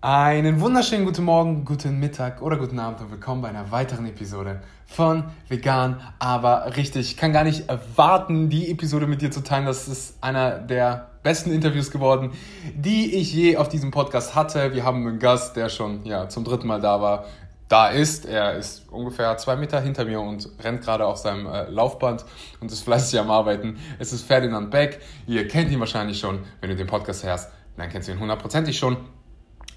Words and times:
Einen 0.00 0.60
wunderschönen 0.60 1.04
guten 1.04 1.24
Morgen, 1.24 1.64
guten 1.64 1.98
Mittag 1.98 2.40
oder 2.40 2.56
guten 2.56 2.78
Abend 2.78 3.00
und 3.00 3.10
willkommen 3.10 3.42
bei 3.42 3.48
einer 3.48 3.72
weiteren 3.72 4.06
Episode 4.06 4.62
von 4.86 5.24
Vegan, 5.48 6.00
aber 6.20 6.76
richtig. 6.76 7.10
Ich 7.10 7.16
kann 7.16 7.32
gar 7.32 7.42
nicht 7.42 7.68
erwarten, 7.68 8.48
die 8.48 8.70
Episode 8.70 9.08
mit 9.08 9.22
dir 9.22 9.32
zu 9.32 9.42
teilen. 9.42 9.66
Das 9.66 9.88
ist 9.88 10.22
einer 10.22 10.60
der 10.60 11.08
besten 11.24 11.50
Interviews 11.50 11.90
geworden, 11.90 12.30
die 12.76 13.12
ich 13.16 13.34
je 13.34 13.56
auf 13.56 13.68
diesem 13.68 13.90
Podcast 13.90 14.36
hatte. 14.36 14.72
Wir 14.72 14.84
haben 14.84 15.04
einen 15.04 15.18
Gast, 15.18 15.56
der 15.56 15.68
schon 15.68 16.04
ja, 16.04 16.28
zum 16.28 16.44
dritten 16.44 16.68
Mal 16.68 16.80
da 16.80 17.00
war. 17.00 17.24
Da 17.68 17.88
ist, 17.88 18.24
er 18.24 18.54
ist 18.54 18.88
ungefähr 18.92 19.36
zwei 19.38 19.56
Meter 19.56 19.80
hinter 19.80 20.04
mir 20.04 20.20
und 20.20 20.48
rennt 20.62 20.80
gerade 20.82 21.06
auf 21.06 21.16
seinem 21.16 21.46
äh, 21.46 21.68
Laufband 21.70 22.24
und 22.60 22.70
ist 22.70 22.82
fleißig 22.82 23.18
am 23.18 23.32
Arbeiten. 23.32 23.78
Es 23.98 24.12
ist 24.12 24.22
Ferdinand 24.22 24.70
Beck. 24.70 25.00
Ihr 25.26 25.48
kennt 25.48 25.72
ihn 25.72 25.80
wahrscheinlich 25.80 26.20
schon, 26.20 26.44
wenn 26.60 26.70
du 26.70 26.76
den 26.76 26.86
Podcast 26.86 27.24
hörst. 27.24 27.50
Dann 27.76 27.88
kennst 27.88 28.06
du 28.06 28.12
ihn 28.12 28.20
hundertprozentig 28.20 28.78
schon. 28.78 28.96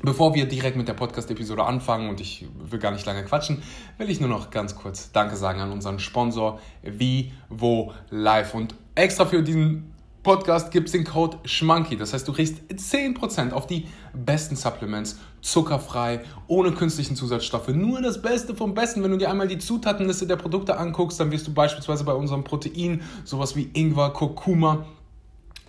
Bevor 0.03 0.33
wir 0.33 0.47
direkt 0.47 0.77
mit 0.77 0.87
der 0.87 0.95
Podcast-Episode 0.95 1.63
anfangen 1.63 2.09
und 2.09 2.19
ich 2.19 2.47
will 2.59 2.79
gar 2.79 2.91
nicht 2.91 3.05
lange 3.05 3.23
quatschen, 3.23 3.61
will 3.99 4.09
ich 4.09 4.19
nur 4.19 4.29
noch 4.29 4.49
ganz 4.49 4.75
kurz 4.75 5.11
Danke 5.11 5.35
sagen 5.35 5.61
an 5.61 5.71
unseren 5.71 5.99
Sponsor 5.99 6.59
Vivo 6.81 7.93
Live. 8.09 8.55
Und 8.55 8.73
extra 8.95 9.25
für 9.25 9.43
diesen 9.43 9.93
Podcast 10.23 10.71
gibt 10.71 10.87
es 10.87 10.93
den 10.93 11.03
Code 11.03 11.37
SCHMANKY. 11.45 11.97
Das 11.97 12.13
heißt, 12.13 12.27
du 12.27 12.33
kriegst 12.33 12.63
10% 12.71 13.51
auf 13.51 13.67
die 13.67 13.85
besten 14.15 14.55
Supplements, 14.55 15.19
zuckerfrei, 15.41 16.21
ohne 16.47 16.71
künstlichen 16.71 17.15
Zusatzstoffe. 17.15 17.67
Nur 17.67 18.01
das 18.01 18.23
Beste 18.23 18.55
vom 18.55 18.73
Besten. 18.73 19.03
Wenn 19.03 19.11
du 19.11 19.17
dir 19.17 19.29
einmal 19.29 19.47
die 19.47 19.59
Zutatenliste 19.59 20.25
der 20.25 20.35
Produkte 20.35 20.77
anguckst, 20.77 21.19
dann 21.19 21.29
wirst 21.29 21.45
du 21.45 21.53
beispielsweise 21.53 22.05
bei 22.05 22.13
unserem 22.13 22.43
Protein 22.43 23.03
sowas 23.23 23.55
wie 23.55 23.69
Ingwer, 23.73 24.09
Kurkuma 24.13 24.87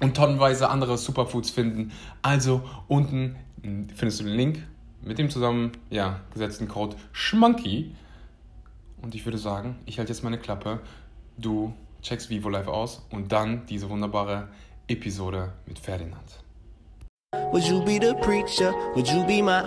und 0.00 0.16
tonnenweise 0.16 0.70
andere 0.70 0.96
Superfoods 0.96 1.50
finden. 1.50 1.92
Also 2.22 2.62
unten 2.88 3.36
findest 3.62 4.20
du 4.20 4.24
den 4.24 4.34
Link 4.34 4.62
mit 5.02 5.18
dem 5.18 5.30
zusammen 5.30 5.72
ja, 5.90 6.20
gesetzten 6.32 6.68
Code 6.68 6.96
SCHMANKY. 7.12 7.94
Und 9.02 9.14
ich 9.14 9.24
würde 9.24 9.38
sagen, 9.38 9.76
ich 9.84 9.98
halte 9.98 10.12
jetzt 10.12 10.22
meine 10.22 10.38
Klappe. 10.38 10.80
Du 11.36 11.72
checkst 12.02 12.30
Vivo 12.30 12.48
Live 12.48 12.68
aus 12.68 13.06
und 13.10 13.32
dann 13.32 13.66
diese 13.66 13.88
wunderbare 13.90 14.48
Episode 14.88 15.52
mit 15.66 15.78
Ferdinand. 15.78 16.42
Would 17.50 17.64
you 17.64 17.82
be 17.84 17.98
the 18.00 18.14
preacher? 18.20 18.72
Would 18.94 19.08
you 19.08 19.24
be 19.24 19.42
my 19.42 19.62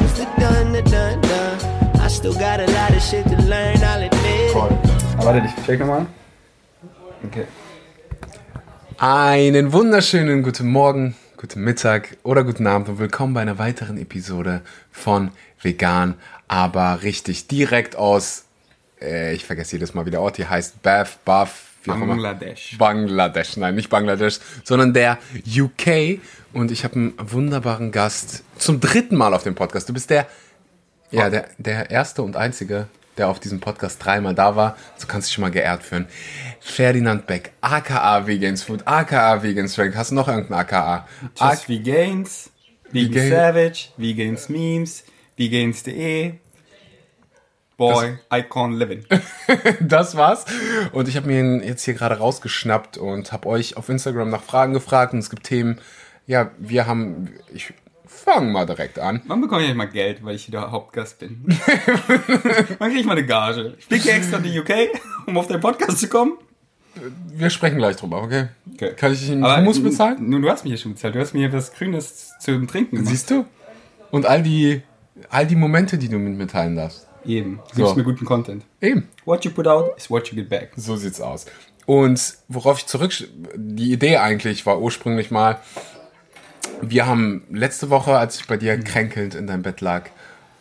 Mr. 0.00 0.26
Dun, 0.38 0.72
dun, 0.72 0.84
dun, 0.84 1.20
dun. 1.20 2.00
I 2.00 2.08
still 2.08 2.34
got 2.34 2.60
a 2.60 2.66
lot 2.66 2.90
of 2.90 3.02
shit 3.02 3.24
to 3.24 3.36
learn, 3.42 3.76
I'll 3.82 4.04
admit. 4.04 4.50
Voll. 4.52 4.70
Warte, 5.18 5.42
ich 5.46 5.66
check 5.66 5.80
nochmal. 5.80 6.06
Okay. 7.24 7.46
Einen 8.98 9.72
wunderschönen 9.72 10.42
guten 10.42 10.68
Morgen, 10.68 11.16
guten 11.42 11.64
Mittag 11.64 12.18
oder 12.22 12.44
guten 12.44 12.68
Abend 12.68 12.88
und 12.88 13.00
willkommen 13.00 13.34
bei 13.34 13.40
einer 13.40 13.58
weiteren 13.58 13.98
Episode 13.98 14.60
von 14.92 15.32
Vegan, 15.60 16.14
aber 16.46 17.02
richtig 17.02 17.48
direkt 17.48 17.96
aus, 17.96 18.44
äh, 19.00 19.34
ich 19.34 19.44
vergesse 19.44 19.72
jedes 19.72 19.92
Mal 19.92 20.06
wie 20.06 20.12
der 20.12 20.20
Ort 20.20 20.36
hier 20.36 20.48
heißt, 20.48 20.80
Bath, 20.82 21.24
Bath, 21.24 21.50
Bangladesch. 21.84 22.78
Bangladesch, 22.78 23.56
nein, 23.56 23.74
nicht 23.74 23.90
Bangladesch, 23.90 24.38
sondern 24.62 24.94
der 24.94 25.18
UK 25.44 26.20
und 26.52 26.70
ich 26.70 26.84
habe 26.84 26.94
einen 26.94 27.14
wunderbaren 27.18 27.90
Gast 27.90 28.44
zum 28.56 28.78
dritten 28.78 29.16
Mal 29.16 29.34
auf 29.34 29.42
dem 29.42 29.56
Podcast. 29.56 29.88
Du 29.88 29.92
bist 29.92 30.10
der, 30.10 30.28
ja, 31.10 31.28
der, 31.28 31.48
der 31.58 31.90
erste 31.90 32.22
und 32.22 32.36
einzige 32.36 32.86
der 33.16 33.28
auf 33.28 33.40
diesem 33.40 33.60
Podcast 33.60 34.04
dreimal 34.04 34.34
da 34.34 34.56
war. 34.56 34.76
So 34.96 35.06
kannst 35.06 35.26
du 35.26 35.28
dich 35.28 35.34
schon 35.34 35.42
mal 35.42 35.50
geehrt 35.50 35.82
fühlen. 35.82 36.06
Ferdinand 36.60 37.26
Beck, 37.26 37.52
aka 37.60 38.26
Vegans 38.26 38.62
Food, 38.62 38.86
aka 38.86 39.42
Vegan 39.42 39.68
Strength. 39.68 39.96
Hast 39.96 40.10
du 40.10 40.14
noch 40.14 40.28
irgendein 40.28 40.58
aka? 40.58 41.06
Just 41.38 41.68
Vegans, 41.68 42.50
Vegan 42.90 43.14
Vegan. 43.14 43.30
Savage, 43.30 43.88
Vegans 43.96 44.48
Memes, 44.48 45.04
Vegans.de. 45.36 46.34
Boy, 47.76 48.18
das, 48.28 48.38
Icon 48.40 48.74
Living. 48.74 49.04
das 49.80 50.16
war's. 50.16 50.44
Und 50.92 51.08
ich 51.08 51.16
habe 51.16 51.26
mir 51.26 51.40
ihn 51.40 51.62
jetzt 51.62 51.84
hier 51.84 51.94
gerade 51.94 52.18
rausgeschnappt 52.18 52.96
und 52.96 53.32
habe 53.32 53.48
euch 53.48 53.76
auf 53.76 53.88
Instagram 53.88 54.30
nach 54.30 54.42
Fragen 54.42 54.72
gefragt. 54.72 55.14
Und 55.14 55.18
es 55.18 55.30
gibt 55.30 55.44
Themen, 55.44 55.80
ja, 56.26 56.52
wir 56.58 56.86
haben, 56.86 57.32
ich 57.52 57.72
fangen 58.12 58.52
mal 58.52 58.66
direkt 58.66 58.98
an. 58.98 59.22
Wann 59.26 59.40
bekomme 59.40 59.64
ich 59.64 59.74
mal 59.74 59.88
Geld, 59.88 60.24
weil 60.24 60.36
ich 60.36 60.50
der 60.50 60.70
Hauptgast 60.70 61.18
bin? 61.18 61.44
Wann 62.78 62.88
kriege 62.88 63.00
ich 63.00 63.06
mal 63.06 63.16
eine 63.16 63.26
Gage? 63.26 63.74
Ich 63.78 63.86
fliege 63.86 64.10
extra 64.12 64.38
in 64.38 64.44
die 64.44 64.58
UK, 64.58 64.70
um 65.26 65.36
auf 65.36 65.48
den 65.48 65.60
Podcast 65.60 65.98
zu 65.98 66.08
kommen. 66.08 66.38
Wir 67.34 67.50
sprechen 67.50 67.78
gleich 67.78 67.96
drüber, 67.96 68.22
okay? 68.22 68.48
okay. 68.74 68.92
Kann 68.96 69.12
ich 69.12 69.28
Ihnen 69.28 69.44
Hummus 69.44 69.82
bezahlen? 69.82 70.18
Nun, 70.28 70.42
du 70.42 70.50
hast 70.50 70.64
mich 70.64 70.72
ja 70.72 70.76
schon 70.76 70.92
bezahlt. 70.92 71.14
Du 71.14 71.20
hast 71.20 71.32
mir 71.32 71.52
was 71.52 71.72
Grünes 71.72 72.32
zum 72.40 72.68
Trinken 72.68 72.96
gemacht. 72.96 73.10
Siehst 73.10 73.30
du? 73.30 73.46
Und 74.10 74.26
all 74.26 74.42
die, 74.42 74.82
all 75.30 75.46
die 75.46 75.56
Momente, 75.56 75.96
die 75.96 76.08
du 76.08 76.18
mit 76.18 76.36
mir 76.36 76.46
teilen 76.46 76.76
darfst. 76.76 77.08
Eben. 77.24 77.60
Du 77.70 77.76
so. 77.76 77.82
gibst 77.82 77.96
mir 77.96 78.04
guten 78.04 78.24
Content. 78.24 78.64
Eben. 78.80 79.08
What 79.24 79.44
you 79.44 79.50
put 79.50 79.66
out 79.66 79.96
is 79.96 80.10
what 80.10 80.28
you 80.28 80.36
get 80.36 80.50
back. 80.50 80.72
So 80.76 80.96
sieht's 80.96 81.20
aus. 81.20 81.46
Und 81.86 82.34
worauf 82.48 82.78
ich 82.78 82.86
zurück... 82.86 83.12
Die 83.56 83.92
Idee 83.92 84.18
eigentlich 84.18 84.66
war 84.66 84.80
ursprünglich 84.80 85.30
mal 85.30 85.60
wir 86.82 87.06
haben 87.06 87.44
letzte 87.50 87.90
Woche, 87.90 88.16
als 88.16 88.40
ich 88.40 88.46
bei 88.46 88.56
dir 88.56 88.76
mhm. 88.76 88.84
kränkelnd 88.84 89.34
in 89.34 89.46
deinem 89.46 89.62
Bett 89.62 89.80
lag, 89.80 90.10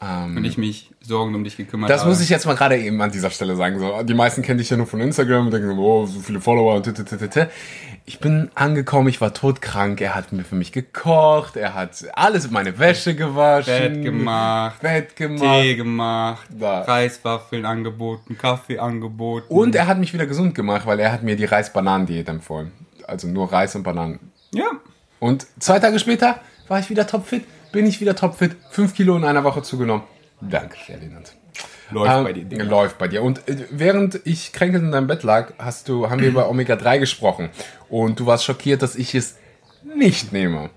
ähm, 0.04 0.38
und 0.38 0.46
ich 0.46 0.58
mich 0.58 0.90
Sorgen 1.02 1.36
um 1.36 1.44
dich 1.44 1.58
gekümmert 1.58 1.90
Das 1.90 2.02
habe. 2.02 2.10
muss 2.10 2.22
ich 2.22 2.30
jetzt 2.30 2.46
mal 2.46 2.56
gerade 2.56 2.78
eben 2.78 3.00
an 3.02 3.12
dieser 3.12 3.30
Stelle 3.30 3.56
sagen. 3.56 3.80
So, 3.80 4.02
die 4.04 4.14
meisten 4.14 4.42
kennen 4.42 4.58
dich 4.58 4.70
ja 4.70 4.78
nur 4.78 4.88
von 4.88 5.00
Instagram 5.00 5.46
und 5.46 5.52
denken 5.52 5.76
so, 5.76 5.82
oh, 5.82 6.06
so 6.06 6.20
viele 6.20 6.42
Follower 6.42 6.76
und. 6.76 7.50
Ich 8.06 8.20
bin 8.20 8.50
angekommen, 8.56 9.10
ich 9.10 9.22
war 9.22 9.32
todkrank, 9.32 10.02
er 10.02 10.16
hat 10.16 10.32
mir 10.32 10.44
für 10.44 10.56
mich 10.56 10.72
gekocht, 10.72 11.56
er 11.56 11.76
hat 11.76 12.04
alles, 12.14 12.50
meine 12.50 12.78
Wäsche 12.80 13.16
gewaschen. 13.16 13.94
Bett 13.94 14.04
gemacht. 14.04 14.82
Bett 14.82 15.16
gemacht. 15.16 15.62
Tee 15.62 15.76
gemacht. 15.76 16.48
Da. 16.50 16.82
Reiswaffeln 16.82 17.66
angeboten, 17.66 18.38
Kaffee 18.40 18.80
angeboten. 18.80 19.46
Und 19.50 19.76
er 19.76 19.86
hat 19.86 20.00
mich 20.00 20.14
wieder 20.14 20.26
gesund 20.26 20.56
gemacht, 20.56 20.88
weil 20.88 21.00
er 21.00 21.12
hat 21.12 21.22
mir 21.22 21.36
die 21.36 21.46
Reis-Bananen-Diät 21.46 22.28
empfohlen. 22.28 22.72
Also 23.06 23.28
nur 23.28 23.54
Reis 23.54 23.76
und 23.76 23.84
Bananen. 23.84 24.20
Ja. 24.52 24.72
Und 25.22 25.46
zwei 25.60 25.78
Tage 25.78 26.00
später 26.00 26.40
war 26.68 26.80
ich 26.80 26.90
wieder 26.90 27.06
topfit, 27.06 27.46
bin 27.72 27.86
ich 27.86 28.02
wieder 28.02 28.16
topfit, 28.16 28.56
fünf 28.72 28.96
Kilo 28.96 29.16
in 29.16 29.24
einer 29.24 29.44
Woche 29.44 29.62
zugenommen. 29.62 30.04
Danke, 30.42 30.76
Ferdinand. 30.76 31.36
Läuft 31.92 32.18
ähm, 32.18 32.24
bei 32.24 32.34
dir. 32.34 32.46
Digga. 32.46 32.64
Läuft 32.64 32.98
bei 32.98 33.08
dir. 33.08 33.22
Und 33.22 33.48
äh, 33.48 33.68
während 33.70 34.20
ich 34.26 34.52
kränkelnd 34.52 34.86
in 34.86 34.92
deinem 34.92 35.06
Bett 35.06 35.22
lag, 35.22 35.54
hast 35.60 35.88
du, 35.90 36.10
haben 36.10 36.22
wir 36.22 36.28
über 36.28 36.50
Omega-3 36.50 36.98
gesprochen. 36.98 37.50
Und 37.88 38.20
du 38.20 38.26
warst 38.26 38.46
schockiert, 38.46 38.82
dass 38.82 38.96
ich 38.96 39.14
es 39.14 39.38
nicht 39.84 40.34
nehme. 40.34 40.72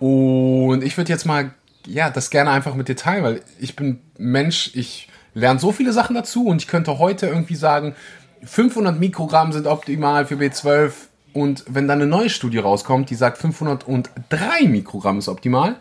Und 0.00 0.82
ich 0.82 0.96
würde 0.96 1.12
jetzt 1.12 1.24
mal, 1.24 1.52
ja, 1.86 2.10
das 2.10 2.30
gerne 2.30 2.50
einfach 2.50 2.74
mit 2.74 2.88
dir 2.88 2.96
teilen, 2.96 3.22
weil 3.22 3.42
ich 3.60 3.76
bin 3.76 4.00
Mensch, 4.16 4.72
ich 4.74 5.08
lerne 5.34 5.60
so 5.60 5.70
viele 5.70 5.92
Sachen 5.92 6.16
dazu 6.16 6.46
und 6.46 6.60
ich 6.60 6.66
könnte 6.66 6.98
heute 6.98 7.28
irgendwie 7.28 7.54
sagen, 7.54 7.94
500 8.42 8.98
Mikrogramm 8.98 9.52
sind 9.52 9.68
optimal 9.68 10.26
für 10.26 10.34
B12, 10.34 10.92
und 11.32 11.64
wenn 11.68 11.88
dann 11.88 12.00
eine 12.00 12.10
neue 12.10 12.30
Studie 12.30 12.58
rauskommt, 12.58 13.10
die 13.10 13.14
sagt 13.14 13.38
503 13.38 14.66
Mikrogramm 14.66 15.18
ist 15.18 15.28
optimal, 15.28 15.76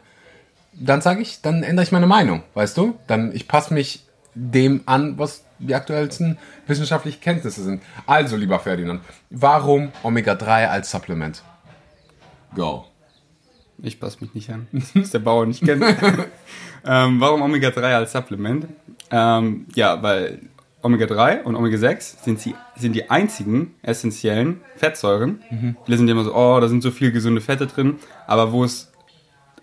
dann 0.74 1.02
sage 1.02 1.22
ich, 1.22 1.42
dann 1.42 1.64
ändere 1.64 1.84
ich 1.84 1.92
meine 1.92 2.08
Meinung, 2.08 2.44
weißt 2.54 2.78
du? 2.78 2.98
Dann 3.08 3.34
ich 3.34 3.48
passe 3.48 3.74
mich 3.74 4.06
dem 4.36 4.82
an, 4.86 5.18
was 5.18 5.44
die 5.60 5.74
aktuellsten 5.74 6.38
wissenschaftlichen 6.68 7.20
Kenntnisse 7.20 7.64
sind. 7.64 7.82
Also, 8.06 8.36
lieber 8.36 8.60
Ferdinand, 8.60 9.02
warum 9.30 9.92
Omega-3 10.04 10.68
als 10.68 10.92
Supplement? 10.92 11.42
Go. 12.56 12.86
Ich 13.80 14.00
passe 14.00 14.18
mich 14.22 14.34
nicht 14.34 14.50
an. 14.50 14.68
Das 14.72 14.92
ist 14.96 15.14
der 15.14 15.20
Bauer 15.20 15.46
nicht 15.46 15.64
kennt. 15.64 15.84
ähm, 16.86 17.20
warum 17.20 17.42
Omega-3 17.42 17.82
als 17.82 18.12
Supplement? 18.12 18.68
Ähm, 19.10 19.66
ja, 19.74 20.02
weil 20.02 20.42
Omega-3 20.88 21.44
und 21.44 21.56
Omega-6 21.56 22.24
sind, 22.24 22.40
sind 22.40 22.94
die 22.94 23.10
einzigen 23.10 23.76
essentiellen 23.82 24.62
Fettsäuren. 24.78 25.44
Mhm. 25.52 25.78
Viele 25.86 25.98
sind 25.98 26.08
immer 26.08 26.24
so, 26.24 26.34
oh, 26.34 26.60
da 26.60 26.68
sind 26.70 26.82
so 26.82 26.92
viele 26.92 27.12
gesunde 27.12 27.42
Fette 27.42 27.68
drin. 27.68 27.98
Aber 28.26 28.54
wo 28.54 28.64
es, 28.64 28.92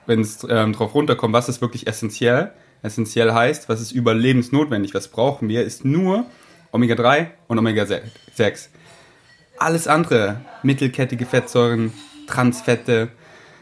wenn 0.07 0.21
es 0.21 0.47
ähm, 0.49 0.75
drauf 0.75 0.95
runterkommt, 0.95 1.33
was 1.33 1.49
ist 1.49 1.63
wirklich 1.63 1.87
essentiell? 1.87 2.53
Essentiell 2.83 3.33
heißt, 3.33 3.71
was 3.71 3.81
ist 3.81 3.93
überlebensnotwendig, 3.93 4.93
was 4.93 5.09
brauchen 5.09 5.49
wir, 5.49 5.65
ist 5.65 5.87
nur 5.87 6.27
Omega-3 6.73 7.29
und 7.49 7.59
Omega-6. 7.59 8.69
Alles 9.57 9.89
andere, 9.89 10.43
mittelkettige 10.63 11.25
Fettsäuren, 11.25 11.95
Transfette, 12.27 13.09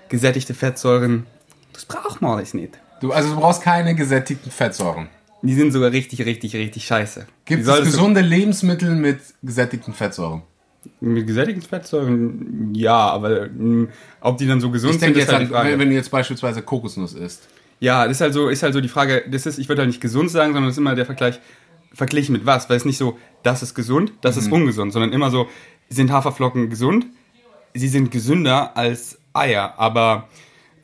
gesättigte 0.08 0.54
Fettsäuren, 0.54 1.26
das 1.72 1.84
braucht 1.84 2.20
man 2.20 2.32
alles 2.32 2.54
nicht. 2.54 2.78
Du, 3.00 3.12
also 3.12 3.34
du 3.34 3.40
brauchst 3.40 3.62
keine 3.62 3.94
gesättigten 3.94 4.50
Fettsäuren. 4.50 5.08
Die 5.42 5.54
sind 5.54 5.72
sogar 5.72 5.90
richtig, 5.92 6.24
richtig, 6.24 6.54
richtig 6.54 6.84
scheiße. 6.86 7.26
Gibt 7.44 7.66
es 7.66 7.84
gesunde 7.84 8.20
Lebensmittel 8.20 8.94
mit 8.94 9.18
gesättigten 9.42 9.92
Fettsäuren? 9.92 10.42
Mit 11.00 11.26
gesättigten 11.26 11.62
Fettsäuren, 11.62 12.72
ja, 12.74 12.96
aber 12.96 13.46
mh, 13.46 13.48
hm, 13.48 13.88
ob 14.20 14.38
die 14.38 14.46
dann 14.46 14.60
so 14.60 14.70
gesund 14.70 14.94
ich 14.94 15.00
sind, 15.00 15.16
ist 15.16 15.32
halt 15.32 15.42
die 15.42 15.46
Frage. 15.46 15.78
Wenn 15.78 15.88
du 15.88 15.94
jetzt 15.94 16.10
beispielsweise 16.10 16.62
Kokosnuss 16.62 17.14
isst. 17.14 17.48
Ja, 17.80 18.06
das 18.06 18.16
ist 18.16 18.20
halt 18.20 18.34
so, 18.34 18.48
ist 18.48 18.62
halt 18.62 18.74
so 18.74 18.80
die 18.80 18.88
Frage, 18.88 19.24
das 19.28 19.46
ist, 19.46 19.58
ich 19.58 19.68
würde 19.68 19.82
halt 19.82 19.88
nicht 19.88 20.00
gesund 20.00 20.30
sagen, 20.30 20.52
sondern 20.52 20.70
es 20.70 20.74
ist 20.74 20.78
immer 20.78 20.94
der 20.94 21.06
Vergleich, 21.06 21.40
verglichen 21.92 22.32
mit 22.32 22.46
was, 22.46 22.70
weil 22.70 22.76
es 22.76 22.84
nicht 22.84 22.98
so, 22.98 23.18
das 23.42 23.62
ist 23.62 23.74
gesund, 23.74 24.12
das 24.22 24.36
mhm. 24.36 24.42
ist 24.42 24.52
ungesund, 24.52 24.92
sondern 24.92 25.12
immer 25.12 25.30
so, 25.30 25.48
sind 25.88 26.10
Haferflocken 26.10 26.70
gesund? 26.70 27.06
Sie 27.74 27.88
sind 27.88 28.10
gesünder 28.10 28.76
als 28.76 29.18
Eier, 29.32 29.74
aber 29.78 30.28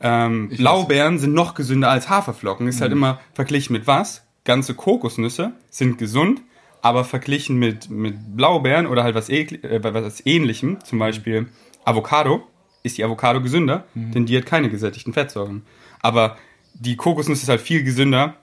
Ähm, 0.01 0.49
Blaubeeren 0.49 1.19
sind 1.19 1.33
noch 1.33 1.55
gesünder 1.55 1.89
als 1.89 2.09
Haferflocken. 2.09 2.67
Ist 2.67 2.79
halt 2.81 2.93
immer 2.93 3.19
verglichen 3.33 3.73
mit 3.73 3.85
was? 3.85 4.23
Ganze 4.45 4.73
Kokosnüsse 4.73 5.53
sind 5.69 5.97
gesund, 5.97 6.41
aber 6.81 7.03
verglichen 7.03 7.57
mit, 7.57 7.89
mit 7.89 8.35
Blaubeeren 8.35 8.87
oder 8.87 9.03
halt 9.03 9.15
was, 9.15 9.29
äh, 9.29 9.79
was 9.81 10.25
ähnlichem, 10.25 10.83
zum 10.83 10.99
Beispiel 10.99 11.47
Avocado, 11.85 12.47
ist 12.83 12.97
die 12.97 13.03
Avocado 13.03 13.41
gesünder, 13.41 13.85
denn 13.93 14.25
die 14.25 14.37
hat 14.37 14.45
keine 14.45 14.69
gesättigten 14.69 15.13
Fettsäuren. 15.13 15.63
Aber 16.01 16.37
die 16.73 16.95
Kokosnuss 16.95 17.43
ist 17.43 17.49
halt 17.49 17.61
viel 17.61 17.83
gesünder 17.83 18.35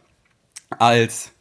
als 0.79 1.33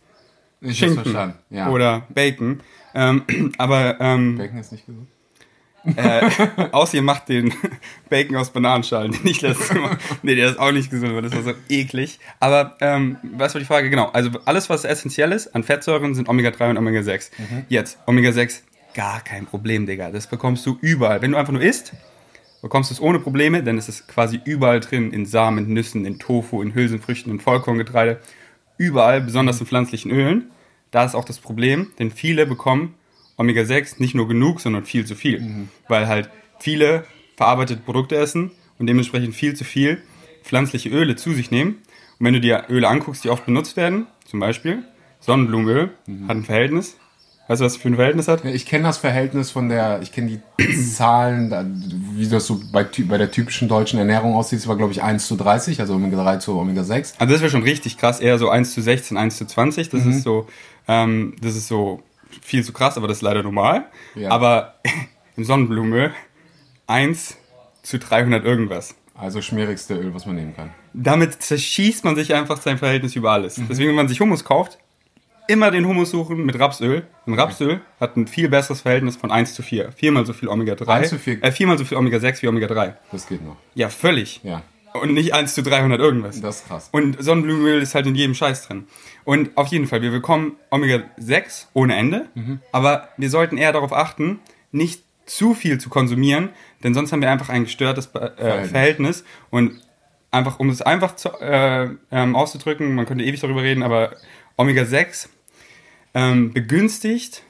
Ich 0.62 0.78
Schinken. 0.78 1.34
Ja. 1.50 1.70
oder 1.70 2.08
Bacon. 2.14 2.62
Ähm, 2.94 3.24
aber 3.58 4.00
ähm, 4.00 4.38
Bacon 4.38 4.60
ist 4.60 4.72
nicht 4.72 4.86
gesund. 4.86 5.08
Äh, 5.96 6.30
außer 6.72 6.96
ihr 6.96 7.02
macht 7.02 7.30
den 7.30 7.54
Bacon 8.10 8.36
aus 8.36 8.50
Bananenschalen, 8.50 9.12
den 9.12 9.28
ich 9.28 9.42
letztes 9.42 9.74
Mal. 9.74 9.98
Nee, 10.24 10.36
der 10.36 10.52
ist 10.52 10.60
auch 10.60 10.72
nicht 10.72 10.90
gesund, 10.90 11.14
weil 11.14 11.22
das 11.22 11.36
war 11.36 11.44
so 11.44 11.54
eklig. 11.70 12.20
Aber 12.40 12.76
ähm, 12.82 13.18
was 13.24 13.54
war 13.54 13.60
die 13.60 13.66
Frage? 13.66 13.90
Genau. 13.90 14.10
Also 14.10 14.32
alles, 14.46 14.70
was 14.70 14.86
essentiell 14.86 15.32
ist 15.32 15.54
an 15.56 15.64
Fettsäuren, 15.64 16.16
sind 16.16 16.30
Omega-3 16.30 16.72
und 16.72 16.78
Omega-6. 16.78 17.32
Jetzt, 17.70 18.00
Omega-6, 18.06 18.62
gar 18.94 19.22
kein 19.22 19.46
Problem, 19.46 19.86
Digga. 19.86 20.10
Das 20.10 20.28
bekommst 20.28 20.66
du 20.66 20.78
überall. 20.82 21.22
Wenn 21.22 21.32
du 21.32 21.38
einfach 21.38 21.54
nur 21.54 21.62
isst, 21.62 21.94
bekommst 22.62 22.90
du 22.90 22.96
es 22.96 23.02
ohne 23.02 23.20
Probleme, 23.20 23.62
denn 23.62 23.78
es 23.78 23.90
ist 23.90 24.08
quasi 24.08 24.40
überall 24.44 24.80
drin, 24.80 25.12
in 25.12 25.26
Samen, 25.26 25.72
Nüssen, 25.72 26.06
in 26.06 26.18
Tofu, 26.18 26.62
in 26.62 26.74
Hülsenfrüchten, 26.74 27.32
in 27.32 27.40
Vollkorngetreide. 27.40 28.20
Überall, 28.78 29.22
besonders 29.22 29.60
in 29.60 29.68
pflanzlichen 29.68 30.12
Ölen. 30.12 30.52
Da 30.92 31.04
ist 31.04 31.16
auch 31.16 31.26
das 31.26 31.40
Problem, 31.40 31.92
denn 32.00 32.10
viele 32.10 32.46
bekommen 32.46 32.96
Omega-6 33.38 33.96
nicht 34.00 34.16
nur 34.16 34.28
genug, 34.28 34.62
sondern 34.62 34.86
viel 34.86 35.06
zu 35.06 35.16
viel. 35.16 35.40
Weil 35.88 36.08
halt 36.08 36.30
viele 36.60 37.06
verarbeitete 37.36 37.82
Produkte 37.82 38.16
essen 38.16 38.52
und 38.80 38.88
dementsprechend 38.88 39.36
viel 39.36 39.56
zu 39.56 39.64
viel 39.64 40.02
pflanzliche 40.44 40.90
Öle 40.90 41.16
zu 41.16 41.34
sich 41.34 41.52
nehmen. 41.52 41.82
Und 42.20 42.26
wenn 42.26 42.34
du 42.34 42.40
dir 42.40 42.66
Öle 42.70 42.88
anguckst, 42.88 43.24
die 43.24 43.30
oft 43.30 43.46
benutzt 43.46 43.76
werden, 43.78 44.08
zum 44.26 44.40
Beispiel 44.40 44.84
Sonnenblumenöl, 45.20 45.90
hat 46.28 46.38
ein 46.38 46.44
Verhältnis. 46.44 46.98
Weißt 47.48 47.62
du, 47.62 47.66
was 47.66 47.74
es 47.74 47.78
für 47.78 47.90
ein 47.90 47.96
Verhältnis 47.96 48.28
hat? 48.28 48.44
Ich 48.44 48.66
kenne 48.66 48.86
das 48.86 48.98
Verhältnis 48.98 49.52
von 49.52 49.70
der, 49.70 50.02
ich 50.02 50.12
kenne 50.12 50.42
die 50.58 50.74
Zahlen, 50.94 52.12
wie 52.16 52.28
das 52.28 52.48
so 52.48 52.60
bei, 52.72 52.84
bei 52.84 53.18
der 53.20 53.30
typischen 53.30 53.68
deutschen 53.68 54.00
Ernährung 54.00 54.34
aussieht. 54.34 54.60
Es 54.60 54.68
war, 54.68 54.78
glaube 54.78 54.94
ich, 54.94 55.04
1 55.04 55.28
zu 55.28 55.36
30, 55.36 55.80
also 55.80 55.94
Omega-3 55.94 56.40
zu 56.40 56.58
Omega-6. 56.58 57.16
Also 57.20 57.34
das 57.34 57.42
wäre 57.42 57.52
schon 57.52 57.62
richtig 57.62 57.98
krass, 57.98 58.20
eher 58.20 58.40
so 58.40 58.50
1 58.50 58.74
zu 58.74 58.82
16, 58.82 59.16
1 59.18 59.38
zu 59.38 59.46
20. 59.46 59.90
Das 59.90 60.06
ist 60.06 60.24
so, 60.24 60.48
ähm, 60.88 61.36
das 61.40 61.56
ist 61.56 61.68
so 61.68 62.02
viel 62.42 62.64
zu 62.64 62.74
krass, 62.74 62.98
aber 62.98 63.08
das 63.08 63.18
ist 63.18 63.24
leider 63.24 63.44
normal. 63.44 63.86
Ja. 64.16 64.30
Aber 64.30 64.76
im 65.36 65.44
Sonnenblumenöl 65.44 66.14
1 66.88 67.38
zu 67.84 68.00
300 68.00 68.44
irgendwas. 68.46 68.96
Also 69.14 69.42
schmierigste 69.42 69.96
Öl, 69.96 70.14
was 70.14 70.26
man 70.26 70.36
nehmen 70.36 70.56
kann. 70.56 70.72
Damit 70.94 71.42
zerschießt 71.42 72.04
man 72.04 72.16
sich 72.16 72.34
einfach 72.34 72.62
sein 72.62 72.78
Verhältnis 72.78 73.16
über 73.16 73.32
alles. 73.32 73.60
Deswegen, 73.70 73.90
wenn 73.90 73.96
man 73.96 74.08
sich 74.10 74.20
Hummus 74.20 74.44
kauft, 74.44 74.78
immer 75.48 75.72
den 75.72 75.86
Hummus 75.86 76.12
suchen 76.12 76.46
mit 76.46 76.60
Rapsöl. 76.60 77.08
Und 77.26 77.36
Rapsöl 77.36 77.82
hat 78.00 78.18
ein 78.18 78.28
viel 78.28 78.50
besseres 78.50 78.82
Verhältnis 78.82 79.16
von 79.16 79.32
1 79.32 79.54
zu 79.54 79.64
4. 79.64 79.92
Viermal 79.94 80.26
so 80.26 80.34
viel 80.34 80.50
Omega-3. 80.50 80.88
1 80.88 81.10
zu 81.10 81.20
4. 81.20 81.44
Äh, 81.44 81.52
viermal 81.52 81.78
so 81.78 81.86
viel 81.86 81.98
Omega-6 81.98 82.42
wie 82.42 82.48
Omega-3. 82.48 82.94
Das 83.12 83.28
geht 83.28 83.46
noch. 83.46 83.56
Ja, 83.74 83.90
völlig. 83.90 84.42
Ja, 84.44 84.64
Und 85.02 85.14
nicht 85.14 85.34
1 85.34 85.54
zu 85.54 85.64
300 85.64 86.00
irgendwas. 86.00 86.42
das 86.42 86.58
ist 86.58 86.68
krass. 86.68 86.90
Und 86.92 87.22
Sonnenblumenöl 87.24 87.82
ist 87.82 87.96
halt 87.96 88.06
in 88.08 88.16
jedem 88.16 88.34
Scheiß 88.34 88.68
drin. 88.68 88.88
Und 89.24 89.58
auf 89.58 89.68
jeden 89.68 89.88
Fall, 89.88 90.02
wir 90.02 90.12
bekommen 90.12 90.54
Omega-6 90.72 91.68
ohne 91.74 91.96
Ende, 91.96 92.28
aber 92.72 93.10
wir 93.18 93.30
sollten 93.30 93.58
eher 93.58 93.74
darauf 93.74 93.94
achten, 93.94 94.40
nicht 94.72 95.04
zu 95.26 95.54
viel 95.56 95.80
zu 95.80 95.90
konsumieren, 95.90 96.50
denn 96.84 96.94
sonst 96.94 97.12
haben 97.12 97.22
wir 97.22 97.32
einfach 97.32 97.50
ein 97.50 97.64
gestörtes 97.64 98.08
äh, 98.14 98.30
Verhältnis. 98.38 98.72
Verhältnis. 98.72 99.24
Und 99.50 99.82
einfach, 100.32 100.60
um 100.60 100.70
es 100.70 100.82
einfach 100.82 101.16
zu, 101.16 101.30
äh, 101.40 101.90
ähm, 102.12 102.36
auszudrücken, 102.36 102.94
man 102.94 103.06
könnte 103.06 103.24
ewig 103.24 103.40
darüber 103.40 103.64
reden, 103.64 103.82
aber 103.82 104.16
Omega-6 104.58 105.30
ähm, 106.14 106.54
begünstigt 106.54 107.44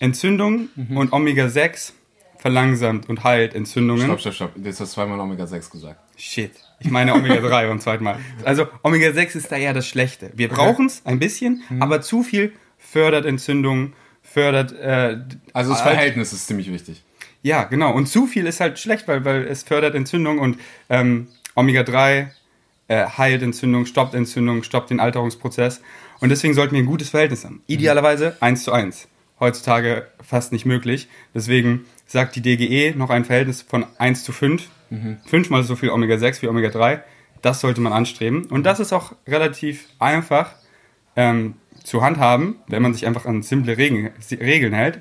Entzündungen 0.00 0.70
und 0.94 1.12
Omega-6 1.12 1.92
verlangsamt 2.38 3.08
und 3.08 3.22
heilt 3.22 3.54
Entzündungen. 3.54 4.04
Stopp, 4.04 4.20
stopp, 4.20 4.34
stopp. 4.34 4.52
Jetzt 4.56 4.80
hast 4.80 4.92
du 4.92 4.94
zweimal 4.94 5.20
Omega-6 5.20 5.70
gesagt. 5.70 6.00
Shit. 6.16 6.52
Ich 6.82 6.90
meine 6.90 7.14
Omega-3 7.14 7.68
beim 7.68 7.80
zweiten 7.80 8.04
Mal. 8.04 8.18
Also 8.44 8.66
Omega-6 8.82 9.36
ist 9.36 9.52
da 9.52 9.56
eher 9.56 9.74
das 9.74 9.86
Schlechte. 9.86 10.30
Wir 10.34 10.48
brauchen 10.48 10.86
es 10.86 11.02
ein 11.04 11.18
bisschen, 11.18 11.62
aber 11.78 12.00
zu 12.00 12.22
viel 12.22 12.52
fördert 12.78 13.26
Entzündungen, 13.26 13.92
fördert... 14.22 14.72
Äh, 14.72 15.18
Also 15.52 15.72
das 15.72 15.84
halt- 15.84 15.94
Verhältnis 15.94 16.32
ist 16.32 16.46
ziemlich 16.46 16.72
wichtig. 16.72 17.02
Ja, 17.42 17.64
genau. 17.64 17.92
Und 17.94 18.06
zu 18.06 18.26
viel 18.26 18.46
ist 18.46 18.60
halt 18.60 18.78
schlecht, 18.78 19.08
weil, 19.08 19.24
weil 19.24 19.42
es 19.46 19.62
fördert 19.62 19.94
Entzündung 19.94 20.38
und 20.38 20.58
ähm, 20.88 21.28
Omega-3 21.54 22.28
äh, 22.88 23.06
heilt 23.06 23.42
Entzündung, 23.42 23.86
stoppt 23.86 24.14
Entzündung, 24.14 24.62
stoppt 24.62 24.90
den 24.90 25.00
Alterungsprozess. 25.00 25.80
Und 26.20 26.28
deswegen 26.30 26.54
sollten 26.54 26.74
wir 26.74 26.82
ein 26.82 26.86
gutes 26.86 27.10
Verhältnis 27.10 27.44
haben. 27.44 27.62
Idealerweise 27.66 28.36
1 28.40 28.64
zu 28.64 28.72
1. 28.72 29.08
Heutzutage 29.40 30.06
fast 30.22 30.52
nicht 30.52 30.66
möglich. 30.66 31.08
Deswegen 31.34 31.86
sagt 32.06 32.36
die 32.36 32.42
DGE 32.42 32.94
noch 32.96 33.10
ein 33.10 33.24
Verhältnis 33.24 33.62
von 33.62 33.86
1 33.98 34.22
zu 34.22 34.32
5. 34.32 34.68
Fünfmal 35.26 35.62
so 35.62 35.76
viel 35.76 35.90
Omega-6 35.90 36.42
wie 36.42 36.48
Omega-3. 36.48 37.00
Das 37.42 37.60
sollte 37.60 37.80
man 37.80 37.92
anstreben. 37.92 38.44
Und 38.46 38.64
das 38.64 38.80
ist 38.80 38.92
auch 38.92 39.14
relativ 39.26 39.86
einfach 39.98 40.54
ähm, 41.16 41.54
zu 41.82 42.02
handhaben, 42.02 42.56
wenn 42.68 42.82
man 42.82 42.92
sich 42.92 43.06
einfach 43.06 43.26
an 43.26 43.42
simple 43.42 43.76
Regeln, 43.78 44.10
Regeln 44.30 44.74
hält, 44.74 45.00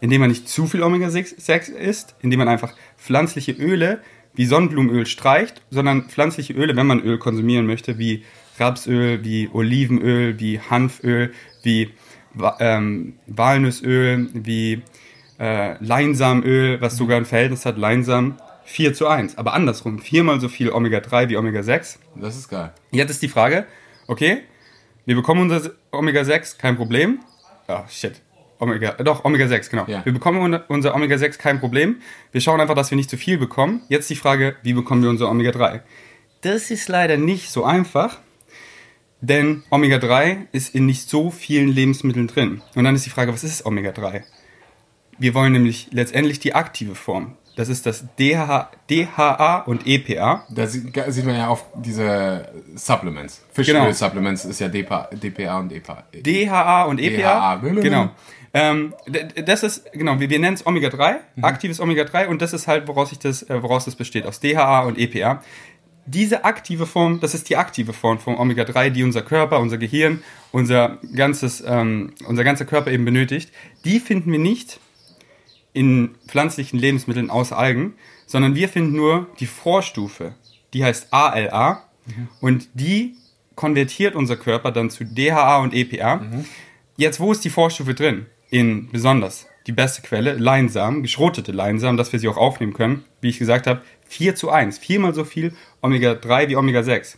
indem 0.00 0.20
man 0.20 0.30
nicht 0.30 0.48
zu 0.48 0.66
viel 0.66 0.82
Omega-6 0.82 1.72
isst, 1.72 2.14
indem 2.20 2.38
man 2.38 2.48
einfach 2.48 2.74
pflanzliche 2.98 3.52
Öle 3.52 4.00
wie 4.34 4.46
Sonnenblumenöl 4.46 5.06
streicht, 5.06 5.62
sondern 5.70 6.04
pflanzliche 6.04 6.52
Öle, 6.52 6.76
wenn 6.76 6.86
man 6.86 7.00
Öl 7.00 7.18
konsumieren 7.18 7.66
möchte, 7.66 7.98
wie 7.98 8.24
Rapsöl, 8.58 9.24
wie 9.24 9.48
Olivenöl, 9.52 10.38
wie 10.38 10.60
Hanföl, 10.60 11.32
wie 11.62 11.90
ähm, 12.60 13.14
Walnussöl, 13.26 14.28
wie 14.34 14.82
äh, 15.38 15.74
Leinsamenöl, 15.84 16.80
was 16.80 16.96
sogar 16.96 17.16
ein 17.16 17.24
Verhältnis 17.24 17.64
hat, 17.66 17.76
Leinsamen, 17.78 18.36
4 18.64 18.94
zu 18.94 19.08
1. 19.08 19.38
Aber 19.38 19.54
andersrum, 19.54 19.98
viermal 19.98 20.40
so 20.40 20.48
viel 20.48 20.70
Omega-3 20.70 21.28
wie 21.28 21.36
Omega-6. 21.36 21.96
Das 22.16 22.36
ist 22.36 22.48
geil. 22.48 22.72
Jetzt 22.92 23.10
ist 23.10 23.22
die 23.22 23.28
Frage, 23.28 23.66
okay, 24.06 24.42
wir 25.06 25.16
bekommen 25.16 25.50
unser 25.50 25.70
Omega-6, 25.92 26.58
kein 26.58 26.76
Problem. 26.76 27.20
Ah, 27.66 27.84
shit. 27.88 28.20
Omega, 28.58 28.92
doch, 29.02 29.24
Omega-6, 29.24 29.70
genau. 29.70 29.84
Ja. 29.86 30.04
Wir 30.04 30.12
bekommen 30.12 30.40
un- 30.42 30.60
unser 30.68 30.94
Omega-6, 30.94 31.38
kein 31.38 31.58
Problem. 31.60 31.96
Wir 32.30 32.40
schauen 32.42 32.60
einfach, 32.60 32.74
dass 32.74 32.90
wir 32.90 32.96
nicht 32.96 33.08
zu 33.10 33.16
viel 33.16 33.38
bekommen. 33.38 33.80
Jetzt 33.88 34.10
die 34.10 34.16
Frage, 34.16 34.54
wie 34.62 34.74
bekommen 34.74 35.02
wir 35.02 35.08
unser 35.10 35.30
Omega-3? 35.30 35.80
Das 36.42 36.70
ist 36.70 36.88
leider 36.88 37.16
nicht 37.16 37.50
so 37.50 37.64
einfach, 37.64 38.18
denn 39.20 39.62
Omega-3 39.70 40.46
ist 40.52 40.74
in 40.74 40.86
nicht 40.86 41.08
so 41.08 41.30
vielen 41.30 41.68
Lebensmitteln 41.68 42.26
drin. 42.26 42.62
Und 42.74 42.84
dann 42.84 42.94
ist 42.94 43.04
die 43.06 43.10
Frage, 43.10 43.32
was 43.32 43.44
ist 43.44 43.66
Omega-3? 43.66 44.22
Wir 45.18 45.34
wollen 45.34 45.52
nämlich 45.52 45.88
letztendlich 45.90 46.40
die 46.40 46.54
aktive 46.54 46.94
Form. 46.94 47.36
Das 47.56 47.68
ist 47.68 47.84
das 47.84 48.04
DHA, 48.18 48.70
DHA 48.88 49.64
und 49.66 49.86
EPA. 49.86 50.46
Da 50.48 50.66
sieht, 50.66 51.26
man 51.26 51.36
ja 51.36 51.48
auch 51.48 51.62
diese 51.74 52.48
Supplements. 52.74 53.42
Genau. 53.54 53.82
Fischöl-Supplements 53.84 54.44
ist 54.46 54.60
ja 54.60 54.68
DPA, 54.68 55.10
DPA 55.12 55.58
und 55.58 55.72
EPA. 55.72 56.04
DHA 56.14 56.84
und 56.84 56.98
EPA. 57.00 57.56
DHA. 57.56 57.80
Genau. 57.82 58.10
Ähm, 58.52 58.94
das 59.44 59.62
ist, 59.62 59.92
genau, 59.92 60.18
wir, 60.18 60.28
wir 60.28 60.38
nennen 60.38 60.54
es 60.54 60.66
Omega-3, 60.66 61.16
Mhm. 61.36 61.44
aktives 61.44 61.80
Omega-3 61.80 62.26
und 62.26 62.42
das 62.42 62.52
ist 62.52 62.66
halt, 62.66 62.88
woraus, 62.88 63.10
sich 63.10 63.18
das, 63.18 63.42
äh, 63.44 63.62
woraus 63.62 63.84
das 63.84 63.94
besteht, 63.94 64.26
aus 64.26 64.40
DHA 64.40 64.80
und 64.80 64.98
EPA. 64.98 65.42
Diese 66.12 66.44
aktive 66.44 66.86
Form, 66.86 67.20
das 67.20 67.34
ist 67.34 67.48
die 67.48 67.56
aktive 67.56 67.92
Form 67.92 68.18
von 68.18 68.36
Omega-3, 68.36 68.90
die 68.90 69.04
unser 69.04 69.22
Körper, 69.22 69.60
unser 69.60 69.78
Gehirn, 69.78 70.22
unser 70.50 70.98
ganzes, 71.14 71.62
ähm, 71.64 72.12
unser 72.26 72.42
ganzer 72.42 72.64
Körper 72.64 72.90
eben 72.90 73.04
benötigt. 73.04 73.52
Die 73.84 74.00
finden 74.00 74.32
wir 74.32 74.40
nicht 74.40 74.80
in 75.72 76.16
pflanzlichen 76.26 76.80
Lebensmitteln 76.80 77.30
außer 77.30 77.56
Algen, 77.56 77.94
sondern 78.26 78.56
wir 78.56 78.68
finden 78.68 78.96
nur 78.96 79.28
die 79.38 79.46
Vorstufe. 79.46 80.34
Die 80.74 80.84
heißt 80.84 81.12
ALA 81.12 81.84
und 82.40 82.68
die 82.74 83.14
konvertiert 83.54 84.16
unser 84.16 84.36
Körper 84.36 84.72
dann 84.72 84.90
zu 84.90 85.04
DHA 85.04 85.58
und 85.58 85.74
EPA. 85.74 86.22
Jetzt, 86.96 87.20
wo 87.20 87.30
ist 87.30 87.44
die 87.44 87.50
Vorstufe 87.50 87.94
drin? 87.94 88.26
In 88.50 88.90
besonders 88.90 89.46
die 89.66 89.72
beste 89.72 90.02
Quelle, 90.02 90.34
Leinsamen, 90.34 91.02
geschrotete 91.02 91.52
Leinsamen, 91.52 91.96
dass 91.96 92.12
wir 92.12 92.18
sie 92.18 92.28
auch 92.28 92.36
aufnehmen 92.36 92.72
können. 92.72 93.04
Wie 93.20 93.28
ich 93.28 93.38
gesagt 93.38 93.66
habe, 93.66 93.82
4 94.10 94.34
zu 94.34 94.50
1, 94.50 94.78
viermal 94.78 95.14
so 95.14 95.24
viel 95.24 95.54
Omega-3 95.82 96.48
wie 96.48 96.56
Omega-6. 96.56 97.16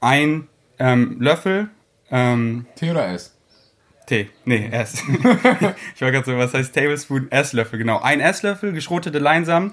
Ein 0.00 0.46
ähm, 0.78 1.16
Löffel 1.20 1.70
ähm, 2.10 2.66
T 2.76 2.90
oder 2.90 3.08
S? 3.08 3.34
Tee, 4.06 4.28
nee, 4.44 4.68
S. 4.70 5.02
ich 5.94 6.02
war 6.02 6.10
gerade 6.10 6.26
so, 6.26 6.36
was 6.36 6.52
heißt 6.52 6.74
Tablespoon? 6.74 7.30
Esslöffel, 7.30 7.78
genau. 7.78 8.00
Ein 8.00 8.20
Esslöffel 8.20 8.72
geschrotete 8.72 9.18
Leinsamen 9.18 9.72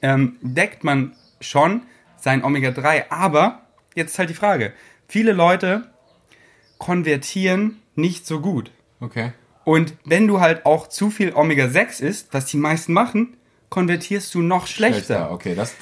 ähm, 0.00 0.36
deckt 0.42 0.84
man 0.84 1.16
schon 1.40 1.82
sein 2.16 2.44
Omega-3. 2.44 3.06
Aber 3.10 3.62
jetzt 3.96 4.12
ist 4.12 4.18
halt 4.20 4.30
die 4.30 4.34
Frage: 4.34 4.72
Viele 5.08 5.32
Leute 5.32 5.90
konvertieren 6.78 7.82
nicht 7.96 8.26
so 8.26 8.40
gut. 8.40 8.70
Okay. 9.00 9.32
Und 9.64 9.94
wenn 10.04 10.28
du 10.28 10.40
halt 10.40 10.64
auch 10.64 10.86
zu 10.86 11.10
viel 11.10 11.32
Omega-6 11.34 12.00
isst, 12.00 12.28
was 12.32 12.46
die 12.46 12.58
meisten 12.58 12.92
machen, 12.92 13.36
konvertierst 13.68 14.34
du 14.34 14.42
noch 14.42 14.66
schlechter. 14.66 15.30
Okay, 15.30 15.54
das, 15.54 15.74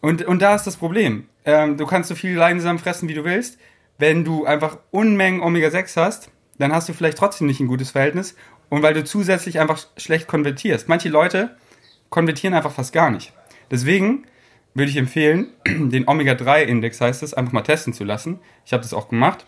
Und, 0.00 0.24
und 0.24 0.40
da 0.42 0.54
ist 0.54 0.66
das 0.66 0.76
Problem. 0.76 1.26
ähm, 1.44 1.76
du 1.76 1.86
kannst 1.86 2.08
so 2.08 2.14
viel 2.14 2.34
Leinsamen 2.34 2.78
fressen, 2.78 3.08
wie 3.08 3.14
du 3.14 3.24
willst. 3.24 3.58
Wenn 3.98 4.24
du 4.24 4.44
einfach 4.44 4.78
Unmengen 4.90 5.40
Omega-6 5.40 5.96
hast, 5.96 6.30
dann 6.58 6.72
hast 6.72 6.88
du 6.88 6.92
vielleicht 6.92 7.18
trotzdem 7.18 7.46
nicht 7.46 7.60
ein 7.60 7.66
gutes 7.66 7.90
Verhältnis. 7.90 8.34
Und 8.68 8.82
weil 8.82 8.94
du 8.94 9.04
zusätzlich 9.04 9.60
einfach 9.60 9.86
schlecht 9.96 10.26
konvertierst. 10.26 10.88
Manche 10.88 11.08
Leute 11.08 11.56
konvertieren 12.10 12.54
einfach 12.54 12.72
fast 12.72 12.92
gar 12.92 13.10
nicht. 13.10 13.32
Deswegen 13.70 14.24
würde 14.74 14.90
ich 14.90 14.96
empfehlen, 14.96 15.48
den 15.66 16.08
Omega-3-Index 16.08 17.00
heißt 17.00 17.22
es, 17.22 17.34
einfach 17.34 17.52
mal 17.52 17.62
testen 17.62 17.92
zu 17.92 18.04
lassen. 18.04 18.40
Ich 18.64 18.72
habe 18.72 18.82
das 18.82 18.94
auch 18.94 19.08
gemacht. 19.08 19.44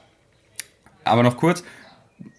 Aber 1.05 1.23
noch 1.23 1.37
kurz, 1.37 1.65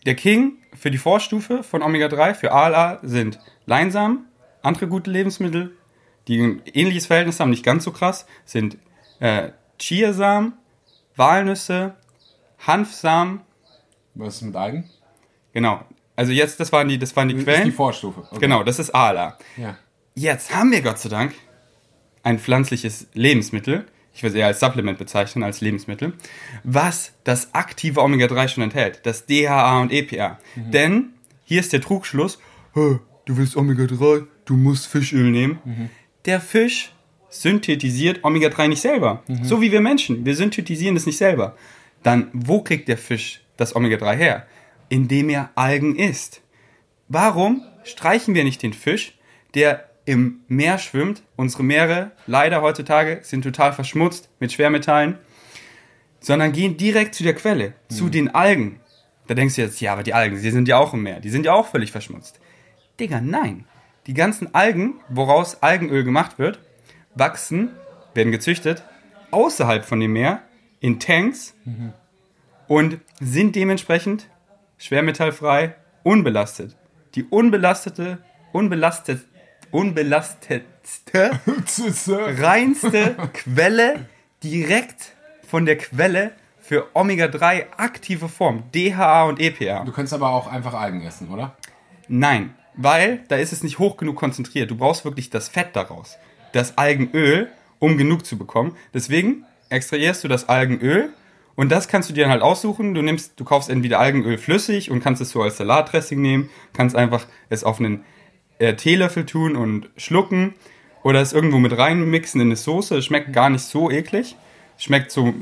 der 0.05 0.15
King 0.15 0.53
für 0.73 0.91
die 0.91 0.97
Vorstufe 0.97 1.63
von 1.63 1.81
Omega-3 1.81 2.33
für 2.33 2.51
ALA 2.51 2.99
sind 3.03 3.39
Leinsamen, 3.65 4.25
andere 4.67 4.87
gute 4.87 5.09
Lebensmittel, 5.09 5.71
die 6.27 6.39
ein 6.41 6.61
ähnliches 6.73 7.07
Verhältnis 7.07 7.39
haben, 7.39 7.49
nicht 7.49 7.63
ganz 7.65 7.83
so 7.83 7.91
krass, 7.91 8.25
sind 8.45 8.77
äh, 9.19 9.49
Chiasamen, 9.79 10.53
Walnüsse, 11.15 11.95
Hanfsamen. 12.65 13.41
Was 14.15 14.35
ist 14.35 14.41
mit 14.43 14.55
Algen? 14.55 14.89
Genau. 15.53 15.83
Also 16.15 16.31
jetzt, 16.31 16.59
das 16.59 16.71
waren 16.71 16.87
die, 16.87 16.97
das 16.97 17.15
waren 17.15 17.27
die 17.27 17.35
Das 17.35 17.43
Quellen. 17.43 17.59
ist 17.61 17.65
die 17.67 17.71
Vorstufe. 17.71 18.21
Okay. 18.31 18.39
Genau, 18.41 18.63
das 18.63 18.79
ist 18.79 18.89
ALA. 18.93 19.37
Ja. 19.55 19.77
Jetzt 20.15 20.55
haben 20.55 20.71
wir 20.71 20.81
Gott 20.81 20.97
sei 20.99 21.09
Dank 21.09 21.33
ein 22.23 22.39
pflanzliches 22.39 23.07
Lebensmittel, 23.13 23.85
ich 24.13 24.23
würde 24.23 24.33
es 24.35 24.39
eher 24.39 24.47
als 24.47 24.59
Supplement 24.59 24.97
bezeichnen, 24.97 25.43
als 25.43 25.61
Lebensmittel, 25.61 26.13
was 26.63 27.11
das 27.23 27.53
aktive 27.53 28.01
Omega-3 28.01 28.47
schon 28.47 28.63
enthält, 28.63 29.01
das 29.05 29.27
DHA 29.27 29.79
und 29.79 29.91
EPA. 29.93 30.39
Denn 30.55 31.13
hier 31.45 31.59
ist 31.59 31.71
der 31.71 31.81
Trugschluss, 31.81 32.39
"Hä, 32.73 32.97
du 33.25 33.37
willst 33.37 33.55
Omega-3, 33.55 34.25
du 34.47 34.55
musst 34.55 34.87
Fischöl 34.87 35.29
nehmen. 35.29 35.91
Der 36.25 36.41
Fisch 36.41 36.91
synthetisiert 37.29 38.23
Omega-3 38.23 38.67
nicht 38.67 38.81
selber. 38.81 39.23
So 39.43 39.61
wie 39.61 39.71
wir 39.71 39.81
Menschen, 39.81 40.25
wir 40.25 40.35
synthetisieren 40.35 40.95
das 40.95 41.05
nicht 41.05 41.17
selber. 41.17 41.55
Dann, 42.01 42.29
wo 42.33 42.61
kriegt 42.61 42.87
der 42.87 42.97
Fisch 42.97 43.41
das 43.57 43.75
Omega-3 43.75 44.15
her? 44.15 44.47
Indem 44.89 45.29
er 45.29 45.51
Algen 45.55 45.95
isst. 45.95 46.41
Warum 47.09 47.63
streichen 47.83 48.33
wir 48.33 48.43
nicht 48.43 48.63
den 48.63 48.73
Fisch, 48.73 49.17
der 49.53 49.89
im 50.05 50.39
Meer 50.47 50.77
schwimmt? 50.77 51.23
Unsere 51.35 51.63
Meere, 51.63 52.11
leider 52.25 52.61
heutzutage, 52.61 53.19
sind 53.23 53.43
total 53.43 53.73
verschmutzt 53.73 54.29
mit 54.39 54.53
Schwermetallen, 54.53 55.17
sondern 56.19 56.53
gehen 56.53 56.77
direkt 56.77 57.15
zu 57.15 57.23
der 57.23 57.35
Quelle, 57.35 57.73
zu 57.89 58.09
den 58.09 58.33
Algen. 58.33 58.79
Da 59.27 59.33
denkst 59.33 59.55
du 59.55 59.61
jetzt, 59.61 59.81
ja, 59.81 59.93
aber 59.93 60.03
die 60.03 60.13
Algen, 60.13 60.41
die 60.41 60.51
sind 60.51 60.67
ja 60.67 60.77
auch 60.77 60.93
im 60.93 61.03
Meer, 61.03 61.19
die 61.19 61.29
sind 61.29 61.45
ja 61.45 61.53
auch 61.53 61.67
völlig 61.67 61.91
verschmutzt. 61.91 62.39
Digga, 62.99 63.19
nein. 63.19 63.65
Die 64.07 64.13
ganzen 64.13 64.55
Algen, 64.55 64.95
woraus 65.09 65.61
Algenöl 65.61 66.05
gemacht 66.05 66.39
wird, 66.39 66.59
wachsen, 67.13 67.71
werden 68.13 68.31
gezüchtet, 68.31 68.83
außerhalb 69.31 69.83
von 69.83 69.99
dem 69.99 70.13
Meer, 70.13 70.41
in 70.79 70.99
Tanks 70.99 71.55
und 72.67 72.99
sind 73.19 73.55
dementsprechend 73.55 74.29
schwermetallfrei, 74.77 75.75
unbelastet. 76.03 76.77
Die 77.15 77.25
unbelastete, 77.25 78.19
unbelastet, 78.53 79.25
unbelastetste, 79.71 81.31
reinste 82.41 83.15
Quelle 83.33 84.05
direkt 84.41 85.15
von 85.45 85.65
der 85.65 85.77
Quelle 85.77 86.31
für 86.59 86.87
Omega-3 86.93 87.65
aktive 87.75 88.29
Form, 88.29 88.63
DHA 88.73 89.23
und 89.23 89.41
EPA. 89.41 89.83
Du 89.83 89.91
könntest 89.91 90.13
aber 90.13 90.29
auch 90.29 90.47
einfach 90.47 90.73
Algen 90.73 91.01
essen, 91.01 91.29
oder? 91.29 91.55
Nein, 92.07 92.53
weil 92.77 93.23
da 93.27 93.35
ist 93.35 93.51
es 93.51 93.63
nicht 93.63 93.79
hoch 93.79 93.97
genug 93.97 94.15
konzentriert. 94.15 94.71
Du 94.71 94.77
brauchst 94.77 95.03
wirklich 95.03 95.29
das 95.29 95.49
Fett 95.49 95.69
daraus, 95.73 96.17
das 96.53 96.77
Algenöl, 96.77 97.49
um 97.79 97.97
genug 97.97 98.25
zu 98.25 98.37
bekommen. 98.37 98.75
Deswegen 98.93 99.43
extrahierst 99.69 100.23
du 100.23 100.27
das 100.27 100.47
Algenöl 100.47 101.09
und 101.55 101.71
das 101.71 101.87
kannst 101.87 102.09
du 102.09 102.13
dir 102.13 102.21
dann 102.21 102.31
halt 102.31 102.43
aussuchen. 102.43 102.93
Du 102.93 103.01
nimmst, 103.01 103.39
du 103.39 103.43
kaufst 103.43 103.69
entweder 103.69 103.99
Algenöl 103.99 104.37
flüssig 104.37 104.91
und 104.91 105.01
kannst 105.01 105.21
es 105.21 105.31
so 105.31 105.41
als 105.41 105.57
Salatdressing 105.57 106.21
nehmen, 106.21 106.49
kannst 106.73 106.95
einfach 106.95 107.25
es 107.49 107.63
auf 107.63 107.79
einen 107.79 108.05
äh, 108.59 108.75
Teelöffel 108.75 109.25
tun 109.25 109.55
und 109.55 109.89
schlucken 109.97 110.53
oder 111.03 111.21
es 111.21 111.33
irgendwo 111.33 111.57
mit 111.57 111.77
reinmixen 111.77 112.41
in 112.41 112.47
eine 112.47 112.55
Soße. 112.55 112.97
Es 112.97 113.05
schmeckt 113.05 113.33
gar 113.33 113.49
nicht 113.49 113.63
so 113.63 113.89
eklig. 113.89 114.35
Schmeckt 114.77 115.09
so, 115.09 115.33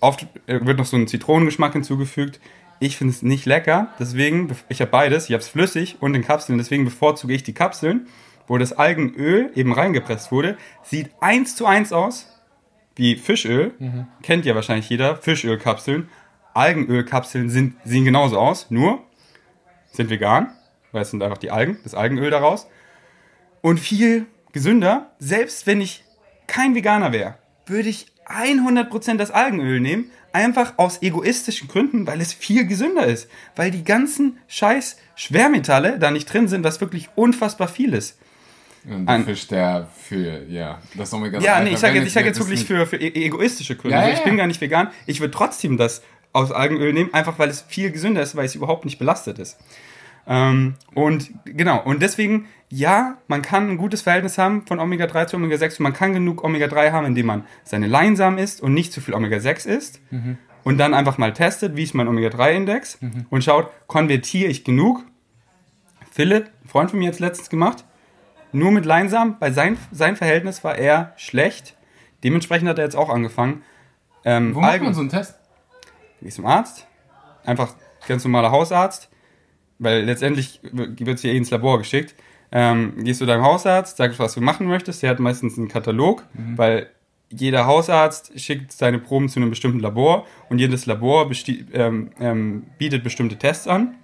oft 0.00 0.26
äh, 0.46 0.64
wird 0.64 0.78
noch 0.78 0.86
so 0.86 0.96
ein 0.96 1.08
Zitronengeschmack 1.08 1.72
hinzugefügt. 1.72 2.40
Ich 2.80 2.96
finde 2.96 3.12
es 3.12 3.22
nicht 3.22 3.44
lecker, 3.44 3.88
deswegen, 3.98 4.56
ich 4.70 4.80
habe 4.80 4.90
beides, 4.90 5.26
ich 5.26 5.32
habe 5.32 5.42
es 5.42 5.48
flüssig 5.48 5.98
und 6.00 6.14
in 6.14 6.24
Kapseln, 6.24 6.56
deswegen 6.56 6.84
bevorzuge 6.84 7.34
ich 7.34 7.42
die 7.42 7.52
Kapseln, 7.52 8.08
wo 8.46 8.56
das 8.56 8.72
Algenöl 8.72 9.50
eben 9.54 9.72
reingepresst 9.72 10.32
wurde. 10.32 10.56
Sieht 10.82 11.10
eins 11.20 11.54
zu 11.54 11.66
eins 11.66 11.92
aus 11.92 12.26
wie 12.96 13.16
Fischöl, 13.16 13.74
kennt 14.22 14.46
ja 14.46 14.54
wahrscheinlich 14.54 14.88
jeder, 14.88 15.16
Fischölkapseln. 15.16 16.08
Algenölkapseln 16.54 17.48
sind, 17.48 17.76
sehen 17.84 18.04
genauso 18.04 18.38
aus, 18.38 18.70
nur 18.70 19.04
sind 19.92 20.10
vegan, 20.10 20.52
weil 20.90 21.02
es 21.02 21.10
sind 21.10 21.22
einfach 21.22 21.38
die 21.38 21.50
Algen, 21.50 21.78
das 21.84 21.94
Algenöl 21.94 22.30
daraus. 22.30 22.66
Und 23.60 23.78
viel 23.78 24.26
gesünder, 24.52 25.10
selbst 25.18 25.66
wenn 25.66 25.80
ich 25.80 26.02
kein 26.46 26.74
Veganer 26.74 27.12
wäre, 27.12 27.36
würde 27.66 27.88
ich 27.88 28.06
100% 28.30 29.16
das 29.16 29.30
Algenöl 29.30 29.80
nehmen, 29.80 30.10
einfach 30.32 30.74
aus 30.76 31.02
egoistischen 31.02 31.68
Gründen, 31.68 32.06
weil 32.06 32.20
es 32.20 32.32
viel 32.32 32.66
gesünder 32.66 33.06
ist. 33.06 33.28
Weil 33.56 33.70
die 33.70 33.84
ganzen 33.84 34.38
scheiß 34.48 34.96
Schwermetalle 35.16 35.98
da 35.98 36.10
nicht 36.10 36.32
drin 36.32 36.48
sind, 36.48 36.64
was 36.64 36.80
wirklich 36.80 37.08
unfassbar 37.16 37.68
viel 37.68 37.94
ist. 37.94 38.16
Und 38.84 39.06
der 39.06 39.14
Ein- 39.14 39.24
Fisch, 39.24 39.46
der 39.48 39.88
für, 40.08 40.44
ja, 40.48 40.78
das 40.94 41.12
Omega-3 41.12 41.42
Ja, 41.42 41.60
nee, 41.60 41.70
ich 41.70 41.78
sage 41.78 41.98
jetzt, 41.98 42.06
ich 42.06 42.12
sag 42.14 42.24
jetzt 42.24 42.38
wirklich 42.38 42.64
für, 42.64 42.86
für 42.86 42.96
e- 42.96 43.26
egoistische 43.26 43.76
Gründe. 43.76 43.96
Ja, 43.96 44.02
Also 44.02 44.12
ja, 44.12 44.18
ich 44.18 44.24
bin 44.24 44.36
gar 44.38 44.46
nicht 44.46 44.60
vegan. 44.60 44.88
Ich 45.06 45.20
würde 45.20 45.32
trotzdem 45.32 45.76
das 45.76 46.02
aus 46.32 46.50
Algenöl 46.52 46.92
nehmen, 46.92 47.12
einfach 47.12 47.38
weil 47.38 47.50
es 47.50 47.60
viel 47.68 47.90
gesünder 47.90 48.22
ist, 48.22 48.36
weil 48.36 48.46
es 48.46 48.54
überhaupt 48.54 48.84
nicht 48.86 48.98
belastet 48.98 49.38
ist. 49.38 49.58
Ähm, 50.26 50.74
und 50.94 51.30
genau, 51.44 51.82
und 51.82 52.02
deswegen, 52.02 52.46
ja, 52.68 53.16
man 53.26 53.42
kann 53.42 53.68
ein 53.68 53.76
gutes 53.78 54.02
Verhältnis 54.02 54.38
haben 54.38 54.66
von 54.66 54.78
Omega-3 54.78 55.26
zu 55.26 55.36
Omega-6 55.36 55.78
und 55.78 55.80
man 55.80 55.92
kann 55.92 56.12
genug 56.12 56.44
Omega-3 56.44 56.92
haben, 56.92 57.06
indem 57.06 57.26
man 57.26 57.44
seine 57.64 57.86
Leinsamen 57.86 58.38
isst 58.38 58.60
und 58.60 58.74
nicht 58.74 58.92
zu 58.92 59.00
viel 59.00 59.14
Omega-6 59.14 59.66
isst. 59.66 60.00
Und 60.62 60.78
dann 60.78 60.94
einfach 60.94 61.18
mal 61.18 61.32
testet, 61.32 61.74
wie 61.74 61.82
ist 61.82 61.94
mein 61.94 62.06
Omega-3-Index 62.06 62.98
und 63.30 63.42
schaut, 63.42 63.70
konvertiere 63.86 64.50
ich 64.50 64.62
genug? 64.64 65.04
Philipp, 66.12 66.50
ein 66.64 66.68
Freund 66.68 66.90
von 66.90 66.98
mir 66.98 67.06
hat 67.08 67.14
es 67.14 67.20
letztens 67.20 67.50
gemacht, 67.50 67.84
nur 68.52 68.70
mit 68.72 68.84
Leinsamen, 68.84 69.36
weil 69.40 69.52
sein, 69.52 69.78
sein 69.90 70.16
Verhältnis 70.16 70.62
war 70.64 70.76
eher 70.76 71.12
schlecht. 71.16 71.76
Dementsprechend 72.24 72.68
hat 72.68 72.78
er 72.78 72.84
jetzt 72.84 72.96
auch 72.96 73.08
angefangen. 73.08 73.62
Ähm, 74.24 74.54
Wo 74.54 74.60
macht 74.60 74.82
man 74.82 74.94
so 74.94 75.00
einen 75.00 75.08
Test? 75.08 75.36
gehst 76.22 76.36
zum 76.36 76.46
Arzt, 76.46 76.86
einfach 77.44 77.74
ganz 78.06 78.24
normaler 78.24 78.50
Hausarzt, 78.50 79.09
weil 79.80 80.04
letztendlich 80.04 80.60
wird 80.62 81.16
es 81.16 81.22
hier 81.22 81.32
eh 81.32 81.36
ins 81.36 81.50
Labor 81.50 81.78
geschickt. 81.78 82.14
Ähm, 82.52 82.94
gehst 83.02 83.20
du 83.20 83.26
deinem 83.26 83.44
Hausarzt, 83.44 83.96
sagst, 83.96 84.18
was 84.18 84.34
du 84.34 84.40
machen 84.40 84.66
möchtest. 84.66 85.02
Der 85.02 85.10
hat 85.10 85.18
meistens 85.18 85.58
einen 85.58 85.68
Katalog, 85.68 86.24
weil 86.56 86.88
jeder 87.32 87.66
Hausarzt 87.66 88.38
schickt 88.40 88.72
seine 88.72 88.98
Proben 88.98 89.28
zu 89.28 89.38
einem 89.38 89.50
bestimmten 89.50 89.78
Labor 89.78 90.26
und 90.48 90.58
jedes 90.58 90.86
Labor 90.86 91.30
ähm, 91.72 92.10
ähm, 92.18 92.64
bietet 92.76 93.04
bestimmte 93.04 93.36
Tests 93.36 93.68
an. 93.68 93.94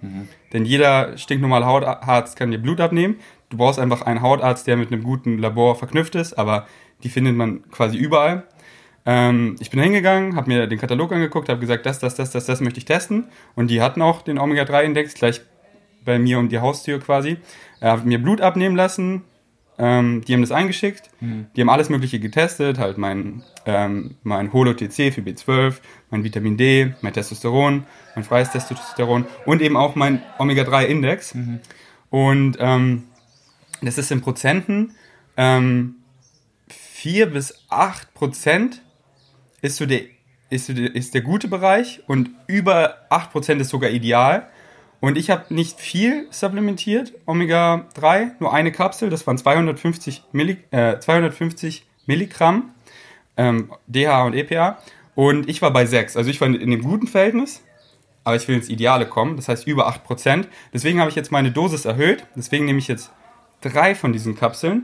Denn 0.53 0.63
jeder 0.63 1.17
stinknormale 1.17 1.65
Hautarzt 1.65 2.37
kann 2.37 2.51
dir 2.51 2.57
Blut 2.57 2.79
abnehmen. 2.79 3.17
Du 3.49 3.57
brauchst 3.57 3.79
einfach 3.79 4.01
einen 4.01 4.21
Hautarzt, 4.21 4.65
der 4.65 4.77
mit 4.77 4.91
einem 4.91 5.03
guten 5.03 5.39
Labor 5.39 5.75
verknüpft 5.75 6.15
ist, 6.15 6.33
aber 6.33 6.67
die 7.03 7.09
findet 7.09 7.35
man 7.35 7.69
quasi 7.69 7.97
überall. 7.97 8.43
Ähm, 9.05 9.55
ich 9.59 9.69
bin 9.69 9.81
hingegangen, 9.81 10.35
habe 10.35 10.49
mir 10.49 10.67
den 10.67 10.79
Katalog 10.79 11.11
angeguckt, 11.11 11.49
habe 11.49 11.59
gesagt, 11.59 11.85
das, 11.85 11.99
das, 11.99 12.15
das, 12.15 12.31
das, 12.31 12.45
das 12.45 12.61
möchte 12.61 12.79
ich 12.79 12.85
testen. 12.85 13.27
Und 13.55 13.69
die 13.69 13.81
hatten 13.81 14.01
auch 14.01 14.21
den 14.21 14.39
Omega-3-Index 14.39 15.13
gleich 15.13 15.41
bei 16.07 16.17
mir 16.17 16.39
um 16.39 16.49
die 16.49 16.59
Haustür 16.59 16.99
quasi. 16.99 17.37
Er 17.79 17.91
hat 17.91 18.05
mir 18.05 18.19
Blut 18.19 18.41
abnehmen 18.41 18.75
lassen. 18.75 19.23
Ähm, 19.77 20.23
die 20.25 20.33
haben 20.33 20.41
das 20.41 20.51
eingeschickt. 20.51 21.11
Die 21.55 21.61
haben 21.61 21.69
alles 21.69 21.89
Mögliche 21.89 22.19
getestet. 22.19 22.79
Halt 22.79 22.97
mein, 22.97 23.43
ähm, 23.67 24.15
mein 24.23 24.51
Holo-TC 24.51 25.13
für 25.13 25.21
B12, 25.21 25.75
mein 26.09 26.23
Vitamin 26.23 26.57
D, 26.57 26.93
mein 27.01 27.13
Testosteron, 27.13 27.85
mein 28.15 28.23
freies 28.23 28.49
Testosteron 28.49 29.25
und 29.45 29.61
eben 29.61 29.77
auch 29.77 29.93
mein 29.93 30.23
Omega-3-Index. 30.39 31.35
Und 32.09 32.57
ähm, 32.59 33.03
das 33.81 33.99
ist 33.99 34.11
in 34.11 34.21
Prozenten 34.21 34.95
ähm, 35.35 35.95
4 36.69 37.27
bis 37.27 37.65
8 37.69 38.13
Prozent 38.15 38.81
ist 39.61 39.77
so 39.77 39.85
der, 39.85 40.01
ist, 40.49 40.69
ist 40.69 41.13
der 41.13 41.21
gute 41.21 41.47
Bereich 41.47 42.01
und 42.07 42.31
über 42.47 42.97
8 43.09 43.31
Prozent 43.31 43.61
ist 43.61 43.69
sogar 43.69 43.91
ideal. 43.91 44.49
Und 44.99 45.17
ich 45.17 45.29
habe 45.29 45.53
nicht 45.53 45.79
viel 45.79 46.27
supplementiert, 46.31 47.13
Omega-3, 47.25 48.31
nur 48.39 48.53
eine 48.53 48.71
Kapsel, 48.71 49.09
das 49.09 49.27
waren 49.27 49.37
250, 49.37 50.23
Milli, 50.31 50.57
äh, 50.71 50.99
250 50.99 51.85
Milligramm 52.07 52.71
ähm, 53.35 53.71
DHA 53.87 54.23
und 54.23 54.33
EPA. 54.33 54.79
Und 55.13 55.47
ich 55.49 55.61
war 55.61 55.71
bei 55.71 55.85
6, 55.85 56.17
also 56.17 56.29
ich 56.29 56.41
war 56.41 56.47
in 56.47 56.71
dem 56.71 56.81
guten 56.81 57.07
Verhältnis, 57.07 57.63
aber 58.23 58.35
ich 58.35 58.47
will 58.47 58.55
ins 58.55 58.69
Ideale 58.69 59.05
kommen, 59.05 59.35
das 59.35 59.47
heißt 59.47 59.67
über 59.67 59.87
8%. 59.87 60.45
Deswegen 60.73 60.99
habe 60.99 61.09
ich 61.09 61.15
jetzt 61.15 61.31
meine 61.31 61.51
Dosis 61.51 61.85
erhöht, 61.85 62.25
deswegen 62.35 62.65
nehme 62.65 62.79
ich 62.79 62.87
jetzt 62.87 63.11
drei 63.61 63.95
von 63.95 64.13
diesen 64.13 64.35
Kapseln, 64.35 64.83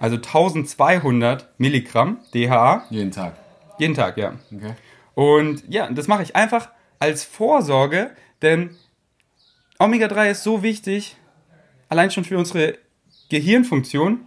also 0.00 0.16
1200 0.16 1.48
Milligramm 1.58 2.18
DHA 2.34 2.84
Jeden 2.90 3.10
Tag. 3.10 3.34
Jeden 3.78 3.94
Tag, 3.94 4.16
ja. 4.16 4.34
Okay. 4.54 4.74
Und 5.14 5.64
ja, 5.68 5.90
das 5.90 6.08
mache 6.08 6.22
ich 6.22 6.36
einfach 6.36 6.68
als 6.98 7.24
Vorsorge, 7.24 8.10
denn 8.42 8.76
Omega-3 9.84 10.30
ist 10.30 10.42
so 10.42 10.62
wichtig, 10.62 11.16
allein 11.88 12.10
schon 12.10 12.24
für 12.24 12.38
unsere 12.38 12.78
Gehirnfunktion. 13.30 14.20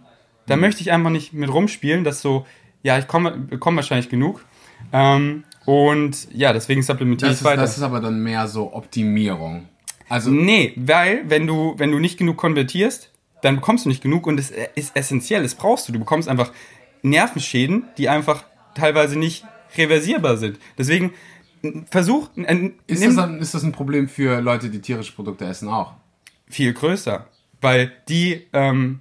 Da 0.46 0.56
Mhm. 0.56 0.62
möchte 0.62 0.80
ich 0.80 0.92
einfach 0.92 1.10
nicht 1.10 1.32
mit 1.32 1.52
rumspielen, 1.52 2.04
dass 2.04 2.20
so, 2.22 2.46
ja, 2.82 2.98
ich 2.98 3.06
komme 3.06 3.32
bekomme 3.32 3.76
wahrscheinlich 3.76 4.08
genug. 4.08 4.44
Ähm, 4.92 5.44
und 5.64 6.28
ja, 6.32 6.52
deswegen 6.52 6.82
supplementiere 6.82 7.30
Das 7.30 7.38
ich 7.38 7.42
ist, 7.42 7.44
weiter. 7.44 7.62
das 7.62 7.76
ist 7.76 7.82
aber 7.82 8.00
dann 8.00 8.22
mehr 8.22 8.46
so 8.48 8.72
Optimierung. 8.72 9.68
Also, 10.08 10.30
Nee, 10.30 10.72
weil 10.76 11.28
wenn 11.28 11.46
du, 11.46 11.74
wenn 11.76 11.90
du 11.92 11.98
nicht 11.98 12.16
genug 12.18 12.36
konvertierst, 12.38 13.10
dann 13.42 13.56
bekommst 13.56 13.84
du 13.84 13.88
nicht 13.90 14.02
genug 14.02 14.26
und 14.26 14.40
es 14.40 14.50
ist 14.74 14.96
essentiell, 14.96 15.42
das 15.42 15.54
brauchst 15.54 15.88
du. 15.88 15.92
Du 15.92 15.98
bekommst 15.98 16.28
einfach 16.28 16.52
Nervenschäden, 17.02 17.84
die 17.98 18.08
einfach 18.08 18.44
teilweise 18.74 19.18
nicht 19.18 19.44
reversierbar 19.76 20.36
sind. 20.38 20.58
Deswegen 20.78 21.12
versuch, 21.90 22.28
n- 22.36 22.74
ist, 22.86 23.00
nimm 23.00 23.08
das 23.10 23.16
dann, 23.16 23.38
ist 23.40 23.54
das 23.54 23.62
ein 23.62 23.72
Problem 23.72 24.08
für 24.08 24.40
Leute, 24.40 24.70
die 24.70 24.80
tierische 24.80 25.12
Produkte 25.12 25.44
essen 25.44 25.68
auch? 25.68 25.94
viel 26.50 26.72
größer, 26.72 27.26
weil 27.60 27.92
die, 28.08 28.46
ähm, 28.54 29.00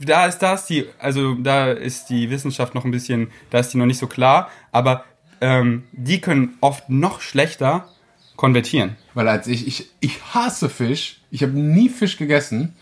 da 0.00 0.26
ist 0.26 0.38
das 0.38 0.66
die, 0.66 0.86
also 0.98 1.34
da 1.34 1.70
ist 1.70 2.08
die 2.08 2.30
Wissenschaft 2.30 2.74
noch 2.74 2.84
ein 2.86 2.90
bisschen, 2.90 3.30
da 3.50 3.58
ist 3.58 3.68
die 3.74 3.76
noch 3.78 3.84
nicht 3.86 3.98
so 3.98 4.06
klar, 4.06 4.48
aber 4.72 5.04
ähm, 5.42 5.84
die 5.92 6.20
können 6.22 6.56
oft 6.62 6.88
noch 6.88 7.20
schlechter 7.20 7.88
konvertieren. 8.36 8.96
Weil 9.12 9.28
als 9.28 9.46
ich, 9.46 9.66
ich, 9.66 9.90
ich 10.00 10.22
hasse 10.34 10.68
Fisch. 10.70 11.20
Ich 11.30 11.42
habe 11.42 11.52
nie 11.52 11.88
Fisch 11.90 12.16
gegessen. 12.16 12.74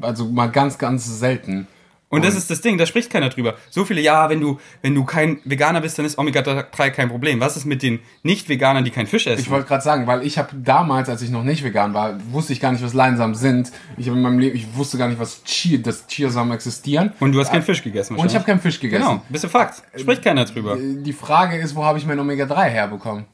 Also 0.00 0.26
mal 0.28 0.46
ganz, 0.46 0.78
ganz 0.78 1.04
selten. 1.18 1.66
Und 2.10 2.24
das 2.24 2.34
ist 2.34 2.50
das 2.50 2.60
Ding, 2.60 2.76
da 2.76 2.86
spricht 2.86 3.08
keiner 3.08 3.28
drüber. 3.28 3.54
So 3.70 3.84
viele, 3.84 4.00
ja, 4.00 4.28
wenn 4.28 4.40
du, 4.40 4.58
wenn 4.82 4.96
du 4.96 5.04
kein 5.04 5.38
Veganer 5.44 5.80
bist, 5.80 5.96
dann 5.96 6.04
ist 6.04 6.18
Omega-3 6.18 6.90
kein 6.90 7.08
Problem. 7.08 7.38
Was 7.38 7.56
ist 7.56 7.66
mit 7.66 7.84
den 7.84 8.00
Nicht-Veganern, 8.24 8.84
die 8.84 8.90
keinen 8.90 9.06
Fisch 9.06 9.28
essen? 9.28 9.40
Ich 9.40 9.48
wollte 9.48 9.68
gerade 9.68 9.84
sagen, 9.84 10.08
weil 10.08 10.24
ich 10.26 10.36
habe 10.36 10.48
damals, 10.56 11.08
als 11.08 11.22
ich 11.22 11.30
noch 11.30 11.44
nicht 11.44 11.62
vegan 11.62 11.94
war, 11.94 12.18
wusste 12.32 12.52
ich 12.52 12.58
gar 12.60 12.72
nicht, 12.72 12.82
was 12.82 12.94
Leinsamen 12.94 13.36
sind. 13.36 13.70
Ich 13.96 14.08
habe 14.08 14.16
in 14.16 14.22
meinem 14.24 14.40
Leben, 14.40 14.56
ich 14.56 14.74
wusste 14.74 14.98
gar 14.98 15.06
nicht, 15.06 15.20
was 15.20 15.44
Chia, 15.44 15.78
dass 15.78 16.08
Chiasamen 16.08 16.52
existieren. 16.52 17.12
und 17.20 17.30
du 17.30 17.38
hast 17.38 17.52
keinen 17.52 17.62
Fisch 17.62 17.82
gegessen. 17.82 18.16
Und 18.16 18.26
ich 18.26 18.34
habe 18.34 18.44
keinen 18.44 18.60
Fisch 18.60 18.80
gegessen. 18.80 19.04
Genau, 19.04 19.22
bist 19.28 19.44
du 19.44 19.48
Fakt. 19.48 19.80
Spricht 19.96 20.22
keiner 20.24 20.44
drüber. 20.46 20.76
Die 20.76 21.12
Frage 21.12 21.58
ist, 21.58 21.76
wo 21.76 21.84
habe 21.84 21.98
ich 21.98 22.06
mein 22.06 22.18
Omega-3 22.18 22.64
herbekommen? 22.64 23.26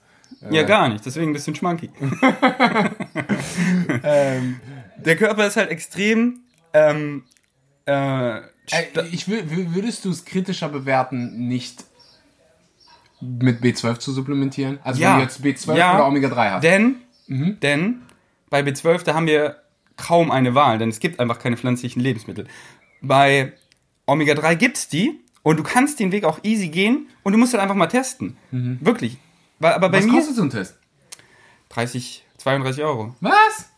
Ja, 0.51 0.65
gar 0.65 0.91
nicht. 0.91 1.05
Deswegen 1.07 1.33
bist 1.33 1.47
du 1.47 1.53
ein 1.53 1.55
Schmanky. 1.55 1.91
Ähm, 4.03 4.61
Der 4.99 5.17
Körper 5.17 5.47
ist 5.47 5.57
halt 5.57 5.71
extrem. 5.71 6.41
Ähm, 6.73 7.25
äh, 7.87 8.41
Äh, 8.73 8.87
ich 9.13 9.29
würdest 9.29 10.05
du 10.05 10.11
es 10.11 10.25
kritischer 10.25 10.69
bewerten, 10.69 11.49
nicht 11.49 11.85
mit 13.21 13.61
B12 13.63 13.99
zu 13.99 14.13
supplementieren? 14.13 14.79
Also 14.85 15.01
Ja. 15.01 15.11
wenn 15.13 15.17
du 15.19 15.23
jetzt 15.25 15.41
B12 15.43 15.77
Ja. 15.77 15.95
oder 15.95 16.07
Omega-3 16.07 16.51
hast. 16.53 16.63
denn, 16.65 16.97
Mhm. 17.29 17.59
denn 17.61 18.03
bei 18.51 18.61
B12, 18.63 19.03
da 19.05 19.15
haben 19.15 19.27
wir 19.27 19.63
kaum 19.97 20.31
eine 20.31 20.55
Wahl, 20.55 20.79
denn 20.79 20.89
es 20.91 21.01
gibt 21.01 21.21
einfach 21.21 21.39
keine 21.39 21.57
pflanzlichen 21.57 22.03
Lebensmittel. 22.03 22.47
Bei 23.01 23.53
Omega-3 24.07 24.55
gibt's 24.57 24.89
die 24.89 25.19
und 25.43 25.59
du 25.59 25.63
kannst 25.63 25.99
den 26.01 26.13
Weg 26.13 26.25
auch 26.25 26.41
easy 26.45 26.69
gehen 26.69 27.09
und 27.23 27.33
du 27.33 27.39
musst 27.39 27.53
halt 27.55 27.63
einfach 27.63 27.75
mal 27.75 27.87
testen. 27.87 28.37
Wirklich. 28.51 29.17
Weil, 29.59 29.73
aber 29.73 29.89
bei 29.89 30.01
Mhm. 30.01 30.05
Was 30.05 30.13
mir 30.13 30.19
kostet 30.19 30.37
so 30.37 30.43
ein 30.43 30.51
Test? 30.51 30.77
30, 31.71 32.25
32 32.37 32.85
Euro. 32.85 33.15
Was? 33.21 33.71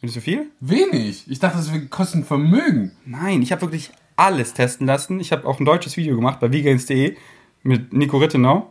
Findest 0.00 0.16
du 0.16 0.20
viel? 0.20 0.46
Wenig. 0.60 1.24
Ich 1.30 1.38
dachte, 1.38 1.56
das 1.56 1.70
kostet 1.90 2.26
Vermögen. 2.26 2.92
Nein, 3.06 3.40
ich 3.40 3.52
habe 3.52 3.62
wirklich 3.62 3.90
alles 4.16 4.54
testen 4.54 4.86
lassen. 4.86 5.20
Ich 5.20 5.32
habe 5.32 5.46
auch 5.46 5.58
ein 5.60 5.64
deutsches 5.64 5.96
Video 5.96 6.14
gemacht 6.16 6.40
bei 6.40 6.52
vegans.de 6.52 7.16
mit 7.62 7.92
Nico 7.92 8.18
Rittenau. 8.18 8.70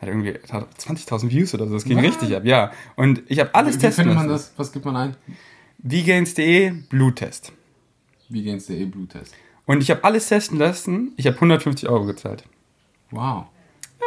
Hat 0.00 0.08
irgendwie 0.08 0.34
hat 0.50 0.68
20.000 0.78 1.30
Views 1.30 1.54
oder 1.54 1.66
so. 1.68 1.74
Das 1.74 1.84
ging 1.84 1.98
Was? 1.98 2.04
richtig 2.04 2.34
ab, 2.36 2.44
ja. 2.44 2.72
Und 2.96 3.22
ich 3.28 3.38
habe 3.38 3.54
alles 3.54 3.76
Wie 3.76 3.80
testen 3.80 4.04
findet 4.04 4.18
man 4.18 4.28
lassen. 4.28 4.50
das? 4.50 4.58
Was 4.58 4.72
gibt 4.72 4.84
man 4.84 4.96
ein? 4.96 5.16
Vegans.de 5.78 6.70
Bluttest. 6.88 7.52
Vegans.de 8.28 8.84
Bluttest. 8.86 9.34
Und 9.66 9.82
ich 9.82 9.90
habe 9.90 10.02
alles 10.04 10.28
testen 10.28 10.58
lassen. 10.58 11.12
Ich 11.16 11.26
habe 11.26 11.36
150 11.36 11.88
Euro 11.88 12.04
gezahlt. 12.04 12.44
Wow. 13.10 13.44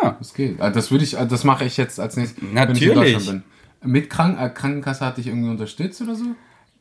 Ja. 0.02 0.16
Das 0.20 0.34
geht. 0.34 0.60
Ah, 0.60 0.70
Das 0.70 0.92
würde 0.92 1.04
ich, 1.06 1.18
ah, 1.18 1.26
das 1.26 1.44
mache 1.44 1.64
ich 1.66 1.78
jetzt 1.78 2.00
als 2.00 2.18
nächstes, 2.18 2.42
wenn 2.42 2.50
ich 2.50 2.52
in 2.52 2.56
Natürlich. 2.56 3.14
Deutschland 3.14 3.44
bin. 3.82 3.92
Mit 3.92 4.10
Krank 4.10 4.40
äh, 4.40 4.50
Krankenkasse 4.50 5.06
hat 5.06 5.18
dich 5.18 5.28
irgendwie 5.28 5.50
unterstützt 5.50 6.02
oder 6.02 6.16
so? 6.16 6.26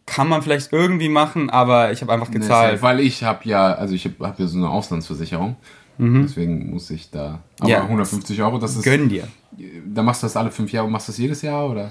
Kann 0.06 0.28
man 0.28 0.42
vielleicht 0.42 0.72
irgendwie 0.72 1.08
machen, 1.08 1.48
aber 1.50 1.92
ich 1.92 2.02
habe 2.02 2.12
einfach 2.12 2.30
gezahlt. 2.30 2.72
safe, 2.72 2.82
weil 2.82 3.00
ich 3.00 3.24
habe 3.24 3.40
ja, 3.44 3.72
also 3.74 3.94
ich 3.94 4.04
habe 4.04 4.14
hab 4.26 4.38
ja 4.38 4.46
so 4.46 4.58
eine 4.58 4.68
Auslandsversicherung. 4.70 5.56
Deswegen 5.96 6.70
muss 6.70 6.90
ich 6.90 7.10
da. 7.10 7.40
Aber 7.60 7.68
Mhm. 7.68 7.70
Ja. 7.70 7.82
150 7.84 8.42
Euro, 8.42 8.58
das 8.58 8.74
ist. 8.76 8.82
Gönn 8.82 9.08
dir. 9.08 9.28
Da 9.86 10.02
machst 10.02 10.22
du 10.22 10.26
das 10.26 10.36
alle 10.36 10.50
fünf 10.50 10.72
Jahre, 10.72 10.90
machst 10.90 11.06
du 11.08 11.12
das 11.12 11.18
jedes 11.18 11.40
Jahr 11.42 11.70
oder? 11.70 11.90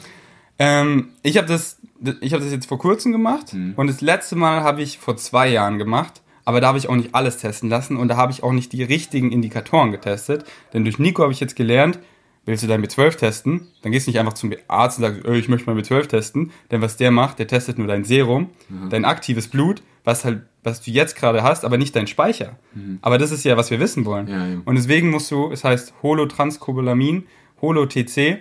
Ähm, 0.60 1.10
ich 1.24 1.38
habe 1.38 1.48
das, 1.48 1.78
ich 2.22 2.34
habe 2.34 2.44
das 2.44 2.52
jetzt 2.52 2.68
vor 2.68 2.78
kurzem 2.78 3.12
gemacht 3.14 3.54
Mhm. 3.54 3.74
und 3.78 3.88
das 3.88 4.02
letzte 4.02 4.36
Mal 4.36 4.62
habe 4.62 4.82
ich 4.82 4.98
vor 5.00 5.16
zwei 5.18 5.48
Jahren 5.48 5.78
gemacht. 5.78 6.22
Aber 6.46 6.60
da 6.60 6.68
habe 6.68 6.78
ich 6.78 6.90
auch 6.90 6.96
nicht 6.98 7.16
alles 7.16 7.38
testen 7.38 7.70
lassen 7.70 7.96
und 7.96 8.10
da 8.10 8.18
habe 8.18 8.34
ich 8.34 8.44
auch 8.44 8.52
nicht 8.52 8.74
die 8.74 8.84
richtigen 8.84 9.32
Indikatoren 9.32 9.92
getestet. 9.94 10.44
Denn 10.74 10.84
durch 10.84 11.00
Nico 11.00 11.24
habe 11.24 11.32
ich 11.32 11.40
jetzt 11.40 11.56
gelernt, 11.56 12.00
willst 12.46 12.64
du 12.64 12.68
dein 12.68 12.84
B12 12.84 13.16
testen, 13.18 13.68
dann 13.82 13.92
gehst 13.92 14.08
du 14.08 14.12
nicht 14.12 14.20
einfach 14.20 14.34
zum 14.34 14.54
Arzt 14.68 15.00
und 15.00 15.06
sagst, 15.06 15.26
"Äh, 15.26 15.38
ich 15.38 15.48
möchte 15.48 15.70
mal 15.70 15.80
B12 15.80 16.08
testen. 16.08 16.52
Denn 16.72 16.82
was 16.82 16.98
der 16.98 17.12
macht, 17.12 17.40
der 17.40 17.48
testet 17.48 17.78
nur 17.78 17.88
dein 17.88 18.04
Serum, 18.04 18.50
dein 18.90 19.06
aktives 19.06 19.48
Blut, 19.48 19.82
was 20.04 20.26
halt, 20.26 20.42
was 20.64 20.82
du 20.82 20.92
jetzt 20.92 21.16
gerade 21.16 21.44
hast, 21.44 21.64
aber 21.64 21.78
nicht 21.78 21.96
dein 21.96 22.08
Speicher. 22.08 22.58
Aber 23.02 23.18
das 23.18 23.32
ist 23.32 23.46
ja, 23.46 23.56
was 23.56 23.72
wir 23.72 23.80
wissen 23.80 24.04
wollen. 24.06 24.28
Ja, 24.28 24.46
ja. 24.46 24.62
Und 24.66 24.76
deswegen 24.76 25.10
musst 25.10 25.32
du, 25.32 25.52
es 25.52 25.64
heißt 25.64 25.94
Holotranscobalamin, 26.04 27.24
Holo-TC, 27.62 28.40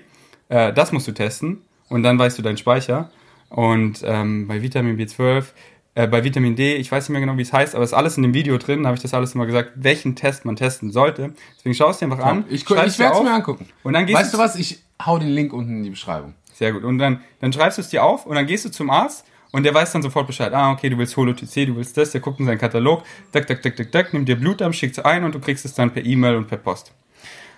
äh, 0.49 0.73
das 0.73 0.91
musst 0.93 1.07
du 1.07 1.13
testen 1.13 1.63
und 1.89 2.03
dann 2.03 2.19
weißt 2.19 2.39
du 2.39 2.43
deinen 2.43 2.57
Speicher. 2.57 3.11
Und 3.49 4.03
ähm, 4.05 4.49
bei 4.49 4.63
Vitamin 4.63 4.99
B12, 4.99 5.45
äh, 5.95 6.07
bei 6.07 6.25
Vitamin 6.25 6.57
D, 6.57 6.77
ich 6.77 6.91
weiß 6.91 7.05
nicht 7.09 7.13
mehr 7.13 7.21
genau, 7.21 7.37
wie 7.37 7.43
es 7.43 7.53
heißt, 7.53 7.75
aber 7.75 7.85
es 7.85 7.91
ist 7.91 7.95
alles 7.97 8.17
in 8.17 8.23
dem 8.23 8.35
Video 8.35 8.57
drin, 8.59 8.83
da 8.83 8.89
habe 8.89 8.97
ich 8.97 9.03
das 9.03 9.13
alles 9.15 9.35
immer 9.35 9.47
gesagt, 9.47 9.73
welchen 9.77 10.17
Test 10.17 10.45
man 10.45 10.57
testen 10.57 10.91
sollte. 10.91 11.35
Deswegen 11.59 11.75
schau 11.75 11.91
es 11.91 11.99
dir 11.99 12.07
einfach 12.07 12.25
an. 12.25 12.45
Ich, 12.49 12.63
ich 12.63 12.71
werde 12.71 12.87
es 12.89 12.99
mir 12.99 13.13
angucken. 13.33 13.69
Und 13.83 13.93
dann 13.93 14.07
gehst 14.07 14.19
weißt 14.21 14.35
du 14.35 14.39
was? 14.39 14.57
Ich 14.57 14.79
hau 15.05 15.19
den 15.19 15.29
Link 15.31 15.53
unten 15.53 15.77
in 15.79 15.83
die 15.83 15.91
Beschreibung. 15.91 16.35
Sehr 16.55 16.73
gut. 16.73 16.85
Und 16.85 16.99
dann, 16.99 17.21
dann 17.41 17.53
schreibst 17.53 17.79
du 17.79 17.83
es 17.83 17.89
dir 17.89 18.05
auf 18.05 18.27
und 18.27 18.35
dann 18.37 18.47
gehst 18.47 18.65
du 18.65 18.71
zum 18.71 18.89
Arzt 18.91 19.27
und 19.51 19.65
der 19.65 19.75
weiß 19.75 19.93
dann 19.93 20.03
sofort 20.03 20.27
Bescheid. 20.27 20.53
Ah, 20.55 20.73
okay, 20.73 20.89
du 20.89 20.97
willst 20.97 21.17
Holo-TC, 21.17 21.67
du 21.67 21.77
willst 21.77 21.97
das, 21.97 22.11
der 22.13 22.21
guckt 22.21 22.41
in 22.41 22.47
seinen 22.47 22.59
Katalog, 22.59 23.03
dack, 23.33 23.47
dack, 23.47 23.61
dack, 23.63 23.77
dack, 23.77 23.93
dack, 23.93 24.13
nimmt 24.15 24.29
dir 24.29 24.37
Blut 24.37 24.63
ab, 24.63 24.75
schickt 24.75 24.97
es 24.99 25.05
ein 25.05 25.25
und 25.25 25.35
du 25.35 25.41
kriegst 25.41 25.65
es 25.65 25.75
dann 25.75 25.91
per 25.93 26.05
E-Mail 26.05 26.37
und 26.37 26.47
per 26.49 26.59
Post. 26.59 26.95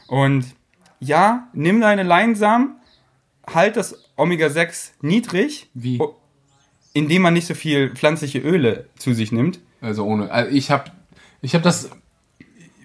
Und 0.09 0.45
ja, 1.01 1.49
nimm 1.53 1.81
deine 1.81 2.03
Leinsamen, 2.03 2.77
halt 3.53 3.77
das 3.77 3.97
Omega-6 4.17 4.93
niedrig, 5.03 5.69
Wie? 5.75 6.01
o- 6.01 6.17
indem 6.95 7.23
man 7.23 7.35
nicht 7.35 7.47
so 7.47 7.55
viel 7.55 7.91
pflanzliche 7.91 8.39
Öle 8.39 8.87
zu 8.97 9.13
sich 9.13 9.33
nimmt. 9.33 9.59
Also 9.83 10.07
ohne. 10.07 10.31
Also 10.31 10.51
ich 10.51 10.71
habe 10.71 10.91
ich 11.43 11.55
hab 11.55 11.63
das. 11.63 11.91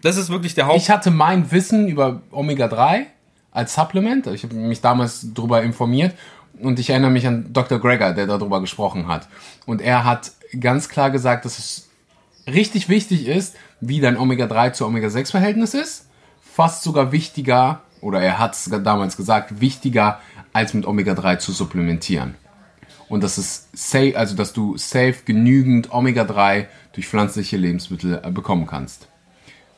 Das 0.02 0.16
ist 0.16 0.30
wirklich 0.30 0.54
der 0.56 0.68
Haupt... 0.68 0.78
Ich 0.78 0.90
hatte 0.90 1.12
mein 1.12 1.52
Wissen 1.52 1.90
über 1.90 2.22
Omega-3 2.32 3.06
als 3.52 3.74
Supplement. 3.74 4.28
Ich 4.28 4.44
habe 4.44 4.56
mich 4.56 4.80
damals 4.80 5.28
darüber 5.34 5.62
informiert. 5.62 6.16
Und 6.58 6.80
ich 6.80 6.90
erinnere 6.90 7.12
mich 7.12 7.28
an 7.28 7.52
Dr. 7.52 7.80
Greger, 7.80 8.14
der 8.14 8.26
darüber 8.26 8.62
gesprochen 8.62 9.08
hat. 9.08 9.28
Und 9.66 9.82
er 9.82 10.06
hat 10.06 10.32
ganz 10.58 10.88
klar 10.88 11.10
gesagt, 11.10 11.44
dass 11.44 11.60
es 11.60 11.90
richtig 12.48 12.88
wichtig 12.88 13.28
ist, 13.28 13.58
wie 13.82 14.00
dein 14.00 14.18
Omega-3 14.18 14.72
zu 14.72 14.86
Omega-6-Verhältnis 14.86 15.74
ist. 15.74 16.08
Fast 16.42 16.84
sogar 16.84 17.12
wichtiger, 17.12 17.82
oder 18.02 18.22
er 18.22 18.40
hat 18.40 18.54
es 18.54 18.70
damals 18.84 19.18
gesagt, 19.18 19.60
wichtiger, 19.60 20.22
als 20.54 20.74
mit 20.74 20.86
Omega-3 20.86 21.40
zu 21.40 21.52
supplementieren. 21.52 22.36
Und 23.10 23.24
das 23.24 23.38
ist 23.38 23.70
safe, 23.74 24.16
also 24.16 24.36
dass 24.36 24.54
du 24.54 24.78
safe 24.78 25.16
genügend 25.26 25.92
Omega-3 25.92 26.68
durch 26.94 27.08
pflanzliche 27.08 27.58
Lebensmittel 27.58 28.22
äh, 28.24 28.32
bekommen 28.32 28.68
kannst. 28.68 29.08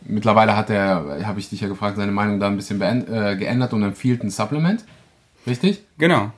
Mittlerweile 0.02 0.56
hat 0.58 0.70
er, 0.70 1.26
habe 1.26 1.40
ich 1.40 1.50
dich 1.50 1.62
ja 1.62 1.68
gefragt, 1.68 1.98
seine 1.98 2.12
Meinung 2.12 2.40
da 2.40 2.48
ein 2.48 2.58
bisschen 2.58 2.82
äh, 2.82 3.36
geändert 3.38 3.74
und 3.74 3.84
empfiehlt 3.84 4.24
ein 4.24 4.30
Supplement. 4.30 4.84
Richtig? 5.48 5.84
Genau. 5.98 6.32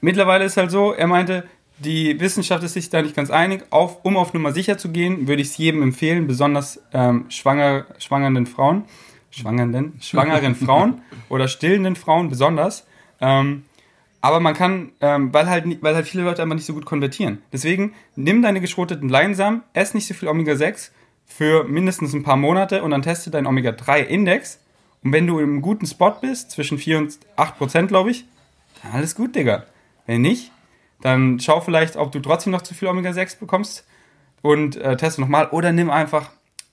Mittlerweile 0.00 0.44
ist 0.44 0.56
halt 0.56 0.70
so, 0.70 0.92
er 0.92 1.06
meinte, 1.06 1.44
die 1.78 2.18
Wissenschaft 2.20 2.62
ist 2.64 2.72
sich 2.74 2.88
da 2.88 3.02
nicht 3.02 3.14
ganz 3.14 3.30
einig. 3.30 3.64
Auf, 3.70 4.04
um 4.04 4.16
auf 4.16 4.32
Nummer 4.32 4.52
sicher 4.52 4.78
zu 4.78 4.90
gehen, 4.90 5.28
würde 5.28 5.42
ich 5.42 5.48
es 5.48 5.56
jedem 5.58 5.82
empfehlen, 5.82 6.26
besonders 6.26 6.80
ähm, 6.92 7.26
schwanger, 7.28 7.86
schwangernden 7.98 8.46
Frauen, 8.46 8.84
schwangernden, 9.30 9.94
schwangeren 10.00 10.54
Frauen 10.54 11.02
oder 11.28 11.48
stillenden 11.48 11.96
Frauen 11.96 12.30
besonders. 12.30 12.86
Ähm, 13.20 13.64
aber 14.26 14.40
man 14.40 14.54
kann, 14.54 14.90
ähm, 15.00 15.32
weil, 15.32 15.48
halt, 15.48 15.64
weil 15.82 15.94
halt 15.94 16.08
viele 16.08 16.24
Leute 16.24 16.42
einfach 16.42 16.56
nicht 16.56 16.66
so 16.66 16.74
gut 16.74 16.84
konvertieren. 16.84 17.42
Deswegen 17.52 17.94
nimm 18.16 18.42
deine 18.42 18.60
geschroteten 18.60 19.08
Leinsamen, 19.08 19.62
ess 19.72 19.94
nicht 19.94 20.08
so 20.08 20.14
viel 20.14 20.28
Omega-6 20.28 20.90
für 21.26 21.62
mindestens 21.62 22.12
ein 22.12 22.24
paar 22.24 22.36
Monate 22.36 22.82
und 22.82 22.90
dann 22.90 23.02
teste 23.02 23.30
deinen 23.30 23.46
Omega-3-Index. 23.46 24.58
Und 25.04 25.12
wenn 25.12 25.28
du 25.28 25.38
im 25.38 25.62
guten 25.62 25.86
Spot 25.86 26.10
bist, 26.20 26.50
zwischen 26.50 26.76
4 26.76 26.98
und 26.98 27.18
8 27.36 27.56
Prozent, 27.56 27.88
glaube 27.88 28.10
ich, 28.10 28.24
dann 28.82 28.92
alles 28.92 29.14
gut, 29.14 29.36
Digga. 29.36 29.64
Wenn 30.06 30.22
nicht, 30.22 30.50
dann 31.02 31.38
schau 31.38 31.60
vielleicht, 31.60 31.94
ob 31.94 32.10
du 32.10 32.18
trotzdem 32.18 32.50
noch 32.50 32.62
zu 32.62 32.74
viel 32.74 32.88
Omega-6 32.88 33.38
bekommst 33.38 33.86
und 34.42 34.74
äh, 34.74 34.96
teste 34.96 35.20
nochmal. 35.20 35.50
Oder 35.50 35.70
nimm 35.70 35.88
einfach 35.88 36.30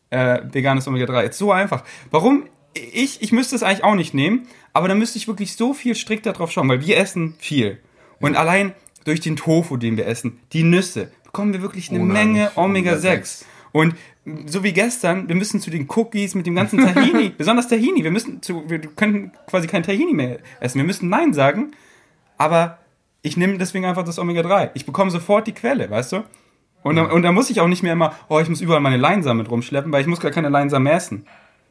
äh, 0.10 0.42
veganes 0.52 0.88
Omega-3. 0.88 1.22
Ist 1.22 1.38
so 1.38 1.52
einfach. 1.52 1.84
Warum 2.10 2.46
ich, 2.74 3.22
ich 3.22 3.32
müsste 3.32 3.56
es 3.56 3.64
eigentlich 3.64 3.84
auch 3.84 3.96
nicht 3.96 4.14
nehmen, 4.14 4.48
aber 4.74 4.88
dann 4.88 5.00
müsste 5.00 5.18
ich 5.18 5.28
wirklich 5.28 5.56
so 5.56 5.74
viel 5.74 5.96
strikter 5.96 6.34
drauf 6.34 6.52
schauen, 6.52 6.70
weil 6.70 6.86
wir 6.86 6.98
essen 6.98 7.36
viel. 7.40 7.80
Und 8.20 8.36
allein 8.36 8.74
durch 9.06 9.20
den 9.20 9.36
Tofu, 9.36 9.78
den 9.78 9.98
wir 9.98 10.08
essen, 10.08 10.40
die 10.54 10.64
Nüsse, 10.64 11.12
bekommen 11.24 11.54
wir 11.54 11.62
wirklich 11.62 11.90
eine 11.90 12.00
Unheimlich 12.00 12.26
Menge 12.26 12.50
viel 12.50 12.64
Omega-6. 12.64 12.96
Omega-6. 12.96 13.46
Und 13.72 13.96
so 14.46 14.64
wie 14.64 14.72
gestern, 14.72 15.28
wir 15.28 15.36
müssen 15.36 15.60
zu 15.60 15.70
den 15.70 15.88
Cookies 15.90 16.36
mit 16.36 16.46
dem 16.46 16.56
ganzen 16.56 16.80
Tahini, 16.80 17.30
besonders 17.38 17.68
Tahini, 17.68 18.04
wir 18.04 18.12
müssen 18.12 18.42
zu, 18.42 18.70
wir 18.70 18.80
können 18.80 19.32
quasi 19.48 19.68
kein 19.68 19.84
Tahini 19.84 20.14
mehr 20.14 20.40
essen. 20.60 20.78
Wir 20.78 20.86
müssen 20.86 21.10
Nein 21.10 21.34
sagen, 21.34 21.72
aber 22.38 22.78
ich 23.22 23.36
nehme 23.36 23.58
deswegen 23.58 23.86
einfach 23.86 24.04
das 24.04 24.20
Omega-3. 24.20 24.72
Ich 24.76 24.86
bekomme 24.86 25.12
sofort 25.12 25.48
die 25.48 25.54
Quelle, 25.54 25.90
weißt 25.90 26.14
du? 26.14 26.24
Und, 26.84 26.98
dann, 26.98 27.10
und 27.12 27.24
da 27.24 27.32
muss 27.32 27.50
ich 27.50 27.62
auch 27.62 27.68
nicht 27.68 27.84
mehr 27.84 27.94
immer, 27.94 28.14
oh, 28.30 28.40
ich 28.40 28.50
muss 28.50 28.62
überall 28.62 28.82
meine 28.82 28.98
Leinsamen 28.98 29.44
mit 29.44 29.52
rumschleppen, 29.52 29.92
weil 29.92 30.02
ich 30.02 30.08
muss 30.08 30.20
gar 30.20 30.32
keine 30.32 30.50
Leinsamen 30.50 30.84
mehr 30.84 30.96
essen. 30.96 31.26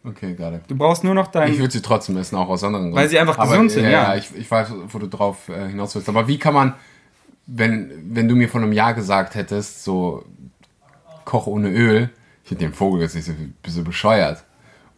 Okay, 0.05 0.35
got 0.35 0.53
it. 0.55 0.63
Du 0.67 0.77
brauchst 0.77 1.05
nur 1.05 1.15
noch 1.15 1.29
dein... 1.29 1.53
Ich 1.53 1.59
würde 1.59 1.73
sie 1.73 1.83
trotzdem 1.83 2.17
essen, 2.17 2.37
auch 2.37 2.49
aus 2.49 2.65
anderen 2.65 2.87
Gründen. 2.87 2.99
Weil 2.99 3.09
sie 3.09 3.19
einfach 3.19 3.39
Aber, 3.39 3.53
gesund 3.53 3.71
sind, 3.71 3.89
ja. 3.89 4.17
ich, 4.17 4.35
ich 4.35 4.51
weiß, 4.51 4.69
wo 4.89 4.99
du 4.99 5.07
drauf 5.07 5.49
äh, 5.49 5.69
hinaus 5.69 5.95
willst. 5.95 6.09
Aber 6.09 6.27
wie 6.27 6.39
kann 6.39 6.55
man, 6.55 6.75
wenn, 7.47 7.91
wenn 8.15 8.29
du 8.29 8.35
mir 8.35 8.49
vor 8.49 8.61
einem 8.61 8.73
Jahr 8.73 8.95
gesagt 8.95 9.37
hättest, 9.37 9.85
so 9.85 10.25
Koch 11.25 11.47
ohne 11.47 11.71
Öl, 11.71 12.11
ich 12.45 12.51
hätte 12.51 12.61
den 12.61 12.75
Vogel 12.75 13.03
jetzt 13.03 13.15
nicht 13.15 13.27
so, 13.27 13.33
du 13.33 13.85
bescheuert. 13.85 14.43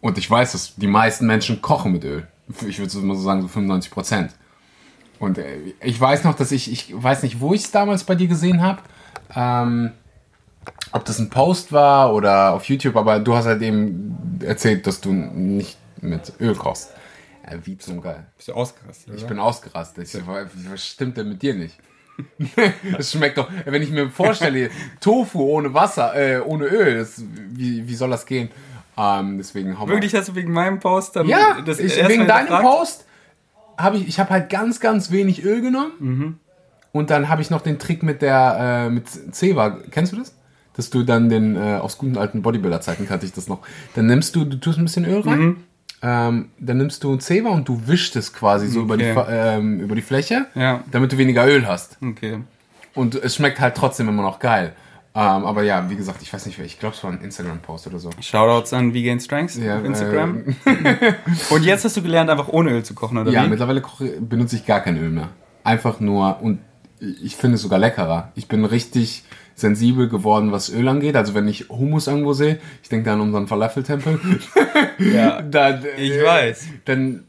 Und 0.01 0.17
ich 0.17 0.31
weiß, 0.31 0.53
dass 0.53 0.75
die 0.77 0.87
meisten 0.87 1.27
Menschen 1.27 1.61
kochen 1.61 1.93
mit 1.93 2.05
Öl. 2.05 2.27
Ich 2.67 2.79
würde 2.79 2.91
so 2.91 3.01
mal 3.01 3.17
so 3.17 3.23
sagen, 3.23 3.43
so 3.43 3.49
95 3.49 3.91
Prozent. 3.91 4.33
Und 5.19 5.39
äh, 5.39 5.59
ich 5.83 6.01
weiß 6.01 6.25
noch, 6.25 6.35
dass 6.35 6.51
ich, 6.51 6.73
ich 6.73 6.95
weiß 6.95 7.23
nicht, 7.23 7.41
wo 7.41 7.53
ich 7.53 7.65
es 7.65 7.71
damals 7.71 8.05
bei 8.05 8.15
dir 8.15 8.29
gesehen 8.29 8.63
habe. 8.63 8.81
Ähm, 9.35 9.93
ob 10.93 11.05
das 11.05 11.19
ein 11.19 11.31
Post 11.31 11.73
war 11.73 12.15
oder 12.15 12.53
auf 12.53 12.65
YouTube, 12.65 12.97
aber 12.97 13.19
du 13.19 13.35
hast 13.35 13.47
halt 13.47 13.63
eben 13.63 14.39
erzählt, 14.41 14.87
dass 14.87 15.01
du 15.01 15.13
nicht 15.13 15.77
mit 16.01 16.33
Öl 16.41 16.55
kochst. 16.55 16.91
Ja, 17.51 17.59
wie 17.65 17.77
zum 17.77 18.01
Geil. 18.01 18.27
Bist 18.37 18.49
du 18.49 18.55
ausgerastet, 18.55 19.15
Ich 19.17 19.27
bin 19.27 19.39
ausgerastet. 19.39 20.15
Ich 20.15 20.21
was 20.71 20.87
stimmt 20.87 21.17
denn 21.17 21.29
mit 21.29 21.43
dir 21.43 21.55
nicht? 21.55 21.79
Es 22.99 23.11
schmeckt 23.11 23.39
doch, 23.39 23.51
wenn 23.65 23.83
ich 23.83 23.91
mir 23.91 24.09
vorstelle, 24.09 24.71
Tofu 25.01 25.41
ohne 25.41 25.75
Wasser, 25.75 26.15
äh, 26.15 26.41
ohne 26.41 26.67
Öl, 26.67 26.99
das, 26.99 27.23
wie, 27.51 27.89
wie 27.89 27.95
soll 27.95 28.11
das 28.11 28.25
gehen? 28.25 28.51
Ähm, 28.97 29.39
deswegen 29.39 29.79
hau 29.79 29.89
Wirklich 29.89 30.15
hast 30.15 30.29
du 30.29 30.35
wegen 30.37 30.53
meinem 30.53 30.79
Post 30.79 31.17
dann 31.17 31.27
Ja, 31.27 31.61
das 31.65 31.81
ich, 31.81 31.97
wegen 31.97 32.29
deinem 32.29 32.47
hinterfragt? 32.47 32.63
Post 32.63 33.05
habe 33.77 33.97
ich, 33.97 34.07
ich 34.07 34.21
habe 34.21 34.31
halt 34.31 34.51
ganz, 34.51 34.79
ganz 34.79 35.11
wenig 35.11 35.45
Öl 35.45 35.61
genommen. 35.61 35.93
Mhm. 35.99 36.39
Und 36.93 37.11
dann 37.11 37.29
habe 37.29 37.43
ich 37.43 37.51
noch 37.51 37.61
den 37.61 37.81
Trick 37.81 38.05
mit 38.05 38.23
der, 38.23 38.87
äh, 38.87 38.91
mit 38.91 39.09
Ceva. 39.35 39.79
Kennst 39.91 40.13
du 40.13 40.17
das? 40.17 40.33
Dass 40.77 40.91
du 40.91 41.03
dann 41.05 41.29
den, 41.29 41.57
äh, 41.57 41.77
aus 41.81 41.99
guten 41.99 42.19
alten 42.19 42.43
Bodybuilder-Zeiten 42.43 43.07
kannte 43.07 43.27
ich 43.27 43.33
das 43.33 43.49
noch. 43.49 43.61
Dann 43.95 44.07
nimmst 44.07 44.35
du, 44.37 44.45
du 44.45 44.57
tust 44.57 44.79
ein 44.79 44.85
bisschen 44.85 45.05
Öl 45.05 45.21
rein. 45.21 45.39
Mhm. 45.41 45.57
Ähm, 46.03 46.49
dann 46.59 46.77
nimmst 46.79 47.03
du 47.05 47.17
Ceva 47.19 47.49
und 47.51 47.69
du 47.69 47.87
wischst 47.87 48.17
es 48.17 48.33
quasi 48.33 48.67
so 48.69 48.81
über, 48.83 48.97
die, 48.97 49.05
Okay. 49.11 49.25
Ähm, 49.57 49.81
über 49.81 49.95
die 49.95 50.03
Fläche, 50.03 50.47
Ja. 50.55 50.83
damit 50.91 51.13
du 51.13 51.19
weniger 51.19 51.47
Öl 51.47 51.67
hast. 51.67 51.97
Okay. 52.03 52.41
Und 52.95 53.15
es 53.15 53.37
schmeckt 53.37 53.59
halt 53.61 53.75
trotzdem 53.77 54.09
immer 54.09 54.23
noch 54.23 54.39
geil. 54.39 54.75
Ähm, 55.17 55.23
aber 55.47 55.63
ja, 55.63 55.89
wie 55.89 55.95
gesagt, 55.97 56.23
ich 56.23 56.33
weiß 56.33 56.45
nicht, 56.47 56.59
wer- 56.59 56.65
ich 56.67 56.79
glaube, 56.81 56.97
es 56.97 57.05
war 57.05 57.13
ein 57.13 57.21
Instagram-Post 57.21 57.87
oder 57.87 58.01
so. 58.01 58.11
Shoutouts 58.21 58.73
an 58.73 58.93
Vegan 58.93 59.21
Strengths 59.21 59.57
Ja, 59.57 59.79
auf 59.79 59.85
Instagram. 59.85 60.45
äh, 60.67 61.13
Und 61.51 61.63
jetzt 61.65 61.85
hast 61.85 61.97
du 61.97 62.03
gelernt, 62.03 62.29
einfach 62.31 62.49
ohne 62.49 62.71
Öl 62.73 62.83
zu 62.85 62.95
kochen, 62.95 63.17
oder 63.19 63.31
Ja, 63.31 63.45
wie? 63.45 63.49
mittlerweile 63.49 63.81
koche, 63.81 64.07
benutze 64.21 64.57
ich 64.57 64.67
gar 64.67 64.81
kein 64.81 64.97
Öl 64.99 65.11
mehr. 65.11 65.29
Einfach 65.63 66.01
nur, 66.01 66.43
und 66.43 66.59
ich 67.01 67.37
finde 67.37 67.55
es 67.55 67.63
sogar 67.63 67.79
leckerer. 67.79 68.33
Ich 68.35 68.49
bin 68.49 68.65
richtig 68.65 69.25
sensibel 69.55 70.09
geworden, 70.09 70.51
was 70.53 70.69
Öl 70.69 70.89
angeht. 70.89 71.17
Also 71.17 71.35
wenn 71.35 71.47
ich 71.49 71.69
Hummus 71.69 72.07
irgendwo 72.07 72.33
sehe, 72.33 72.59
ich 72.83 72.89
denke 72.89 73.07
da 73.07 73.15
an 73.15 73.21
unseren 73.21 73.47
Falafel-Tempel, 73.47 74.19
Ja, 74.99 75.41
dann, 75.51 75.85
ich 75.97 76.13
äh, 76.13 76.25
weiß. 76.25 76.67
dann 76.87 77.25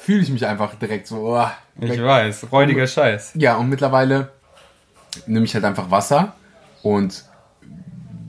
fühle 0.00 0.20
ich 0.22 0.30
mich 0.30 0.46
einfach 0.46 0.74
direkt 0.76 1.06
so, 1.06 1.34
oh, 1.36 1.46
Ich 1.80 2.00
weiß. 2.02 2.46
Räudiger 2.52 2.86
Scheiß. 2.86 3.32
Ja, 3.34 3.56
und 3.56 3.68
mittlerweile 3.68 4.30
nehme 5.26 5.44
ich 5.44 5.54
halt 5.54 5.64
einfach 5.64 5.90
Wasser 5.90 6.34
und 6.82 7.24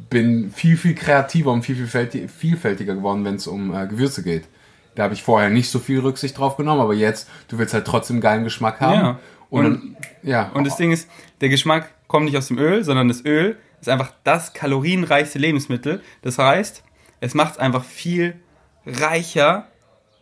bin 0.10 0.52
viel, 0.52 0.78
viel 0.78 0.96
kreativer 0.96 1.52
und 1.52 1.63
viel, 1.63 1.76
viel 1.88 2.28
vielfältiger 2.30 2.96
geworden, 2.96 3.26
wenn 3.26 3.36
es 3.36 3.48
um 3.48 3.74
äh, 3.76 3.88
Gewürze 3.88 4.24
geht. 4.24 4.46
Da 4.94 5.04
habe 5.04 5.13
ich 5.13 5.24
vorher 5.24 5.50
nicht 5.50 5.70
so 5.70 5.80
viel 5.80 6.00
Rücksicht 6.00 6.38
drauf 6.38 6.56
genommen, 6.58 6.80
aber 6.80 6.94
jetzt, 6.94 7.28
du 7.50 7.58
willst 7.58 7.74
halt 7.74 7.86
trotzdem 7.86 8.22
geilen 8.22 8.44
Geschmack 8.46 8.80
haben. 8.80 8.94
Ja. 9.00 9.20
Und, 9.50 9.65
Und- 9.65 9.74
dann, 9.74 9.98
ja. 10.24 10.50
Und 10.54 10.65
das 10.65 10.78
Ding 10.78 10.91
ist, 10.91 11.10
der 11.41 11.50
Geschmack 11.50 11.89
kommt 12.08 12.26
nicht 12.26 12.38
aus 12.38 12.48
dem 12.48 12.58
Öl, 12.58 12.84
sondern 12.84 13.08
das 13.08 13.24
Öl 13.26 13.58
ist 13.82 13.89
einfach 13.89 14.13
das 14.24 14.54
kalorienreichste 14.54 15.39
Lebensmittel. 15.39 16.02
Das 16.22 16.38
heißt, 16.38 16.84
es 17.20 17.34
macht 17.34 17.54
es 17.54 17.60
einfach 17.60 17.84
viel 17.84 18.39
reicher 18.86 19.68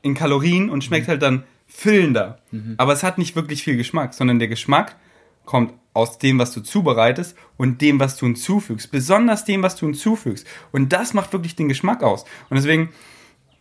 in 0.01 0.13
Kalorien 0.13 0.69
und 0.69 0.83
schmeckt 0.83 1.07
halt 1.07 1.21
dann 1.21 1.43
füllender. 1.67 2.39
Aber 2.77 2.93
es 2.93 3.03
hat 3.03 3.17
nicht 3.17 3.35
wirklich 3.35 3.63
viel 3.63 3.77
Geschmack, 3.77 4.13
sondern 4.13 4.39
der 4.39 4.47
Geschmack 4.47 4.95
kommt 5.45 5.73
aus 5.93 6.17
dem, 6.17 6.39
was 6.39 6.51
du 6.53 6.61
zubereitest 6.61 7.35
und 7.57 7.81
dem, 7.81 7.99
was 7.99 8.17
du 8.17 8.25
hinzufügst. 8.25 8.91
Besonders 8.91 9.45
dem, 9.45 9.63
was 9.63 9.75
du 9.75 9.85
hinzufügst. 9.85 10.47
Und 10.71 10.93
das 10.93 11.13
macht 11.13 11.33
wirklich 11.33 11.55
den 11.55 11.67
Geschmack 11.67 12.03
aus. 12.03 12.23
Und 12.49 12.55
deswegen 12.55 12.89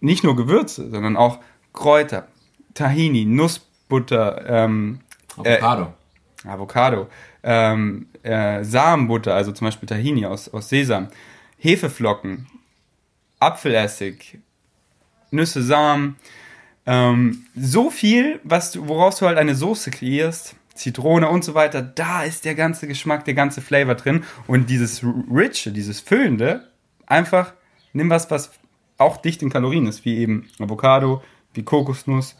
nicht 0.01 0.25
nur 0.25 0.37
Gewürze, 0.37 0.91
sondern 0.91 1.17
auch 1.17 1.39
Kräuter, 1.73 2.29
Tahini, 2.75 3.25
Nussbutter, 3.25 4.45
ähm, 4.47 5.01
Avocado. 5.37 5.95
Avocado, 6.45 7.09
ähm, 7.43 8.07
äh, 8.23 8.65
Samenbutter, 8.65 9.35
also 9.35 9.53
zum 9.53 9.67
Beispiel 9.67 9.89
Tahini 9.89 10.27
aus, 10.27 10.49
aus 10.49 10.69
Sesam, 10.69 11.09
Hefeflocken, 11.59 12.47
Apfelessig, 13.39 14.39
Nüsse, 15.31 15.63
Samen, 15.63 16.17
ähm, 16.87 17.47
so 17.55 17.91
viel, 17.91 18.41
was 18.43 18.73
du, 18.73 18.89
woraus 18.89 19.19
du 19.19 19.27
halt 19.27 19.39
eine 19.39 19.55
Soße 19.55 19.91
kreierst, 19.91 20.57
Zitrone 20.75 21.29
und 21.29 21.45
so 21.45 21.55
weiter, 21.55 21.83
da 21.83 22.23
ist 22.23 22.45
der 22.45 22.55
ganze 22.55 22.89
Geschmack, 22.89 23.25
der 23.25 23.35
ganze 23.35 23.61
Flavor 23.61 23.95
drin. 23.95 24.25
Und 24.47 24.71
dieses 24.71 25.05
Riche, 25.05 25.71
dieses 25.71 26.01
Füllende, 26.01 26.69
einfach 27.07 27.53
nimm 27.93 28.11
was, 28.11 28.31
was 28.31 28.53
auch 28.99 29.17
dicht 29.19 29.43
in 29.43 29.51
Kalorien 29.51 29.87
ist, 29.87 30.05
wie 30.05 30.19
eben 30.19 30.49
Avocado, 30.59 31.23
wie 31.55 31.63
Kokosnuss, 31.63 32.37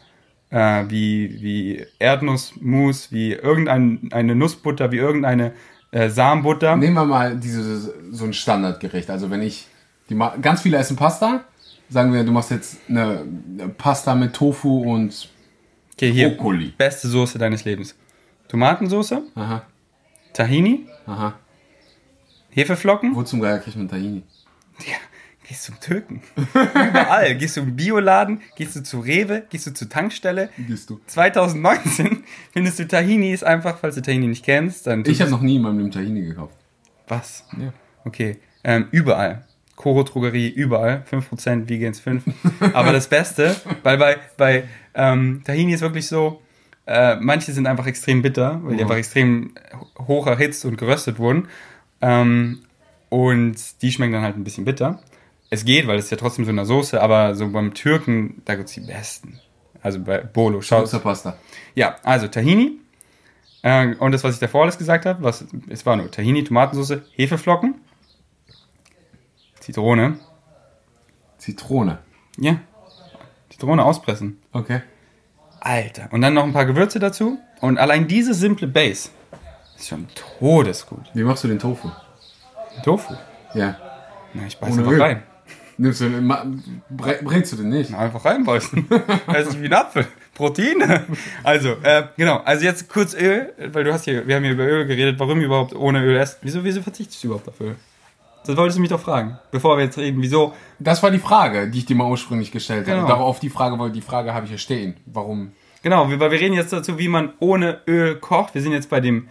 äh, 0.53 0.85
wie, 0.87 1.41
wie 1.41 1.85
Erdnussmus, 1.97 3.11
wie 3.11 3.33
irgendeine 3.33 4.35
Nussbutter, 4.35 4.91
wie 4.91 4.97
irgendeine 4.97 5.53
äh, 5.91 6.09
Samenbutter. 6.09 6.75
Nehmen 6.75 6.93
wir 6.93 7.05
mal 7.05 7.35
diese, 7.35 7.93
so 8.11 8.23
ein 8.25 8.33
Standardgericht. 8.33 9.09
Also 9.09 9.31
wenn 9.31 9.41
ich, 9.41 9.67
die, 10.09 10.19
ganz 10.41 10.61
viele 10.61 10.77
essen 10.77 10.95
Pasta. 10.95 11.43
Sagen 11.89 12.13
wir, 12.13 12.23
du 12.23 12.31
machst 12.31 12.51
jetzt 12.51 12.77
eine, 12.87 13.25
eine 13.59 13.69
Pasta 13.69 14.15
mit 14.15 14.33
Tofu 14.33 14.93
und 14.93 15.29
Okay, 15.93 16.11
hier, 16.11 16.29
Brokkoli. 16.29 16.73
beste 16.77 17.07
Soße 17.07 17.37
deines 17.37 17.65
Lebens. 17.65 17.95
Tomatensoße, 18.47 19.21
Aha, 19.35 19.63
Tahini, 20.33 20.87
aha. 21.05 21.33
Hefeflocken. 22.49 23.15
Wo 23.15 23.23
zum 23.23 23.41
Geier 23.41 23.59
kriegt 23.59 23.77
man 23.77 23.87
Tahini? 23.87 24.23
Ja, 24.79 24.97
gehst 25.53 25.63
zum 25.65 25.79
Türken. 25.79 26.21
Überall. 26.35 27.35
Gehst 27.37 27.57
du 27.57 27.61
im 27.61 27.75
Bioladen, 27.75 28.41
gehst 28.55 28.75
du 28.75 28.81
zu 28.83 28.99
Rewe, 28.99 29.43
gehst 29.49 29.67
du 29.67 29.73
zur 29.73 29.87
Tankstelle. 29.87 30.49
Gehst 30.67 30.89
du? 30.89 30.99
2019 31.07 32.23
findest 32.51 32.79
du 32.79 32.87
Tahinis 32.87 33.43
einfach, 33.43 33.77
falls 33.77 33.95
du 33.95 34.01
Tahini 34.01 34.27
nicht 34.27 34.43
kennst, 34.43 34.87
dann 34.87 35.03
Ich 35.05 35.21
habe 35.21 35.29
noch 35.31 35.41
nie 35.41 35.57
in 35.57 35.61
meinem 35.61 35.77
Leben 35.77 35.91
Tahini 35.91 36.21
gekauft. 36.21 36.55
was? 37.07 37.45
Ja. 37.59 37.71
Okay, 38.05 38.37
ähm, 38.63 38.87
überall. 38.91 39.43
Koro 39.75 40.03
Drogerie, 40.03 40.49
überall. 40.49 41.03
5%, 41.09 41.69
Vegans 41.69 41.99
5. 41.99 42.23
Aber 42.73 42.91
das 42.91 43.07
Beste, 43.07 43.55
weil 43.83 43.97
bei, 43.97 44.17
bei 44.37 44.63
ähm, 44.93 45.41
Tahini 45.45 45.73
ist 45.73 45.81
wirklich 45.81 46.07
so, 46.07 46.41
äh, 46.85 47.15
manche 47.17 47.51
sind 47.53 47.65
einfach 47.67 47.87
extrem 47.87 48.21
bitter, 48.21 48.59
weil 48.63 48.71
die 48.71 48.75
Mhm. 48.77 48.81
einfach 48.81 48.97
extrem 48.97 49.53
hoch 49.99 50.27
erhitzt 50.27 50.65
und 50.65 50.77
geröstet 50.77 51.17
wurden. 51.19 51.47
Ähm, 52.01 52.59
und 53.09 53.55
die 53.81 53.91
schmecken 53.91 54.13
dann 54.13 54.23
halt 54.23 54.35
ein 54.35 54.43
bisschen 54.43 54.65
bitter. 54.65 54.99
Es 55.53 55.65
geht, 55.65 55.85
weil 55.85 55.99
es 55.99 56.05
ist 56.05 56.09
ja 56.09 56.17
trotzdem 56.17 56.45
so 56.45 56.49
eine 56.49 56.65
Soße, 56.65 56.99
aber 56.99 57.35
so 57.35 57.47
beim 57.47 57.75
Türken, 57.75 58.41
da 58.43 58.55
gibt's 58.55 58.73
die 58.73 58.79
besten. 58.79 59.39
Also 59.83 59.99
bei 59.99 60.17
Bolo, 60.21 60.61
schau. 60.61 60.81
Pasta. 60.81 61.37
Ja, 61.75 61.97
also 62.01 62.27
Tahini. 62.27 62.79
Äh, 63.61 63.93
und 63.97 64.13
das, 64.13 64.23
was 64.23 64.33
ich 64.33 64.39
davor 64.39 64.63
alles 64.63 64.79
gesagt 64.79 65.05
habe, 65.05 65.21
was, 65.21 65.45
es 65.69 65.85
war 65.85 65.95
nur 65.95 66.09
Tahini, 66.09 66.43
Tomatensauce, 66.43 67.01
Hefeflocken, 67.15 67.75
Zitrone. 69.59 70.17
Zitrone. 71.37 71.99
Ja. 72.37 72.57
Zitrone 73.51 73.85
auspressen. 73.85 74.41
Okay. 74.53 74.81
Alter. 75.59 76.07
Und 76.09 76.21
dann 76.21 76.33
noch 76.33 76.45
ein 76.45 76.53
paar 76.53 76.65
Gewürze 76.65 76.97
dazu. 76.97 77.37
Und 77.61 77.77
allein 77.77 78.07
diese 78.07 78.33
simple 78.33 78.65
Base 78.65 79.09
ist 79.77 79.87
schon 79.87 80.07
todesgut. 80.39 81.11
Wie 81.13 81.23
machst 81.23 81.43
du 81.43 81.47
den 81.47 81.59
Tofu? 81.59 81.91
Tofu. 82.83 83.13
Ja. 83.53 83.77
Na, 84.33 84.47
ich 84.47 84.57
beiß 84.57 84.73
Ohne 84.73 84.79
einfach 84.81 84.93
Öl. 84.93 85.01
rein. 85.03 85.23
Nimmst 85.77 86.01
du, 86.01 86.05
bre- 86.05 87.23
brätst 87.23 87.53
du 87.53 87.57
den 87.57 87.69
nicht? 87.69 87.93
Einfach 87.93 88.25
reinbeißen. 88.25 88.87
Das 89.27 89.47
ist 89.47 89.61
wie 89.61 89.65
ein 89.65 89.73
Apfel. 89.73 90.05
Proteine. 90.35 91.03
Also, 91.43 91.69
äh, 91.83 92.03
genau. 92.17 92.37
Also 92.45 92.63
jetzt 92.65 92.89
kurz 92.89 93.13
Öl, 93.13 93.53
weil 93.71 93.83
du 93.83 93.93
hast 93.93 94.05
hier, 94.05 94.27
wir 94.27 94.35
haben 94.35 94.43
hier 94.43 94.53
über 94.53 94.63
Öl 94.65 94.85
geredet. 94.85 95.19
Warum 95.19 95.39
überhaupt 95.41 95.73
ohne 95.75 96.03
Öl 96.03 96.17
essen? 96.17 96.37
Wieso, 96.41 96.63
wieso 96.63 96.81
verzichtest 96.81 97.23
du 97.23 97.27
überhaupt 97.27 97.47
auf 97.49 97.59
Öl? 97.61 97.75
Das 98.45 98.57
wolltest 98.57 98.77
du 98.77 98.81
mich 98.81 98.89
doch 98.89 98.99
fragen, 98.99 99.37
bevor 99.51 99.77
wir 99.77 99.85
jetzt 99.85 99.97
reden, 99.97 100.21
wieso. 100.21 100.53
Das 100.77 101.01
war 101.01 101.11
die 101.11 101.19
Frage, 101.19 101.69
die 101.69 101.79
ich 101.79 101.85
dir 101.85 101.95
mal 101.95 102.09
ursprünglich 102.09 102.51
gestellt 102.51 102.87
habe. 102.87 102.97
Genau. 102.97 103.07
Darauf 103.07 103.39
die 103.39 103.49
Frage, 103.49 103.79
weil 103.79 103.91
die 103.91 104.01
Frage 104.01 104.33
habe 104.33 104.45
ich 104.45 104.51
ja 104.51 104.57
stehen. 104.57 104.95
Warum? 105.05 105.53
Genau, 105.81 106.09
weil 106.09 106.19
wir 106.31 106.39
reden 106.39 106.53
jetzt 106.53 106.73
dazu, 106.73 106.99
wie 106.99 107.07
man 107.07 107.33
ohne 107.39 107.79
Öl 107.87 108.15
kocht. 108.15 108.53
Wir 108.53 108.61
sind 108.61 108.73
jetzt 108.73 108.89
bei 108.89 108.99
dem 108.99 109.29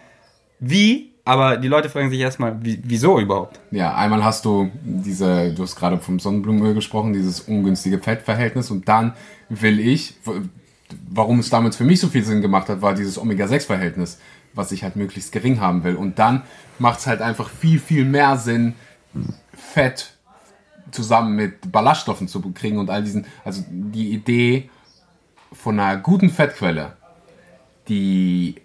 Wie, 0.61 1.12
aber 1.25 1.57
die 1.57 1.69
Leute 1.69 1.89
fragen 1.89 2.11
sich 2.11 2.19
erstmal, 2.19 2.63
wie, 2.65 2.81
wieso 2.83 3.21
überhaupt? 3.21 3.61
Ja, 3.71 3.95
einmal 3.95 4.25
hast 4.25 4.45
du 4.45 4.71
diese, 4.83 5.53
du 5.55 5.63
hast 5.63 5.77
gerade 5.77 5.99
vom 5.99 6.19
Sonnenblumenöl 6.19 6.75
gesprochen, 6.75 7.13
dieses 7.13 7.41
ungünstige 7.41 7.99
Fettverhältnis 7.99 8.71
und 8.71 8.89
dann 8.89 9.15
will 9.49 9.79
ich, 9.79 10.15
warum 11.09 11.39
es 11.39 11.49
damals 11.49 11.77
für 11.77 11.85
mich 11.85 12.01
so 12.01 12.09
viel 12.09 12.25
Sinn 12.25 12.43
gemacht 12.43 12.69
hat, 12.69 12.83
war 12.83 12.95
dieses 12.95 13.19
Omega-6-Verhältnis, 13.19 14.19
was 14.53 14.73
ich 14.73 14.83
halt 14.83 14.97
möglichst 14.97 15.31
gering 15.31 15.61
haben 15.61 15.85
will. 15.85 15.95
Und 15.95 16.19
dann 16.19 16.43
macht 16.79 16.99
es 16.99 17.07
halt 17.07 17.23
einfach 17.23 17.49
viel, 17.49 17.79
viel 17.79 18.05
mehr 18.05 18.37
Sinn, 18.37 18.75
Fett 19.55 20.15
zusammen 20.91 21.37
mit 21.37 21.71
Ballaststoffen 21.71 22.29
zu 22.29 22.41
kriegen 22.53 22.79
und 22.79 22.91
all 22.91 23.03
diesen, 23.03 23.27
also 23.45 23.65
die 23.69 24.11
Idee 24.11 24.71
von 25.53 25.79
einer 25.79 25.99
guten 25.99 26.31
Fettquelle, 26.31 26.97
die 27.89 28.57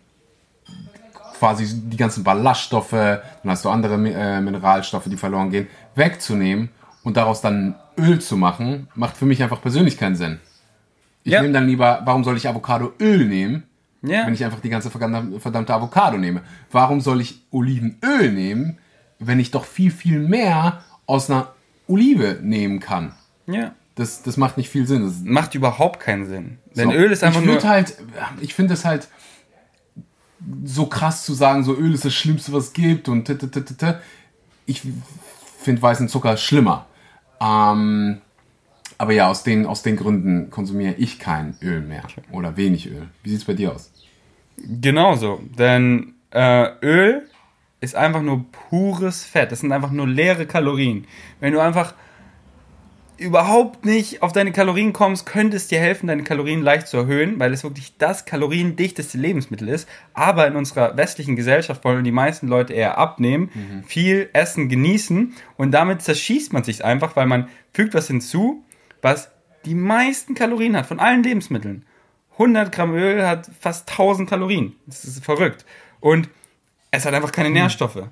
quasi 1.37 1.67
die 1.89 1.97
ganzen 1.97 2.23
Ballaststoffe, 2.23 2.91
dann 2.91 3.21
hast 3.45 3.63
du 3.65 3.69
andere 3.69 3.95
äh, 3.95 4.41
Mineralstoffe, 4.41 5.05
die 5.07 5.17
verloren 5.17 5.49
gehen, 5.49 5.67
wegzunehmen 5.95 6.69
und 7.03 7.17
daraus 7.17 7.41
dann 7.41 7.75
Öl 7.97 8.19
zu 8.19 8.37
machen, 8.37 8.87
macht 8.95 9.17
für 9.17 9.25
mich 9.25 9.41
einfach 9.43 9.61
persönlich 9.61 9.97
keinen 9.97 10.15
Sinn. 10.15 10.39
Ich 11.23 11.33
Ja. 11.33 11.41
nehme 11.41 11.53
dann 11.53 11.67
lieber, 11.67 12.01
warum 12.05 12.23
soll 12.23 12.37
ich 12.37 12.47
Avocadoöl 12.47 13.25
nehmen, 13.25 13.63
Ja. 14.01 14.25
wenn 14.25 14.33
ich 14.33 14.43
einfach 14.45 14.59
die 14.59 14.69
ganze 14.69 14.89
verdammte, 14.91 15.39
verdammte 15.39 15.73
Avocado 15.73 16.17
nehme? 16.17 16.41
Warum 16.71 17.01
soll 17.01 17.21
ich 17.21 17.41
Olivenöl 17.51 18.31
nehmen, 18.31 18.77
wenn 19.19 19.39
ich 19.39 19.51
doch 19.51 19.65
viel, 19.65 19.91
viel 19.91 20.19
mehr 20.19 20.81
aus 21.05 21.29
einer 21.29 21.49
Olive 21.87 22.39
nehmen 22.41 22.79
kann? 22.79 23.13
ja. 23.47 23.71
Das, 23.95 24.21
das 24.21 24.37
macht 24.37 24.57
nicht 24.57 24.69
viel 24.69 24.85
Sinn. 24.85 25.01
Das, 25.03 25.15
Macht 25.23 25.55
überhaupt 25.55 25.99
keinen 25.99 26.27
Sinn. 26.27 26.59
Denn 26.75 26.89
so. 26.91 26.95
Öl 26.95 27.11
ist 27.11 27.23
einfach 27.23 27.41
ich 27.41 27.47
nur. 27.47 27.63
halt, 27.63 27.95
ich 28.41 28.53
finde 28.53 28.75
es 28.75 28.85
halt 28.85 29.07
so 30.63 30.85
krass 30.85 31.25
zu 31.25 31.33
sagen, 31.33 31.63
so 31.63 31.75
Öl 31.75 31.93
ist 31.93 32.05
das 32.05 32.13
Schlimmste, 32.13 32.53
was 32.53 32.65
es 32.65 32.73
gibt 32.73 33.09
und 33.09 33.25
t 33.25 33.33
-t 33.33 33.47
-t 33.47 33.99
ich 34.65 34.83
finde 35.59 35.81
weißen 35.81 36.09
Zucker 36.09 36.37
schlimmer. 36.37 36.85
Ähm, 37.41 38.21
aber 38.97 39.13
ja, 39.13 39.27
aus 39.27 39.43
den, 39.43 39.65
aus 39.65 39.83
den 39.83 39.95
Gründen 39.95 40.49
konsumiere 40.49 40.93
ich 40.93 41.19
kein 41.19 41.55
Öl 41.61 41.81
mehr 41.81 42.03
oder 42.31 42.57
wenig 42.57 42.87
Öl. 42.87 43.07
Wie 43.23 43.29
sieht's 43.29 43.45
bei 43.45 43.53
dir 43.53 43.73
aus? 43.73 43.91
Genauso. 44.57 45.41
Denn 45.57 46.15
äh, 46.31 46.69
Öl 46.81 47.27
ist 47.79 47.95
einfach 47.95 48.21
nur 48.21 48.45
pures 48.51 49.23
Fett. 49.23 49.51
Das 49.51 49.59
sind 49.59 49.71
einfach 49.71 49.91
nur 49.91 50.07
leere 50.07 50.45
Kalorien. 50.45 51.05
Wenn 51.39 51.53
du 51.53 51.59
einfach 51.59 51.93
überhaupt 53.17 53.85
nicht 53.85 54.21
auf 54.21 54.31
deine 54.31 54.51
Kalorien 54.51 54.93
kommst, 54.93 55.25
könnte 55.25 55.57
es 55.57 55.67
dir 55.67 55.79
helfen, 55.79 56.07
deine 56.07 56.23
Kalorien 56.23 56.61
leicht 56.61 56.87
zu 56.87 56.97
erhöhen, 56.97 57.39
weil 57.39 57.53
es 57.53 57.63
wirklich 57.63 57.97
das 57.97 58.25
kaloriendichteste 58.25 59.17
Lebensmittel 59.17 59.67
ist. 59.69 59.87
Aber 60.13 60.47
in 60.47 60.55
unserer 60.55 60.97
westlichen 60.97 61.35
Gesellschaft 61.35 61.83
wollen 61.83 62.03
die 62.03 62.11
meisten 62.11 62.47
Leute 62.47 62.73
eher 62.73 62.97
abnehmen, 62.97 63.49
viel 63.87 64.29
essen, 64.33 64.69
genießen 64.69 65.33
und 65.57 65.71
damit 65.71 66.01
zerschießt 66.01 66.53
man 66.53 66.63
sich 66.63 66.85
einfach, 66.85 67.15
weil 67.15 67.25
man 67.25 67.49
fügt 67.73 67.93
was 67.93 68.07
hinzu, 68.07 68.63
was 69.01 69.29
die 69.65 69.75
meisten 69.75 70.35
Kalorien 70.35 70.77
hat 70.77 70.85
von 70.85 70.99
allen 70.99 71.23
Lebensmitteln. 71.23 71.85
100 72.33 72.71
Gramm 72.71 72.93
Öl 72.93 73.27
hat 73.27 73.49
fast 73.59 73.89
1000 73.89 74.29
Kalorien. 74.29 74.75
Das 74.85 75.03
ist 75.03 75.25
verrückt. 75.25 75.65
Und 75.99 76.29
es 76.91 77.05
hat 77.05 77.13
einfach 77.13 77.31
keine 77.31 77.49
Nährstoffe. 77.49 78.03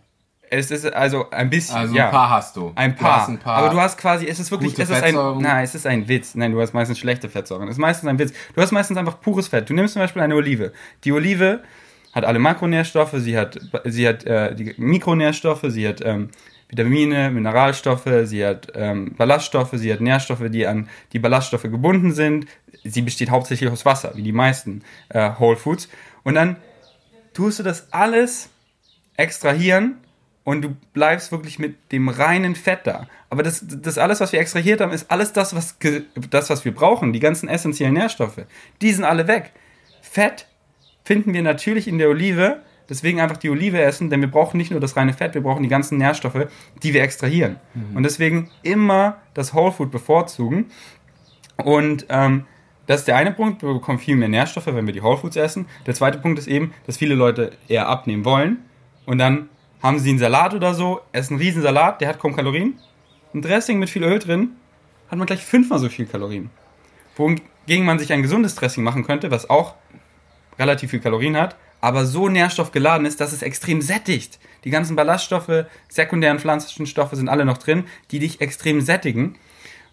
Es 0.58 0.72
ist 0.72 0.86
also 0.94 1.30
ein 1.30 1.50
bisschen. 1.50 1.76
Also 1.76 1.96
ja, 1.96 2.06
ein 2.06 2.12
paar 2.12 2.30
hast 2.30 2.56
du. 2.56 2.72
Ein 2.76 2.96
Du 2.96 3.02
paar. 3.02 3.22
hast 3.22 3.30
ein 3.30 3.40
paar 3.40 3.58
Aber 3.58 3.70
du 3.70 3.80
hast 3.80 3.98
quasi, 3.98 4.28
es 4.28 4.40
ist 4.40 4.52
wirklich, 4.52 4.78
es 4.80 4.90
ist 4.90 5.04
ein, 5.04 5.16
nein, 5.40 5.64
es 5.64 5.76
ist 5.76 5.86
ein 5.86 6.08
Witz. 6.08 6.36
Nein, 6.36 6.52
du 6.52 6.62
hast 6.62 6.74
meistens 6.74 7.00
schlechte 7.00 7.30
Fettsäuren. 7.30 7.68
Es 7.68 7.76
ist 7.76 7.80
meistens 7.80 8.10
ein 8.10 8.18
Witz. 8.20 8.34
Du 8.54 8.62
hast 8.62 8.72
meistens 8.72 8.98
einfach 8.98 9.20
pures 9.20 9.48
Fett. 9.48 9.70
Du 9.70 9.74
nimmst 9.74 9.94
zum 9.94 10.02
Beispiel 10.02 10.22
eine 10.22 10.36
Olive. 10.36 10.72
Die 11.04 11.12
Olive 11.12 11.62
hat 12.14 12.24
alle 12.24 12.40
Makronährstoffe, 12.40 13.16
sie 13.18 13.38
hat, 13.38 13.60
sie 13.84 14.08
hat 14.08 14.24
äh, 14.26 14.56
die 14.56 14.74
Mikronährstoffe, 14.78 15.66
sie 15.68 15.86
hat 15.88 16.00
ähm, 16.04 16.30
Vitamine, 16.70 17.30
Mineralstoffe, 17.30 18.08
sie 18.24 18.46
hat 18.46 18.70
ähm, 18.74 19.14
Ballaststoffe, 19.18 19.72
sie 19.74 19.92
hat 19.92 20.00
Nährstoffe, 20.00 20.44
die 20.50 20.66
an 20.66 20.88
die 21.14 21.20
Ballaststoffe 21.20 21.64
gebunden 21.64 22.14
sind. 22.14 22.48
Sie 22.84 23.02
besteht 23.02 23.30
hauptsächlich 23.30 23.70
aus 23.70 23.86
Wasser, 23.86 24.14
wie 24.16 24.24
die 24.24 24.32
meisten 24.32 24.84
äh, 25.10 25.32
Whole 25.40 25.58
Foods. 25.58 25.90
Und 26.24 26.36
dann 26.36 26.56
tust 27.34 27.60
du 27.60 27.64
das 27.64 27.92
alles 27.92 28.50
extrahieren 29.18 29.98
und 30.46 30.62
du 30.62 30.76
bleibst 30.94 31.32
wirklich 31.32 31.60
mit 31.60 31.92
dem 31.92 32.08
reinen 32.08 32.56
Fett 32.56 32.82
da. 32.84 33.08
Aber 33.30 33.44
das, 33.44 33.66
das 33.68 33.98
alles, 33.98 34.22
was 34.22 34.32
wir 34.32 34.40
extrahiert 34.40 34.80
haben, 34.80 34.94
ist 34.94 35.12
alles 35.12 35.34
das, 35.34 35.56
was, 35.56 35.78
das, 36.30 36.50
was 36.52 36.64
wir 36.64 36.74
brauchen. 36.74 37.12
Die 37.12 37.20
ganzen 37.20 37.50
essentiellen 37.50 37.96
Nährstoffe. 37.96 38.46
Die 38.80 38.92
sind 38.92 39.04
alle 39.04 39.28
weg. 39.28 39.52
Fett 40.02 40.48
finden 41.04 41.34
wir 41.34 41.42
natürlich 41.42 41.88
in 41.88 41.98
der 41.98 42.10
Olive. 42.10 42.62
Deswegen 42.88 43.20
einfach 43.20 43.38
die 43.38 43.50
Olive 43.50 43.82
essen, 43.82 44.12
denn 44.12 44.22
wir 44.22 44.30
brauchen 44.30 44.58
nicht 44.58 44.70
nur 44.70 44.80
das 44.80 44.96
reine 44.96 45.14
Fett, 45.14 45.34
wir 45.34 45.42
brauchen 45.42 45.64
die 45.64 45.70
ganzen 45.70 45.98
Nährstoffe, 45.98 46.48
die 46.84 46.94
wir 46.94 47.02
extrahieren. 47.02 47.56
Und 47.96 48.04
deswegen 48.04 48.52
immer 48.62 49.18
das 49.34 49.56
Whole 49.56 49.72
Food 49.72 49.90
bevorzugen. 49.90 50.68
Und 51.58 52.06
ähm, 52.10 52.46
das 52.86 53.00
ist 53.00 53.08
der 53.08 53.16
eine 53.16 53.32
Punkt, 53.32 53.64
wir 53.64 53.74
bekommen 53.74 53.98
viel 53.98 54.16
mehr 54.16 54.30
Nährstoffe, 54.30 54.68
wenn 54.68 54.86
wir 54.86 54.94
die 54.94 55.02
Whole 55.02 55.18
Foods 55.18 55.36
essen. 55.36 55.66
Der 55.88 55.96
zweite 55.96 56.20
Punkt 56.20 56.38
ist 56.38 56.48
eben, 56.48 56.76
dass 56.86 56.98
viele 56.98 57.16
Leute 57.16 57.54
eher 57.68 57.90
abnehmen 57.90 58.24
wollen 58.24 58.60
und 59.08 59.18
dann 59.18 59.50
haben 59.86 60.00
sie 60.00 60.10
einen 60.10 60.20
Salat 60.20 60.54
oder 60.56 60.74
so, 60.74 61.02
essen 61.12 61.34
einen 61.34 61.42
riesen 61.42 61.62
Salat, 61.62 62.02
der 62.02 62.08
hat 62.10 62.20
kaum 62.20 62.36
Kalorien. 62.36 62.80
Ein 63.34 63.42
Dressing 63.44 63.78
mit 63.78 63.90
viel 63.90 64.04
Öl 64.04 64.18
drin 64.18 64.56
hat 65.10 65.18
man 65.20 65.28
gleich 65.28 65.46
fünfmal 65.46 65.78
so 65.78 65.90
viel 65.90 66.08
Kalorien. 66.08 66.50
Wogegen 67.16 67.86
man 67.86 68.00
sich 68.00 68.12
ein 68.12 68.24
gesundes 68.24 68.56
Dressing 68.56 68.84
machen 68.84 69.06
könnte, 69.06 69.30
was 69.30 69.50
auch 69.50 69.76
relativ 70.58 70.90
viel 70.90 71.02
Kalorien 71.02 71.38
hat, 71.38 71.56
aber 71.82 72.06
so 72.06 72.30
nährstoffgeladen 72.30 73.06
ist, 73.06 73.22
dass 73.22 73.32
es 73.32 73.44
extrem 73.44 73.82
sättigt. 73.82 74.40
Die 74.64 74.72
ganzen 74.72 74.96
Ballaststoffe, 74.96 75.66
sekundären 75.88 76.40
pflanzlichen 76.40 76.88
Stoffe 76.88 77.16
sind 77.16 77.30
alle 77.30 77.46
noch 77.46 77.60
drin, 77.60 77.84
die 78.10 78.20
dich 78.20 78.42
extrem 78.42 78.82
sättigen. 78.82 79.36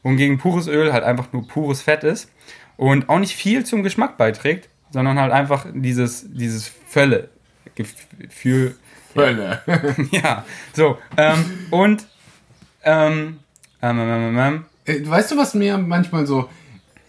Wohingegen 0.03 0.39
pures 0.39 0.69
Öl 0.69 0.93
halt 0.93 1.05
einfach 1.05 1.33
nur 1.33 1.47
pures 1.47 1.83
Fett 1.83 2.03
ist 2.03 2.33
und 2.79 3.11
auch 3.11 3.19
nicht 3.19 3.37
viel 3.37 3.67
zum 3.67 3.83
Geschmack 3.83 4.17
beiträgt, 4.17 4.71
sondern 4.91 5.21
halt 5.21 5.33
einfach 5.33 5.67
dieses, 5.71 6.33
dieses 6.33 6.73
Völle. 6.89 7.29
Gefühl. 7.75 8.77
Hölle. 9.17 9.61
Ja, 10.11 10.45
so. 10.73 10.99
Ähm, 11.17 11.45
und, 11.71 12.07
ähm, 12.85 13.39
ähm, 13.83 13.99
ähm, 13.99 14.11
ähm, 14.11 14.39
ähm, 14.39 14.65
Äh, 14.85 15.09
Weißt 15.09 15.31
du, 15.33 15.37
was 15.37 15.55
mir 15.55 15.79
manchmal 15.79 16.27
so. 16.27 16.49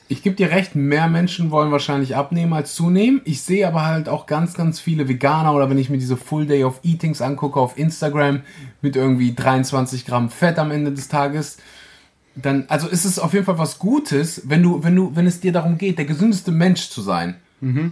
Ich 0.10 0.22
gebe 0.22 0.36
dir 0.36 0.52
recht, 0.52 0.76
mehr 0.76 1.08
Menschen 1.08 1.50
wollen 1.50 1.72
wahrscheinlich 1.72 2.16
abnehmen 2.16 2.54
als 2.54 2.76
zunehmen. 2.76 3.22
Ich 3.24 3.42
sehe 3.42 3.68
aber 3.68 3.86
halt 3.86 4.10
auch 4.10 4.28
ganz, 4.28 4.54
ganz 4.54 4.80
viele 4.80 5.08
Veganer 5.08 5.54
oder 5.56 5.70
wenn 5.70 5.78
ich 5.80 5.90
mir 5.90 5.98
diese 5.98 6.18
Full 6.18 6.46
Day 6.46 6.66
of 6.66 6.82
Eatings 6.84 7.22
angucke 7.22 7.60
auf 7.60 7.80
Instagram 7.80 8.42
mit 8.82 8.96
irgendwie 8.96 9.34
23 9.34 10.06
Gramm 10.06 10.30
Fett 10.30 10.60
am 10.60 10.70
Ende 10.72 10.92
des 10.92 11.08
Tages, 11.08 11.58
dann, 12.36 12.66
also 12.68 12.88
ist 12.90 13.06
es 13.06 13.18
auf 13.18 13.34
jeden 13.34 13.46
Fall 13.46 13.58
was 13.58 13.80
Gutes, 13.80 14.44
wenn 14.46 14.62
du, 14.62 14.84
wenn 14.84 14.96
du, 14.96 15.16
wenn 15.16 15.26
es 15.26 15.40
dir 15.40 15.52
darum 15.52 15.78
geht, 15.78 15.98
der 15.98 16.06
gesündeste 16.06 16.52
Mensch 16.52 16.90
zu 16.90 17.02
sein. 17.02 17.36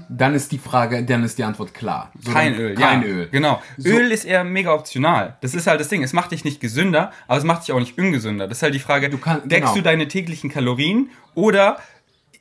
Dann 0.10 0.34
ist 0.36 0.52
die 0.52 0.58
Frage, 0.58 1.04
dann 1.04 1.24
ist 1.24 1.38
die 1.38 1.44
Antwort 1.46 1.74
klar. 1.74 2.12
So, 2.20 2.32
kein 2.32 2.54
dann- 2.54 2.62
Öl, 2.62 2.76
Kein 2.76 3.02
ja. 3.04 3.08
Öl. 3.08 3.30
Genau. 3.32 3.62
So. 3.78 3.90
Öl 3.90 4.12
ist 4.12 4.26
eher 4.26 4.44
mega 4.44 4.74
optional. 4.74 5.38
Das 5.42 5.54
ist 5.56 5.68
halt 5.68 5.80
das 5.80 5.88
Ding. 5.88 6.04
Es 6.04 6.12
macht 6.14 6.32
dich 6.32 6.44
nicht 6.44 6.60
gesünder, 6.60 7.12
aber 7.28 7.38
es 7.38 7.44
macht 7.46 7.64
dich 7.64 7.72
auch 7.72 7.80
nicht 7.80 7.98
ungesünder. 7.98 8.48
Das 8.48 8.58
ist 8.58 8.64
halt 8.64 8.74
die 8.74 8.80
Frage, 8.80 9.10
Du 9.10 9.18
kann- 9.18 9.48
deckst 9.48 9.62
genau. 9.70 9.74
du 9.76 9.82
deine 9.82 10.08
täglichen 10.08 10.50
Kalorien 10.50 11.10
oder, 11.36 11.78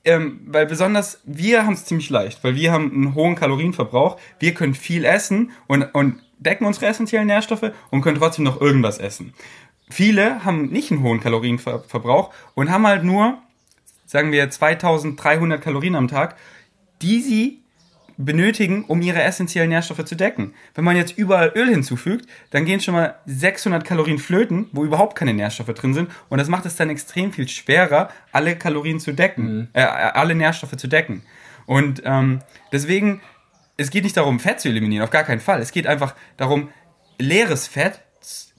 ähm, 0.04 0.40
weil 0.46 0.66
besonders 0.66 1.20
wir 1.24 1.64
haben 1.66 1.74
es 1.74 1.84
ziemlich 1.84 2.10
leicht, 2.10 2.42
weil 2.42 2.54
wir 2.56 2.72
haben 2.72 2.90
einen 2.92 3.14
hohen 3.14 3.36
Kalorienverbrauch. 3.36 4.18
Wir 4.38 4.52
können 4.54 4.74
viel 4.74 5.04
essen 5.04 5.52
und, 5.68 5.82
und 5.94 6.16
decken 6.38 6.64
unsere 6.66 6.86
essentiellen 6.86 7.26
Nährstoffe 7.28 7.70
und 7.90 8.00
können 8.02 8.18
trotzdem 8.18 8.44
noch 8.44 8.60
irgendwas 8.60 8.98
essen. 8.98 9.34
Viele 9.90 10.44
haben 10.44 10.68
nicht 10.70 10.90
einen 10.90 11.02
hohen 11.02 11.20
Kalorienverbrauch 11.20 12.32
und 12.54 12.70
haben 12.70 12.86
halt 12.86 13.04
nur, 13.04 13.38
sagen 14.06 14.32
wir, 14.32 14.48
2300 14.48 15.60
Kalorien 15.60 15.96
am 15.96 16.08
Tag, 16.08 16.36
die 17.02 17.20
sie 17.20 17.60
benötigen, 18.24 18.84
um 18.84 19.00
ihre 19.02 19.22
essentiellen 19.22 19.70
Nährstoffe 19.70 20.04
zu 20.04 20.14
decken. 20.14 20.54
Wenn 20.74 20.84
man 20.84 20.96
jetzt 20.96 21.16
überall 21.16 21.52
Öl 21.54 21.68
hinzufügt, 21.68 22.26
dann 22.50 22.64
gehen 22.64 22.80
schon 22.80 22.94
mal 22.94 23.16
600 23.26 23.84
Kalorien 23.84 24.18
flöten, 24.18 24.66
wo 24.72 24.84
überhaupt 24.84 25.16
keine 25.16 25.32
Nährstoffe 25.32 25.72
drin 25.74 25.94
sind. 25.94 26.10
Und 26.28 26.38
das 26.38 26.48
macht 26.48 26.66
es 26.66 26.76
dann 26.76 26.90
extrem 26.90 27.32
viel 27.32 27.48
schwerer, 27.48 28.10
alle 28.32 28.56
Kalorien 28.56 29.00
zu 29.00 29.12
decken, 29.12 29.68
äh, 29.72 29.82
alle 29.82 30.34
Nährstoffe 30.34 30.76
zu 30.76 30.86
decken. 30.86 31.22
Und 31.66 32.02
ähm, 32.04 32.40
deswegen, 32.72 33.22
es 33.76 33.90
geht 33.90 34.04
nicht 34.04 34.16
darum, 34.16 34.40
Fett 34.40 34.60
zu 34.60 34.68
eliminieren, 34.68 35.04
auf 35.04 35.10
gar 35.10 35.24
keinen 35.24 35.40
Fall. 35.40 35.60
Es 35.60 35.72
geht 35.72 35.86
einfach 35.86 36.14
darum, 36.36 36.68
leeres 37.18 37.68
Fett 37.68 38.00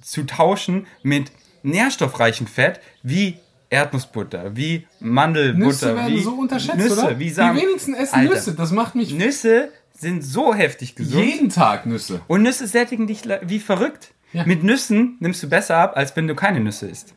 zu 0.02 0.24
tauschen 0.24 0.88
mit 1.04 1.32
nährstoffreichem 1.64 2.48
Fett, 2.48 2.80
wie 3.04 3.38
Erdnussbutter, 3.72 4.56
wie 4.56 4.86
Mandelbutter, 5.00 5.66
Nüsse 5.66 5.96
werden 5.96 6.14
wie 6.14 6.22
so 6.22 6.32
unterschätzt, 6.34 6.78
Nüsse, 6.78 7.02
oder? 7.02 7.20
wie 7.20 7.30
Samen. 7.30 7.56
Die 7.56 7.66
wenigsten 7.66 7.94
essen 7.94 8.16
Alter, 8.16 8.34
Nüsse. 8.34 8.54
Das 8.54 8.72
macht 8.72 8.96
mich 8.96 9.14
Nüsse 9.14 9.70
sind 9.94 10.24
so 10.24 10.54
heftig 10.54 10.96
gesund. 10.96 11.24
jeden 11.24 11.50
Tag 11.50 11.86
Nüsse. 11.86 12.22
Und 12.28 12.44
Nüsse 12.44 12.68
sättigen 12.68 13.08
dich 13.08 13.24
wie 13.44 13.60
verrückt. 13.60 14.12
Ja. 14.34 14.46
Mit 14.46 14.64
Nüssen 14.64 15.16
nimmst 15.20 15.42
du 15.44 15.50
besser 15.50 15.78
ab, 15.78 15.94
als 15.96 16.16
wenn 16.16 16.28
du 16.28 16.36
keine 16.36 16.60
Nüsse 16.60 16.88
isst. 16.88 17.14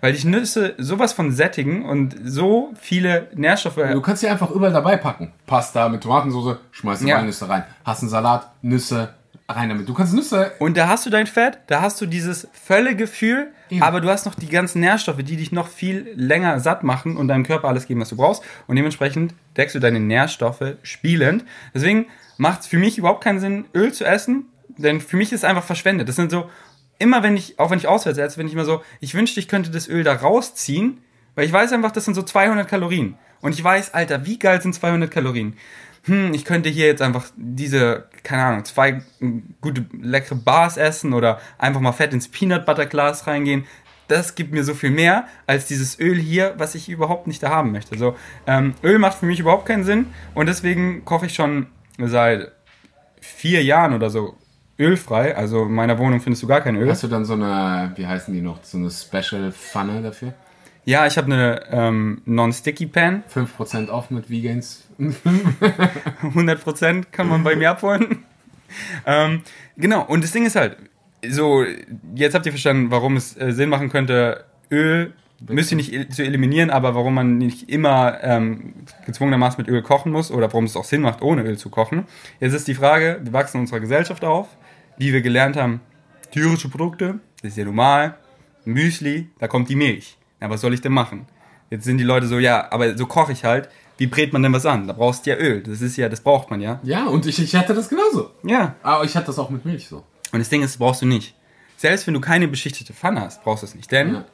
Weil 0.00 0.12
dich 0.12 0.24
Nüsse 0.24 0.74
sowas 0.78 1.12
von 1.12 1.32
sättigen 1.32 1.84
und 1.84 2.16
so 2.24 2.72
viele 2.80 3.28
Nährstoffe. 3.34 3.76
Du 3.76 4.00
kannst 4.00 4.20
sie 4.20 4.28
einfach 4.28 4.50
überall 4.50 4.72
dabei 4.72 4.96
packen. 4.96 5.32
Pasta 5.46 5.88
mit 5.88 6.02
Tomatensauce, 6.02 6.58
schmeißt 6.70 7.02
ja. 7.02 7.16
Walnüsse 7.16 7.48
rein. 7.48 7.64
Hast 7.84 8.02
einen 8.02 8.10
Salat, 8.10 8.50
Nüsse, 8.62 9.14
rein 9.48 9.68
damit. 9.68 9.88
Du 9.88 9.94
kannst 9.94 10.14
Nüsse. 10.14 10.52
Und 10.58 10.76
da 10.76 10.88
hast 10.88 11.06
du 11.06 11.10
dein 11.10 11.26
Fett, 11.26 11.58
da 11.66 11.80
hast 11.80 12.00
du 12.00 12.06
dieses 12.06 12.48
Völlegefühl, 12.52 13.48
Eben. 13.70 13.82
aber 13.82 14.00
du 14.00 14.08
hast 14.08 14.26
noch 14.26 14.34
die 14.34 14.48
ganzen 14.48 14.80
Nährstoffe, 14.80 15.22
die 15.22 15.36
dich 15.36 15.52
noch 15.52 15.68
viel 15.68 16.12
länger 16.14 16.60
satt 16.60 16.84
machen 16.84 17.16
und 17.16 17.28
deinem 17.28 17.44
Körper 17.44 17.68
alles 17.68 17.86
geben, 17.86 18.00
was 18.00 18.10
du 18.10 18.16
brauchst. 18.16 18.42
Und 18.66 18.76
dementsprechend 18.76 19.34
deckst 19.56 19.74
du 19.74 19.80
deine 19.80 20.00
Nährstoffe 20.00 20.74
spielend. 20.82 21.44
Deswegen 21.74 22.06
macht 22.36 22.60
es 22.60 22.66
für 22.66 22.78
mich 22.78 22.98
überhaupt 22.98 23.24
keinen 23.24 23.40
Sinn, 23.40 23.64
Öl 23.74 23.92
zu 23.92 24.04
essen, 24.04 24.46
denn 24.76 25.00
für 25.00 25.16
mich 25.16 25.32
ist 25.32 25.40
es 25.40 25.44
einfach 25.44 25.64
verschwendet. 25.64 26.08
Das 26.08 26.16
sind 26.16 26.30
so, 26.30 26.50
immer 26.98 27.22
wenn 27.22 27.36
ich, 27.36 27.58
auch 27.58 27.70
wenn 27.70 27.78
ich 27.78 27.88
auswärts 27.88 28.18
esse, 28.18 28.36
bin 28.36 28.46
ich 28.46 28.52
immer 28.52 28.64
so, 28.64 28.82
ich 29.00 29.14
wünschte, 29.14 29.40
ich 29.40 29.48
könnte 29.48 29.70
das 29.70 29.88
Öl 29.88 30.04
da 30.04 30.14
rausziehen, 30.14 30.98
weil 31.34 31.46
ich 31.46 31.52
weiß 31.52 31.72
einfach, 31.72 31.90
das 31.90 32.04
sind 32.04 32.14
so 32.14 32.22
200 32.22 32.68
Kalorien. 32.68 33.16
Und 33.40 33.54
ich 33.54 33.62
weiß, 33.62 33.94
Alter, 33.94 34.26
wie 34.26 34.38
geil 34.38 34.60
sind 34.60 34.74
200 34.74 35.10
Kalorien? 35.10 35.56
Hm, 36.08 36.32
ich 36.32 36.44
könnte 36.44 36.68
hier 36.68 36.86
jetzt 36.86 37.02
einfach 37.02 37.26
diese, 37.36 38.04
keine 38.22 38.42
Ahnung, 38.42 38.64
zwei 38.64 39.02
gute, 39.60 39.86
leckere 40.00 40.36
Bars 40.36 40.76
essen 40.76 41.12
oder 41.12 41.40
einfach 41.58 41.80
mal 41.80 41.92
fett 41.92 42.12
ins 42.12 42.28
Peanut 42.28 42.66
Butter 42.66 42.86
Glas 42.86 43.26
reingehen. 43.26 43.64
Das 44.08 44.34
gibt 44.34 44.52
mir 44.52 44.64
so 44.64 44.72
viel 44.72 44.90
mehr 44.90 45.26
als 45.46 45.66
dieses 45.66 46.00
Öl 46.00 46.16
hier, 46.18 46.54
was 46.56 46.74
ich 46.74 46.88
überhaupt 46.88 47.26
nicht 47.26 47.42
da 47.42 47.50
haben 47.50 47.72
möchte. 47.72 47.98
So, 47.98 48.16
ähm, 48.46 48.74
Öl 48.82 48.98
macht 48.98 49.18
für 49.18 49.26
mich 49.26 49.38
überhaupt 49.38 49.66
keinen 49.66 49.84
Sinn 49.84 50.06
und 50.34 50.46
deswegen 50.46 51.04
koche 51.04 51.26
ich 51.26 51.34
schon 51.34 51.66
seit 51.98 52.52
vier 53.20 53.62
Jahren 53.62 53.92
oder 53.92 54.08
so 54.08 54.36
ölfrei. 54.78 55.36
Also 55.36 55.64
in 55.64 55.72
meiner 55.72 55.98
Wohnung 55.98 56.20
findest 56.20 56.42
du 56.42 56.46
gar 56.46 56.62
kein 56.62 56.76
Öl. 56.76 56.88
Hast 56.88 57.02
du 57.02 57.08
dann 57.08 57.26
so 57.26 57.34
eine, 57.34 57.92
wie 57.96 58.06
heißen 58.06 58.32
die 58.32 58.40
noch, 58.40 58.62
so 58.62 58.78
eine 58.78 58.90
Special 58.90 59.52
Pfanne 59.52 60.00
dafür? 60.00 60.32
Ja, 60.88 61.06
ich 61.06 61.16
habe 61.18 61.30
eine 61.30 61.60
ähm, 61.70 62.22
Non-Sticky 62.24 62.86
Pan. 62.86 63.22
5% 63.34 63.90
off 63.90 64.10
mit 64.10 64.30
Vegans. 64.30 64.88
100% 64.98 67.04
kann 67.12 67.28
man 67.28 67.44
bei 67.44 67.56
mir 67.56 67.72
abholen. 67.72 68.24
ähm, 69.06 69.42
genau, 69.76 70.06
und 70.06 70.24
das 70.24 70.32
Ding 70.32 70.46
ist 70.46 70.56
halt, 70.56 70.78
so, 71.28 71.62
jetzt 72.14 72.34
habt 72.34 72.46
ihr 72.46 72.52
verstanden, 72.52 72.90
warum 72.90 73.16
es 73.16 73.38
äh, 73.38 73.52
Sinn 73.52 73.68
machen 73.68 73.90
könnte, 73.90 74.46
Öl 74.70 75.12
müsst 75.46 75.70
ihr 75.72 75.76
nicht 75.76 76.14
zu 76.14 76.24
eliminieren, 76.24 76.70
aber 76.70 76.94
warum 76.94 77.12
man 77.12 77.36
nicht 77.36 77.68
immer 77.68 78.20
ähm, 78.22 78.72
gezwungenermaßen 79.04 79.62
mit 79.62 79.70
Öl 79.70 79.82
kochen 79.82 80.10
muss 80.10 80.30
oder 80.30 80.46
warum 80.46 80.64
es 80.64 80.74
auch 80.74 80.84
Sinn 80.84 81.02
macht, 81.02 81.20
ohne 81.20 81.42
Öl 81.42 81.58
zu 81.58 81.68
kochen. 81.68 82.06
Jetzt 82.40 82.54
ist 82.54 82.66
die 82.66 82.74
Frage, 82.74 83.20
wir 83.22 83.34
wachsen 83.34 83.58
in 83.58 83.64
unserer 83.64 83.80
Gesellschaft 83.80 84.24
auf, 84.24 84.48
wie 84.96 85.12
wir 85.12 85.20
gelernt 85.20 85.58
haben, 85.58 85.82
tierische 86.30 86.70
Produkte, 86.70 87.20
das 87.42 87.50
ist 87.50 87.58
ja 87.58 87.66
normal, 87.66 88.14
Müsli, 88.64 89.28
da 89.38 89.48
kommt 89.48 89.68
die 89.68 89.76
Milch. 89.76 90.17
Ja, 90.40 90.50
was 90.50 90.60
soll 90.60 90.74
ich 90.74 90.80
denn 90.80 90.92
machen? 90.92 91.26
Jetzt 91.70 91.84
sind 91.84 91.98
die 91.98 92.04
Leute 92.04 92.26
so, 92.26 92.38
ja, 92.38 92.70
aber 92.70 92.96
so 92.96 93.06
koche 93.06 93.32
ich 93.32 93.44
halt. 93.44 93.68
Wie 93.98 94.06
brät 94.06 94.32
man 94.32 94.42
denn 94.42 94.52
was 94.52 94.64
an? 94.64 94.86
Da 94.86 94.92
brauchst 94.92 95.26
du 95.26 95.30
ja 95.30 95.36
Öl. 95.36 95.62
Das 95.62 95.80
ist 95.80 95.96
ja, 95.96 96.08
das 96.08 96.20
braucht 96.20 96.50
man 96.50 96.60
ja. 96.60 96.78
Ja, 96.84 97.06
und 97.06 97.26
ich, 97.26 97.40
ich 97.40 97.54
hatte 97.56 97.74
das 97.74 97.88
genauso. 97.88 98.30
Ja. 98.44 98.76
Aber 98.82 99.04
ich 99.04 99.16
hatte 99.16 99.26
das 99.26 99.38
auch 99.38 99.50
mit 99.50 99.64
Milch 99.64 99.88
so. 99.88 100.04
Und 100.32 100.38
das 100.38 100.48
Ding 100.48 100.62
ist, 100.62 100.74
das 100.74 100.78
brauchst 100.78 101.02
du 101.02 101.06
nicht. 101.06 101.34
Selbst 101.76 102.06
wenn 102.06 102.14
du 102.14 102.20
keine 102.20 102.48
beschichtete 102.48 102.92
Pfanne 102.92 103.20
hast, 103.20 103.42
brauchst 103.42 103.62
du 103.62 103.66
es 103.66 103.74
nicht. 103.74 103.90
Denn 103.90 104.14
ja. 104.14 104.24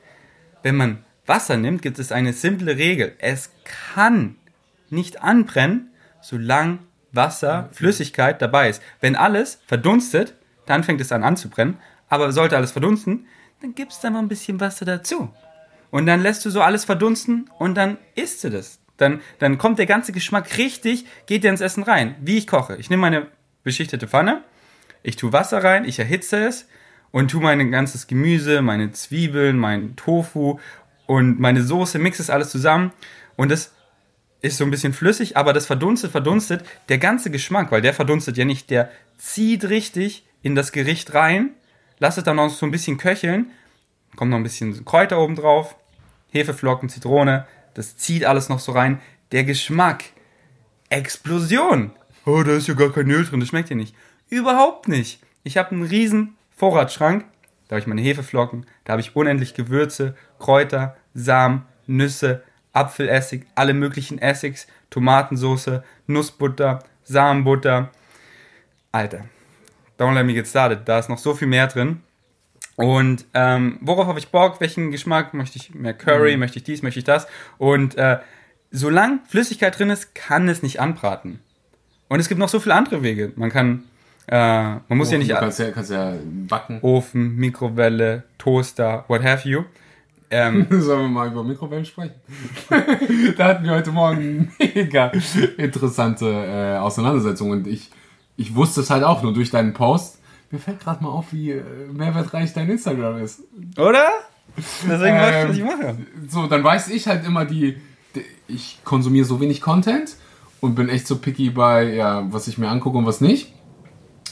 wenn 0.63 0.77
man 0.77 1.05
Wasser 1.27 1.57
nimmt, 1.57 1.83
gibt 1.83 1.99
es 1.99 2.13
eine 2.13 2.35
simple 2.35 2.77
Regel. 2.77 3.17
Es 3.19 3.51
kann 3.95 4.37
nicht 4.91 5.23
anbrennen, 5.23 5.91
solange 6.21 6.79
Wasser, 7.13 7.71
Flüssigkeit 7.73 8.43
dabei 8.43 8.69
ist. 8.69 8.83
Wenn 9.01 9.17
alles 9.17 9.61
verdunstet, 9.67 10.35
dann 10.67 10.85
fängt 10.85 11.01
es 11.01 11.13
an 11.13 11.23
anzubrennen. 11.23 11.79
Aber 12.09 12.33
sollte 12.33 12.57
alles 12.57 12.73
verdunsten, 12.73 13.27
dann 13.63 13.75
gibst 13.75 14.03
du 14.03 14.09
da 14.09 14.13
mal 14.13 14.19
ein 14.19 14.29
bisschen 14.29 14.61
Wasser 14.61 14.85
dazu. 14.85 15.31
Und 15.91 16.07
dann 16.07 16.23
lässt 16.23 16.45
du 16.45 16.51
so 16.51 16.61
alles 16.61 16.85
verdunsten 16.85 17.51
und 17.59 17.75
dann 17.75 17.99
isst 18.15 18.45
du 18.45 18.51
das. 18.51 18.81
Dann, 18.97 19.21
dann 19.39 19.59
kommt 19.59 19.79
der 19.79 19.87
ganze 19.87 20.13
Geschmack 20.13 20.57
richtig, 20.59 21.05
geht 21.27 21.45
dir 21.45 21.51
ins 21.51 21.61
Essen 21.61 21.83
rein. 21.83 22.15
Wie 22.21 22.39
ich 22.39 22.47
koche. 22.47 22.77
Ich 22.77 22.91
nehme 22.91 23.03
meine 23.03 23.27
beschichtete 23.65 24.07
Pfanne, 24.07 24.43
ich 25.03 25.17
tue 25.17 25.33
Wasser 25.33 25.65
rein, 25.65 25.85
ich 25.85 25.99
erhitze 25.99 26.47
es 26.47 26.69
und 27.11 27.31
tue 27.31 27.43
mein 27.43 27.71
ganzes 27.71 28.07
Gemüse, 28.07 28.63
meine 28.63 28.93
Zwiebeln, 28.93 29.59
mein 29.59 29.97
Tofu 29.97 30.61
und 31.07 31.41
meine 31.41 31.63
Soße, 31.63 31.99
mixe 31.99 32.23
es 32.23 32.31
alles 32.31 32.51
zusammen 32.51 32.93
und 33.37 33.51
das 33.51 33.73
ist 34.43 34.59
so 34.59 34.65
ein 34.65 34.71
bisschen 34.71 34.93
flüssig, 34.93 35.37
aber 35.39 35.55
das 35.55 35.65
verdunstet, 35.65 36.13
verdunstet, 36.13 36.65
der 36.91 36.99
ganze 36.99 37.31
Geschmack, 37.31 37.73
weil 37.73 37.81
der 37.81 37.95
verdunstet 37.95 38.37
ja 38.37 38.45
nicht, 38.45 38.69
der 38.69 38.91
zieht 39.17 39.65
richtig 39.65 40.27
in 40.43 40.55
das 40.55 40.71
Gericht 40.71 41.15
rein, 41.15 41.51
lasst 41.99 42.19
es 42.19 42.25
dann 42.25 42.37
noch 42.37 42.51
so 42.51 42.67
ein 42.67 42.71
bisschen 42.71 42.99
köcheln, 42.99 43.51
kommt 44.17 44.31
noch 44.31 44.39
ein 44.39 44.43
bisschen 44.43 44.85
Kräuter 44.85 45.19
oben 45.19 45.37
drauf, 45.37 45.77
Hefeflocken, 46.31 46.89
Zitrone, 46.89 47.47
das 47.75 47.97
zieht 47.97 48.25
alles 48.25 48.49
noch 48.49 48.61
so 48.61 48.73
rein. 48.73 49.01
Der 49.33 49.45
Geschmack, 49.45 50.05
Explosion. 50.89 51.93
Oh, 52.25 52.43
da 52.43 52.53
ist 52.53 52.69
ja 52.69 52.75
gar 52.75 52.93
kein 52.93 53.11
Öl 53.11 53.25
drin, 53.25 53.41
das 53.41 53.49
schmeckt 53.49 53.71
ja 53.71 53.77
nicht. 53.77 53.95
Überhaupt 54.29 54.89
nicht. 54.89 55.21
Ich 55.43 55.57
habe 55.57 55.73
einen 55.73 55.85
riesen 55.85 56.37
Vorratsschrank, 56.57 57.25
da 57.69 57.75
habe 57.75 57.81
ich 57.81 57.87
meine 57.87 58.01
Hefeflocken, 58.01 58.67
da 58.85 58.93
habe 58.93 59.01
ich 59.01 59.17
unendlich 59.17 59.55
Gewürze, 59.55 60.17
Kräuter, 60.39 60.97
Samen, 61.15 61.67
Nüsse, 61.87 62.43
Apfelessig, 62.73 63.47
alle 63.55 63.75
möglichen 63.75 64.19
Essigs, 64.19 64.67
Tomatensauce, 64.91 65.83
Nussbutter, 66.07 66.83
Samenbutter. 67.05 67.91
Alter, 68.91 69.27
don't 69.99 70.15
let 70.15 70.27
me 70.27 70.35
get 70.35 70.47
started. 70.47 70.81
Da 70.87 70.99
ist 70.99 71.09
noch 71.09 71.19
so 71.19 71.35
viel 71.35 71.49
mehr 71.49 71.67
drin. 71.67 72.03
Und 72.77 73.25
ähm, 73.35 73.79
worauf 73.81 74.07
habe 74.07 74.19
ich 74.19 74.29
Bock? 74.29 74.61
Welchen 74.61 74.91
Geschmack? 74.91 75.35
Möchte 75.35 75.59
ich 75.59 75.75
mehr 75.75 75.95
Curry? 75.95 76.35
Mhm. 76.35 76.41
Möchte 76.41 76.59
ich 76.59 76.65
dies? 76.65 76.83
Möchte 76.83 76.99
ich 76.99 77.05
das? 77.05 77.27
Und 77.59 77.97
äh, 77.97 78.19
solange 78.71 79.21
Flüssigkeit 79.29 79.79
drin 79.79 79.91
ist, 79.91 80.15
kann 80.15 80.49
es 80.49 80.63
nicht 80.63 80.81
anbraten. 80.81 81.41
Und 82.09 82.21
es 82.21 82.29
gibt 82.29 82.39
noch 82.39 82.49
so 82.49 82.61
viele 82.61 82.75
andere 82.75 83.03
Wege. 83.03 83.33
Man 83.37 83.51
kann, 83.51 83.85
äh, 84.27 84.37
man 84.37 84.83
muss 84.91 85.09
Ofen, 85.09 85.13
ja 85.13 85.19
nicht. 85.19 85.31
Du 85.31 85.37
kannst 85.37 85.59
ja, 85.59 85.71
kannst 85.71 85.91
ja 85.91 86.15
backen. 86.49 86.79
Ofen, 86.83 87.37
Mikrowelle, 87.37 88.25
Toaster, 88.39 89.05
what 89.09 89.23
have 89.23 89.49
you. 89.49 89.65
Ähm, 90.31 90.67
Sollen 90.81 91.03
wir 91.03 91.09
mal 91.09 91.29
über 91.29 91.45
Mikrowellen 91.45 91.85
sprechen? 91.85 92.15
da 93.37 93.45
hatten 93.45 93.65
wir 93.65 93.73
heute 93.73 93.93
Morgen 93.93 94.53
mega 94.59 95.13
interessante 95.59 96.27
äh, 96.27 96.79
Auseinandersetzung 96.79 97.51
und 97.51 97.67
ich, 97.69 97.91
ich 98.37 98.55
wusste 98.57 98.81
es 98.81 98.91
halt 98.91 99.05
auch 99.05 99.23
nur 99.23 99.33
durch 99.33 99.51
deinen 99.51 99.75
Post 99.75 100.19
mir 100.55 100.61
fällt 100.61 100.81
gerade 100.81 101.03
mal 101.03 101.11
auf, 101.11 101.33
wie 101.33 101.51
äh, 101.51 101.63
mehrwertreich 101.93 102.53
dein 102.53 102.71
Instagram 102.71 103.19
ist. 103.19 103.41
Oder? 103.77 104.07
Deswegen 104.57 105.17
ähm, 105.17 105.49
was 105.49 105.57
ich 105.57 105.65
mache. 105.65 105.97
So, 106.29 106.47
dann 106.47 106.63
weiß 106.63 106.89
ich 106.91 107.09
halt 107.09 107.27
immer 107.27 107.45
die, 107.45 107.77
die 108.15 108.23
ich 108.47 108.79
konsumiere 108.85 109.25
so 109.25 109.41
wenig 109.41 109.61
Content 109.61 110.17
und 110.61 110.77
bin 110.77 110.89
echt 110.89 111.09
so 111.09 111.17
picky 111.17 111.51
bei, 111.51 111.95
ja, 111.95 112.25
was 112.33 112.47
ich 112.47 112.57
mir 112.57 112.69
angucke 112.69 112.97
und 112.97 113.05
was 113.05 113.21
nicht. 113.21 113.53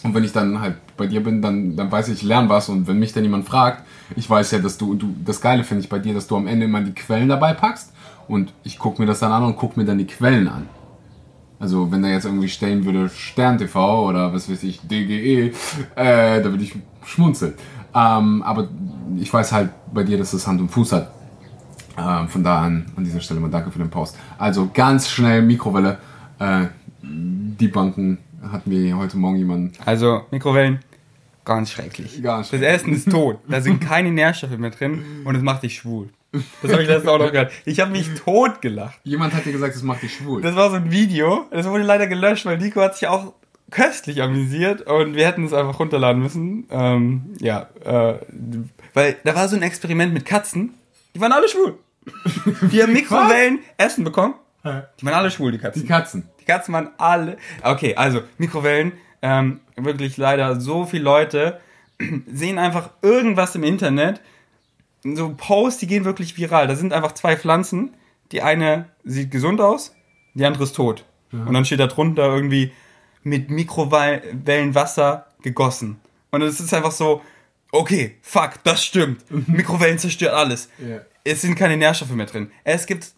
Und 0.05 0.15
wenn 0.15 0.23
ich 0.23 0.33
dann 0.33 0.61
halt 0.61 0.77
bei 0.97 1.07
dir 1.07 1.23
bin, 1.23 1.43
dann, 1.43 1.77
dann 1.77 1.91
weiß 1.91 2.09
ich, 2.09 2.15
ich 2.15 2.23
lerne 2.23 2.49
was. 2.49 2.69
Und 2.69 2.87
wenn 2.87 2.99
mich 2.99 3.13
dann 3.13 3.25
jemand 3.25 3.47
fragt, 3.47 3.85
ich 4.15 4.31
weiß 4.31 4.53
ja, 4.53 4.59
dass 4.61 4.79
du, 4.79 4.95
du 4.95 5.15
das 5.25 5.41
Geile 5.41 5.65
finde 5.65 5.83
ich 5.83 5.89
bei 5.89 5.99
dir, 5.99 6.15
dass 6.15 6.29
du 6.29 6.37
am 6.37 6.47
Ende 6.47 6.67
immer 6.67 6.83
die 6.83 6.95
Quellen 6.95 7.29
dabei 7.29 7.53
packst. 7.53 7.93
Und 8.29 8.53
ich 8.63 8.79
gucke 8.79 9.03
mir 9.03 9.07
das 9.07 9.19
dann 9.19 9.33
an 9.33 9.43
und 9.43 9.57
gucke 9.57 9.79
mir 9.79 9.87
dann 9.87 9.99
die 9.99 10.07
Quellen 10.07 10.47
an. 10.47 10.69
Also 11.63 11.93
wenn 11.93 12.03
da 12.03 12.09
jetzt 12.09 12.25
irgendwie 12.25 12.49
stehen 12.49 12.85
würde 12.85 13.09
Stern 13.09 13.57
TV 13.57 14.09
oder 14.09 14.35
was 14.35 14.51
weiß 14.51 14.65
ich, 14.65 14.81
DGE, 14.81 15.53
äh, 15.95 16.43
da 16.43 16.45
würde 16.47 16.65
ich 16.65 16.75
schmunzeln. 17.05 17.55
Ähm, 17.95 18.43
aber 18.43 18.69
ich 19.17 19.33
weiß 19.33 19.53
halt 19.53 19.71
bei 19.95 20.03
dir, 20.03 20.19
dass 20.19 20.33
das 20.33 20.45
Hand 20.49 20.61
und 20.61 20.71
Fuß 20.71 20.91
hat. 20.91 21.13
Ähm, 21.97 22.27
von 22.27 22.43
da 22.43 22.63
an, 22.63 22.87
an 22.97 23.05
dieser 23.05 23.21
Stelle 23.21 23.39
mal 23.39 23.49
danke 23.49 23.71
für 23.71 23.79
den 23.79 23.91
Post. 23.91 24.19
Also 24.39 24.71
ganz 24.75 25.09
schnell 25.09 25.43
Mikrowelle. 25.43 25.99
Äh, 26.41 26.67
die 27.01 27.69
Banken 27.69 28.19
hatten 28.51 28.69
wir 28.69 28.97
heute 28.97 29.17
Morgen 29.17 29.37
jemanden. 29.37 29.73
Also 29.85 30.23
Mikrowellen, 30.33 30.81
ganz 31.45 31.71
schrecklich. 31.71 32.21
Ganz 32.25 32.49
schrecklich. 32.49 32.69
Das 32.69 32.81
Essen 32.81 32.93
ist 32.93 33.09
tot. 33.09 33.39
Da 33.47 33.61
sind 33.61 33.81
keine 33.89 34.11
Nährstoffe 34.11 34.59
mehr 34.59 34.71
drin 34.71 35.23
und 35.25 35.37
es 35.37 35.43
macht 35.43 35.63
dich 35.63 35.77
schwul. 35.77 36.09
Das 36.63 36.73
habe 36.73 36.83
ich 36.83 36.89
letztens 36.89 37.09
auch 37.09 37.19
noch 37.19 37.31
gehört. 37.31 37.53
Ich 37.65 37.81
habe 37.81 37.91
mich 37.91 38.09
tot 38.15 38.63
gelacht. 38.63 38.99
Jemand 39.05 39.35
hat 39.35 39.45
dir 39.45 39.53
gesagt, 39.53 39.75
das 39.75 39.83
macht 39.83 40.03
dich 40.03 40.17
schwul. 40.17 40.41
Das 40.41 40.57
war 40.57 40.71
so 40.71 40.77
ein 40.77 40.91
Video. 40.91 41.47
Das 41.51 41.67
wurde 41.67 41.85
leider 41.85 42.07
gelöscht, 42.07 42.47
weil 42.47 42.59
Nico 42.59 42.81
hat 42.81 42.97
sich 42.97 43.09
auch 43.09 43.35
köstlich 43.71 44.23
amüsiert 44.23 44.83
und 44.83 45.15
wir 45.15 45.27
hätten 45.27 45.45
es 45.45 45.53
einfach 45.53 45.79
runterladen 45.79 46.23
müssen. 46.23 46.67
Ähm, 46.71 47.35
ja, 47.39 47.69
äh, 47.85 48.15
weil 48.95 49.17
da 49.25 49.35
war 49.35 49.49
so 49.49 49.57
ein 49.57 49.63
Experiment 49.63 50.13
mit 50.15 50.25
Katzen. 50.25 50.75
Die 51.15 51.21
waren 51.21 51.33
alle 51.33 51.49
schwul. 51.49 51.79
Die 52.73 52.83
haben 52.83 52.93
Mikrowellen 52.93 53.61
Essen 53.77 54.05
bekommen. 54.05 54.35
Die 54.65 55.07
waren 55.07 55.15
alle 55.15 55.31
schwul, 55.31 55.53
die 55.53 55.59
Katzen. 55.59 55.83
Die 55.83 55.89
Katzen. 55.89 56.29
Die 56.41 56.45
Katzen 56.45 56.73
waren 56.73 56.91
alle. 56.99 57.37
Okay, 57.63 57.97
also 57.97 58.23
Mikrowellen. 58.39 58.93
Ähm, 59.21 59.61
wirklich 59.77 60.17
leider 60.17 60.61
so 60.61 60.85
viele 60.85 61.05
Leute 61.05 61.61
sehen 62.33 62.59
einfach 62.59 62.91
irgendwas 63.03 63.55
im 63.55 63.65
Internet 63.65 64.21
so 65.05 65.35
Posts, 65.37 65.81
die 65.81 65.87
gehen 65.87 66.05
wirklich 66.05 66.37
viral. 66.37 66.67
Da 66.67 66.77
sind 66.77 66.93
einfach 66.93 67.13
zwei 67.13 67.37
Pflanzen. 67.37 67.95
Die 68.31 68.43
eine 68.43 68.89
sieht 69.05 69.31
gesund 69.31 69.61
aus, 69.61 69.95
die 70.35 70.45
andere 70.45 70.65
ist 70.65 70.77
tot. 70.77 71.05
Ja. 71.33 71.45
Und 71.45 71.53
dann 71.53 71.65
steht 71.65 71.81
da 71.81 71.87
drunter 71.87 72.25
irgendwie 72.25 72.73
mit 73.23 73.51
Mikrowellenwasser 73.51 75.27
gegossen. 75.43 76.01
Und 76.31 76.43
es 76.43 76.61
ist 76.61 76.73
einfach 76.73 76.93
so, 76.93 77.21
okay, 77.73 78.17
fuck, 78.23 78.55
das 78.65 78.85
stimmt. 78.85 79.25
Mikrowellen 79.49 79.99
zerstört 79.99 80.35
alles. 80.35 80.71
Ja. 80.79 81.01
Es 81.25 81.43
sind 81.43 81.57
keine 81.57 81.77
Nährstoffe 81.77 82.11
mehr 82.11 82.27
drin. 82.27 82.51
Es 82.65 82.87
gibt 82.87 83.13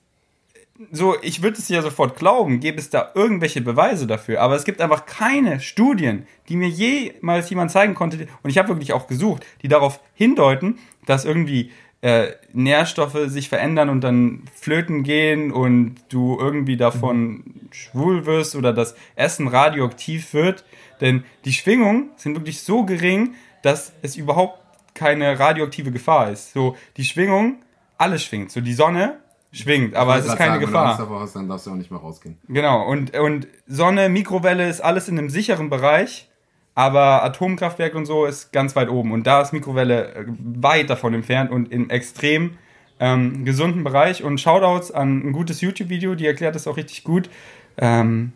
so, 0.90 1.16
ich 1.22 1.42
würde 1.42 1.58
es 1.58 1.68
ja 1.68 1.82
sofort 1.82 2.18
glauben, 2.18 2.58
gäbe 2.58 2.78
es 2.78 2.90
da 2.90 3.12
irgendwelche 3.14 3.60
Beweise 3.60 4.06
dafür, 4.06 4.40
aber 4.40 4.56
es 4.56 4.64
gibt 4.64 4.80
einfach 4.80 5.06
keine 5.06 5.60
Studien, 5.60 6.26
die 6.48 6.56
mir 6.56 6.68
jemals 6.68 7.48
jemand 7.48 7.70
zeigen 7.70 7.94
konnte, 7.94 8.26
und 8.42 8.50
ich 8.50 8.58
habe 8.58 8.68
wirklich 8.68 8.92
auch 8.92 9.06
gesucht, 9.06 9.46
die 9.62 9.68
darauf 9.68 10.00
hindeuten, 10.14 10.78
dass 11.06 11.24
irgendwie 11.24 11.70
äh, 12.04 12.32
Nährstoffe 12.52 13.18
sich 13.26 13.48
verändern 13.48 13.88
und 13.88 14.02
dann 14.02 14.42
flöten 14.54 15.04
gehen 15.04 15.52
und 15.52 15.94
du 16.10 16.36
irgendwie 16.38 16.76
davon 16.76 17.44
schwul 17.70 18.26
wirst 18.26 18.56
oder 18.56 18.72
das 18.74 18.94
Essen 19.16 19.48
radioaktiv 19.48 20.34
wird. 20.34 20.64
Denn 21.00 21.24
die 21.46 21.54
Schwingungen 21.54 22.10
sind 22.16 22.34
wirklich 22.34 22.60
so 22.60 22.84
gering, 22.84 23.34
dass 23.62 23.92
es 24.02 24.16
überhaupt 24.16 24.58
keine 24.94 25.38
radioaktive 25.38 25.92
Gefahr 25.92 26.30
ist. 26.30 26.52
So, 26.52 26.76
die 26.98 27.04
Schwingung, 27.04 27.62
alles 27.96 28.22
schwingt. 28.22 28.50
So, 28.50 28.60
die 28.60 28.74
Sonne 28.74 29.18
schwingt, 29.54 29.94
aber 29.94 30.18
es 30.18 30.26
ist 30.26 30.36
keine 30.36 30.52
sagen, 30.52 30.66
Gefahr. 30.66 30.74
Wenn 30.74 30.82
du 30.82 30.90
Angst 30.90 31.00
davor 31.00 31.20
hast, 31.20 31.36
dann 31.36 31.48
darfst 31.48 31.66
du 31.66 31.70
auch 31.70 31.76
nicht 31.76 31.90
mehr 31.90 32.00
rausgehen. 32.00 32.38
Genau, 32.48 32.86
und, 32.86 33.16
und 33.16 33.46
Sonne, 33.66 34.08
Mikrowelle 34.08 34.68
ist 34.68 34.80
alles 34.80 35.08
in 35.08 35.18
einem 35.18 35.30
sicheren 35.30 35.70
Bereich, 35.70 36.28
aber 36.74 37.22
Atomkraftwerk 37.22 37.94
und 37.94 38.06
so 38.06 38.26
ist 38.26 38.52
ganz 38.52 38.74
weit 38.74 38.88
oben. 38.88 39.12
Und 39.12 39.26
da 39.26 39.40
ist 39.40 39.52
Mikrowelle 39.52 40.14
äh, 40.14 40.24
weit 40.38 40.90
davon 40.90 41.14
entfernt 41.14 41.50
und 41.50 41.70
im 41.70 41.88
extrem 41.88 42.58
ähm, 42.98 43.44
gesunden 43.44 43.84
Bereich. 43.84 44.24
Und 44.24 44.40
Shoutouts 44.40 44.90
an 44.90 45.28
ein 45.28 45.32
gutes 45.32 45.60
YouTube-Video, 45.60 46.16
die 46.16 46.26
erklärt 46.26 46.56
das 46.56 46.66
auch 46.66 46.76
richtig 46.76 47.04
gut. 47.04 47.30
Ähm, 47.76 48.32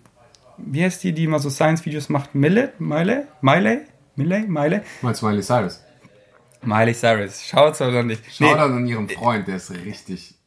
wie 0.56 0.84
heißt 0.84 1.02
die, 1.02 1.12
die 1.12 1.24
immer 1.24 1.40
so 1.40 1.50
Science-Videos 1.50 2.08
macht? 2.08 2.34
Mille? 2.34 2.72
Meile? 2.78 3.26
Meile? 3.40 3.82
Mille? 4.14 4.44
Meile? 4.46 4.82
Meinst 5.02 5.22
du 5.22 5.26
Miley 5.26 5.42
Cyrus? 5.42 5.82
Miley 6.62 6.94
Cyrus. 6.94 7.44
Shoutouts 7.44 7.80
an 7.80 8.08
dich. 8.08 8.20
Schau 8.30 8.54
dann 8.54 8.72
an 8.72 8.86
ihren 8.86 9.08
Freund, 9.08 9.48
der 9.48 9.56
ist 9.56 9.70
richtig. 9.70 10.37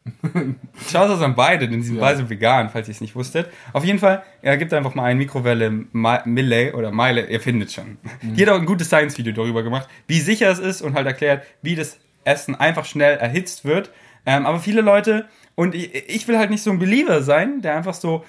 Shoutouts 0.90 1.22
an 1.22 1.36
beide, 1.36 1.68
denn 1.68 1.82
sie 1.82 1.90
sind 1.90 1.98
Ja. 1.98 2.02
beide 2.02 2.30
vegan, 2.30 2.70
falls 2.70 2.88
ihr 2.88 2.94
es 2.94 3.02
nicht 3.02 3.16
wusstet. 3.16 3.48
Auf 3.74 3.84
jeden 3.86 4.00
Fall, 4.00 4.24
ja, 4.42 4.56
gebt 4.56 4.74
einfach 4.74 4.96
mal 4.96 5.04
ein 5.06 5.18
Mikrowelle 5.18 5.70
Mi- 5.70 6.26
Mille 6.28 6.74
oder 6.76 6.92
Meile, 6.92 7.28
ihr 7.28 7.40
findet 7.40 7.72
schon. 7.72 7.98
Die 8.24 8.42
hat 8.42 8.50
auch 8.50 8.60
ein 8.60 8.66
gutes 8.66 8.88
Science-Video 8.88 9.34
darüber 9.34 9.62
gemacht, 9.64 9.88
wie 10.08 10.20
sicher 10.20 10.50
es 10.50 10.60
ist 10.60 10.82
und 10.82 10.96
halt 10.96 11.06
erklärt, 11.08 11.44
wie 11.62 11.76
das 11.76 11.98
Essen 12.24 12.56
einfach 12.56 12.86
schnell 12.86 13.18
erhitzt 13.18 13.64
wird. 13.66 13.92
Ähm, 14.26 14.46
aber 14.46 14.60
viele 14.60 14.82
Leute, 14.82 15.26
und 15.56 15.76
ich, 15.76 15.94
ich 16.10 16.28
will 16.28 16.38
halt 16.38 16.50
nicht 16.50 16.64
so 16.64 16.72
ein 16.72 16.80
Believer 16.80 17.22
sein, 17.22 17.62
der 17.62 17.76
einfach 17.76 17.94
so 17.94 18.24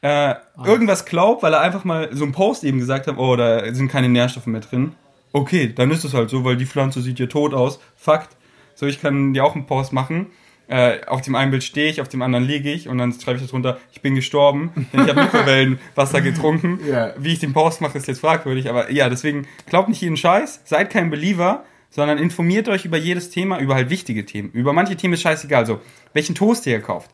äh, 0.00 0.34
irgendwas 0.64 1.04
glaubt, 1.06 1.42
weil 1.42 1.52
er 1.54 1.60
einfach 1.60 1.84
mal 1.84 2.08
so 2.12 2.24
einen 2.24 2.32
Post 2.32 2.64
eben 2.64 2.78
gesagt 2.78 3.06
hat, 3.06 3.18
oh, 3.18 3.36
da 3.36 3.72
sind 3.74 3.88
keine 3.90 4.08
Nährstoffe 4.08 4.46
mehr 4.46 4.60
drin. 4.60 4.92
Okay, 5.32 5.72
dann 5.74 5.90
ist 5.90 6.04
es 6.04 6.14
halt 6.14 6.30
so, 6.30 6.44
weil 6.44 6.56
die 6.56 6.66
Pflanze 6.66 7.02
sieht 7.02 7.18
ja 7.18 7.26
tot 7.26 7.52
aus. 7.52 7.80
Fakt. 7.96 8.36
So, 8.74 8.86
ich 8.86 9.00
kann 9.02 9.34
dir 9.34 9.44
auch 9.44 9.54
einen 9.54 9.66
Post 9.66 9.92
machen. 9.92 10.26
Äh, 10.68 11.06
auf 11.06 11.22
dem 11.22 11.34
einen 11.34 11.50
Bild 11.50 11.64
stehe 11.64 11.90
ich, 11.90 12.02
auf 12.02 12.08
dem 12.08 12.20
anderen 12.20 12.44
liege 12.44 12.70
ich 12.70 12.88
und 12.88 12.98
dann 12.98 13.18
schreibe 13.18 13.38
ich 13.38 13.46
darunter, 13.46 13.78
ich 13.90 14.02
bin 14.02 14.14
gestorben, 14.14 14.70
denn 14.92 15.04
ich 15.04 15.08
habe 15.08 15.22
Mikrowellenwasser 15.22 16.20
getrunken. 16.20 16.80
Ja. 16.88 17.12
Wie 17.18 17.32
ich 17.32 17.38
den 17.38 17.52
Post 17.52 17.80
mache, 17.80 17.98
ist 17.98 18.06
jetzt 18.06 18.20
fragwürdig, 18.20 18.68
aber 18.68 18.90
ja, 18.90 19.08
deswegen 19.08 19.46
glaubt 19.66 19.88
nicht 19.88 20.00
jeden 20.00 20.16
Scheiß, 20.16 20.60
seid 20.64 20.90
kein 20.90 21.10
Believer, 21.10 21.64
sondern 21.90 22.18
informiert 22.18 22.68
euch 22.68 22.84
über 22.84 22.96
jedes 22.96 23.30
Thema, 23.30 23.58
über 23.58 23.74
halt 23.74 23.90
wichtige 23.90 24.24
Themen. 24.24 24.50
Über 24.52 24.72
manche 24.72 24.96
Themen 24.96 25.14
ist 25.14 25.22
scheißegal, 25.22 25.66
so, 25.66 25.80
welchen 26.12 26.34
Toast 26.34 26.66
ihr 26.66 26.80
kauft. 26.80 27.10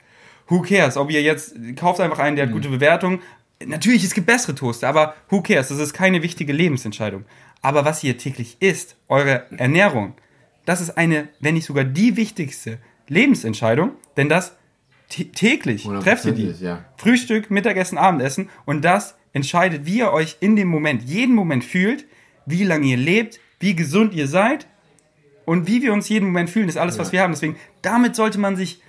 Who 0.49 0.63
cares, 0.63 0.97
ob 0.97 1.11
ihr 1.11 1.23
jetzt, 1.23 1.55
kauft 1.77 2.01
einfach 2.01 2.19
einen, 2.19 2.37
der 2.37 2.47
hat 2.47 2.53
gute 2.53 2.69
Bewertung. 2.69 3.21
Natürlich, 3.65 4.05
es 4.05 4.15
gibt 4.15 4.27
bessere 4.27 4.55
Toaster, 4.55 4.89
aber 4.89 5.15
who 5.31 5.43
cares, 5.43 5.69
das 5.69 5.79
ist 5.79 5.95
keine 5.95 6.23
wichtige 6.23 6.53
Lebensentscheidung. 6.53 7.25
Aber 7.63 7.85
was 7.85 8.05
ihr 8.05 8.19
täglich 8.19 8.57
isst, 8.61 8.97
eure 9.09 9.47
Ernährung, 9.57 10.15
das 10.67 10.81
ist 10.81 10.99
eine, 10.99 11.29
wenn 11.41 11.55
nicht 11.55 11.67
sogar 11.67 11.85
die 11.85 12.17
wichtigste 12.17 12.79
Lebensentscheidung, 13.09 13.93
denn 14.17 14.29
das 14.29 14.57
tä- 15.11 15.33
täglich 15.33 15.85
trefft 16.03 16.25
ihr 16.25 16.33
die. 16.33 16.55
Ja. 16.61 16.85
Frühstück, 16.97 17.51
Mittagessen, 17.51 17.99
Abendessen 17.99 18.49
und 18.65 18.85
das 18.85 19.15
entscheidet, 19.33 19.85
wie 19.87 19.99
ihr 19.99 20.13
euch 20.13 20.37
in 20.41 20.57
dem 20.57 20.69
Moment, 20.69 21.03
jeden 21.03 21.35
Moment 21.35 21.65
fühlt, 21.65 22.07
wie 22.47 22.65
lange 22.65 22.87
ihr 22.87 22.97
lebt, 22.97 23.41
wie 23.61 23.75
gesund 23.75 24.15
ihr 24.15 24.29
seid 24.29 24.67
und 25.45 25.67
wie 25.67 25.83
wir 25.83 25.93
uns 25.93 26.09
jeden 26.09 26.27
Moment 26.27 26.51
fühlen, 26.51 26.69
ist 26.69 26.77
alles, 26.79 26.99
was 26.99 27.13
wir 27.13 27.21
haben. 27.21 27.33
Deswegen, 27.33 27.57
damit 27.83 28.17
sollte 28.17 28.39
man 28.39 28.57
sich 28.57 28.81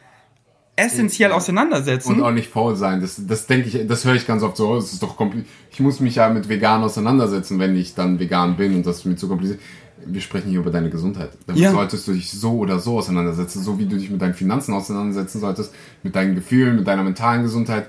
essentiell 0.78 1.32
auseinandersetzen. 1.32 2.16
Und 2.16 2.22
auch 2.24 2.32
nicht 2.32 2.49
faul 2.49 2.76
sein. 2.76 2.99
Das, 2.99 3.20
das 3.26 3.47
denke 3.47 3.70
ich, 3.70 3.88
das 3.88 4.03
höre 4.03 4.16
ich 4.16 4.28
ganz 4.28 4.43
oft 4.43 4.57
so. 4.57 4.76
Es 4.76 4.91
ist 4.91 5.01
doch 5.01 5.16
kompliziert. 5.16 5.49
Ich 5.72 5.80
muss 5.80 5.99
mich 6.01 6.16
ja 6.16 6.28
mit 6.30 6.49
vegan 6.49 6.84
auseinandersetzen, 6.84 7.59
wenn 7.59 7.76
ich 7.78 7.95
dann 7.95 8.20
vegan 8.20 8.57
bin 8.57 8.76
und 8.76 8.86
das 8.86 8.97
ist 8.99 9.05
mir 9.05 9.16
zu 9.16 9.28
kompliziert. 9.30 9.61
Wir 10.06 10.22
sprechen 10.22 10.50
hier 10.50 10.60
über 10.60 10.72
deine 10.72 10.89
Gesundheit. 10.89 11.32
Damit 11.48 11.62
Ja. 11.62 11.72
solltest 11.72 12.08
du 12.08 12.14
dich 12.14 12.30
so 12.32 12.58
oder 12.60 12.80
so 12.80 12.98
auseinandersetzen, 12.98 13.64
so 13.64 13.80
wie 13.80 13.86
du 13.86 13.98
dich 13.98 14.10
mit 14.10 14.22
deinen 14.22 14.34
Finanzen 14.34 14.74
auseinandersetzen 14.74 15.39
solltest, 15.39 15.74
mit 16.04 16.16
deinen 16.16 16.36
Gefühlen, 16.36 16.76
mit 16.76 16.88
deiner 16.88 17.04
mentalen 17.04 17.43
Gesundheit. 17.43 17.88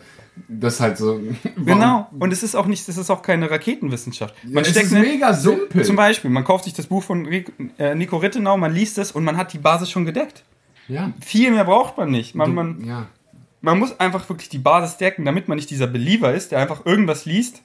Das 0.48 0.74
ist 0.74 0.80
halt 0.80 0.98
so. 0.98 1.18
Genau. 1.56 2.08
Und 2.18 2.32
es 2.32 2.42
ist 2.42 2.54
auch 2.54 2.66
nicht, 2.66 2.88
es 2.88 2.96
ist 2.96 3.10
auch 3.10 3.22
keine 3.22 3.50
Raketenwissenschaft. 3.50 4.34
Man 4.44 4.62
es 4.62 4.70
steckt 4.70 4.86
ist 4.86 4.92
ne- 4.92 5.00
mega 5.00 5.32
simpel. 5.32 5.84
Zum 5.84 5.96
Beispiel, 5.96 6.30
man 6.30 6.44
kauft 6.44 6.64
sich 6.64 6.74
das 6.74 6.86
Buch 6.86 7.02
von 7.02 7.26
äh, 7.78 7.94
Nico 7.94 8.18
Rittenau, 8.18 8.56
man 8.56 8.72
liest 8.74 8.98
es 8.98 9.12
und 9.12 9.24
man 9.24 9.36
hat 9.36 9.52
die 9.52 9.58
Basis 9.58 9.90
schon 9.90 10.04
gedeckt. 10.04 10.44
Ja. 10.88 11.12
Viel 11.20 11.50
mehr 11.50 11.64
braucht 11.64 11.96
man 11.96 12.10
nicht. 12.10 12.34
Man, 12.34 12.54
man, 12.54 12.84
ja. 12.84 13.06
man 13.60 13.78
muss 13.78 13.98
einfach 13.98 14.28
wirklich 14.28 14.48
die 14.48 14.58
Basis 14.58 14.98
decken, 14.98 15.24
damit 15.24 15.48
man 15.48 15.56
nicht 15.56 15.70
dieser 15.70 15.86
Believer 15.88 16.32
ist, 16.32 16.52
der 16.52 16.60
einfach 16.60 16.86
irgendwas 16.86 17.24
liest 17.24 17.62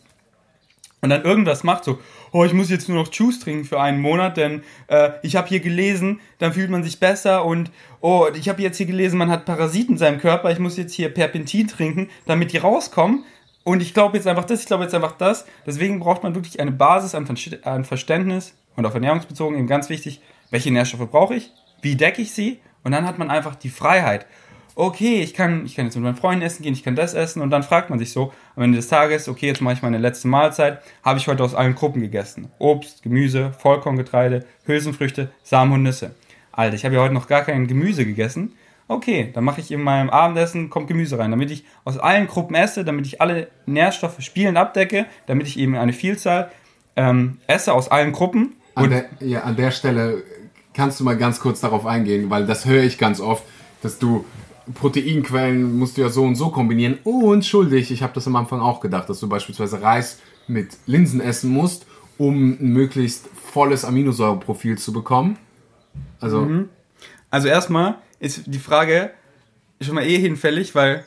und 1.01 1.09
dann 1.09 1.23
irgendwas 1.23 1.63
macht, 1.63 1.83
so, 1.83 1.99
oh, 2.31 2.43
ich 2.45 2.53
muss 2.53 2.69
jetzt 2.69 2.87
nur 2.89 2.97
noch 2.97 3.11
Juice 3.13 3.39
trinken 3.39 3.65
für 3.65 3.79
einen 3.79 4.01
Monat, 4.01 4.37
denn 4.37 4.63
äh, 4.87 5.11
ich 5.23 5.35
habe 5.35 5.47
hier 5.47 5.59
gelesen, 5.59 6.19
dann 6.39 6.53
fühlt 6.53 6.69
man 6.69 6.83
sich 6.83 6.99
besser 6.99 7.45
und 7.45 7.71
oh, 7.99 8.27
ich 8.33 8.49
habe 8.49 8.61
jetzt 8.61 8.77
hier 8.77 8.85
gelesen, 8.85 9.17
man 9.17 9.29
hat 9.29 9.45
Parasiten 9.45 9.95
in 9.95 9.97
seinem 9.97 10.19
Körper, 10.19 10.51
ich 10.51 10.59
muss 10.59 10.77
jetzt 10.77 10.93
hier 10.93 11.09
Perpentin 11.09 11.67
trinken, 11.67 12.09
damit 12.25 12.53
die 12.53 12.57
rauskommen. 12.57 13.25
Und 13.63 13.81
ich 13.81 13.93
glaube 13.93 14.17
jetzt 14.17 14.25
einfach 14.25 14.45
das, 14.45 14.61
ich 14.61 14.65
glaube 14.65 14.83
jetzt 14.83 14.95
einfach 14.95 15.11
das. 15.11 15.45
Deswegen 15.67 15.99
braucht 15.99 16.23
man 16.23 16.33
wirklich 16.33 16.59
eine 16.59 16.71
Basis 16.71 17.13
an, 17.13 17.27
an 17.63 17.85
Verständnis 17.85 18.55
und 18.75 18.87
auf 18.87 18.95
ernährungsbezogen. 18.95 19.55
Eben 19.55 19.67
ganz 19.67 19.89
wichtig, 19.89 20.19
welche 20.49 20.71
Nährstoffe 20.71 21.09
brauche 21.11 21.35
ich, 21.35 21.51
wie 21.81 21.95
decke 21.95 22.23
ich 22.23 22.31
sie? 22.31 22.59
Und 22.83 22.91
dann 22.91 23.05
hat 23.05 23.19
man 23.19 23.29
einfach 23.29 23.55
die 23.55 23.69
Freiheit 23.69 24.25
okay, 24.75 25.21
ich 25.21 25.33
kann, 25.33 25.65
ich 25.65 25.75
kann 25.75 25.85
jetzt 25.85 25.95
mit 25.95 26.03
meinen 26.03 26.15
Freunden 26.15 26.43
essen 26.43 26.63
gehen, 26.63 26.73
ich 26.73 26.83
kann 26.83 26.95
das 26.95 27.13
essen 27.13 27.41
und 27.41 27.49
dann 27.49 27.63
fragt 27.63 27.89
man 27.89 27.99
sich 27.99 28.11
so 28.11 28.33
am 28.55 28.63
Ende 28.63 28.77
des 28.77 28.87
Tages, 28.87 29.27
okay, 29.27 29.47
jetzt 29.47 29.61
mache 29.61 29.75
ich 29.75 29.81
meine 29.81 29.97
letzte 29.97 30.27
Mahlzeit, 30.27 30.81
habe 31.03 31.19
ich 31.19 31.27
heute 31.27 31.43
aus 31.43 31.55
allen 31.55 31.75
Gruppen 31.75 32.01
gegessen. 32.01 32.49
Obst, 32.59 33.03
Gemüse, 33.03 33.53
Vollkorngetreide, 33.59 34.45
Hülsenfrüchte, 34.65 35.31
Samen 35.43 35.73
und 35.73 35.83
Nüsse. 35.83 36.15
Alter, 36.51 36.75
ich 36.75 36.85
habe 36.85 36.95
ja 36.95 37.01
heute 37.01 37.13
noch 37.13 37.27
gar 37.27 37.43
kein 37.43 37.67
Gemüse 37.67 38.05
gegessen. 38.05 38.53
Okay, 38.87 39.29
dann 39.33 39.45
mache 39.45 39.61
ich 39.61 39.71
in 39.71 39.81
meinem 39.81 40.09
Abendessen, 40.09 40.69
kommt 40.69 40.87
Gemüse 40.87 41.17
rein, 41.17 41.31
damit 41.31 41.49
ich 41.49 41.63
aus 41.85 41.97
allen 41.97 42.27
Gruppen 42.27 42.55
esse, 42.55 42.83
damit 42.83 43.05
ich 43.07 43.21
alle 43.21 43.47
Nährstoffe 43.65 44.19
spielend 44.19 44.57
abdecke, 44.57 45.05
damit 45.27 45.47
ich 45.47 45.57
eben 45.57 45.77
eine 45.77 45.93
Vielzahl 45.93 46.51
ähm, 46.97 47.37
esse 47.47 47.73
aus 47.73 47.89
allen 47.89 48.11
Gruppen. 48.11 48.55
An 48.75 48.89
der, 48.89 49.05
ja, 49.21 49.41
an 49.43 49.55
der 49.55 49.71
Stelle 49.71 50.23
kannst 50.73 50.99
du 50.99 51.05
mal 51.05 51.17
ganz 51.17 51.39
kurz 51.39 51.61
darauf 51.61 51.85
eingehen, 51.85 52.29
weil 52.29 52.45
das 52.45 52.65
höre 52.65 52.83
ich 52.83 52.97
ganz 52.97 53.21
oft, 53.21 53.43
dass 53.81 53.97
du 53.97 54.25
Proteinquellen 54.73 55.77
musst 55.77 55.97
du 55.97 56.01
ja 56.01 56.09
so 56.09 56.23
und 56.23 56.35
so 56.35 56.49
kombinieren. 56.49 56.97
Und 57.03 57.45
schuldig, 57.45 57.91
ich 57.91 58.03
habe 58.03 58.13
das 58.13 58.27
am 58.27 58.35
Anfang 58.35 58.59
auch 58.59 58.79
gedacht, 58.79 59.09
dass 59.09 59.19
du 59.19 59.29
beispielsweise 59.29 59.81
Reis 59.81 60.19
mit 60.47 60.77
Linsen 60.85 61.21
essen 61.21 61.51
musst, 61.51 61.85
um 62.17 62.53
ein 62.53 62.73
möglichst 62.73 63.27
volles 63.51 63.85
Aminosäureprofil 63.85 64.77
zu 64.77 64.93
bekommen. 64.93 65.37
Also, 66.19 66.47
Also 67.29 67.47
erstmal 67.47 67.95
ist 68.19 68.43
die 68.45 68.59
Frage 68.59 69.11
schon 69.81 69.95
mal 69.95 70.05
eh 70.05 70.19
hinfällig, 70.19 70.75
weil 70.75 71.05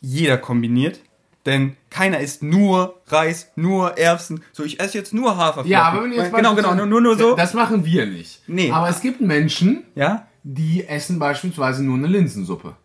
jeder 0.00 0.36
kombiniert. 0.36 1.00
Denn 1.46 1.76
keiner 1.90 2.20
isst 2.20 2.42
nur 2.42 3.02
Reis, 3.06 3.52
nur 3.54 3.98
Erbsen. 3.98 4.42
So, 4.52 4.64
ich 4.64 4.80
esse 4.80 4.96
jetzt 4.96 5.12
nur 5.12 5.36
Haferflocken. 5.36 5.70
ja, 5.70 5.82
aber 5.82 6.04
wenn 6.04 6.12
jetzt 6.12 6.34
Genau, 6.34 6.54
genau, 6.54 6.74
nur, 6.74 6.86
nur, 6.86 7.00
nur 7.02 7.18
so. 7.18 7.36
Das 7.36 7.52
machen 7.52 7.84
wir 7.84 8.06
nicht. 8.06 8.40
Nee. 8.46 8.70
Aber 8.70 8.88
es 8.88 9.02
gibt 9.02 9.20
Menschen, 9.20 9.84
ja? 9.94 10.26
die 10.42 10.86
essen 10.86 11.18
beispielsweise 11.18 11.84
nur 11.84 11.96
eine 11.98 12.06
Linsensuppe. 12.06 12.76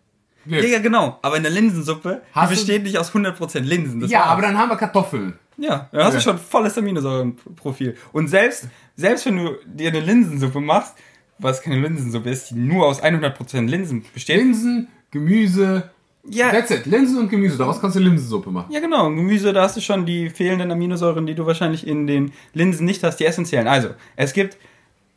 Ja, 0.49 0.59
ja, 0.61 0.79
genau. 0.79 1.17
Aber 1.21 1.37
in 1.37 1.43
der 1.43 1.51
Linsensuppe, 1.51 2.21
die 2.23 2.35
Hast 2.35 2.51
du- 2.51 2.55
besteht 2.55 2.83
nicht 2.83 2.97
aus 2.97 3.13
100% 3.13 3.59
Linsen. 3.65 4.01
Ja, 4.07 4.19
war's. 4.19 4.27
aber 4.29 4.41
dann 4.43 4.57
haben 4.57 4.69
wir 4.69 4.75
Kartoffeln. 4.77 5.33
Ja, 5.57 5.89
dann 5.91 6.03
hast 6.05 6.13
Ja. 6.13 6.19
du 6.19 6.23
schon 6.23 6.37
volles 6.37 6.77
Aminosäurenprofil. 6.77 7.95
Und 8.13 8.27
selbst, 8.29 8.67
selbst 8.95 9.25
wenn 9.25 9.37
du 9.37 9.55
dir 9.65 9.89
eine 9.89 9.99
Linsensuppe 9.99 10.59
machst, 10.61 10.95
was 11.37 11.61
keine 11.61 11.79
Linsensuppe 11.79 12.29
ist, 12.29 12.49
die 12.51 12.55
nur 12.55 12.85
aus 12.87 13.01
100% 13.01 13.69
Linsen 13.69 14.03
besteht. 14.13 14.37
Linsen, 14.37 14.87
Gemüse, 15.11 15.89
ja, 16.29 16.49
That's 16.51 16.69
it. 16.71 16.85
Linsen 16.85 17.17
und 17.17 17.29
Gemüse. 17.29 17.57
Daraus 17.57 17.79
kannst 17.81 17.95
du 17.95 18.01
Linsensuppe 18.01 18.51
machen. 18.51 18.71
Ja, 18.71 18.79
genau. 18.81 19.05
Gemüse, 19.09 19.51
da 19.53 19.63
hast 19.63 19.77
du 19.77 19.81
schon 19.81 20.05
die 20.05 20.29
fehlenden 20.29 20.69
Aminosäuren, 20.71 21.25
die 21.25 21.33
du 21.33 21.45
wahrscheinlich 21.45 21.87
in 21.87 22.07
den 22.07 22.33
Linsen 22.53 22.85
nicht 22.85 23.03
hast, 23.03 23.17
die 23.17 23.25
essentiellen. 23.25 23.67
Also, 23.67 23.89
es 24.17 24.33
gibt, 24.33 24.57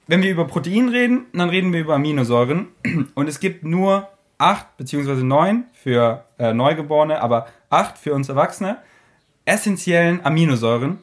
wenn 0.06 0.22
wir 0.22 0.30
über 0.30 0.46
Protein 0.46 0.88
reden, 0.88 1.26
dann 1.32 1.50
reden 1.50 1.72
wir 1.72 1.80
über 1.80 1.96
Aminosäuren. 1.96 2.68
Und 3.14 3.28
es 3.28 3.40
gibt 3.40 3.64
nur 3.64 4.08
acht 4.42 4.76
beziehungsweise 4.76 5.24
neun 5.24 5.64
für 5.72 6.24
äh, 6.38 6.52
Neugeborene, 6.52 7.20
aber 7.20 7.46
acht 7.70 7.96
für 7.96 8.12
uns 8.12 8.28
Erwachsene 8.28 8.78
essentiellen 9.44 10.24
Aminosäuren. 10.24 10.98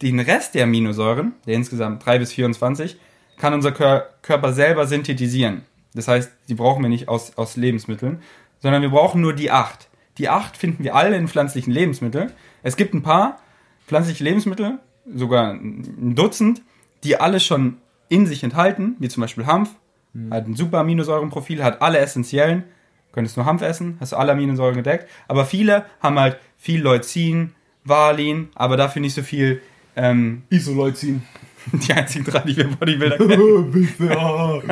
Den 0.00 0.20
Rest 0.20 0.54
der 0.54 0.64
Aminosäuren, 0.64 1.32
der 1.46 1.54
insgesamt 1.54 2.04
drei 2.04 2.18
bis 2.18 2.32
24, 2.32 2.98
kann 3.38 3.54
unser 3.54 3.72
Kör 3.72 4.08
Körper 4.22 4.52
selber 4.52 4.86
synthetisieren. 4.86 5.62
Das 5.94 6.08
heißt, 6.08 6.30
die 6.48 6.54
brauchen 6.54 6.82
wir 6.82 6.88
nicht 6.88 7.08
aus, 7.08 7.36
aus 7.36 7.56
Lebensmitteln, 7.56 8.22
sondern 8.60 8.82
wir 8.82 8.90
brauchen 8.90 9.20
nur 9.20 9.34
die 9.34 9.50
acht. 9.50 9.88
Die 10.18 10.28
acht 10.28 10.56
finden 10.56 10.84
wir 10.84 10.94
alle 10.94 11.16
in 11.16 11.28
pflanzlichen 11.28 11.72
Lebensmitteln. 11.72 12.32
Es 12.62 12.76
gibt 12.76 12.94
ein 12.94 13.02
paar 13.02 13.38
pflanzliche 13.86 14.24
Lebensmittel, 14.24 14.78
sogar 15.14 15.52
ein 15.52 16.14
Dutzend, 16.14 16.62
die 17.04 17.18
alle 17.18 17.40
schon 17.40 17.78
in 18.08 18.26
sich 18.26 18.44
enthalten, 18.44 18.96
wie 18.98 19.08
zum 19.08 19.22
Beispiel 19.22 19.46
Hanf, 19.46 19.70
mhm. 20.12 20.32
hat 20.32 20.46
ein 20.46 20.56
super 20.56 20.78
Aminosäurenprofil, 20.80 21.64
hat 21.64 21.82
alle 21.82 21.98
essentiellen. 21.98 22.64
Könntest 23.12 23.36
nur 23.36 23.46
Hanf 23.46 23.62
essen, 23.62 23.96
hast 24.00 24.12
du 24.12 24.16
alle 24.16 24.32
Aminosäuren 24.32 24.76
gedeckt. 24.76 25.08
Aber 25.28 25.44
viele 25.44 25.84
haben 26.00 26.18
halt 26.18 26.38
viel 26.56 26.80
Leucin, 26.80 27.52
Valin, 27.84 28.48
aber 28.54 28.76
dafür 28.76 29.02
nicht 29.02 29.14
so 29.14 29.22
viel 29.22 29.60
ähm, 29.96 30.42
Isoleucin. 30.50 31.22
Die 31.72 31.92
einzigen 31.92 32.24
drei, 32.24 32.40
die 32.40 32.56
wir 32.56 32.66
Bodybuilder 32.66 33.18
kennen. 33.28 33.88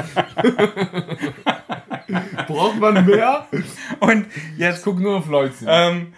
Braucht 2.49 2.81
man 2.81 3.07
mehr? 3.07 3.47
Und 4.01 4.27
jetzt 4.57 4.85
guck 4.85 4.99
nur 4.99 5.19
auf 5.19 5.29
Leucin. 5.29 5.69
Ähm, 5.71 6.09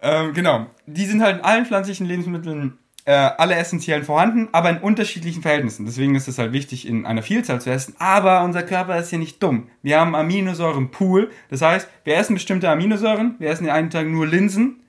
ähm, 0.00 0.32
genau. 0.32 0.68
Die 0.86 1.04
sind 1.04 1.22
halt 1.22 1.38
in 1.38 1.44
allen 1.44 1.66
pflanzlichen 1.66 2.06
Lebensmitteln 2.06 2.78
äh, 3.04 3.12
alle 3.12 3.56
essentiellen 3.56 4.04
vorhanden, 4.04 4.48
aber 4.52 4.70
in 4.70 4.78
unterschiedlichen 4.78 5.42
Verhältnissen. 5.42 5.86
Deswegen 5.86 6.14
ist 6.14 6.28
es 6.28 6.38
halt 6.38 6.52
wichtig, 6.52 6.86
in 6.86 7.04
einer 7.04 7.22
Vielzahl 7.22 7.60
zu 7.60 7.70
essen. 7.70 7.94
Aber 7.98 8.44
unser 8.44 8.62
Körper 8.62 8.98
ist 8.98 9.10
ja 9.10 9.18
nicht 9.18 9.42
dumm. 9.42 9.68
Wir 9.82 9.98
haben 9.98 10.14
Aminosäurenpool. 10.14 11.30
Das 11.50 11.62
heißt, 11.62 11.88
wir 12.04 12.16
essen 12.16 12.34
bestimmte 12.34 12.70
Aminosäuren. 12.70 13.34
Wir 13.38 13.50
essen 13.50 13.64
den 13.64 13.72
einen 13.72 13.90
Tag 13.90 14.06
nur 14.06 14.26
Linsen. 14.26 14.80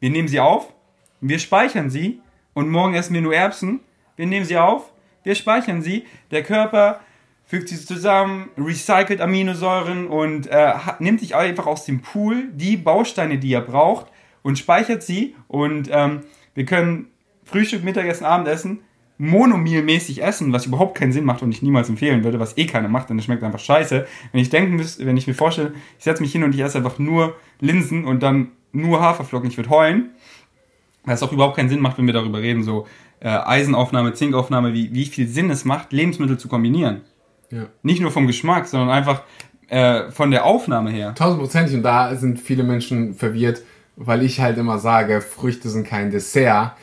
Wir 0.00 0.10
nehmen 0.10 0.28
sie 0.28 0.40
auf. 0.40 0.72
Wir 1.20 1.38
speichern 1.38 1.90
sie. 1.90 2.20
Und 2.54 2.70
morgen 2.70 2.94
essen 2.94 3.14
wir 3.14 3.20
nur 3.20 3.34
Erbsen. 3.34 3.80
Wir 4.16 4.26
nehmen 4.26 4.46
sie 4.46 4.56
auf. 4.56 4.90
Wir 5.22 5.34
speichern 5.34 5.82
sie. 5.82 6.06
Der 6.30 6.42
Körper 6.42 7.00
fügt 7.44 7.68
sie 7.68 7.84
zusammen, 7.84 8.50
recycelt 8.56 9.20
Aminosäuren 9.20 10.06
und 10.06 10.46
äh, 10.46 10.72
nimmt 10.98 11.20
sich 11.20 11.34
einfach 11.34 11.66
aus 11.66 11.84
dem 11.84 12.00
Pool 12.00 12.48
die 12.52 12.76
Bausteine, 12.76 13.38
die 13.38 13.52
er 13.52 13.62
braucht 13.62 14.06
und 14.42 14.58
speichert 14.58 15.02
sie. 15.02 15.34
Und 15.48 15.88
ähm, 15.90 16.22
wir 16.54 16.64
können 16.64 17.08
Frühstück, 17.50 17.84
Mittagessen, 17.84 18.24
Abendessen 18.24 18.80
monomilmäßig 19.18 20.22
essen, 20.22 20.52
was 20.52 20.66
überhaupt 20.66 20.96
keinen 20.96 21.12
Sinn 21.12 21.24
macht 21.24 21.42
und 21.42 21.50
ich 21.50 21.60
niemals 21.60 21.88
empfehlen 21.88 22.22
würde, 22.22 22.38
was 22.38 22.56
eh 22.56 22.66
keiner 22.66 22.88
macht, 22.88 23.10
denn 23.10 23.18
es 23.18 23.24
schmeckt 23.24 23.42
einfach 23.42 23.58
scheiße. 23.58 24.06
Wenn 24.32 24.40
ich 24.40 24.48
denken 24.48 24.76
müsste, 24.76 25.04
wenn 25.06 25.16
ich 25.16 25.26
mir 25.26 25.34
vorstelle, 25.34 25.72
ich 25.98 26.04
setze 26.04 26.22
mich 26.22 26.30
hin 26.30 26.44
und 26.44 26.54
ich 26.54 26.60
esse 26.60 26.78
einfach 26.78 27.00
nur 27.00 27.34
Linsen 27.60 28.04
und 28.04 28.22
dann 28.22 28.52
nur 28.70 29.00
Haferflocken, 29.00 29.50
ich 29.50 29.56
würde 29.56 29.70
heulen. 29.70 30.10
Was 31.04 31.22
auch 31.22 31.32
überhaupt 31.32 31.56
keinen 31.56 31.68
Sinn 31.68 31.80
macht, 31.80 31.98
wenn 31.98 32.06
wir 32.06 32.14
darüber 32.14 32.40
reden, 32.40 32.62
so 32.62 32.86
äh, 33.18 33.28
Eisenaufnahme, 33.28 34.12
Zinkaufnahme, 34.12 34.72
wie, 34.72 34.94
wie 34.94 35.06
viel 35.06 35.26
Sinn 35.26 35.50
es 35.50 35.64
macht, 35.64 35.92
Lebensmittel 35.92 36.38
zu 36.38 36.46
kombinieren. 36.48 37.00
Ja. 37.50 37.66
Nicht 37.82 38.00
nur 38.00 38.12
vom 38.12 38.26
Geschmack, 38.26 38.68
sondern 38.68 38.90
einfach 38.90 39.22
äh, 39.68 40.10
von 40.10 40.30
der 40.30 40.44
Aufnahme 40.44 40.90
her. 40.90 41.14
Tausendprozentig 41.14 41.74
und 41.74 41.82
da 41.82 42.14
sind 42.14 42.38
viele 42.38 42.62
Menschen 42.62 43.14
verwirrt, 43.14 43.62
weil 43.96 44.22
ich 44.22 44.40
halt 44.40 44.58
immer 44.58 44.78
sage, 44.78 45.20
Früchte 45.22 45.70
sind 45.70 45.86
kein 45.86 46.10
Dessert 46.10 46.76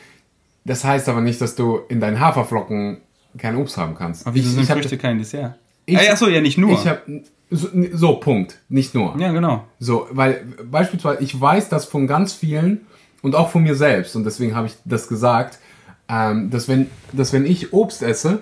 das 0.66 0.84
heißt 0.84 1.08
aber 1.08 1.20
nicht, 1.20 1.40
dass 1.40 1.54
du 1.54 1.80
in 1.88 2.00
deinen 2.00 2.20
Haferflocken 2.20 2.98
kein 3.38 3.56
Obst 3.56 3.76
haben 3.76 3.94
kannst. 3.94 4.26
Aber 4.26 4.34
wieso 4.34 4.50
sind 4.50 4.64
ich 4.64 4.70
Früchte 4.70 4.98
kein 4.98 5.18
Dessert? 5.18 5.54
Ich, 5.86 5.96
ah, 5.96 6.12
achso, 6.12 6.26
ja, 6.26 6.40
nicht 6.40 6.58
nur. 6.58 6.72
Ich 6.72 6.86
hab, 6.86 7.02
so, 7.50 7.68
so, 7.92 8.16
Punkt. 8.16 8.58
Nicht 8.68 8.94
nur. 8.94 9.16
Ja, 9.18 9.30
genau. 9.30 9.64
So, 9.78 10.08
weil 10.10 10.44
beispielsweise, 10.64 11.22
ich 11.22 11.40
weiß 11.40 11.68
das 11.68 11.84
von 11.84 12.08
ganz 12.08 12.32
vielen 12.32 12.86
und 13.22 13.36
auch 13.36 13.50
von 13.50 13.62
mir 13.62 13.76
selbst, 13.76 14.16
und 14.16 14.24
deswegen 14.24 14.56
habe 14.56 14.66
ich 14.66 14.74
das 14.84 15.06
gesagt, 15.06 15.60
ähm, 16.08 16.50
dass, 16.50 16.66
wenn, 16.66 16.90
dass 17.12 17.32
wenn 17.32 17.46
ich 17.46 17.72
Obst 17.72 18.02
esse, 18.02 18.40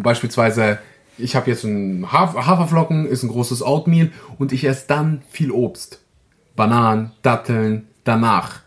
beispielsweise, 0.00 0.78
ich 1.18 1.36
habe 1.36 1.50
jetzt 1.50 1.64
ein 1.64 2.10
Haferflocken, 2.10 3.06
ist 3.06 3.22
ein 3.22 3.28
großes 3.28 3.62
Oatmeal 3.62 4.10
und 4.38 4.52
ich 4.52 4.64
esse 4.64 4.86
dann 4.88 5.22
viel 5.28 5.50
Obst. 5.50 6.00
Bananen, 6.56 7.12
Datteln, 7.22 7.88
danach 8.04 8.63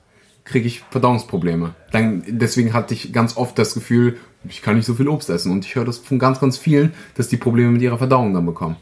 kriege 0.48 0.66
ich 0.66 0.82
Verdauungsprobleme. 0.92 1.76
Dann, 1.92 2.24
deswegen 2.26 2.74
hatte 2.74 2.94
ich 2.94 3.12
ganz 3.12 3.36
oft 3.36 3.60
das 3.60 3.74
Gefühl, 3.74 4.18
ich 4.48 4.62
kann 4.62 4.78
nicht 4.78 4.86
so 4.86 4.94
viel 4.94 5.10
Obst 5.10 5.30
essen. 5.30 5.52
Und 5.52 5.66
ich 5.66 5.76
höre 5.76 5.86
das 5.86 5.98
von 5.98 6.20
ganz, 6.20 6.40
ganz 6.40 6.58
vielen, 6.58 6.94
dass 7.16 7.28
die 7.28 7.38
Probleme 7.38 7.72
mit 7.72 7.82
ihrer 7.82 7.98
Verdauung 7.98 8.34
dann 8.34 8.46
bekommen. 8.46 8.78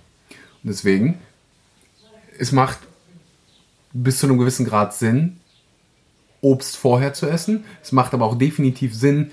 Und 0.64 0.70
deswegen, 0.70 1.18
es 2.38 2.52
macht 2.52 2.80
bis 3.94 4.20
zu 4.20 4.28
einem 4.28 4.38
gewissen 4.38 4.66
Grad 4.66 4.94
Sinn, 4.94 5.38
Obst 6.42 6.78
vorher 6.78 7.14
zu 7.14 7.28
essen. 7.28 7.64
Es 7.82 7.92
macht 7.92 8.14
aber 8.14 8.26
auch 8.26 8.38
definitiv 8.38 8.94
Sinn, 8.94 9.32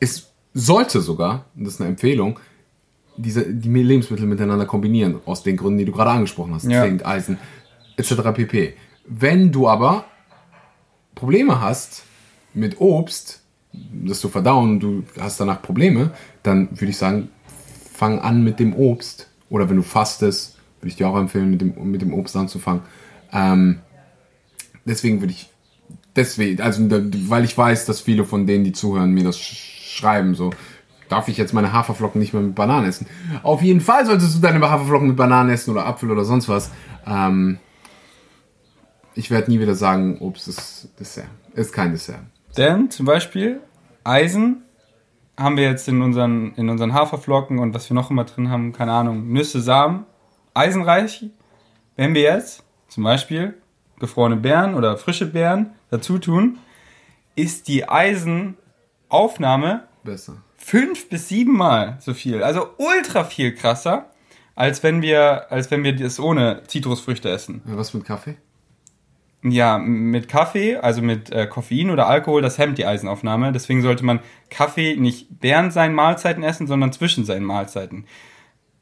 es 0.00 0.30
sollte 0.54 1.00
sogar, 1.00 1.44
das 1.54 1.74
ist 1.74 1.80
eine 1.80 1.90
Empfehlung, 1.90 2.40
diese, 3.16 3.44
die 3.52 3.68
Lebensmittel 3.68 4.26
miteinander 4.26 4.66
kombinieren, 4.66 5.20
aus 5.24 5.42
den 5.42 5.56
Gründen, 5.56 5.78
die 5.78 5.84
du 5.84 5.92
gerade 5.92 6.10
angesprochen 6.10 6.54
hast, 6.54 6.64
ja. 6.64 6.84
Zink, 6.84 7.04
Eisen, 7.04 7.38
etc. 7.96 8.14
pp. 8.34 8.74
Wenn 9.06 9.52
du 9.52 9.68
aber 9.68 10.04
Probleme 11.18 11.60
hast 11.60 12.04
mit 12.54 12.80
Obst, 12.80 13.42
das 13.72 14.20
du 14.20 14.28
verdauen 14.28 14.70
und 14.70 14.80
du 14.80 15.02
hast 15.20 15.40
danach 15.40 15.60
Probleme, 15.60 16.12
dann 16.44 16.70
würde 16.70 16.90
ich 16.90 16.96
sagen, 16.96 17.30
fang 17.92 18.20
an 18.20 18.44
mit 18.44 18.60
dem 18.60 18.72
Obst. 18.72 19.28
Oder 19.50 19.68
wenn 19.68 19.76
du 19.76 19.82
fastest, 19.82 20.58
würde 20.78 20.90
ich 20.90 20.96
dir 20.96 21.08
auch 21.08 21.16
empfehlen, 21.16 21.50
mit 21.50 21.60
dem, 21.60 21.90
mit 21.90 22.02
dem 22.02 22.14
Obst 22.14 22.36
anzufangen. 22.36 22.82
Ähm, 23.32 23.80
deswegen 24.84 25.20
würde 25.20 25.32
ich, 25.32 25.50
deswegen, 26.14 26.62
also 26.62 26.88
weil 26.88 27.44
ich 27.44 27.58
weiß, 27.58 27.84
dass 27.86 28.00
viele 28.00 28.24
von 28.24 28.46
denen, 28.46 28.62
die 28.62 28.72
zuhören, 28.72 29.10
mir 29.10 29.24
das 29.24 29.40
schreiben, 29.40 30.36
so, 30.36 30.50
darf 31.08 31.26
ich 31.26 31.36
jetzt 31.36 31.52
meine 31.52 31.72
Haferflocken 31.72 32.20
nicht 32.20 32.32
mehr 32.32 32.42
mit 32.42 32.54
Bananen 32.54 32.88
essen? 32.88 33.08
Auf 33.42 33.60
jeden 33.62 33.80
Fall 33.80 34.06
solltest 34.06 34.36
du 34.36 34.40
deine 34.40 34.60
Haferflocken 34.60 35.08
mit 35.08 35.16
Bananen 35.16 35.50
essen 35.50 35.72
oder 35.72 35.84
Apfel 35.84 36.12
oder 36.12 36.24
sonst 36.24 36.48
was. 36.48 36.70
Ähm, 37.04 37.58
ich 39.18 39.32
werde 39.32 39.50
nie 39.50 39.58
wieder 39.58 39.74
sagen, 39.74 40.18
Obst 40.20 40.46
ist 40.46 40.90
Dessert. 40.98 41.26
Ist 41.54 41.72
kein 41.72 41.90
Dessert. 41.90 42.20
Denn 42.56 42.88
zum 42.88 43.04
Beispiel 43.04 43.60
Eisen 44.04 44.62
haben 45.36 45.56
wir 45.56 45.64
jetzt 45.64 45.88
in 45.88 46.02
unseren, 46.02 46.54
in 46.54 46.68
unseren 46.68 46.94
Haferflocken 46.94 47.58
und 47.58 47.74
was 47.74 47.90
wir 47.90 47.94
noch 47.94 48.12
immer 48.12 48.24
drin 48.24 48.48
haben, 48.48 48.72
keine 48.72 48.92
Ahnung, 48.92 49.32
Nüsse, 49.32 49.60
Samen, 49.60 50.06
eisenreich. 50.54 51.26
Wenn 51.96 52.14
wir 52.14 52.22
jetzt 52.22 52.62
zum 52.86 53.02
Beispiel 53.02 53.54
gefrorene 53.98 54.36
Beeren 54.36 54.74
oder 54.74 54.96
frische 54.96 55.26
Beeren 55.26 55.72
dazu 55.90 56.18
tun, 56.18 56.58
ist 57.34 57.66
die 57.66 57.88
Eisenaufnahme 57.88 59.88
besser. 60.04 60.36
Fünf 60.56 61.08
bis 61.08 61.28
sieben 61.28 61.56
Mal 61.56 61.98
so 62.00 62.14
viel. 62.14 62.44
Also 62.44 62.68
ultra 62.78 63.24
viel 63.24 63.52
krasser, 63.52 64.10
als 64.54 64.84
wenn 64.84 65.02
wir, 65.02 65.50
als 65.50 65.72
wenn 65.72 65.82
wir 65.82 65.96
das 65.96 66.20
ohne 66.20 66.62
Zitrusfrüchte 66.68 67.28
essen. 67.28 67.62
Ja, 67.66 67.76
was 67.76 67.94
mit 67.94 68.04
Kaffee? 68.04 68.36
Ja, 69.42 69.78
mit 69.78 70.28
Kaffee, 70.28 70.76
also 70.76 71.00
mit 71.00 71.30
äh, 71.30 71.46
Koffein 71.46 71.90
oder 71.90 72.08
Alkohol, 72.08 72.42
das 72.42 72.58
hemmt 72.58 72.76
die 72.76 72.86
Eisenaufnahme. 72.86 73.52
Deswegen 73.52 73.82
sollte 73.82 74.04
man 74.04 74.18
Kaffee 74.50 74.96
nicht 74.96 75.28
während 75.40 75.72
seinen 75.72 75.94
Mahlzeiten 75.94 76.42
essen, 76.42 76.66
sondern 76.66 76.92
zwischen 76.92 77.24
seinen 77.24 77.44
Mahlzeiten. 77.44 78.06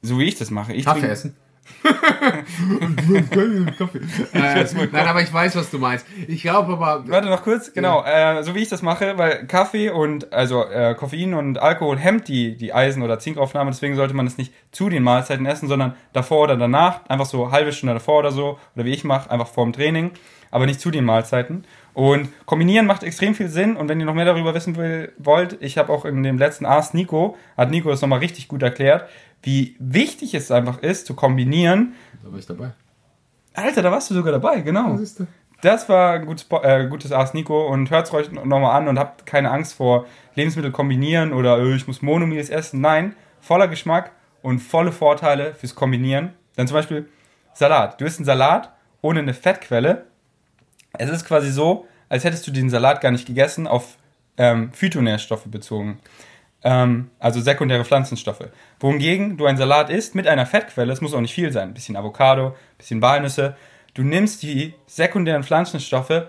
So 0.00 0.18
wie 0.18 0.24
ich 0.24 0.36
das 0.36 0.50
mache. 0.50 0.72
Ich 0.72 0.86
Kaffee 0.86 1.08
essen? 1.08 1.36
Kaffee. 3.78 4.00
Äh, 4.32 4.66
nein, 4.92 5.06
aber 5.06 5.22
ich 5.22 5.32
weiß, 5.32 5.56
was 5.56 5.70
du 5.70 5.78
meinst. 5.78 6.06
Ich 6.26 6.42
glaube 6.42 6.72
aber. 6.72 7.04
Warte 7.08 7.28
noch 7.28 7.42
kurz, 7.42 7.72
genau. 7.72 8.02
Ja. 8.04 8.38
Äh, 8.38 8.42
so 8.42 8.54
wie 8.54 8.62
ich 8.62 8.68
das 8.68 8.82
mache, 8.82 9.18
weil 9.18 9.46
Kaffee 9.46 9.90
und 9.90 10.32
also 10.32 10.64
äh, 10.64 10.94
Koffein 10.94 11.34
und 11.34 11.58
Alkohol 11.58 11.98
hemmt 11.98 12.28
die, 12.28 12.56
die 12.56 12.72
Eisen- 12.72 13.02
oder 13.02 13.18
Zinkaufnahme, 13.18 13.70
deswegen 13.70 13.96
sollte 13.96 14.14
man 14.14 14.26
es 14.26 14.38
nicht 14.38 14.52
zu 14.72 14.88
den 14.88 15.02
Mahlzeiten 15.02 15.46
essen, 15.46 15.68
sondern 15.68 15.94
davor 16.12 16.44
oder 16.44 16.56
danach, 16.56 17.06
einfach 17.08 17.26
so 17.26 17.50
halbe 17.50 17.72
Stunde 17.72 17.94
davor 17.94 18.18
oder 18.20 18.32
so, 18.32 18.58
oder 18.74 18.84
wie 18.84 18.92
ich 18.92 19.04
mache, 19.04 19.30
einfach 19.30 19.48
vor 19.48 19.64
dem 19.64 19.72
Training 19.72 20.12
aber 20.50 20.66
nicht 20.66 20.80
zu 20.80 20.90
den 20.90 21.04
Mahlzeiten. 21.04 21.64
Und 21.96 22.28
kombinieren 22.44 22.84
macht 22.84 23.04
extrem 23.04 23.34
viel 23.34 23.48
Sinn. 23.48 23.74
Und 23.74 23.88
wenn 23.88 23.98
ihr 23.98 24.04
noch 24.04 24.12
mehr 24.12 24.26
darüber 24.26 24.52
wissen 24.52 24.76
will, 24.76 25.14
wollt, 25.16 25.56
ich 25.62 25.78
habe 25.78 25.90
auch 25.90 26.04
in 26.04 26.22
dem 26.22 26.36
letzten 26.36 26.66
Ask 26.66 26.92
Nico, 26.92 27.38
hat 27.56 27.70
Nico 27.70 27.88
das 27.88 28.02
nochmal 28.02 28.18
richtig 28.18 28.48
gut 28.48 28.62
erklärt, 28.62 29.08
wie 29.42 29.76
wichtig 29.78 30.34
es 30.34 30.50
einfach 30.50 30.82
ist, 30.82 31.06
zu 31.06 31.14
kombinieren. 31.14 31.94
Da 32.22 32.30
war 32.30 32.38
ich 32.38 32.44
dabei. 32.44 32.72
Alter, 33.54 33.80
da 33.80 33.90
warst 33.90 34.10
du 34.10 34.14
sogar 34.14 34.32
dabei, 34.32 34.60
genau. 34.60 34.98
Das 35.62 35.88
war 35.88 36.12
ein 36.12 36.26
gutes, 36.26 36.46
äh, 36.64 36.86
gutes 36.86 37.12
Ask 37.12 37.32
Nico 37.32 37.66
und 37.66 37.88
hört 37.88 38.08
es 38.08 38.12
euch 38.12 38.30
nochmal 38.30 38.76
an 38.76 38.88
und 38.88 38.98
habt 38.98 39.24
keine 39.24 39.50
Angst 39.50 39.72
vor 39.72 40.04
Lebensmittel 40.34 40.72
kombinieren 40.72 41.32
oder 41.32 41.58
äh, 41.60 41.76
ich 41.76 41.86
muss 41.86 42.02
Monomils 42.02 42.50
essen. 42.50 42.82
Nein, 42.82 43.16
voller 43.40 43.68
Geschmack 43.68 44.12
und 44.42 44.58
volle 44.58 44.92
Vorteile 44.92 45.54
fürs 45.54 45.74
Kombinieren. 45.74 46.34
Dann 46.56 46.66
zum 46.66 46.74
Beispiel 46.74 47.08
Salat. 47.54 47.98
Du 47.98 48.04
isst 48.04 48.18
einen 48.18 48.26
Salat 48.26 48.74
ohne 49.00 49.20
eine 49.20 49.32
Fettquelle 49.32 50.04
es 50.98 51.10
ist 51.10 51.24
quasi 51.24 51.50
so, 51.50 51.86
als 52.08 52.24
hättest 52.24 52.46
du 52.46 52.50
den 52.50 52.70
Salat 52.70 53.00
gar 53.00 53.10
nicht 53.10 53.26
gegessen, 53.26 53.66
auf 53.66 53.96
ähm, 54.36 54.72
Phytonährstoffe 54.72 55.46
bezogen. 55.46 55.98
Ähm, 56.62 57.10
also 57.18 57.40
sekundäre 57.40 57.84
Pflanzenstoffe. 57.84 58.48
Wohingegen 58.80 59.36
du 59.36 59.46
einen 59.46 59.58
Salat 59.58 59.90
isst 59.90 60.14
mit 60.14 60.26
einer 60.26 60.46
Fettquelle, 60.46 60.92
es 60.92 61.00
muss 61.00 61.14
auch 61.14 61.20
nicht 61.20 61.34
viel 61.34 61.52
sein, 61.52 61.68
ein 61.68 61.74
bisschen 61.74 61.96
Avocado, 61.96 62.48
ein 62.48 62.78
bisschen 62.78 63.02
Walnüsse. 63.02 63.56
Du 63.94 64.02
nimmst 64.02 64.42
die 64.42 64.74
sekundären 64.86 65.42
Pflanzenstoffe 65.42 66.28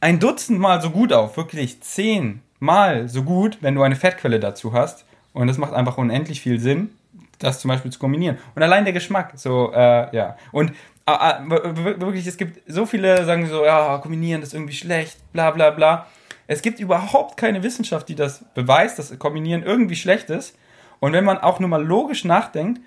ein 0.00 0.20
Dutzend 0.20 0.58
Mal 0.58 0.80
so 0.80 0.90
gut 0.90 1.12
auf, 1.12 1.36
wirklich 1.36 1.80
zehn 1.80 2.42
Mal 2.60 3.08
so 3.08 3.22
gut, 3.22 3.58
wenn 3.60 3.74
du 3.74 3.82
eine 3.82 3.96
Fettquelle 3.96 4.40
dazu 4.40 4.72
hast. 4.72 5.04
Und 5.32 5.46
das 5.46 5.58
macht 5.58 5.72
einfach 5.72 5.98
unendlich 5.98 6.40
viel 6.40 6.58
Sinn, 6.58 6.90
das 7.38 7.60
zum 7.60 7.68
Beispiel 7.68 7.92
zu 7.92 7.98
kombinieren. 7.98 8.38
Und 8.54 8.62
allein 8.62 8.84
der 8.84 8.92
Geschmack, 8.92 9.32
so, 9.36 9.72
äh, 9.72 10.14
ja. 10.16 10.36
Und 10.50 10.72
wirklich, 11.08 12.26
es 12.26 12.36
gibt 12.36 12.60
so 12.70 12.86
viele, 12.86 13.24
sagen 13.24 13.46
so, 13.46 13.64
ja, 13.64 13.98
kombinieren, 13.98 14.42
ist 14.42 14.54
irgendwie 14.54 14.74
schlecht, 14.74 15.18
bla 15.32 15.50
bla 15.50 15.70
bla. 15.70 16.06
Es 16.46 16.62
gibt 16.62 16.80
überhaupt 16.80 17.36
keine 17.36 17.62
Wissenschaft, 17.62 18.08
die 18.08 18.14
das 18.14 18.44
beweist, 18.54 18.98
dass 18.98 19.16
Kombinieren 19.18 19.62
irgendwie 19.62 19.96
schlecht 19.96 20.30
ist. 20.30 20.56
Und 21.00 21.12
wenn 21.12 21.24
man 21.24 21.38
auch 21.38 21.60
nur 21.60 21.68
mal 21.68 21.84
logisch 21.84 22.24
nachdenkt, 22.24 22.80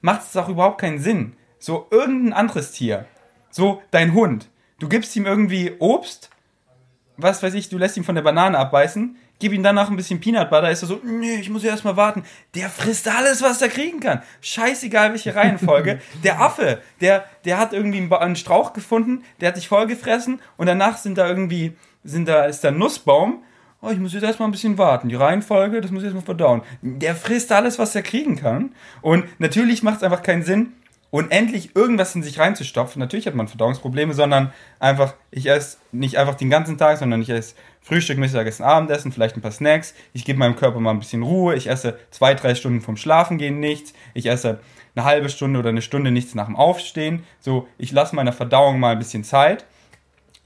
macht 0.00 0.22
es 0.22 0.36
auch 0.36 0.48
überhaupt 0.48 0.80
keinen 0.80 0.98
Sinn. 0.98 1.36
So 1.58 1.88
irgendein 1.90 2.32
anderes 2.32 2.72
Tier, 2.72 3.06
so 3.50 3.82
dein 3.90 4.14
Hund, 4.14 4.48
du 4.78 4.88
gibst 4.88 5.14
ihm 5.16 5.26
irgendwie 5.26 5.72
Obst, 5.80 6.30
was 7.16 7.42
weiß 7.42 7.54
ich, 7.54 7.68
du 7.68 7.78
lässt 7.78 7.96
ihn 7.96 8.04
von 8.04 8.14
der 8.14 8.22
Banane 8.22 8.56
abbeißen, 8.56 9.16
gib 9.38 9.52
ihm 9.52 9.62
danach 9.62 9.90
ein 9.90 9.96
bisschen 9.96 10.20
Peanut 10.20 10.50
Butter, 10.50 10.70
ist 10.70 10.82
er 10.82 10.88
so, 10.88 11.00
nee, 11.04 11.36
ich 11.36 11.50
muss 11.50 11.62
ja 11.62 11.70
erstmal 11.70 11.96
warten. 11.96 12.24
Der 12.54 12.68
frisst 12.68 13.08
alles, 13.08 13.42
was 13.42 13.62
er 13.62 13.68
kriegen 13.68 14.00
kann. 14.00 14.22
Scheißegal, 14.40 15.10
welche 15.10 15.34
Reihenfolge. 15.34 16.00
der 16.24 16.40
Affe, 16.40 16.80
der, 17.00 17.24
der 17.44 17.58
hat 17.58 17.72
irgendwie 17.72 18.14
einen 18.14 18.36
Strauch 18.36 18.72
gefunden, 18.72 19.24
der 19.40 19.48
hat 19.48 19.56
dich 19.56 19.68
vollgefressen 19.68 20.40
und 20.56 20.66
danach 20.66 20.98
sind 20.98 21.18
da 21.18 21.28
irgendwie, 21.28 21.76
sind 22.04 22.28
da, 22.28 22.44
ist 22.44 22.64
da 22.64 22.68
ein 22.68 22.78
Nussbaum. 22.78 23.42
Oh, 23.80 23.90
ich 23.90 23.98
muss 23.98 24.12
jetzt 24.12 24.24
erstmal 24.24 24.48
ein 24.48 24.52
bisschen 24.52 24.76
warten. 24.76 25.08
Die 25.08 25.14
Reihenfolge, 25.14 25.80
das 25.80 25.92
muss 25.92 26.02
ich 26.02 26.06
erstmal 26.06 26.24
verdauen. 26.24 26.62
Der 26.82 27.14
frisst 27.14 27.52
alles, 27.52 27.78
was 27.78 27.94
er 27.94 28.02
kriegen 28.02 28.34
kann. 28.34 28.74
Und 29.02 29.24
natürlich 29.38 29.84
macht 29.84 29.98
es 29.98 30.02
einfach 30.02 30.24
keinen 30.24 30.42
Sinn, 30.42 30.72
unendlich 31.10 31.74
irgendwas 31.74 32.14
in 32.14 32.22
sich 32.22 32.38
reinzustopfen. 32.38 33.00
Natürlich 33.00 33.26
hat 33.26 33.34
man 33.34 33.48
Verdauungsprobleme, 33.48 34.14
sondern 34.14 34.52
einfach, 34.78 35.14
ich 35.30 35.46
esse 35.48 35.78
nicht 35.92 36.18
einfach 36.18 36.34
den 36.34 36.50
ganzen 36.50 36.76
Tag, 36.76 36.98
sondern 36.98 37.22
ich 37.22 37.30
esse 37.30 37.54
Frühstück, 37.80 38.18
Mittagessen, 38.18 38.64
Abendessen, 38.64 39.12
vielleicht 39.12 39.36
ein 39.36 39.40
paar 39.40 39.50
Snacks. 39.50 39.94
Ich 40.12 40.24
gebe 40.24 40.38
meinem 40.38 40.56
Körper 40.56 40.80
mal 40.80 40.90
ein 40.90 40.98
bisschen 40.98 41.22
Ruhe. 41.22 41.54
Ich 41.54 41.68
esse 41.68 41.98
zwei, 42.10 42.34
drei 42.34 42.54
Stunden 42.54 42.80
vom 42.80 42.96
Schlafengehen 42.96 43.60
nichts. 43.60 43.92
Ich 44.14 44.26
esse 44.26 44.60
eine 44.94 45.04
halbe 45.04 45.28
Stunde 45.28 45.58
oder 45.58 45.70
eine 45.70 45.82
Stunde 45.82 46.10
nichts 46.10 46.34
nach 46.34 46.46
dem 46.46 46.56
Aufstehen. 46.56 47.24
So, 47.40 47.66
ich 47.78 47.92
lasse 47.92 48.14
meiner 48.14 48.32
Verdauung 48.32 48.80
mal 48.80 48.92
ein 48.92 48.98
bisschen 48.98 49.24
Zeit. 49.24 49.64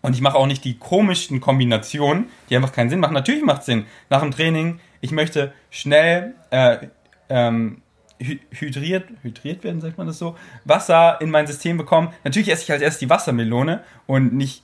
Und 0.02 0.14
ich 0.14 0.20
mache 0.20 0.36
auch 0.36 0.46
nicht 0.46 0.64
die 0.64 0.78
komischsten 0.78 1.40
Kombinationen, 1.40 2.28
die 2.50 2.56
einfach 2.56 2.72
keinen 2.72 2.90
Sinn 2.90 3.00
machen. 3.00 3.14
Natürlich 3.14 3.44
macht 3.44 3.60
es 3.60 3.66
Sinn. 3.66 3.86
Nach 4.10 4.20
dem 4.20 4.32
Training, 4.32 4.80
ich 5.00 5.12
möchte 5.12 5.52
schnell 5.70 6.34
äh, 6.50 6.88
ähm, 7.28 7.82
hydriert, 8.18 9.08
hydriert 9.22 9.64
werden, 9.64 9.80
sagt 9.80 9.98
man 9.98 10.06
das 10.06 10.18
so, 10.18 10.36
Wasser 10.64 11.20
in 11.20 11.30
mein 11.30 11.46
System 11.46 11.76
bekommen. 11.76 12.12
Natürlich 12.24 12.50
esse 12.50 12.64
ich 12.64 12.72
als 12.72 12.82
erstes 12.82 13.00
die 13.00 13.10
Wassermelone 13.10 13.82
und 14.06 14.34
nicht 14.34 14.62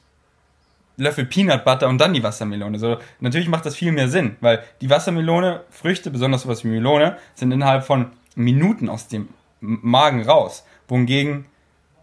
Löffel 0.99 1.25
Peanut 1.25 1.65
Butter 1.65 1.89
und 1.89 1.99
dann 1.99 2.13
die 2.13 2.23
Wassermelone. 2.23 2.79
So, 2.79 2.99
natürlich 3.21 3.49
macht 3.49 3.65
das 3.65 3.77
viel 3.77 3.93
mehr 3.93 4.09
Sinn, 4.09 4.37
weil 4.41 4.63
die 4.81 4.91
Wassermelone, 4.91 5.63
Früchte, 5.71 6.11
besonders 6.11 6.43
sowas 6.43 6.65
wie 6.65 6.69
Melone, 6.69 7.17
sind 7.35 7.53
innerhalb 7.53 7.85
von 7.85 8.11
Minuten 8.35 8.89
aus 8.89 9.09
dem 9.09 9.29
Magen 9.61 10.23
raus. 10.23 10.67
Wohingegen 10.89 11.47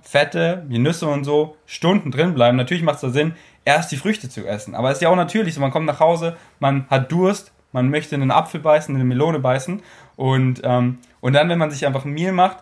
Fette, 0.02 0.64
wie 0.68 0.80
Nüsse 0.80 1.08
und 1.08 1.24
so, 1.24 1.58
Stunden 1.66 2.12
drin 2.12 2.34
bleiben. 2.34 2.58
Natürlich 2.58 2.84
macht 2.84 2.96
es 2.96 3.02
da 3.02 3.10
Sinn, 3.10 3.34
erst 3.66 3.92
die 3.92 3.98
Früchte 3.98 4.30
zu 4.30 4.48
essen. 4.48 4.76
Aber 4.76 4.90
es 4.90 4.98
ist 4.98 5.02
ja 5.02 5.10
auch 5.10 5.16
natürlich 5.16 5.56
so, 5.56 5.62
man 5.62 5.72
kommt 5.72 5.88
nach 5.88 6.00
Hause, 6.00 6.38
man 6.60 6.88
hat 6.90 7.12
Durst, 7.12 7.52
man 7.72 7.90
möchte 7.90 8.16
einen 8.16 8.32
Apfel 8.32 8.62
beißen, 8.62 8.96
eine 8.96 9.04
Melone 9.04 9.40
beißen 9.40 9.82
und, 10.16 10.62
ähm, 10.64 11.00
und 11.20 11.34
dann, 11.34 11.50
wenn 11.50 11.60
man 11.60 11.72
sich 11.72 11.86
einfach 11.86 12.06
ein 12.06 12.14
Meal 12.14 12.32
macht, 12.32 12.58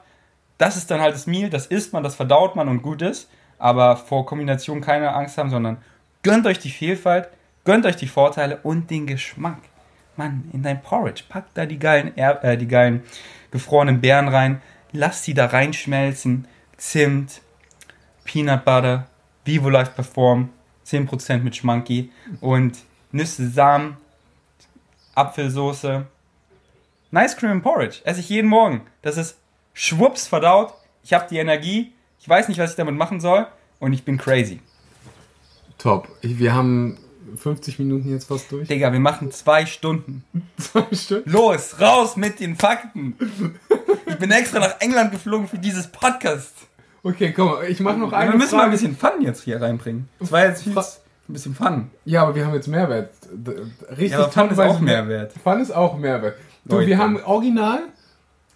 das 0.57 0.77
ist 0.77 0.89
dann 0.89 1.01
halt 1.01 1.13
das 1.13 1.27
Meal, 1.27 1.49
das 1.49 1.67
isst 1.67 1.93
man, 1.93 2.03
das 2.03 2.15
verdaut 2.15 2.55
man 2.55 2.69
und 2.69 2.81
gut 2.81 3.01
ist. 3.01 3.29
Aber 3.59 3.95
vor 3.97 4.25
Kombination 4.25 4.81
keine 4.81 5.13
Angst 5.13 5.37
haben, 5.37 5.49
sondern 5.49 5.77
gönnt 6.23 6.47
euch 6.47 6.59
die 6.59 6.71
Vielfalt, 6.71 7.29
gönnt 7.65 7.85
euch 7.85 7.97
die 7.97 8.07
Vorteile 8.07 8.59
und 8.63 8.89
den 8.89 9.05
Geschmack. 9.05 9.59
Mann, 10.15 10.49
in 10.53 10.63
dein 10.63 10.81
Porridge, 10.81 11.23
packt 11.27 11.57
da 11.57 11.65
die 11.65 11.79
geilen, 11.79 12.15
äh, 12.17 12.57
die 12.57 12.67
geilen 12.67 13.03
gefrorenen 13.51 14.01
Beeren 14.01 14.27
rein, 14.27 14.61
lasst 14.91 15.27
die 15.27 15.33
da 15.33 15.47
reinschmelzen, 15.47 16.47
Zimt, 16.77 17.41
Peanut 18.23 18.65
Butter, 18.65 19.07
Vivo 19.45 19.69
Life 19.69 19.91
Perform, 19.91 20.49
10% 20.85 21.43
mit 21.43 21.55
Schmanky 21.55 22.11
und 22.41 22.77
Nüsse, 23.11 23.49
Samen, 23.49 23.97
Apfelsoße. 25.15 26.05
Nice 27.11 27.37
Cream 27.37 27.51
and 27.51 27.63
Porridge. 27.63 28.01
Esse 28.03 28.21
ich 28.21 28.29
jeden 28.29 28.49
Morgen. 28.49 28.81
Das 29.03 29.17
ist 29.17 29.37
schwupps 29.73 30.27
verdaut. 30.27 30.73
Ich 31.03 31.13
habe 31.13 31.27
die 31.29 31.37
Energie. 31.37 31.93
Ich 32.19 32.27
weiß 32.27 32.47
nicht, 32.47 32.59
was 32.59 32.71
ich 32.71 32.75
damit 32.75 32.95
machen 32.95 33.19
soll. 33.19 33.47
Und 33.79 33.93
ich 33.93 34.03
bin 34.03 34.17
crazy. 34.17 34.61
Top. 35.83 36.07
Wir 36.21 36.53
haben 36.53 36.97
50 37.35 37.77
Minuten 37.77 38.09
jetzt 38.09 38.29
fast 38.29 38.49
durch. 38.53 38.69
Digga, 38.69 38.93
wir 38.93 39.01
machen 39.01 39.31
zwei 39.31 39.65
Stunden. 39.65 40.23
zwei 40.57 40.85
Stunden? 40.95 41.29
Los, 41.29 41.75
raus 41.81 42.15
mit 42.15 42.39
den 42.39 42.55
Fakten. 42.55 43.17
Ich 44.05 44.15
bin 44.15 44.31
extra 44.31 44.59
nach 44.59 44.79
England 44.79 45.11
geflogen 45.11 45.45
für 45.45 45.57
dieses 45.57 45.87
Podcast. 45.87 46.53
Okay, 47.03 47.33
komm, 47.33 47.55
ich 47.67 47.81
mach 47.81 47.97
noch 47.97 48.13
eine. 48.13 48.31
Wir 48.31 48.37
müssen 48.37 48.51
Frage. 48.51 48.61
mal 48.61 48.65
ein 48.67 48.71
bisschen 48.71 48.95
Fun 48.95 49.21
jetzt 49.21 49.43
hier 49.43 49.61
reinbringen. 49.61 50.07
Das 50.19 50.31
war 50.31 50.45
jetzt 50.45 50.63
viel, 50.63 50.71
ein 50.73 50.83
bisschen 51.27 51.53
Fun. 51.53 51.91
Ja, 52.05 52.21
aber 52.21 52.35
wir 52.35 52.45
haben 52.45 52.53
jetzt 52.53 52.69
Mehrwert. 52.69 53.11
Richtig 53.89 54.11
ja, 54.11 54.29
Fun 54.29 54.49
ist 54.51 54.59
auch 54.59 54.79
Mehrwert. 54.79 55.33
Fun 55.43 55.59
ist 55.59 55.71
auch 55.71 55.97
Mehrwert. 55.97 56.37
Du, 56.63 56.77
Leute. 56.77 56.87
wir 56.87 56.97
haben 56.97 57.21
original 57.25 57.81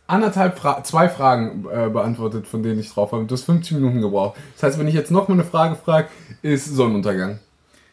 anderthalb 0.08 0.58
Fra 0.58 0.84
zwei 0.84 1.10
Fragen 1.10 1.66
äh, 1.72 1.89
beantwortet, 1.89 2.47
von 2.47 2.64
denen 2.64 2.80
ich 2.80 2.91
drauf 2.91 3.12
habe. 3.12 3.26
Du 3.26 3.34
hast 3.34 3.43
50 3.43 3.74
Minuten 3.74 4.01
gebraucht. 4.01 4.38
Das 4.55 4.64
heißt, 4.64 4.80
wenn 4.80 4.88
ich 4.88 4.95
jetzt 4.95 5.12
noch 5.12 5.28
mal 5.28 5.36
eine 5.36 5.43
Frage 5.43 5.76
frage, 5.76 6.08
ist 6.41 6.66
Sonnenuntergang. 6.66 7.39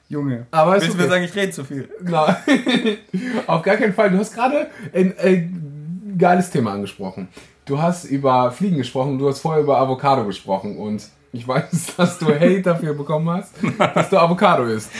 Junge. 0.08 0.46
Aber 0.50 0.74
Willst 0.74 0.92
du 0.92 0.96
mir 0.96 1.08
sagen, 1.08 1.24
ich 1.24 1.34
rede 1.34 1.52
zu 1.52 1.64
viel? 1.64 1.88
Nein. 2.00 2.36
Auf 3.46 3.62
gar 3.62 3.76
keinen 3.76 3.94
Fall. 3.94 4.10
Du 4.10 4.18
hast 4.18 4.34
gerade 4.34 4.68
ein, 4.92 5.14
ein 5.18 6.14
geiles 6.18 6.50
Thema 6.50 6.72
angesprochen. 6.72 7.28
Du 7.64 7.80
hast 7.80 8.04
über 8.04 8.52
Fliegen 8.52 8.76
gesprochen, 8.76 9.18
du 9.18 9.28
hast 9.28 9.40
vorher 9.40 9.62
über 9.62 9.78
Avocado 9.78 10.24
gesprochen 10.24 10.76
und 10.76 11.08
ich 11.32 11.48
weiß, 11.48 11.94
dass 11.96 12.18
du 12.18 12.26
Hate 12.26 12.62
dafür 12.62 12.94
bekommen 12.94 13.28
hast, 13.30 13.54
dass 13.94 14.10
du 14.10 14.18
Avocado 14.18 14.64
isst. 14.64 14.90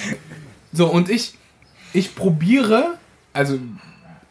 So, 0.73 0.87
und 0.87 1.11
ich, 1.11 1.35
ich 1.93 2.17
probiere, 2.17 2.95
also 3.33 3.59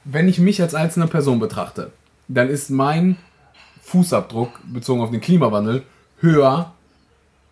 wenn 0.04 0.28
ich 0.28 0.40
mich 0.40 0.62
als 0.62 0.76
einzelne 0.76 1.08
Person 1.08 1.40
betrachte, 1.40 1.92
dann 2.28 2.50
ist 2.50 2.70
mein 2.70 3.18
Fußabdruck 3.82 4.50
bezogen 4.72 5.02
auf 5.02 5.12
den 5.12 5.22
Klimawandel 5.22 5.84
höher 6.20 6.74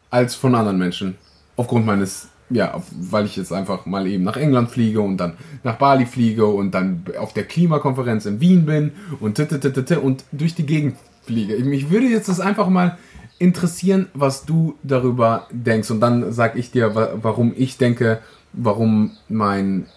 als 0.10 0.36
von 0.36 0.56
anderen 0.56 0.78
Menschen. 0.78 1.18
Aufgrund 1.56 1.86
meines, 1.86 2.30
ja, 2.50 2.82
weil 2.92 3.26
ich 3.26 3.36
jetzt 3.36 3.52
einfach 3.52 3.86
mal 3.86 4.08
eben 4.08 4.24
nach 4.24 4.38
England 4.38 4.70
fliege 4.70 5.02
und 5.02 5.18
dann 5.18 5.34
nach 5.64 5.76
Bali 5.78 6.06
fliege 6.06 6.46
und 6.46 6.72
dann 6.72 7.04
auf 7.20 7.34
der 7.34 7.44
Klimakonferenz 7.44 8.26
in 8.26 8.40
Wien 8.40 8.66
bin 8.66 8.92
und 9.20 9.40
und 9.40 10.24
durch 10.32 10.56
die 10.56 10.66
Gegend 10.66 10.98
fliege. 11.24 11.58
Mich 11.64 11.90
würde 11.90 12.08
jetzt 12.08 12.30
das 12.30 12.40
einfach 12.40 12.70
mal 12.70 12.98
interessieren, 13.40 14.08
was 14.14 14.46
du 14.46 14.76
darüber 14.84 15.48
denkst 15.52 15.92
und 15.92 16.00
dann 16.00 16.32
sag 16.32 16.56
ich 16.56 16.72
dir, 16.72 16.96
warum 16.96 17.54
ich 17.56 17.78
denke, 17.78 18.20
warum 18.54 19.18
mein, 19.30 19.88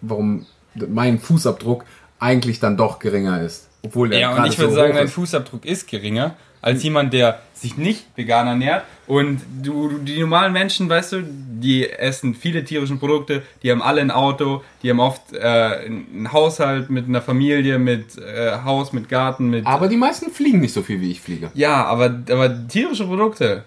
warum 0.00 0.46
mein 0.88 1.18
Fußabdruck 1.18 1.84
eigentlich 2.18 2.60
dann 2.60 2.76
doch 2.76 2.98
geringer 2.98 3.42
ist. 3.42 3.68
Obwohl 3.84 4.08
der 4.08 4.18
Ja, 4.18 4.36
und 4.36 4.46
ich 4.46 4.58
würde 4.58 4.72
so 4.72 4.78
sagen, 4.78 4.94
dein 4.94 5.08
Fußabdruck 5.08 5.64
ist 5.64 5.88
geringer 5.88 6.36
als 6.64 6.82
jemand, 6.82 7.12
der 7.12 7.42
sich 7.52 7.76
nicht 7.76 8.06
vegan 8.16 8.46
ernährt. 8.46 8.84
Und 9.06 9.42
du, 9.62 9.98
die 9.98 10.18
normalen 10.18 10.54
Menschen, 10.54 10.88
weißt 10.88 11.12
du, 11.12 11.22
die 11.22 11.90
essen 11.90 12.34
viele 12.34 12.64
tierische 12.64 12.96
Produkte, 12.96 13.42
die 13.62 13.70
haben 13.70 13.82
alle 13.82 14.00
ein 14.00 14.10
Auto, 14.10 14.62
die 14.82 14.88
haben 14.88 15.00
oft 15.00 15.34
äh, 15.34 15.38
einen 15.40 16.32
Haushalt 16.32 16.88
mit 16.88 17.06
einer 17.06 17.20
Familie, 17.20 17.78
mit 17.78 18.16
äh, 18.16 18.62
Haus, 18.64 18.94
mit 18.94 19.10
Garten, 19.10 19.50
mit. 19.50 19.66
Aber 19.66 19.88
die 19.88 19.98
meisten 19.98 20.30
fliegen 20.30 20.60
nicht 20.60 20.72
so 20.72 20.82
viel, 20.82 21.02
wie 21.02 21.10
ich 21.10 21.20
fliege. 21.20 21.50
Ja, 21.52 21.84
aber, 21.84 22.06
aber 22.30 22.66
tierische 22.66 23.04
Produkte, 23.04 23.64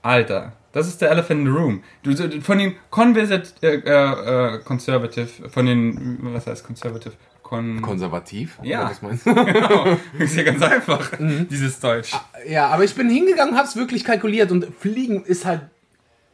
Alter. 0.00 0.52
Das 0.72 0.86
ist 0.86 1.02
der 1.02 1.10
Elephant 1.10 1.40
in 1.40 1.46
the 1.46 1.52
Room. 1.52 1.82
Du, 2.02 2.40
von 2.40 2.58
den 2.58 2.76
Conversat, 2.88 3.54
äh, 3.62 3.76
äh, 3.76 4.58
Conservative, 4.64 5.50
von 5.50 5.66
den, 5.66 6.18
was 6.22 6.46
heißt 6.46 6.64
Conservative? 6.64 7.12
Kon 7.48 7.80
Konservativ? 7.80 8.58
Ja. 8.62 8.90
Was 8.90 9.00
meinst 9.00 9.24
du? 9.24 9.34
genau. 9.44 9.96
Ist 10.18 10.36
ja 10.36 10.42
ganz 10.42 10.60
einfach, 10.60 11.18
mhm. 11.18 11.48
dieses 11.48 11.80
Deutsch. 11.80 12.12
Ah, 12.12 12.22
ja, 12.46 12.66
aber 12.68 12.84
ich 12.84 12.94
bin 12.94 13.08
hingegangen, 13.08 13.56
hab's 13.56 13.74
wirklich 13.74 14.04
kalkuliert 14.04 14.52
und 14.52 14.66
Fliegen 14.78 15.24
ist 15.24 15.46
halt 15.46 15.62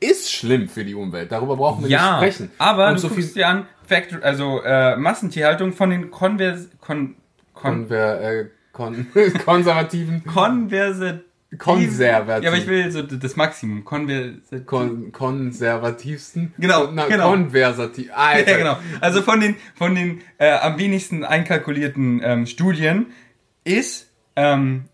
ist 0.01 0.33
schlimm 0.33 0.69
für 0.69 0.85
die 0.85 0.97
Umwelt. 0.97 1.31
Darüber 1.31 1.57
brauchen 1.57 1.85
wir 1.85 1.91
ja, 1.91 2.21
nicht 2.21 2.35
sprechen. 2.35 2.51
Aber 2.59 2.89
und 2.89 2.95
du 2.95 2.99
so 2.99 3.09
guckst 3.11 3.37
dir 3.37 3.47
an, 3.47 3.67
Factory, 3.87 4.23
also 4.23 4.61
äh, 4.63 4.97
Massentierhaltung 4.97 5.73
von 5.73 5.91
den 5.91 6.11
Konvers 6.11 6.69
kon, 6.81 7.15
kon, 7.55 7.87
Konver, 7.89 8.21
äh, 8.21 8.47
kon 8.73 9.07
konservativen 9.45 10.25
Konverse 10.25 11.23
Konservativ. 11.59 12.45
Ja, 12.45 12.51
aber 12.51 12.59
ich 12.59 12.67
will 12.67 12.91
so 12.91 13.03
das 13.03 13.37
Maximum. 13.37 13.85
Konversativ. 13.85 14.67
Kon 14.67 15.13
konservativsten? 15.13 16.53
Genau, 16.59 16.91
Na, 16.93 17.07
genau. 17.07 17.31
Konversativ. 17.31 18.11
Alter. 18.15 18.51
Ja, 18.51 18.59
genau. 18.59 18.77
Also 19.01 19.23
von 19.23 19.41
den, 19.41 19.57
von 19.75 19.95
den 19.95 20.21
äh, 20.39 20.51
am 20.51 20.79
wenigsten 20.79 21.25
einkalkulierten 21.25 22.21
ähm, 22.25 22.47
Studien 22.47 23.07
ist 23.65 24.11
ähm, 24.37 24.85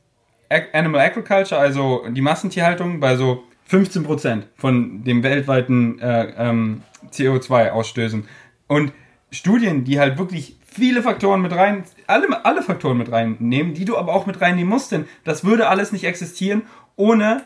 Animal 0.73 1.01
Agriculture, 1.01 1.61
also 1.61 2.05
die 2.11 2.21
Massentierhaltung, 2.21 3.01
bei 3.01 3.17
so 3.17 3.45
15% 3.71 4.43
von 4.57 5.05
dem 5.05 5.23
weltweiten 5.23 6.01
äh, 6.01 6.33
ähm, 6.37 6.83
CO2-Ausstößen. 7.13 8.25
Und 8.67 8.93
Studien, 9.31 9.85
die 9.85 10.01
halt 10.01 10.19
wirklich 10.19 10.57
viele 10.71 11.03
Faktoren 11.03 11.43
mit 11.43 11.53
rein, 11.53 11.85
alle, 12.07 12.45
alle 12.45 12.62
Faktoren 12.62 12.99
mit 12.99 13.11
reinnehmen, 13.11 13.75
die 13.75 13.85
du 13.85 13.97
aber 13.97 14.12
auch 14.14 14.27
mit 14.27 14.41
reinnehmen 14.41 14.68
musst, 14.71 14.93
denn 14.93 15.07
das 15.25 15.45
würde 15.45 15.68
alles 15.68 15.93
nicht 15.93 16.05
existieren 16.05 16.62
ohne 16.97 17.43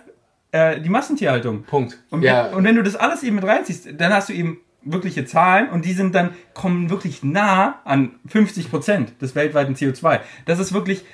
äh, 0.53 0.81
die 0.81 0.89
Massentierhaltung. 0.89 1.63
Punkt. 1.65 1.99
Und, 2.11 2.23
Ja. 2.23 2.47
wenn, 2.49 2.55
und 2.55 2.65
wenn 2.65 2.77
du 2.77 2.83
das 2.83 2.97
alles 2.97 3.23
eben 3.23 3.37
mit 3.37 3.45
reinziehst, 3.45 3.89
dann 3.99 4.13
hast 4.13 4.29
du 4.29 4.33
eben 4.33 4.59
wirkliche 4.83 5.25
Zahlen 5.25 5.71
und 5.71 5.85
die 5.85 5.93
sind 5.95 6.15
dann, 6.15 6.31
kommen 6.53 6.91
wirklich 6.91 7.23
nah 7.23 7.81
an 7.85 8.17
50 8.27 8.71
Prozent 8.71 9.21
des 9.23 9.35
weltweiten 9.35 9.75
CO2. 9.75 10.21
Das 10.45 10.59
ist 10.59 10.73
wirklich 10.75 11.05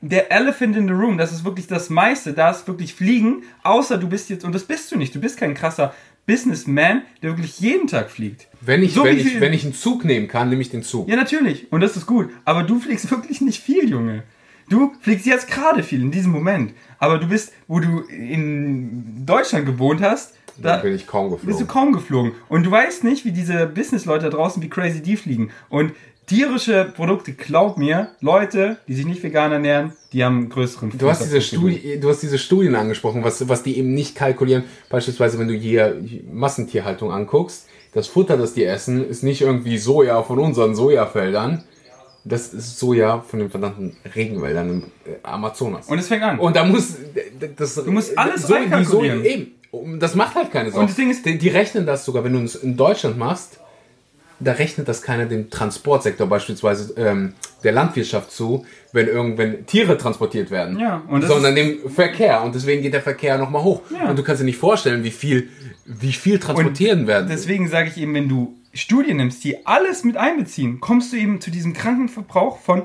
der 0.00 0.30
Elephant 0.32 0.76
in 0.76 0.86
the 0.86 0.94
Room, 0.94 1.18
das 1.18 1.32
ist 1.32 1.44
wirklich 1.44 1.66
das 1.66 1.90
meiste, 1.90 2.32
da 2.32 2.50
ist 2.50 2.68
wirklich 2.68 2.94
Fliegen, 2.94 3.42
außer 3.64 3.98
du 3.98 4.08
bist 4.08 4.30
jetzt, 4.30 4.44
und 4.44 4.54
das 4.54 4.64
bist 4.64 4.90
du 4.92 4.96
nicht, 4.96 5.14
du 5.14 5.20
bist 5.20 5.38
kein 5.38 5.54
krasser 5.54 5.92
Businessman, 6.28 7.02
der 7.22 7.30
wirklich 7.30 7.58
jeden 7.58 7.88
Tag 7.88 8.10
fliegt. 8.10 8.46
Wenn 8.60 8.82
ich, 8.84 8.92
So 8.94 9.02
wenn, 9.02 9.18
ich, 9.18 9.40
wenn 9.40 9.52
ich 9.52 9.64
einen 9.64 9.74
Zug 9.74 10.04
nehmen 10.04 10.28
kann, 10.28 10.50
nehme 10.50 10.62
ich 10.62 10.70
den 10.70 10.82
Zug. 10.84 11.08
Ja, 11.08 11.16
natürlich. 11.16 11.72
Und 11.72 11.80
das 11.80 11.96
ist 11.96 12.06
gut. 12.06 12.30
Aber 12.44 12.62
du 12.62 12.78
fliegst 12.78 13.10
wirklich 13.10 13.40
nicht 13.40 13.60
viel, 13.60 13.88
Junge. 13.90 14.22
Du 14.68 14.92
fliegst 15.00 15.24
jetzt 15.26 15.48
gerade 15.50 15.82
viel 15.82 16.02
in 16.02 16.10
diesem 16.10 16.30
Moment. 16.30 16.74
Aber 16.98 17.18
du 17.18 17.26
bist, 17.28 17.52
wo 17.66 17.80
du 17.80 18.00
in 18.02 19.24
Deutschland 19.24 19.64
gewohnt 19.66 20.02
hast, 20.02 20.34
Da 20.60 20.76
bin 20.76 20.94
ich 20.94 21.06
kaum 21.06 21.30
bist 21.30 21.42
du 21.44 21.46
geflogen. 21.46 21.66
kaum 21.68 21.92
geflogen. 21.92 22.32
Und 22.50 22.64
du 22.64 22.70
weißt 22.70 23.02
nicht, 23.04 23.24
wie 23.24 23.32
diese 23.32 23.66
Businessleute 23.66 24.24
da 24.24 24.30
draußen, 24.30 24.62
wie 24.62 24.68
crazy 24.68 25.00
die 25.02 25.16
fliegen. 25.16 25.50
Und 25.70 25.92
tierische 26.28 26.92
Produkte, 26.94 27.32
glaub 27.32 27.76
mir, 27.78 28.10
Leute, 28.20 28.76
die 28.86 28.94
sich 28.94 29.06
nicht 29.06 29.22
vegan 29.22 29.50
ernähren, 29.52 29.92
die 30.12 30.24
haben 30.24 30.36
einen 30.38 30.48
größeren 30.48 30.92
Du 30.96 31.08
hast, 31.10 31.22
diese. 31.24 31.40
Studie, 31.40 31.98
du 32.00 32.08
hast 32.08 32.22
diese 32.22 32.38
Studien 32.38 32.74
angesprochen, 32.76 33.24
was, 33.24 33.48
was 33.48 33.62
die 33.62 33.76
eben 33.78 33.92
nicht 33.94 34.14
kalkulieren. 34.14 34.64
Beispielsweise, 34.90 35.38
wenn 35.38 35.48
du 35.48 35.54
hier 35.54 36.00
Massentierhaltung 36.32 37.10
anguckst, 37.12 37.66
das 37.92 38.06
Futter, 38.06 38.36
das 38.36 38.54
die 38.54 38.64
essen, 38.64 39.08
ist 39.08 39.22
nicht 39.22 39.40
irgendwie 39.40 39.78
Soja 39.78 40.22
von 40.22 40.38
unseren 40.38 40.74
Sojafeldern. 40.76 41.64
Das 42.24 42.52
ist 42.52 42.78
Soja 42.78 43.20
von 43.26 43.38
den 43.38 43.50
verdammten 43.50 43.96
Regenwäldern 44.14 44.68
im 44.70 44.82
äh, 45.10 45.16
Amazonas. 45.22 45.88
Und 45.88 45.98
es 45.98 46.08
fängt 46.08 46.22
an. 46.22 46.38
Und 46.38 46.54
da 46.56 46.64
muss 46.64 46.96
das 47.56 47.76
du 47.76 47.90
musst 47.90 48.16
alles 48.18 48.50
einkalkulieren. 48.52 49.24
eben. 49.24 49.54
Um, 49.70 49.98
Das 50.00 50.14
macht 50.14 50.34
halt 50.34 50.50
keine 50.50 50.70
Sau. 50.70 50.80
Und 50.80 50.88
das 50.90 50.96
Ding 50.96 51.10
ist- 51.10 51.24
die, 51.26 51.38
die 51.38 51.48
rechnen 51.48 51.86
das 51.86 52.04
sogar, 52.04 52.24
wenn 52.24 52.32
du 52.34 52.40
es 52.40 52.56
in 52.56 52.76
Deutschland 52.76 53.16
machst, 53.18 53.60
da 54.40 54.52
rechnet 54.52 54.86
das 54.88 55.02
keiner 55.02 55.26
dem 55.26 55.50
Transportsektor 55.50 56.26
beispielsweise 56.26 56.94
ähm, 56.96 57.34
der 57.64 57.72
Landwirtschaft 57.72 58.30
zu, 58.30 58.64
wenn 58.92 59.08
irgendwann 59.08 59.66
Tiere 59.66 59.98
transportiert 59.98 60.50
werden, 60.50 60.78
Ja, 60.78 61.02
und 61.08 61.24
sondern 61.24 61.54
dem 61.56 61.90
Verkehr 61.90 62.42
und 62.42 62.54
deswegen 62.54 62.82
geht 62.82 62.94
der 62.94 63.02
Verkehr 63.02 63.36
nochmal 63.38 63.62
hoch. 63.64 63.82
Ja. 63.90 64.08
Und 64.10 64.18
du 64.18 64.22
kannst 64.22 64.40
dir 64.40 64.46
nicht 64.46 64.58
vorstellen, 64.58 65.02
wie 65.04 65.10
viel, 65.10 65.48
wie 65.84 66.12
viel 66.12 66.38
transportieren 66.38 67.06
werden. 67.06 67.28
Deswegen 67.28 67.68
sage 67.68 67.88
ich 67.88 67.96
eben, 68.00 68.14
wenn 68.14 68.28
du 68.28 68.54
Studien 68.74 69.16
nimmst, 69.16 69.42
die 69.44 69.66
alles 69.66 70.04
mit 70.04 70.16
einbeziehen, 70.16 70.78
kommst 70.80 71.12
du 71.12 71.16
eben 71.16 71.40
zu 71.40 71.50
diesem 71.50 71.72
kranken 71.72 72.08
Verbrauch 72.08 72.58
von 72.60 72.82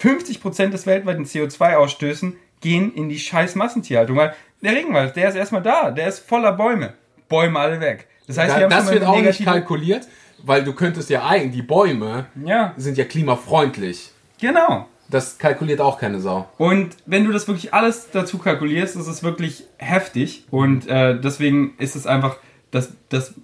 50% 0.00 0.70
des 0.70 0.86
weltweiten 0.86 1.24
CO2-Ausstößen 1.24 2.34
gehen 2.60 2.92
in 2.94 3.08
die 3.08 3.18
scheiß 3.18 3.54
Massentierhaltung. 3.54 4.16
Weil 4.16 4.34
der 4.62 4.72
Regenwald, 4.72 5.16
der 5.16 5.28
ist 5.28 5.34
erstmal 5.36 5.62
da, 5.62 5.90
der 5.90 6.08
ist 6.08 6.20
voller 6.20 6.52
Bäume. 6.52 6.94
Bäume 7.28 7.58
alle 7.58 7.80
weg. 7.80 8.06
Das 8.26 8.38
heißt, 8.38 8.52
Da- 8.52 8.56
wir 8.58 8.64
haben 8.64 8.70
das 8.70 8.90
wird 8.90 9.04
auch 9.04 9.20
nicht 9.20 9.44
kalkuliert, 9.44 10.08
weil 10.46 10.64
du 10.64 10.72
könntest 10.72 11.10
ja 11.10 11.26
eigentlich, 11.26 11.52
die 11.52 11.62
Bäume 11.62 12.26
Ja, 12.44 12.72
sind 12.76 12.96
ja 12.98 13.04
klimafreundlich. 13.04 14.10
genau. 14.40 14.88
Das 15.10 15.36
kalkuliert 15.36 15.82
auch 15.82 15.98
keine 16.00 16.18
Sau. 16.18 16.48
Und 16.56 16.96
wenn 17.04 17.26
du 17.26 17.30
das 17.30 17.46
wirklich 17.46 17.74
alles 17.74 18.08
dazu 18.10 18.38
kalkulierst, 18.38 18.96
ist 18.96 19.06
es 19.06 19.22
wirklich 19.22 19.64
heftig. 19.76 20.46
Und 20.50 20.88
äh, 20.88 21.20
deswegen 21.20 21.74
ist 21.78 21.94
es 21.94 22.06
einfach 22.06 22.38
das, 22.70 22.94
das, 23.10 23.34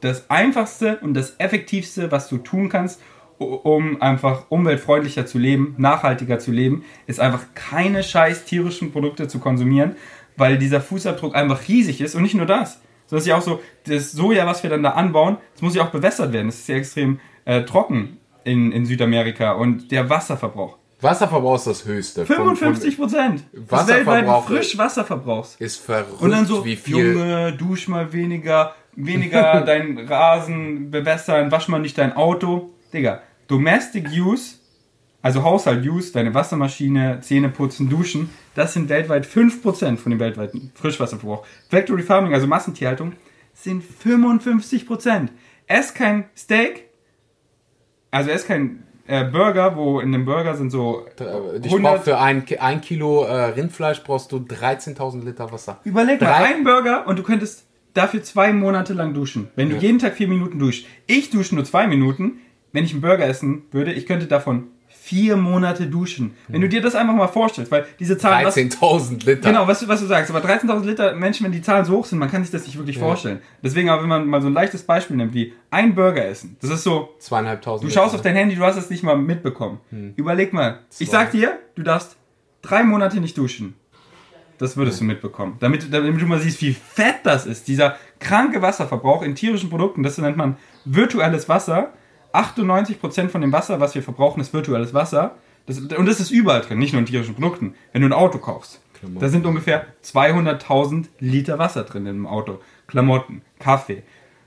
das 0.00 0.30
Einfachste 0.30 0.98
und 1.02 1.12
das 1.12 1.34
Effektivste, 1.38 2.10
was 2.10 2.28
du 2.30 2.38
tun 2.38 2.70
kannst, 2.70 2.98
um 3.38 4.00
einfach 4.00 4.46
umweltfreundlicher 4.48 5.26
zu 5.26 5.38
leben, 5.38 5.74
nachhaltiger 5.76 6.38
zu 6.38 6.50
leben, 6.50 6.82
ist 7.06 7.20
einfach 7.20 7.44
keine 7.54 8.02
scheiß 8.02 8.46
tierischen 8.46 8.90
Produkte 8.90 9.28
zu 9.28 9.38
konsumieren, 9.38 9.96
weil 10.38 10.56
dieser 10.56 10.80
Fußabdruck 10.80 11.34
einfach 11.34 11.68
riesig 11.68 12.00
ist. 12.00 12.14
Und 12.14 12.22
nicht 12.22 12.34
nur 12.34 12.46
das. 12.46 12.80
So 13.12 13.18
ist 13.18 13.26
ja 13.26 13.36
auch 13.36 13.42
so, 13.42 13.60
das 13.86 14.12
Soja, 14.12 14.46
was 14.46 14.62
wir 14.62 14.70
dann 14.70 14.82
da 14.82 14.92
anbauen, 14.92 15.36
das 15.52 15.60
muss 15.60 15.74
ja 15.74 15.82
auch 15.84 15.90
bewässert 15.90 16.32
werden. 16.32 16.46
Das 16.46 16.60
ist 16.60 16.68
ja 16.68 16.76
extrem 16.76 17.20
äh, 17.44 17.60
trocken 17.62 18.16
in, 18.44 18.72
in 18.72 18.86
Südamerika. 18.86 19.52
Und 19.52 19.90
der 19.92 20.08
Wasserverbrauch. 20.08 20.78
Wasserverbrauch 21.02 21.56
ist 21.56 21.66
das 21.66 21.84
höchste. 21.84 22.24
Von- 22.24 22.36
55 22.56 22.96
Prozent 22.96 23.44
Wasserverbrauch 23.52 24.14
weltweiten 24.14 24.46
Frischwasserverbrauchs. 24.46 25.56
Ist 25.58 25.76
verrückt, 25.84 26.22
Und 26.22 26.30
dann 26.30 26.46
so, 26.46 26.64
wie 26.64 26.74
viel. 26.76 26.96
Junge, 27.16 27.52
dusch 27.52 27.86
mal 27.88 28.14
weniger, 28.14 28.74
weniger 28.96 29.60
dein 29.66 29.98
Rasen 29.98 30.90
bewässern, 30.90 31.50
wasch 31.52 31.68
mal 31.68 31.80
nicht 31.80 31.98
dein 31.98 32.16
Auto. 32.16 32.70
Digga, 32.94 33.20
Domestic 33.46 34.08
Use, 34.10 34.54
also 35.22 35.42
Haushalt 35.44 35.86
Use, 35.86 36.12
deine 36.12 36.34
Wassermaschine, 36.34 37.20
Zähne 37.20 37.48
putzen, 37.48 37.88
duschen, 37.88 38.30
das 38.54 38.74
sind 38.74 38.88
weltweit 38.88 39.24
5% 39.26 39.96
von 39.96 40.10
dem 40.10 40.18
weltweiten 40.20 40.72
Frischwasserverbrauch. 40.74 41.46
Factory 41.70 42.02
Farming, 42.02 42.34
also 42.34 42.46
Massentierhaltung, 42.46 43.12
sind 43.54 43.82
55%. 43.84 45.28
Ess 45.68 45.94
kein 45.94 46.24
Steak, 46.36 46.88
also 48.10 48.30
ess 48.30 48.46
kein 48.46 48.82
äh, 49.06 49.24
Burger, 49.24 49.76
wo 49.76 50.00
in 50.00 50.12
dem 50.12 50.24
Burger 50.24 50.54
sind 50.56 50.70
so 50.70 51.06
Äh, 51.18 51.58
Ich 51.58 51.64
100 51.66 51.82
brauch 51.82 52.02
für 52.02 52.18
ein, 52.18 52.44
ein 52.60 52.80
Kilo 52.80 53.24
äh, 53.24 53.44
Rindfleisch 53.46 54.02
brauchst 54.04 54.30
du 54.32 54.36
13.000 54.38 55.24
Liter 55.24 55.50
Wasser. 55.52 55.80
Überleg 55.84 56.20
mal, 56.20 56.26
Drei- 56.28 56.54
ein 56.54 56.64
Burger 56.64 57.06
und 57.06 57.18
du 57.18 57.22
könntest 57.22 57.66
dafür 57.94 58.22
zwei 58.22 58.52
Monate 58.52 58.94
lang 58.94 59.12
duschen. 59.14 59.48
Wenn 59.54 59.70
du 59.70 59.76
jeden 59.76 59.98
Tag 59.98 60.14
vier 60.14 60.28
Minuten 60.28 60.58
duschst. 60.58 60.86
Ich 61.06 61.30
dusche 61.30 61.54
nur 61.54 61.64
zwei 61.64 61.86
Minuten. 61.86 62.38
Wenn 62.72 62.84
ich 62.84 62.92
einen 62.92 63.02
Burger 63.02 63.26
essen 63.26 63.62
würde, 63.70 63.92
ich 63.92 64.06
könnte 64.06 64.26
davon 64.26 64.68
vier 65.04 65.36
Monate 65.36 65.88
duschen. 65.88 66.34
Wenn 66.46 66.60
du 66.60 66.68
dir 66.68 66.80
das 66.80 66.94
einfach 66.94 67.12
mal 67.14 67.26
vorstellst, 67.26 67.72
weil 67.72 67.84
diese 67.98 68.16
Zahlen... 68.16 68.46
was- 68.46 68.56
13.000 68.56 69.26
Liter. 69.26 69.48
Genau, 69.50 69.66
was, 69.66 69.80
du- 69.80 69.88
was 69.88 69.98
du 70.00 70.06
sagst, 70.06 70.30
aber 70.30 70.40
13.000 70.48 70.84
Liter 70.84 71.14
Menschen, 71.16 71.44
wenn 71.44 71.50
die 71.50 71.60
Zahlen 71.60 71.84
so 71.84 71.96
hoch 71.96 72.06
sind, 72.06 72.20
man 72.20 72.30
kann 72.30 72.42
sich 72.44 72.52
das 72.52 72.66
nicht 72.66 72.78
wirklich 72.78 72.98
vorstellen. 72.98 73.40
Deswegen 73.64 73.90
aber, 73.90 74.02
wenn 74.02 74.08
man 74.08 74.26
mal 74.28 74.40
so 74.40 74.46
ein 74.46 74.52
leichtes 74.52 74.84
Beispiel 74.84 75.16
nimmt, 75.16 75.34
wie 75.34 75.54
ein 75.70 75.96
Burger 75.96 76.24
essen, 76.24 76.56
das 76.60 76.70
ist 76.70 76.84
so, 76.84 77.14
Zweieinhalbtausend 77.18 77.90
Du 77.90 77.92
schaust 77.92 78.14
auf 78.14 78.22
dein 78.22 78.36
Handy, 78.36 78.54
du 78.54 78.62
hast 78.62 78.76
es 78.76 78.90
nicht 78.90 79.02
mal 79.02 79.16
mitbekommen. 79.18 79.80
Hm. 79.90 80.12
Überleg 80.16 80.52
mal. 80.52 80.78
Ich 81.00 81.10
sag 81.10 81.32
dir, 81.32 81.58
du 81.74 81.82
darfst 81.82 82.16
drei 82.62 82.84
Monate 82.84 83.18
nicht 83.20 83.36
duschen. 83.36 83.74
Das 84.58 84.76
würdest 84.76 85.00
du 85.00 85.04
mitbekommen. 85.04 85.56
Damit, 85.58 85.92
damit 85.92 86.20
du 86.20 86.26
mal 86.26 86.38
siehst, 86.38 86.62
wie 86.62 86.72
fett 86.74 87.16
das 87.24 87.46
ist. 87.46 87.66
Dieser 87.66 87.96
kranke 88.20 88.62
Wasserverbrauch 88.62 89.22
in 89.22 89.34
tierischen 89.34 89.68
Produkten, 89.68 90.04
das 90.04 90.16
nennt 90.18 90.36
man 90.36 90.56
virtuelles 90.84 91.48
Wasser. 91.48 91.92
98% 92.32 93.28
von 93.28 93.40
dem 93.40 93.52
Wasser, 93.52 93.80
was 93.80 93.94
wir 93.94 94.02
verbrauchen, 94.02 94.40
ist 94.40 94.52
virtuelles 94.52 94.94
Wasser. 94.94 95.36
Das, 95.66 95.78
und 95.78 96.06
das 96.06 96.20
ist 96.20 96.30
überall 96.30 96.62
drin, 96.62 96.78
nicht 96.78 96.92
nur 96.92 97.00
in 97.00 97.06
tierischen 97.06 97.34
Produkten. 97.34 97.74
Wenn 97.92 98.02
du 98.02 98.08
ein 98.08 98.12
Auto 98.12 98.38
kaufst, 98.38 98.80
da 99.18 99.28
sind 99.28 99.46
ungefähr 99.46 99.86
200.000 100.04 101.06
Liter 101.18 101.58
Wasser 101.58 101.84
drin 101.84 102.06
im 102.06 102.26
Auto. 102.26 102.60
Klamotten, 102.86 103.42
Kaffee. 103.58 104.02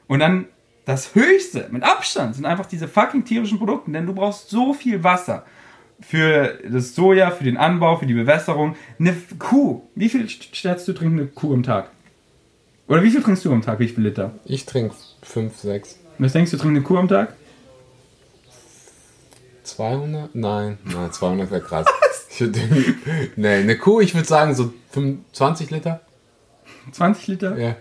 Und 0.07 0.19
dann 0.19 0.45
das 0.85 1.15
Höchste, 1.15 1.67
mit 1.71 1.83
Abstand, 1.83 2.35
sind 2.35 2.45
einfach 2.45 2.67
diese 2.67 2.87
fucking 2.87 3.25
tierischen 3.25 3.57
Produkte, 3.57 3.91
denn 3.91 4.05
du 4.05 4.13
brauchst 4.13 4.49
so 4.49 4.73
viel 4.73 5.03
Wasser 5.03 5.45
für 5.99 6.59
das 6.69 6.93
Soja, 6.93 7.31
für 7.31 7.43
den 7.43 7.57
Anbau, 7.57 7.97
für 7.97 8.05
die 8.05 8.13
Bewässerung. 8.13 8.75
Eine 8.99 9.15
Kuh, 9.39 9.81
wie 9.95 10.09
viel 10.09 10.29
stellst 10.29 10.87
du 10.87 10.93
trinken 10.93 11.19
eine 11.19 11.27
Kuh 11.27 11.53
am 11.53 11.63
Tag? 11.63 11.89
Oder 12.87 13.01
wie 13.01 13.09
viel 13.09 13.23
trinkst 13.23 13.43
du 13.45 13.51
am 13.51 13.61
Tag? 13.61 13.79
Wie 13.79 13.87
viel 13.87 14.03
Liter? 14.03 14.31
Ich 14.45 14.65
trinke 14.65 14.93
5, 15.23 15.57
6. 15.57 15.99
Was 16.19 16.33
denkst 16.33 16.51
du, 16.51 16.57
trinkt 16.57 16.77
eine 16.77 16.85
Kuh 16.85 16.97
am 16.97 17.07
Tag? 17.07 17.33
200? 19.65 20.33
Nein, 20.35 20.77
nein 20.85 21.11
200 21.11 21.51
wäre 21.51 21.61
krass. 21.61 21.85
Ich 22.37 22.41
würd- 22.41 22.57
nee, 23.37 23.47
eine 23.47 23.77
Kuh, 23.77 24.01
ich 24.01 24.13
würde 24.13 24.27
sagen 24.27 24.53
so 24.55 24.73
25 24.91 25.71
Liter. 25.71 26.01
20 26.91 27.27
Liter? 27.27 27.57
Ja. 27.57 27.75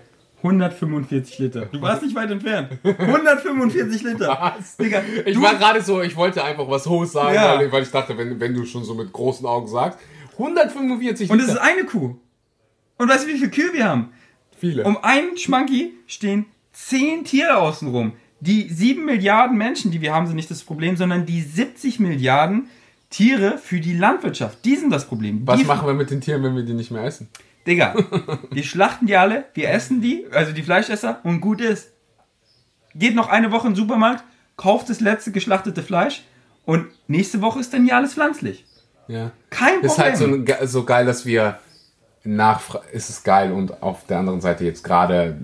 145 0.45 1.39
Liter. 1.41 1.67
Du 1.67 1.81
warst 1.83 2.03
nicht 2.03 2.15
weit 2.15 2.31
entfernt. 2.31 2.79
145 2.85 4.03
Liter. 4.05 4.29
Was? 4.59 4.77
Digga, 4.77 5.03
Ich 5.27 5.41
war 5.41 5.55
gerade 5.57 5.83
so, 5.83 6.03
ich 6.03 6.15
wollte 6.15 6.45
einfach 6.45 6.69
was 6.69 6.87
Hohes 6.87 7.13
sagen, 7.13 7.35
Ja. 7.35 7.59
weil, 7.59 7.73
weil 7.73 7.83
ich 7.83 7.91
dachte, 7.91 8.17
wenn, 8.17 8.39
wenn 8.39 8.55
du 8.55 8.65
schon 8.65 8.85
so 8.85 8.95
mit 8.95 9.13
großen 9.13 9.45
Augen 9.47 9.67
sagst, 9.67 9.99
145 10.39 11.31
und 11.31 11.39
es 11.41 11.47
ist 11.47 11.53
Liter. 11.55 11.63
eine 11.65 11.85
Kuh. 11.85 12.15
Und 12.99 13.09
weißt 13.09 13.25
du, 13.25 13.29
wie 13.29 13.39
viele 13.39 13.51
Kühe 13.51 13.73
wir 13.73 13.89
haben? 13.89 14.13
Viele. 14.57 14.85
Um 14.85 14.99
einen 15.03 15.37
Schmanki 15.37 15.95
stehen 16.07 16.47
10 16.73 17.25
Tiere 17.25 17.57
außenrum. 17.57 18.13
Die 18.47 18.69
7 18.69 19.07
Milliarden 19.07 19.57
Menschen, 19.57 19.91
die 19.91 20.03
wir 20.03 20.15
haben, 20.15 20.27
sind 20.27 20.37
nicht 20.37 20.51
das 20.51 20.63
Problem, 20.63 20.99
sondern 20.99 21.25
die 21.25 21.41
70 21.41 21.99
Milliarden 21.99 22.69
Tiere 23.09 23.57
für 23.57 23.81
die 23.81 23.97
Landwirtschaft. 23.97 24.59
Die 24.67 24.77
sind 24.77 24.91
das 24.91 25.07
Problem. 25.07 25.47
was 25.47 25.59
die 25.59 25.65
machen 25.65 25.87
wir 25.87 25.95
mit 25.95 26.11
den 26.11 26.21
Tieren, 26.21 26.43
wenn 26.43 26.55
wir 26.55 26.63
die 26.63 26.75
nicht 26.75 26.91
mehr 26.91 27.05
essen? 27.05 27.29
Digga, 27.67 27.95
wir 28.51 28.63
schlachten 28.63 29.07
die 29.07 29.17
alle, 29.17 29.47
wir 29.55 29.71
essen 29.71 30.03
die, 30.03 30.27
also 30.31 30.53
die 30.53 30.63
Fleischesser, 30.63 31.21
und 31.25 31.41
gut 31.41 31.63
ist. 31.63 31.93
Geht 32.95 33.15
noch 33.15 33.29
eine 33.29 33.51
Woche 33.51 33.67
in 33.67 33.73
den 33.73 33.77
Supermarkt, 33.77 34.25
kauft 34.57 34.91
das 34.91 35.01
letzte 35.01 35.33
geschlachtete 35.33 35.83
Fleisch 35.83 36.25
und 36.67 36.89
nächste 37.09 37.41
Woche 37.41 37.61
ist 37.61 37.73
dann 37.73 37.87
ja 37.87 37.97
alles 37.97 38.13
pflanzlich. 38.13 38.67
Ja. 39.09 39.33
Kein 39.49 39.81
Problem. 39.81 39.91
Ist 39.91 39.99
halt 39.99 40.17
so, 40.19 40.67
so 40.67 40.85
geil, 40.85 41.07
dass 41.07 41.25
wir 41.25 41.61
Nachfrage, 42.25 42.89
ist 42.93 43.09
es 43.09 43.23
geil 43.23 43.53
und 43.53 43.83
auf 43.83 44.07
der 44.07 44.19
anderen 44.19 44.43
Seite 44.43 44.65
jetzt 44.65 44.85
gerade 44.85 45.39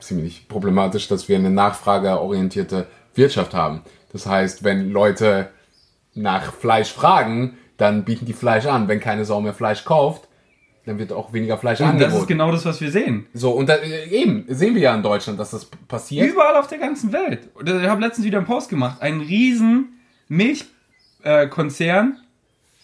ziemlich 0.00 0.48
problematisch, 0.48 1.08
dass 1.08 1.28
wir 1.28 1.36
eine 1.36 1.50
nachfrageorientierte 1.50 2.86
Wirtschaft 3.14 3.54
haben. 3.54 3.82
Das 4.12 4.26
heißt, 4.26 4.64
wenn 4.64 4.90
Leute 4.90 5.50
nach 6.14 6.52
Fleisch 6.52 6.92
fragen, 6.92 7.58
dann 7.76 8.04
bieten 8.04 8.26
die 8.26 8.32
Fleisch 8.32 8.66
an. 8.66 8.88
Wenn 8.88 9.00
keine 9.00 9.24
Sau 9.24 9.40
mehr 9.40 9.54
Fleisch 9.54 9.84
kauft, 9.84 10.28
dann 10.86 10.98
wird 10.98 11.12
auch 11.12 11.32
weniger 11.32 11.58
Fleisch 11.58 11.80
Und 11.80 11.86
angeboten. 11.86 12.12
das 12.12 12.20
ist 12.22 12.28
genau 12.28 12.50
das, 12.50 12.64
was 12.64 12.80
wir 12.80 12.90
sehen. 12.90 13.26
so, 13.34 13.50
und 13.52 13.68
da, 13.68 13.74
äh, 13.76 14.08
eben, 14.08 14.44
sehen 14.48 14.74
wir 14.74 14.82
ja 14.82 14.94
in 14.94 15.02
Deutschland, 15.02 15.38
dass 15.38 15.50
das 15.50 15.66
passiert. 15.86 16.26
Überall 16.30 16.56
auf 16.56 16.66
der 16.66 16.78
ganzen 16.78 17.12
Welt. 17.12 17.48
Ich 17.64 17.70
habe 17.88 18.00
letztens 18.00 18.26
wieder 18.26 18.38
einen 18.38 18.46
Post 18.46 18.70
gemacht. 18.70 19.00
Ein 19.02 19.20
riesen 19.20 19.98
Milchkonzern 20.28 22.18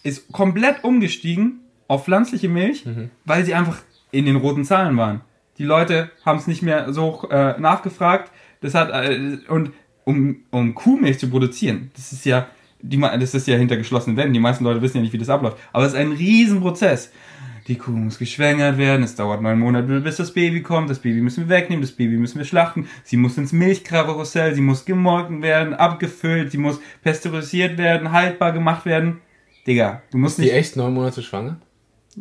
ist 0.03 0.31
komplett 0.31 0.83
umgestiegen 0.83 1.61
auf 1.87 2.05
pflanzliche 2.05 2.47
Milch, 2.49 2.85
weil 3.25 3.43
sie 3.43 3.53
einfach 3.55 3.77
in 4.11 4.25
den 4.25 4.35
roten 4.35 4.63
Zahlen 4.65 4.95
waren. 4.97 5.21
Die 5.57 5.63
Leute 5.63 6.11
haben 6.25 6.39
es 6.39 6.47
nicht 6.47 6.61
mehr 6.61 6.91
so 6.93 7.27
äh, 7.29 7.59
nachgefragt. 7.59 8.31
Das 8.61 8.73
hat 8.73 8.89
äh, 8.91 9.37
und 9.47 9.71
um, 10.03 10.37
um 10.51 10.75
Kuhmilch 10.75 11.19
zu 11.19 11.29
produzieren, 11.29 11.91
das 11.95 12.11
ist 12.11 12.25
ja 12.25 12.47
die, 12.81 12.99
das 12.99 13.33
ist 13.33 13.47
ja 13.47 13.57
hinter 13.57 13.77
geschlossenen 13.77 14.17
Wänden. 14.17 14.33
Die 14.33 14.39
meisten 14.39 14.63
Leute 14.63 14.81
wissen 14.81 14.97
ja 14.97 15.03
nicht, 15.03 15.13
wie 15.13 15.17
das 15.17 15.29
abläuft. 15.29 15.57
Aber 15.73 15.85
es 15.85 15.93
ist 15.93 15.99
ein 15.99 16.11
Riesenprozess. 16.11 17.11
Die 17.67 17.77
Kuh 17.79 17.91
muss 17.91 18.19
geschwängert 18.19 18.77
werden, 18.77 19.01
es 19.01 19.15
dauert 19.15 19.41
neun 19.41 19.57
Monate, 19.57 19.99
bis 20.01 20.17
das 20.17 20.31
Baby 20.35 20.61
kommt, 20.61 20.87
das 20.87 20.99
Baby 20.99 21.21
müssen 21.21 21.49
wir 21.49 21.49
wegnehmen, 21.49 21.81
das 21.81 21.93
Baby 21.93 22.17
müssen 22.17 22.37
wir 22.37 22.45
schlachten, 22.45 22.87
sie 23.03 23.17
muss 23.17 23.39
ins 23.39 23.53
Milchkarussell, 23.53 24.53
sie 24.53 24.61
muss 24.61 24.85
gemolken 24.85 25.41
werden, 25.41 25.73
abgefüllt, 25.73 26.51
sie 26.51 26.59
muss 26.59 26.79
pasteurisiert 27.03 27.79
werden, 27.79 28.11
haltbar 28.11 28.51
gemacht 28.51 28.85
werden. 28.85 29.19
Digga, 29.65 30.03
du 30.11 30.19
musst 30.19 30.37
Die 30.37 30.43
nicht... 30.43 30.53
echt 30.53 30.75
neun 30.75 30.93
Monate 30.93 31.23
schwanger? 31.23 31.57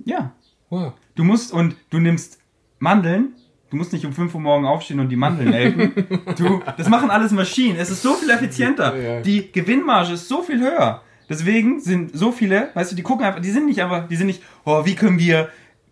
Ja, 0.07 0.33
Wow. 0.71 0.95
du 1.15 1.25
musst 1.25 1.53
und 1.53 1.77
du 1.91 1.99
nimmst 1.99 2.39
Mandeln, 2.79 3.35
du 3.71 3.77
musst 3.77 3.93
nicht 3.93 4.05
um 4.05 4.13
5 4.13 4.35
Uhr 4.35 4.41
morgen 4.41 4.67
aufstehen 4.67 5.01
und 5.01 5.09
die 5.09 5.17
Mandeln 5.17 5.51
melken. 5.51 5.93
Du, 6.37 6.61
das 6.77 6.89
machen 6.89 7.11
alles 7.11 7.33
Maschinen, 7.33 7.77
es 7.79 7.91
ist 7.91 8.03
so 8.03 8.15
viel 8.15 8.31
effizienter. 8.31 8.97
Ja. 8.97 9.21
Die 9.21 9.53
Gewinnmarge 9.53 10.15
ist 10.15 10.29
so 10.29 10.43
viel 10.43 10.61
höher. 10.61 11.03
Deswegen 11.29 11.81
sind 11.81 12.17
so 12.17 12.33
viele, 12.33 12.69
weißt 12.75 12.93
du, 12.93 12.97
die 12.97 13.03
gucken 13.03 13.25
einfach, 13.25 13.41
die 13.41 13.51
sind 13.51 13.67
nicht 13.67 13.81
einfach, 13.83 14.09
die 14.09 14.17
sind 14.17 14.27
nicht, 14.27 14.43
oh, 14.65 14.85
wie 14.85 14.95
können 14.95 15.19
wir 15.19 15.49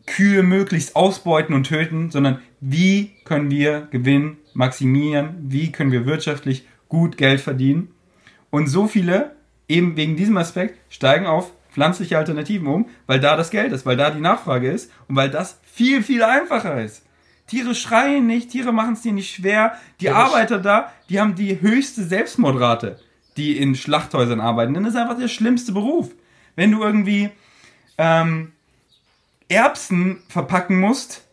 Kühe 0.07 0.43
möglichst 0.43 0.97
ausbeuten 0.97 1.55
und 1.55 1.64
töten, 1.64 2.11
sondern 2.11 2.41
wie 2.61 3.12
können 3.24 3.51
wir 3.51 3.89
Gewinn 3.91 4.37
maximieren, 4.53 5.35
wie 5.41 5.72
können 5.72 5.93
wir 5.93 6.07
wirtschaftlich 6.07 6.66
gut 6.89 7.16
Geld 7.16 7.41
verdienen. 7.41 7.89
Und 8.51 8.66
so 8.66 8.87
viele, 8.87 9.37
eben 9.68 9.97
wegen 9.97 10.16
diesem 10.16 10.37
Aspekt, 10.37 10.78
steigen 10.91 11.26
auf 11.26 11.53
pflanzliche 11.73 12.18
Alternativen 12.18 12.66
um, 12.66 12.89
weil 13.07 13.20
da 13.20 13.37
das 13.37 13.51
Geld 13.51 13.73
ist, 13.73 13.87
weil 13.87 13.97
da 13.97 14.11
die 14.11 14.20
Nachfrage 14.20 14.70
ist 14.70 14.91
und 15.09 15.16
weil 15.16 15.31
das 15.31 15.59
viel, 15.64 16.03
viel 16.03 16.23
einfacher 16.23 16.83
ist. 16.83 17.03
Tiere 17.47 17.75
schreien 17.75 18.27
nicht, 18.27 18.51
Tiere 18.51 18.73
machen 18.73 18.95
es 18.95 19.03
dir 19.03 19.12
nicht 19.12 19.35
schwer. 19.35 19.77
Die 20.01 20.07
Ja, 20.07 20.14
Arbeiter 20.14 20.59
da, 20.59 20.93
die 21.09 21.20
haben 21.20 21.35
die 21.35 21.61
höchste 21.61 22.03
Selbstmordrate, 22.03 22.99
die 23.37 23.59
in 23.59 23.75
Schlachthäusern 23.75 24.41
arbeiten. 24.41 24.75
Denn 24.75 24.85
das 24.85 24.95
ist 24.95 25.01
einfach 25.01 25.18
der 25.18 25.29
schlimmste 25.29 25.73
Beruf. 25.73 26.11
Wenn 26.57 26.70
du 26.70 26.83
irgendwie 26.83 27.31
ähm, 27.99 28.53
Erbsen 29.49 30.23
verpacken 30.29 30.79
musst, 30.79 31.25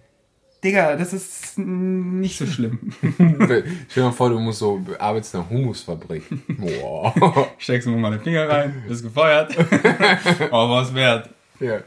Digga, 0.64 0.98
das 0.98 1.14
ist 1.14 1.58
nicht 1.58 2.38
so 2.38 2.46
schlimm. 2.46 2.92
Stell 3.16 3.64
dir 3.96 4.04
mal 4.04 4.12
vor, 4.12 4.30
du 4.30 4.40
musst 4.40 4.60
so, 4.60 4.82
arbeitest 4.98 5.34
in 5.34 5.40
einer 5.40 5.50
Humusfabrik. 5.50 6.24
Wow. 6.58 7.48
Steckst 7.58 7.88
du 7.88 7.92
mal 7.92 8.12
den 8.12 8.20
Finger 8.20 8.50
rein, 8.50 8.84
bist 8.88 9.04
gefeuert. 9.04 9.56
oh, 10.52 10.70
was 10.70 10.94
wert. 10.94 11.30
ja, 11.62 11.80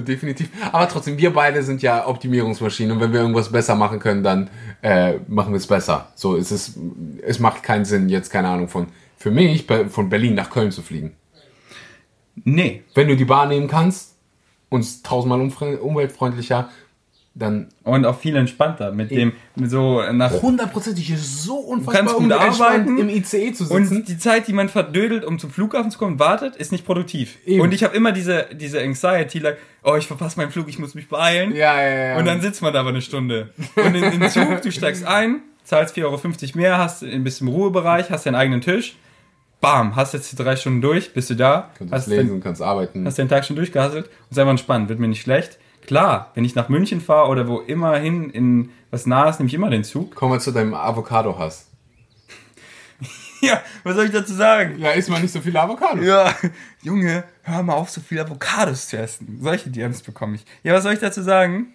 definitiv. 0.00 0.48
Aber 0.70 0.88
trotzdem, 0.88 1.18
wir 1.18 1.32
beide 1.32 1.62
sind 1.64 1.82
ja 1.82 2.06
Optimierungsmaschinen 2.06 2.92
und 2.92 3.00
wenn 3.02 3.12
wir 3.12 3.20
irgendwas 3.20 3.50
besser 3.50 3.74
machen 3.74 3.98
können, 3.98 4.22
dann 4.22 4.48
äh, 4.82 5.14
machen 5.26 5.52
wir 5.52 5.58
es 5.58 5.66
besser. 5.66 6.12
So, 6.14 6.36
es 6.36 6.52
ist, 6.52 6.78
es 7.22 7.40
macht 7.40 7.64
keinen 7.64 7.84
Sinn, 7.84 8.08
jetzt, 8.08 8.30
keine 8.30 8.48
Ahnung, 8.48 8.68
von, 8.68 8.86
für 9.16 9.32
mich, 9.32 9.66
von 9.88 10.08
Berlin 10.08 10.34
nach 10.34 10.50
Köln 10.50 10.70
zu 10.70 10.82
fliegen. 10.82 11.16
Nee, 12.44 12.82
Wenn 12.94 13.08
du 13.08 13.16
die 13.16 13.24
Bahn 13.24 13.48
nehmen 13.48 13.68
kannst 13.68 14.16
und 14.68 14.80
es 14.80 15.02
tausendmal 15.02 15.40
umweltfreundlicher, 15.40 16.70
dann 17.36 17.68
und 17.82 18.06
auch 18.06 18.18
viel 18.18 18.36
entspannter 18.36 18.92
mit 18.92 19.10
dem, 19.10 19.32
mit 19.56 19.68
so 19.68 20.00
nach 20.12 20.40
hundertprozentig 20.40 21.10
ist 21.10 21.42
so 21.42 21.56
unfassbar 21.56 22.14
gut 22.14 22.32
arbeiten 22.32 22.96
im 22.96 23.08
ICE 23.08 23.52
zu 23.52 23.64
sitzen. 23.64 23.96
Und 23.96 24.08
die 24.08 24.18
Zeit, 24.18 24.46
die 24.46 24.52
man 24.52 24.68
verdödelt, 24.68 25.24
um 25.24 25.40
zum 25.40 25.50
Flughafen 25.50 25.90
zu 25.90 25.98
kommen, 25.98 26.20
wartet, 26.20 26.54
ist 26.54 26.70
nicht 26.70 26.86
produktiv. 26.86 27.38
Eben. 27.44 27.60
Und 27.60 27.74
ich 27.74 27.82
habe 27.82 27.96
immer 27.96 28.12
diese, 28.12 28.46
diese 28.52 28.80
Anxiety, 28.80 29.40
like, 29.40 29.58
oh, 29.82 29.96
ich 29.96 30.06
verpasse 30.06 30.38
meinen 30.38 30.52
Flug, 30.52 30.68
ich 30.68 30.78
muss 30.78 30.94
mich 30.94 31.08
beeilen. 31.08 31.54
ja, 31.56 31.80
ja, 31.82 32.04
ja. 32.10 32.18
Und 32.18 32.24
dann 32.26 32.40
sitzt 32.40 32.62
man 32.62 32.72
da 32.72 32.80
aber 32.80 32.90
eine 32.90 33.02
Stunde. 33.02 33.50
Und 33.74 33.94
in 33.96 34.20
den 34.20 34.30
Zug, 34.30 34.62
du 34.62 34.70
steigst 34.70 35.04
ein, 35.04 35.40
zahlst 35.64 35.96
4,50 35.96 36.04
Euro 36.04 36.20
mehr, 36.54 36.78
hast 36.78 37.02
ein 37.02 37.24
bisschen 37.24 37.48
im 37.48 37.54
Ruhebereich, 37.54 38.10
hast 38.10 38.26
deinen 38.26 38.36
eigenen 38.36 38.60
Tisch. 38.60 38.94
Bam, 39.60 39.96
hast 39.96 40.14
jetzt 40.14 40.30
die 40.30 40.36
drei 40.36 40.54
Stunden 40.54 40.82
durch, 40.82 41.14
bist 41.14 41.30
du 41.30 41.34
da, 41.34 41.70
kannst 41.78 41.92
hast 41.92 42.06
lesen, 42.06 42.28
den, 42.28 42.40
kannst 42.42 42.60
arbeiten. 42.60 43.06
hast 43.06 43.16
den 43.18 43.28
Tag 43.28 43.44
schon 43.44 43.56
durchgehasselt 43.56 44.06
und 44.06 44.30
ist 44.30 44.38
einfach 44.38 44.50
entspannt, 44.50 44.88
wird 44.88 45.00
mir 45.00 45.08
nicht 45.08 45.22
schlecht. 45.22 45.58
Klar, 45.86 46.30
wenn 46.34 46.44
ich 46.44 46.54
nach 46.54 46.68
München 46.68 47.00
fahre 47.00 47.28
oder 47.28 47.46
wo 47.48 47.60
immer 47.60 47.96
hin 47.98 48.30
in 48.30 48.70
was 48.90 49.06
Nahes, 49.06 49.38
nehme 49.38 49.48
ich 49.48 49.54
immer 49.54 49.70
den 49.70 49.84
Zug. 49.84 50.14
Kommen 50.14 50.32
wir 50.32 50.40
zu 50.40 50.52
deinem 50.52 50.74
Avocado-Hass. 50.74 51.68
Ja, 53.40 53.60
was 53.82 53.94
soll 53.96 54.06
ich 54.06 54.12
dazu 54.12 54.32
sagen? 54.32 54.78
Ja, 54.78 54.92
isst 54.92 55.10
man 55.10 55.20
nicht 55.20 55.32
so 55.32 55.40
viele 55.40 55.60
Avocados. 55.60 56.02
Ja, 56.02 56.34
Junge, 56.82 57.24
hör 57.42 57.62
mal 57.62 57.74
auf, 57.74 57.90
so 57.90 58.00
viel 58.00 58.18
Avocados 58.18 58.88
zu 58.88 58.96
essen. 58.96 59.38
Solche 59.42 59.68
DMs 59.68 60.00
bekomme 60.02 60.36
ich. 60.36 60.46
Ja, 60.62 60.72
was 60.72 60.82
soll 60.82 60.94
ich 60.94 61.00
dazu 61.00 61.20
sagen? 61.20 61.74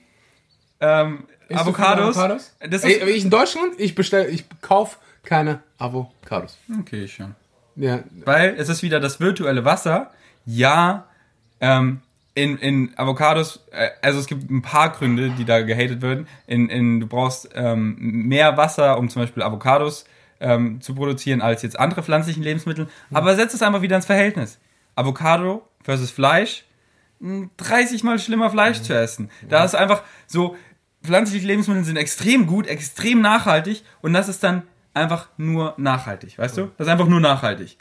Ähm, 0.80 1.26
Avocados. 1.54 2.16
viele 2.16 2.26
Avocados? 2.26 2.56
Das 2.68 2.84
Ey, 2.84 2.94
ist, 2.94 3.02
aber 3.04 3.12
ich 3.12 3.24
in 3.24 3.30
Deutschland, 3.30 3.74
ich 3.78 3.94
bestelle, 3.94 4.30
ich 4.30 4.46
kaufe 4.62 4.98
keine 5.22 5.62
Avocados. 5.78 6.58
okay, 6.80 7.08
schon. 7.08 7.36
Ja, 7.76 8.00
Weil 8.26 8.56
es 8.58 8.68
ist 8.70 8.82
wieder 8.82 9.00
das 9.00 9.20
virtuelle 9.20 9.64
Wasser. 9.64 10.10
Ja, 10.46 11.06
ähm, 11.60 12.02
in, 12.44 12.58
in 12.58 12.98
Avocados, 12.98 13.66
äh, 13.72 13.90
also 14.02 14.20
es 14.20 14.28
gibt 14.28 14.50
ein 14.50 14.62
paar 14.62 14.92
Gründe, 14.92 15.32
die 15.38 15.46
da 15.46 15.62
gehatet 15.62 16.02
werden. 16.02 16.28
In, 16.48 16.70
in, 16.70 17.00
du 17.00 17.08
brauchst 17.08 17.50
ähm, 17.54 17.96
mehr 18.00 18.58
Wasser, 18.58 18.98
um 18.98 19.10
zum 19.10 19.22
Beispiel 19.22 19.44
Avocados 19.44 20.06
ähm, 20.40 20.82
zu 20.82 20.96
produzieren, 20.96 21.42
als 21.42 21.62
jetzt 21.62 21.78
andere 21.80 22.02
pflanzlichen 22.02 22.44
Lebensmittel. 22.44 22.88
Aber 23.12 23.36
setz 23.36 23.54
es 23.54 23.62
einfach 23.62 23.82
wieder 23.82 23.96
ins 23.96 24.06
Verhältnis. 24.06 24.60
Avocado 24.96 25.68
versus 25.84 26.12
Fleisch, 26.12 26.66
mh, 27.20 27.50
30 27.58 28.04
mal 28.04 28.20
schlimmer 28.20 28.50
Fleisch 28.50 28.82
zu 28.82 28.94
essen. 28.94 29.30
Da 29.48 29.64
ist 29.64 29.76
einfach 29.76 30.04
so, 30.28 30.56
pflanzliche 31.04 31.46
Lebensmittel 31.46 31.84
sind 31.84 31.98
extrem 31.98 32.48
gut, 32.48 32.68
extrem 32.68 33.22
nachhaltig 33.22 33.84
und 34.02 34.14
das 34.14 34.30
ist 34.30 34.44
dann 34.44 34.64
einfach 34.94 35.30
nur 35.38 35.74
nachhaltig, 35.78 36.38
weißt 36.38 36.58
du? 36.58 36.72
Das 36.78 36.88
ist 36.88 36.92
einfach 36.92 37.08
nur 37.08 37.20
nachhaltig. 37.20 37.78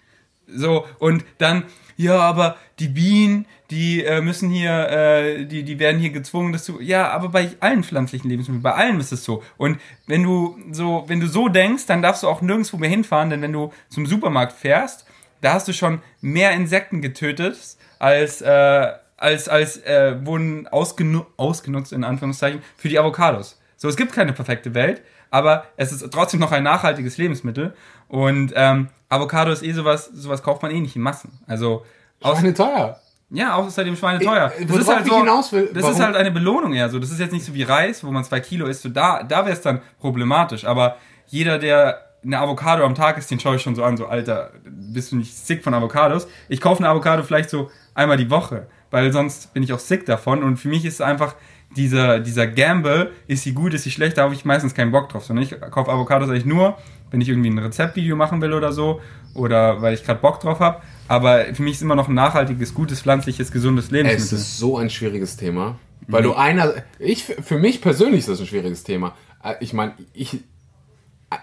So, 0.54 0.86
und 0.98 1.24
dann, 1.38 1.64
ja, 1.96 2.18
aber 2.18 2.56
die 2.78 2.88
Bienen, 2.88 3.46
die 3.70 4.02
äh, 4.02 4.20
müssen 4.20 4.50
hier, 4.50 4.88
äh, 4.88 5.44
die, 5.44 5.62
die 5.62 5.78
werden 5.78 6.00
hier 6.00 6.10
gezwungen, 6.10 6.52
das 6.52 6.64
zu. 6.64 6.80
Ja, 6.80 7.10
aber 7.10 7.28
bei 7.28 7.50
allen 7.60 7.84
pflanzlichen 7.84 8.30
Lebensmitteln, 8.30 8.62
bei 8.62 8.72
allen 8.72 8.98
ist 8.98 9.12
es 9.12 9.24
so. 9.24 9.42
Und 9.58 9.78
wenn 10.06 10.22
du 10.22 10.58
so, 10.72 11.04
wenn 11.06 11.20
du 11.20 11.26
so 11.26 11.48
denkst, 11.48 11.86
dann 11.86 12.00
darfst 12.00 12.22
du 12.22 12.28
auch 12.28 12.40
nirgendwo 12.40 12.78
mehr 12.78 12.88
hinfahren, 12.88 13.30
denn 13.30 13.42
wenn 13.42 13.52
du 13.52 13.72
zum 13.90 14.06
Supermarkt 14.06 14.52
fährst, 14.52 15.06
da 15.40 15.52
hast 15.52 15.68
du 15.68 15.72
schon 15.72 16.00
mehr 16.20 16.52
Insekten 16.52 17.02
getötet, 17.02 17.58
als, 17.98 18.40
äh, 18.40 18.92
als, 19.16 19.48
als 19.48 19.76
äh, 19.84 20.16
wurden 20.24 20.66
ausgenu 20.68 21.24
ausgenutzt, 21.36 21.92
in 21.92 22.04
Anführungszeichen, 22.04 22.62
für 22.76 22.88
die 22.88 22.98
Avocados. 22.98 23.60
So, 23.76 23.88
es 23.88 23.96
gibt 23.96 24.12
keine 24.12 24.32
perfekte 24.32 24.74
Welt, 24.74 25.02
aber 25.30 25.66
es 25.76 25.92
ist 25.92 26.10
trotzdem 26.10 26.40
noch 26.40 26.52
ein 26.52 26.62
nachhaltiges 26.62 27.18
Lebensmittel. 27.18 27.74
Und 28.08 28.52
ähm, 28.56 28.88
Avocado 29.08 29.52
ist 29.52 29.62
eh 29.62 29.72
sowas, 29.72 30.06
sowas 30.12 30.42
kauft 30.42 30.62
man 30.62 30.70
eh 30.70 30.80
nicht 30.80 30.96
in 30.96 31.02
Massen. 31.02 31.38
Also, 31.46 31.84
Schweine 32.22 32.52
teuer. 32.54 32.98
ja, 33.30 33.54
außerdem 33.54 33.96
Schweine 33.96 34.24
teuer. 34.24 34.52
äh, 34.58 34.68
worauf 34.68 35.06
ich 35.06 35.12
hinaus 35.12 35.52
will, 35.52 35.70
das 35.72 35.82
warum- 35.82 35.96
ist 35.96 36.02
halt 36.02 36.16
eine 36.16 36.30
Belohnung 36.30 36.72
eher 36.74 36.88
so. 36.88 36.98
Das 36.98 37.10
ist 37.10 37.20
jetzt 37.20 37.32
nicht 37.32 37.44
so 37.44 37.54
wie 37.54 37.62
Reis, 37.62 38.02
wo 38.02 38.10
man 38.10 38.24
zwei 38.24 38.40
Kilo 38.40 38.66
isst. 38.66 38.82
So 38.82 38.88
da, 38.88 39.22
da 39.22 39.44
wäre 39.44 39.52
es 39.54 39.60
dann 39.62 39.80
problematisch. 40.00 40.64
Aber 40.64 40.96
jeder, 41.26 41.58
der 41.58 42.02
eine 42.24 42.38
Avocado 42.38 42.84
am 42.84 42.94
Tag 42.94 43.16
isst, 43.18 43.30
den 43.30 43.38
schaue 43.38 43.56
ich 43.56 43.62
schon 43.62 43.74
so 43.76 43.84
an, 43.84 43.96
so 43.96 44.06
Alter, 44.06 44.50
bist 44.64 45.12
du 45.12 45.16
nicht 45.16 45.36
sick 45.36 45.62
von 45.62 45.72
Avocados? 45.74 46.26
Ich 46.48 46.60
kaufe 46.60 46.80
eine 46.80 46.88
Avocado 46.88 47.22
vielleicht 47.22 47.50
so 47.50 47.70
einmal 47.94 48.16
die 48.16 48.30
Woche, 48.30 48.66
weil 48.90 49.12
sonst 49.12 49.52
bin 49.54 49.62
ich 49.62 49.72
auch 49.72 49.78
sick 49.78 50.04
davon. 50.06 50.42
Und 50.42 50.56
für 50.56 50.68
mich 50.68 50.84
ist 50.84 50.94
es 50.94 51.00
einfach 51.00 51.34
dieser, 51.76 52.18
dieser 52.18 52.46
Gamble, 52.46 53.12
ist 53.28 53.44
sie 53.44 53.52
gut, 53.52 53.74
ist 53.74 53.84
sie 53.84 53.90
schlecht, 53.90 54.18
da 54.18 54.22
habe 54.22 54.34
ich 54.34 54.44
meistens 54.44 54.74
keinen 54.74 54.90
Bock 54.90 55.10
drauf. 55.10 55.24
Sondern 55.26 55.44
ich 55.44 55.60
kaufe 55.70 55.90
Avocados 55.92 56.28
eigentlich 56.28 56.46
nur, 56.46 56.76
wenn 57.10 57.20
ich 57.20 57.28
irgendwie 57.28 57.50
ein 57.50 57.58
Rezeptvideo 57.58 58.16
machen 58.16 58.40
will 58.40 58.52
oder 58.52 58.72
so. 58.72 59.00
Oder 59.34 59.82
weil 59.82 59.94
ich 59.94 60.04
gerade 60.04 60.20
Bock 60.20 60.40
drauf 60.40 60.58
habe. 60.60 60.82
Aber 61.06 61.44
für 61.54 61.62
mich 61.62 61.74
ist 61.74 61.82
immer 61.82 61.94
noch 61.94 62.08
ein 62.08 62.14
nachhaltiges, 62.14 62.74
gutes, 62.74 63.00
pflanzliches, 63.02 63.52
gesundes 63.52 63.86
Es 63.86 63.90
Lebensmittel. 63.92 64.38
ist 64.38 64.58
so 64.58 64.76
ein 64.78 64.90
schwieriges 64.90 65.36
Thema. 65.36 65.78
Weil 66.06 66.22
du 66.22 66.34
einer, 66.34 66.72
ich, 66.98 67.24
für 67.24 67.58
mich 67.58 67.80
persönlich 67.82 68.20
ist 68.20 68.28
das 68.28 68.40
ein 68.40 68.46
schwieriges 68.46 68.82
Thema. 68.82 69.14
Äh, 69.44 69.54
Ich 69.60 69.72
meine, 69.74 69.92
ich, 70.14 70.38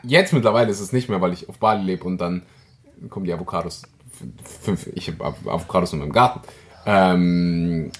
jetzt 0.03 0.33
mittlerweile 0.33 0.71
ist 0.71 0.79
es 0.79 0.91
nicht 0.91 1.07
mehr, 1.09 1.21
weil 1.21 1.33
ich 1.33 1.47
auf 1.49 1.59
Bali 1.59 1.83
lebe 1.83 2.03
und 2.05 2.17
dann 2.19 2.41
kommen 3.09 3.25
die 3.25 3.33
Avocados, 3.33 3.83
fünf, 4.61 4.87
ich 4.95 5.07
habe 5.09 5.23
Avocados 5.45 5.93
in 5.93 5.99
meinem 5.99 6.11
Garten. 6.11 6.41
Ähm, 6.85 7.91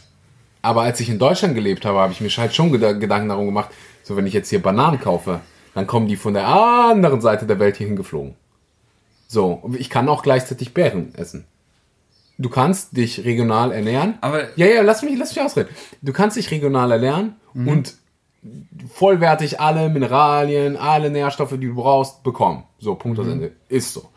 aber 0.62 0.82
als 0.82 1.00
ich 1.00 1.10
in 1.10 1.20
Deutschland 1.20 1.54
gelebt 1.56 1.86
habe, 1.86 2.00
habe 2.00 2.12
ich 2.14 2.22
mir 2.22 2.30
halt 2.30 2.56
schon 2.56 2.72
Geda- 2.74 2.94
Gedanken 2.98 3.30
darum 3.30 3.46
gemacht, 3.46 3.70
so 4.04 4.16
wenn 4.16 4.26
ich 4.26 4.34
jetzt 4.34 4.50
hier 4.50 4.62
Bananen 4.62 5.00
kaufe, 5.00 5.42
dann 5.76 5.86
kommen 5.86 6.08
die 6.08 6.16
von 6.16 6.34
der 6.34 6.48
anderen 6.48 7.22
Seite 7.22 7.46
der 7.46 7.60
Welt 7.60 7.76
hier 7.76 7.88
hingeflogen. 7.88 8.36
So, 9.28 9.70
ich 9.78 9.90
kann 9.90 10.08
auch 10.08 10.24
gleichzeitig 10.24 10.74
Beeren 10.74 11.14
essen. 11.16 11.46
Du 12.38 12.50
kannst 12.50 12.96
dich 12.96 13.26
regional 13.26 13.72
ernähren. 13.72 14.18
Aber 14.22 14.58
ja, 14.58 14.68
ja, 14.68 14.82
lass 14.82 15.04
mich, 15.04 15.18
lass 15.18 15.36
mich 15.36 15.44
ausreden. 15.44 15.70
Du 16.02 16.14
kannst 16.14 16.38
dich 16.38 16.50
regional 16.50 16.92
ernähren 16.92 17.36
mhm. 17.54 17.68
und 17.68 17.94
vollwertig 18.94 19.60
alle 19.60 19.90
Mineralien, 19.90 20.78
alle 20.78 21.10
Nährstoffe, 21.10 21.58
die 21.60 21.68
du 21.68 21.76
brauchst, 21.76 22.24
bekommen. 22.24 22.64
So, 22.80 22.96
Punkt 22.96 23.20
mhm. 23.20 23.32
Ende. 23.32 23.52
Ist 23.68 23.94
so. 23.94 24.10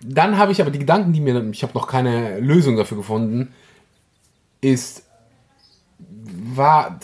Dann 0.00 0.38
habe 0.38 0.52
ich 0.52 0.62
aber 0.62 0.70
die 0.70 0.78
Gedanken, 0.78 1.12
die 1.12 1.20
mir, 1.20 1.50
ich 1.50 1.62
habe 1.62 1.74
noch 1.74 1.88
keine 1.88 2.40
Lösung 2.40 2.76
dafür 2.76 2.96
gefunden, 2.96 3.52
ist, 4.62 5.02
war, 5.98 6.98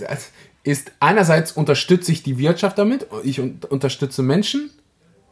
ist 0.64 0.92
einerseits 1.00 1.52
unterstütze 1.52 2.12
ich 2.12 2.22
die 2.22 2.38
Wirtschaft 2.38 2.78
damit, 2.78 3.06
ich 3.24 3.40
unterstütze 3.40 4.22
Menschen, 4.22 4.70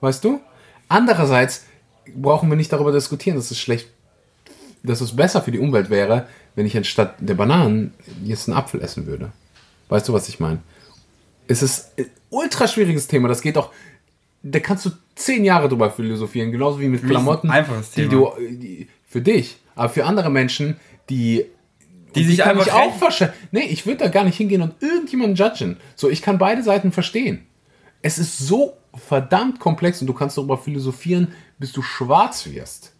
weißt 0.01 0.25
du? 0.25 0.41
Andererseits 0.89 1.65
brauchen 2.15 2.49
wir 2.49 2.57
nicht 2.57 2.73
darüber 2.73 2.93
diskutieren, 2.93 3.37
dass 3.37 3.51
es 3.51 3.59
schlecht, 3.59 3.89
dass 4.83 5.01
es 5.01 5.15
besser 5.15 5.43
für 5.43 5.53
die 5.53 5.59
Umwelt 5.59 5.91
wäre, 5.91 6.27
wenn 6.57 6.67
ich 6.67 6.77
anstatt 6.77 7.15
der 7.21 7.35
Bananen 7.35 7.95
jetzt 8.25 8.49
einen 8.49 8.57
Apfel 8.57 8.83
essen 8.83 9.07
würde. 9.07 9.31
Weißt 9.89 10.09
du, 10.09 10.13
was 10.13 10.29
ich 10.29 10.41
meine? 10.41 10.59
Es 11.47 11.63
ist 11.63 11.93
ein 11.99 12.07
ultra 12.31 12.67
schwieriges 12.67 13.07
Thema. 13.07 13.29
Das 13.29 13.43
geht 13.43 13.57
doch, 13.57 13.73
da 14.43 14.59
kannst 14.59 14.87
du 14.87 14.91
zehn 15.15 15.45
Jahre 15.45 15.69
drüber 15.69 15.91
philosophieren, 15.91 16.51
genauso 16.51 16.81
wie 16.81 16.89
mit 16.89 17.05
Klamotten, 17.05 17.53
die 17.97 18.09
du 18.09 18.33
die, 18.39 18.89
für 19.07 19.21
dich, 19.21 19.59
aber 19.75 19.89
für 19.89 20.07
andere 20.07 20.31
Menschen, 20.31 20.77
die 21.09 21.47
die 22.15 22.25
sich 22.25 22.45
einfach 22.45 22.67
ich 22.67 22.73
auch 22.73 22.97
verstehen. 22.97 23.31
Nee, 23.51 23.65
ich 23.65 23.87
würde 23.87 24.05
da 24.05 24.09
gar 24.09 24.25
nicht 24.25 24.37
hingehen 24.37 24.63
und 24.63 24.75
irgendjemanden 24.81 25.37
judgen. 25.37 25.77
So, 25.97 26.09
ich 26.09 26.23
kann 26.23 26.39
beide 26.39 26.63
Seiten 26.63 26.93
verstehen. 26.93 27.47
Es 28.03 28.19
ist 28.19 28.39
so 28.39 28.77
verdammt 28.95 29.61
komplex 29.61 30.01
und 30.01 30.07
du 30.07 30.15
kannst 30.15 30.37
darüber 30.37 30.59
philosophieren, 30.59 31.29
bis 31.59 31.73
du 31.73 31.83
schwarz 31.83 32.47
wirst. 32.47 32.93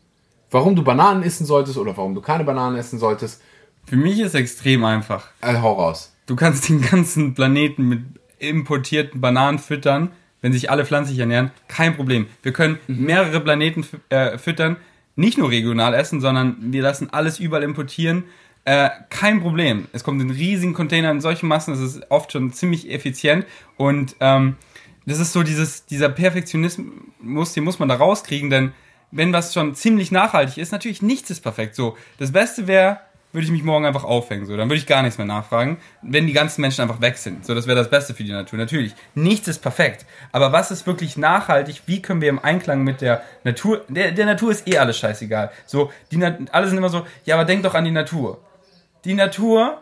Warum 0.51 0.77
du 0.77 0.83
Bananen 0.83 1.23
essen 1.23 1.47
solltest 1.47 1.79
oder 1.79 1.97
warum 1.97 2.15
du 2.15 2.21
keine 2.21 2.45
Bananen 2.45 2.77
essen 2.77 2.99
solltest. 2.99 3.41
Für 3.87 3.97
mich 3.97 4.19
ist 4.19 4.29
es 4.29 4.35
extrem 4.35 4.85
einfach. 4.85 5.29
Also 5.41 5.63
hau 5.63 5.73
raus. 5.75 6.13
Du 6.27 6.37
kannst 6.37 6.69
den 6.69 6.81
ganzen 6.81 7.35
Planeten 7.35 7.89
mit 7.89 8.03
importierten 8.39 9.21
Bananen 9.21 9.59
füttern, 9.59 10.13
wenn 10.41 10.53
sich 10.53 10.71
alle 10.71 10.85
pflanzlich 10.85 11.19
ernähren. 11.19 11.51
Kein 11.69 11.97
Problem. 11.97 12.27
Wir 12.43 12.53
können 12.53 12.79
mhm. 12.87 13.05
mehrere 13.05 13.41
Planeten 13.41 13.87
äh, 14.09 14.39
füttern, 14.39 14.77
nicht 15.17 15.39
nur 15.39 15.51
regional 15.51 15.95
essen, 15.95 16.21
sondern 16.21 16.57
wir 16.73 16.83
lassen 16.83 17.11
alles 17.11 17.39
überall 17.39 17.63
importieren. 17.63 18.25
Äh, 18.65 18.91
kein 19.09 19.41
Problem. 19.41 19.89
Es 19.93 20.05
kommt 20.05 20.21
in 20.21 20.31
riesigen 20.31 20.75
Containern 20.75 21.17
in 21.17 21.21
solchen 21.21 21.49
Massen, 21.49 21.73
das 21.73 21.81
ist 21.81 22.11
oft 22.11 22.33
schon 22.33 22.53
ziemlich 22.53 22.91
effizient 22.91 23.47
und 23.77 24.17
ähm, 24.21 24.57
das 25.07 25.19
ist 25.19 25.33
so 25.33 25.43
dieses, 25.43 25.87
dieser 25.87 26.11
Perfektionismus, 26.11 27.55
den 27.55 27.65
muss 27.65 27.79
man 27.79 27.89
da 27.89 27.95
rauskriegen, 27.97 28.51
denn 28.51 28.73
wenn 29.11 29.33
was 29.33 29.55
schon 29.55 29.75
ziemlich 29.75 30.13
nachhaltig 30.13 30.59
ist, 30.59 30.73
natürlich 30.73 31.01
nichts 31.01 31.31
ist 31.31 31.41
perfekt. 31.41 31.75
So, 31.75 31.97
das 32.19 32.33
Beste 32.33 32.67
wäre, 32.67 33.01
würde 33.33 33.47
ich 33.47 33.51
mich 33.51 33.63
morgen 33.63 33.87
einfach 33.87 34.05
aufhängen, 34.05 34.45
so, 34.45 34.57
dann 34.57 34.69
würde 34.69 34.77
ich 34.77 34.87
gar 34.87 35.03
nichts 35.03 35.17
mehr 35.17 35.27
nachfragen, 35.27 35.79
wenn 36.03 36.27
die 36.27 36.33
ganzen 36.35 36.61
Menschen 36.61 36.83
einfach 36.83 37.01
weg 37.01 37.17
sind. 37.17 37.47
So, 37.47 37.55
das 37.55 37.67
wäre 37.67 37.79
das 37.79 37.89
Beste 37.89 38.13
für 38.13 38.25
die 38.25 38.33
Natur. 38.33 38.59
Natürlich, 38.59 38.95
nichts 39.15 39.49
ist 39.49 39.61
perfekt. 39.61 40.05
Aber 40.33 40.53
was 40.53 40.71
ist 40.71 40.87
wirklich 40.87 41.17
nachhaltig? 41.17 41.83
Wie 41.87 42.03
können 42.03 42.21
wir 42.21 42.29
im 42.29 42.39
Einklang 42.39 42.85
mit 42.85 43.01
der 43.01 43.23
Natur, 43.43 43.85
der, 43.89 44.13
der 44.13 44.27
Natur 44.27 44.51
ist 44.51 44.69
eh 44.69 44.77
alles 44.79 44.99
scheißegal. 44.99 45.51
So, 45.65 45.91
die, 46.13 46.23
alle 46.53 46.69
sind 46.69 46.77
immer 46.77 46.91
so, 46.91 47.07
ja, 47.25 47.37
aber 47.37 47.47
denk 47.47 47.63
doch 47.63 47.75
an 47.75 47.87
die 47.87 47.91
Natur 47.91 48.39
die 49.05 49.15
Natur, 49.15 49.81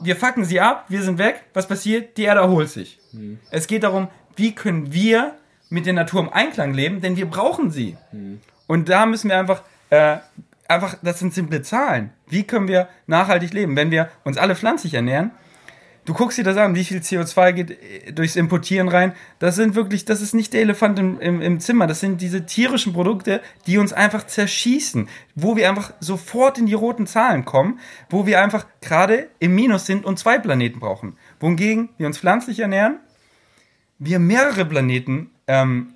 wir 0.00 0.16
fucken 0.16 0.44
sie 0.44 0.60
ab, 0.60 0.86
wir 0.88 1.02
sind 1.02 1.18
weg, 1.18 1.44
was 1.52 1.68
passiert? 1.68 2.16
Die 2.16 2.24
Erde 2.24 2.40
erholt 2.40 2.70
sich. 2.70 2.98
Mhm. 3.12 3.38
Es 3.50 3.66
geht 3.66 3.82
darum, 3.82 4.08
wie 4.36 4.54
können 4.54 4.92
wir 4.92 5.34
mit 5.68 5.86
der 5.86 5.92
Natur 5.92 6.20
im 6.20 6.32
Einklang 6.32 6.74
leben, 6.74 7.00
denn 7.00 7.16
wir 7.16 7.26
brauchen 7.26 7.70
sie. 7.70 7.96
Mhm. 8.12 8.40
Und 8.66 8.88
da 8.88 9.06
müssen 9.06 9.30
wir 9.30 9.38
einfach, 9.38 9.62
äh, 9.90 10.18
einfach, 10.68 10.96
das 11.02 11.18
sind 11.18 11.34
simple 11.34 11.62
Zahlen. 11.62 12.10
Wie 12.28 12.44
können 12.44 12.68
wir 12.68 12.88
nachhaltig 13.06 13.52
leben? 13.52 13.76
Wenn 13.76 13.90
wir 13.90 14.08
uns 14.24 14.38
alle 14.38 14.56
pflanzlich 14.56 14.94
ernähren, 14.94 15.32
du 16.04 16.14
guckst 16.14 16.38
dir 16.38 16.44
das 16.44 16.56
an, 16.56 16.74
wie 16.74 16.84
viel 16.84 16.98
CO2 16.98 17.52
geht 17.52 17.70
äh, 17.70 18.12
durchs 18.12 18.36
Importieren 18.36 18.88
rein. 18.88 19.14
Das 19.38 19.56
sind 19.56 19.74
wirklich, 19.74 20.04
das 20.04 20.20
ist 20.20 20.34
nicht 20.34 20.52
der 20.52 20.62
Elefant 20.62 20.98
im, 20.98 21.20
im, 21.20 21.40
im, 21.40 21.60
Zimmer. 21.60 21.86
Das 21.86 22.00
sind 22.00 22.20
diese 22.20 22.46
tierischen 22.46 22.92
Produkte, 22.92 23.40
die 23.66 23.78
uns 23.78 23.92
einfach 23.92 24.26
zerschießen. 24.26 25.08
Wo 25.34 25.56
wir 25.56 25.68
einfach 25.68 25.92
sofort 26.00 26.58
in 26.58 26.66
die 26.66 26.74
roten 26.74 27.06
Zahlen 27.06 27.44
kommen, 27.44 27.78
wo 28.08 28.26
wir 28.26 28.42
einfach 28.42 28.66
gerade 28.80 29.28
im 29.38 29.54
Minus 29.54 29.86
sind 29.86 30.04
und 30.04 30.18
zwei 30.18 30.38
Planeten 30.38 30.80
brauchen. 30.80 31.16
Wohingegen 31.38 31.90
wir 31.98 32.06
uns 32.06 32.18
pflanzlich 32.18 32.60
ernähren, 32.60 33.00
wir 33.98 34.18
mehrere 34.18 34.64
Planeten 34.64 35.30
ähm, 35.46 35.94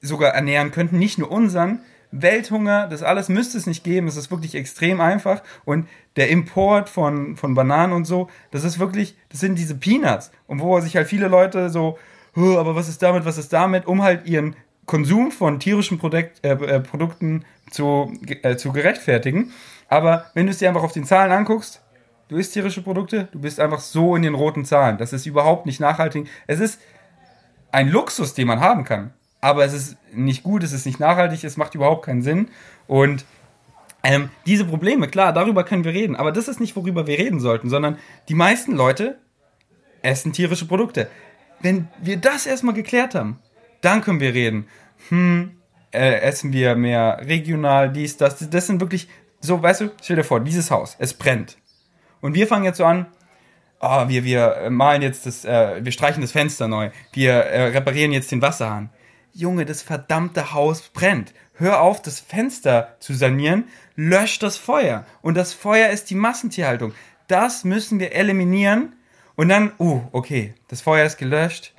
sogar 0.00 0.34
ernähren 0.34 0.70
könnten, 0.70 0.98
nicht 0.98 1.18
nur 1.18 1.30
unseren, 1.30 1.80
Welthunger, 2.14 2.86
das 2.86 3.02
alles 3.02 3.28
müsste 3.28 3.58
es 3.58 3.66
nicht 3.66 3.82
geben. 3.82 4.06
Es 4.06 4.16
ist 4.16 4.30
wirklich 4.30 4.54
extrem 4.54 5.00
einfach. 5.00 5.42
Und 5.64 5.88
der 6.16 6.28
Import 6.30 6.88
von, 6.88 7.36
von 7.36 7.54
Bananen 7.54 7.92
und 7.92 8.04
so, 8.04 8.28
das 8.52 8.64
ist 8.64 8.78
wirklich, 8.78 9.16
das 9.30 9.40
sind 9.40 9.58
diese 9.58 9.74
Peanuts. 9.74 10.30
Und 10.46 10.60
wo 10.60 10.78
sich 10.80 10.96
halt 10.96 11.08
viele 11.08 11.28
Leute 11.28 11.70
so, 11.70 11.98
aber 12.36 12.76
was 12.76 12.88
ist 12.88 13.02
damit, 13.02 13.24
was 13.24 13.38
ist 13.38 13.52
damit, 13.52 13.86
um 13.86 14.02
halt 14.02 14.26
ihren 14.26 14.56
Konsum 14.86 15.32
von 15.32 15.58
tierischen 15.58 15.98
Produkt, 15.98 16.44
äh, 16.44 16.52
äh, 16.52 16.80
Produkten 16.80 17.44
zu, 17.70 18.12
äh, 18.42 18.56
zu 18.56 18.72
gerechtfertigen. 18.72 19.52
Aber 19.88 20.26
wenn 20.34 20.46
du 20.46 20.52
es 20.52 20.58
dir 20.58 20.68
einfach 20.68 20.82
auf 20.82 20.92
den 20.92 21.04
Zahlen 21.04 21.32
anguckst, 21.32 21.82
du 22.28 22.36
isst 22.36 22.52
tierische 22.52 22.82
Produkte, 22.82 23.28
du 23.32 23.40
bist 23.40 23.60
einfach 23.60 23.80
so 23.80 24.14
in 24.14 24.22
den 24.22 24.34
roten 24.34 24.64
Zahlen. 24.64 24.98
Das 24.98 25.12
ist 25.12 25.26
überhaupt 25.26 25.66
nicht 25.66 25.80
nachhaltig. 25.80 26.28
Es 26.46 26.60
ist 26.60 26.80
ein 27.72 27.88
Luxus, 27.88 28.34
den 28.34 28.46
man 28.46 28.60
haben 28.60 28.84
kann 28.84 29.12
aber 29.44 29.62
es 29.62 29.74
ist 29.74 29.98
nicht 30.14 30.42
gut, 30.42 30.62
es 30.62 30.72
ist 30.72 30.86
nicht 30.86 30.98
nachhaltig, 30.98 31.44
es 31.44 31.58
macht 31.58 31.74
überhaupt 31.74 32.06
keinen 32.06 32.22
Sinn. 32.22 32.48
Und 32.86 33.26
ähm, 34.02 34.30
diese 34.46 34.64
Probleme, 34.64 35.06
klar, 35.06 35.34
darüber 35.34 35.64
können 35.64 35.84
wir 35.84 35.92
reden, 35.92 36.16
aber 36.16 36.32
das 36.32 36.48
ist 36.48 36.60
nicht, 36.60 36.74
worüber 36.76 37.06
wir 37.06 37.18
reden 37.18 37.40
sollten, 37.40 37.68
sondern 37.68 37.98
die 38.30 38.34
meisten 38.34 38.72
Leute 38.74 39.18
essen 40.00 40.32
tierische 40.32 40.66
Produkte. 40.66 41.10
Wenn 41.60 41.88
wir 42.00 42.16
das 42.16 42.46
erstmal 42.46 42.74
geklärt 42.74 43.14
haben, 43.14 43.38
dann 43.82 44.00
können 44.00 44.18
wir 44.18 44.32
reden. 44.32 44.66
Hm, 45.10 45.58
äh, 45.92 46.20
essen 46.20 46.54
wir 46.54 46.74
mehr 46.74 47.20
regional, 47.26 47.92
dies, 47.92 48.16
das, 48.16 48.48
das 48.48 48.66
sind 48.66 48.80
wirklich 48.80 49.08
so, 49.40 49.62
weißt 49.62 49.82
du, 49.82 49.90
stell 50.00 50.16
dir 50.16 50.24
vor, 50.24 50.40
dieses 50.40 50.70
Haus, 50.70 50.96
es 50.98 51.12
brennt. 51.12 51.58
Und 52.22 52.34
wir 52.34 52.46
fangen 52.46 52.64
jetzt 52.64 52.78
so 52.78 52.86
an, 52.86 53.08
oh, 53.80 54.08
wir, 54.08 54.24
wir 54.24 54.68
malen 54.70 55.02
jetzt 55.02 55.26
das, 55.26 55.44
äh, 55.44 55.84
wir 55.84 55.92
streichen 55.92 56.22
das 56.22 56.32
Fenster 56.32 56.66
neu, 56.66 56.88
wir 57.12 57.34
äh, 57.34 57.64
reparieren 57.66 58.12
jetzt 58.12 58.32
den 58.32 58.40
Wasserhahn. 58.40 58.88
Junge, 59.34 59.64
das 59.64 59.82
verdammte 59.82 60.54
Haus 60.54 60.88
brennt. 60.88 61.34
Hör 61.54 61.80
auf, 61.80 62.00
das 62.00 62.20
Fenster 62.20 62.96
zu 63.00 63.14
sanieren, 63.14 63.64
lösch 63.96 64.38
das 64.38 64.56
Feuer. 64.56 65.04
Und 65.22 65.36
das 65.36 65.52
Feuer 65.52 65.90
ist 65.90 66.08
die 66.10 66.14
Massentierhaltung. 66.14 66.94
Das 67.26 67.64
müssen 67.64 67.98
wir 67.98 68.14
eliminieren. 68.14 68.94
Und 69.34 69.48
dann, 69.48 69.72
uh, 69.78 70.02
okay, 70.12 70.54
das 70.68 70.80
Feuer 70.80 71.04
ist 71.04 71.18
gelöscht. 71.18 71.74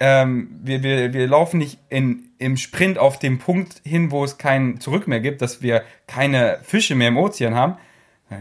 Ähm, 0.00 0.58
wir, 0.62 0.82
wir, 0.82 1.12
wir 1.12 1.28
laufen 1.28 1.58
nicht 1.58 1.78
in, 1.90 2.30
im 2.38 2.56
Sprint 2.56 2.98
auf 2.98 3.18
den 3.18 3.38
Punkt 3.38 3.82
hin, 3.84 4.10
wo 4.10 4.24
es 4.24 4.38
kein 4.38 4.80
Zurück 4.80 5.06
mehr 5.06 5.20
gibt, 5.20 5.42
dass 5.42 5.60
wir 5.60 5.84
keine 6.06 6.58
Fische 6.62 6.94
mehr 6.94 7.08
im 7.08 7.18
Ozean 7.18 7.54
haben. 7.54 7.76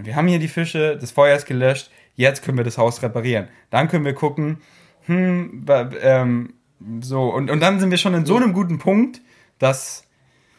Wir 0.03 0.15
haben 0.15 0.29
hier 0.29 0.39
die 0.39 0.47
Fische, 0.47 0.97
das 0.97 1.11
Feuer 1.11 1.35
ist 1.35 1.45
gelöscht, 1.45 1.91
jetzt 2.15 2.43
können 2.43 2.57
wir 2.57 2.63
das 2.63 2.77
Haus 2.77 3.03
reparieren. 3.03 3.49
Dann 3.69 3.89
können 3.89 4.05
wir 4.05 4.13
gucken, 4.13 4.61
hm, 5.05 5.65
ähm, 6.01 6.53
so, 7.01 7.23
und, 7.23 7.49
und 7.49 7.59
dann 7.59 7.79
sind 7.79 7.91
wir 7.91 7.97
schon 7.97 8.13
in 8.13 8.25
so 8.25 8.35
einem 8.35 8.53
guten 8.53 8.79
Punkt, 8.79 9.21
dass. 9.59 10.03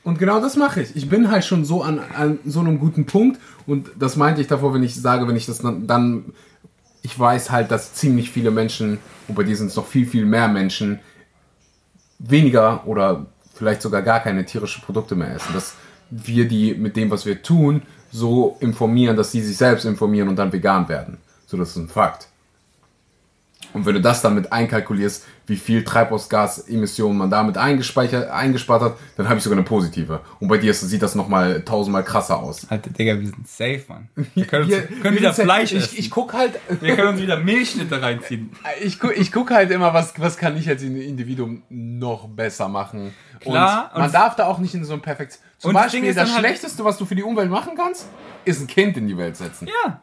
Und 0.05 0.19
genau 0.19 0.41
das 0.41 0.57
mache 0.57 0.83
ich. 0.83 0.97
Ich 0.97 1.09
bin 1.09 1.31
halt 1.31 1.45
schon 1.45 1.65
so 1.65 1.83
an, 1.83 2.01
an 2.17 2.41
so 2.45 2.61
einem 2.61 2.81
guten 2.81 3.07
Punkt 3.07 3.41
und 3.67 3.91
das 3.97 4.17
meinte 4.17 4.41
ich 4.41 4.49
davor, 4.49 4.75
wenn 4.75 4.83
ich 4.83 5.01
sage, 5.01 5.29
wenn 5.29 5.37
ich 5.37 5.47
das 5.47 5.59
dann, 5.59 5.87
dann 5.87 6.33
ich 7.03 7.17
weiß 7.17 7.51
halt, 7.51 7.71
dass 7.71 7.95
ziemlich 7.95 8.31
viele 8.31 8.51
Menschen, 8.51 8.99
und 9.29 9.37
bei 9.37 9.45
dir 9.45 9.57
sind 9.57 9.69
es 9.69 9.77
noch 9.77 9.87
viel, 9.87 10.07
viel 10.07 10.25
mehr 10.25 10.49
Menschen, 10.49 10.99
weniger 12.19 12.87
oder 12.87 13.27
vielleicht 13.55 13.83
sogar 13.83 14.03
gar 14.03 14.21
keine 14.21 14.45
tierischen 14.45 14.83
Produkte 14.83 15.15
mehr 15.15 15.35
essen. 15.35 15.53
Dass 15.53 15.75
wir 16.11 16.49
die 16.49 16.75
mit 16.75 16.97
dem, 16.97 17.11
was 17.11 17.27
wir 17.27 17.43
tun, 17.43 17.83
so 18.11 18.57
informieren, 18.61 19.17
dass 19.17 19.33
sie 19.33 19.41
sich 19.41 19.57
selbst 19.57 19.85
informieren 19.85 20.29
und 20.29 20.37
dann 20.37 20.53
vegan 20.53 20.89
werden. 20.89 21.19
So, 21.47 21.57
das 21.57 21.71
ist 21.71 21.77
ein 21.77 21.89
Fakt. 21.89 22.29
Und 23.73 23.87
wenn 23.87 23.95
du 23.95 24.01
das 24.01 24.23
dann 24.23 24.35
mit 24.35 24.53
einkalkulierst, 24.53 25.25
wie 25.53 25.57
viel 25.57 25.85
Treibhausgasemissionen 25.85 27.19
man 27.19 27.29
damit 27.29 27.59
eingespeichert, 27.59 28.31
eingespart 28.31 28.83
hat, 28.83 28.97
dann 29.19 29.29
habe 29.29 29.37
ich 29.37 29.45
sogar 29.45 29.59
eine 29.59 29.67
positive. 29.67 30.21
Und 30.41 30.49
bei 30.49 30.57
dir 30.57 30.73
sieht 30.73 31.03
das 31.03 31.15
nochmal 31.15 31.61
tausendmal 31.63 32.05
krasser 32.05 32.39
aus. 32.39 32.67
Alter, 32.71 32.89
Digga, 32.89 33.21
wir 33.21 33.27
sind 33.27 33.47
safe, 33.47 33.83
Mann. 33.87 34.09
Wir 34.35 34.47
können, 34.47 34.67
wir, 34.67 34.79
uns, 34.79 35.03
können 35.03 35.19
wieder 35.19 35.35
Fleisch 35.35 35.75
essen. 35.75 35.91
Ich, 35.93 36.07
ich 36.07 36.11
guck 36.11 36.33
halt... 36.33 36.59
Wir 36.81 36.97
können 36.97 37.09
uns 37.09 37.21
wieder 37.21 37.37
Milchschnitte 37.37 38.01
reinziehen. 38.01 38.51
Ich, 38.83 38.99
guck, 38.99 39.17
ich 39.17 39.31
guck 39.31 39.51
halt 39.51 39.71
immer, 39.71 39.93
was, 39.93 40.15
was 40.19 40.39
kann 40.39 40.57
ich 40.57 40.69
als 40.69 40.83
Individuum 40.83 41.63
noch 41.69 42.29
besser 42.29 42.69
machen. 42.69 43.13
Klar. 43.41 43.91
Und 43.93 43.99
man 43.99 44.07
und 44.07 44.15
darf 44.15 44.35
da 44.35 44.47
auch 44.47 44.59
nicht 44.59 44.75
in 44.75 44.85
so 44.85 44.95
einem 44.95 45.03
Perfekt... 45.03 45.39
Zum 45.59 45.75
Beispiel, 45.75 46.07
das, 46.07 46.15
das 46.15 46.31
halt 46.33 46.41
Schlechteste, 46.41 46.85
was 46.85 46.97
du 46.97 47.05
für 47.05 47.15
die 47.15 47.23
Umwelt 47.23 47.51
machen 47.51 47.75
kannst, 47.77 48.07
ist 48.47 48.63
ein 48.63 48.67
Kind 48.67 48.97
in 48.97 49.07
die 49.07 49.19
Welt 49.19 49.37
setzen. 49.37 49.69
Ja. 49.69 50.01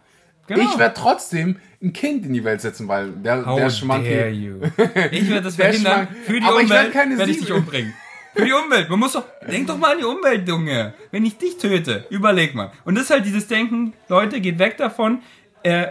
Genau. 0.50 0.64
Ich 0.64 0.80
werde 0.80 0.96
trotzdem 0.96 1.58
ein 1.82 1.94
Kind 1.94 2.26
in 2.26 2.34
die 2.34 2.44
Welt 2.44 2.62
setzen, 2.62 2.88
weil 2.88 3.12
der, 3.12 3.46
How 3.46 3.58
der 3.58 3.70
Schmank. 3.70 4.04
Dare 4.04 4.30
you. 4.30 4.58
Ich 5.12 5.30
werde 5.30 5.44
das 5.44 5.56
verhindern. 5.58 6.08
Für 6.26 6.40
die 6.40 6.46
aber 6.46 6.58
Umwelt 6.58 6.94
werde 6.94 7.18
werd 7.18 7.30
ich 7.30 7.40
dich 7.40 7.52
umbringen. 7.52 7.94
Für 8.36 8.46
die 8.46 8.52
Umwelt. 8.52 8.90
Man 8.90 9.00
muss 9.00 9.14
doch, 9.14 9.26
denk 9.50 9.68
doch 9.68 9.78
mal 9.78 9.94
an 9.94 10.00
die 10.00 10.06
Umwelt, 10.06 10.48
Junge. 10.48 10.94
Wenn 11.12 11.26
ich 11.26 11.38
dich 11.38 11.58
töte, 11.58 12.06
überleg 12.10 12.54
mal. 12.54 12.72
Und 12.86 12.96
das 12.96 13.06
ist 13.06 13.10
halt 13.12 13.26
dieses 13.26 13.48
Denken, 13.48 13.94
Leute, 14.08 14.42
geht 14.42 14.60
weg 14.60 14.78
davon, 14.78 15.20
äh, 15.64 15.88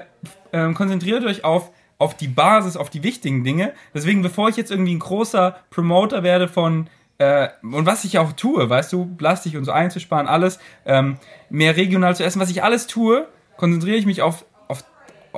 äh, 0.53 0.73
konzentriert 0.73 1.25
euch 1.25 1.45
auf, 1.45 1.71
auf 1.99 2.17
die 2.17 2.29
Basis, 2.29 2.77
auf 2.77 2.91
die 2.91 3.03
wichtigen 3.03 3.43
Dinge. 3.43 3.73
Deswegen, 3.95 4.23
bevor 4.23 4.49
ich 4.49 4.57
jetzt 4.57 4.71
irgendwie 4.71 4.95
ein 4.95 5.01
großer 5.01 5.59
Promoter 5.71 6.23
werde 6.23 6.49
von, 6.49 6.89
äh, 7.19 7.49
und 7.63 7.87
was 7.87 8.05
ich 8.05 8.19
auch 8.19 8.33
tue, 8.33 8.69
weißt 8.69 8.93
du, 8.93 9.07
Plastik 9.17 9.57
und 9.57 9.65
so 9.65 9.73
einzusparen, 9.73 10.29
alles, 10.29 10.59
ähm, 10.87 11.19
mehr 11.51 11.77
regional 11.77 12.15
zu 12.15 12.25
essen, 12.25 12.41
was 12.41 12.51
ich 12.51 12.63
alles 12.63 12.87
tue, 12.87 13.27
konzentriere 13.57 13.97
ich 13.97 14.07
mich 14.07 14.23
auf, 14.23 14.45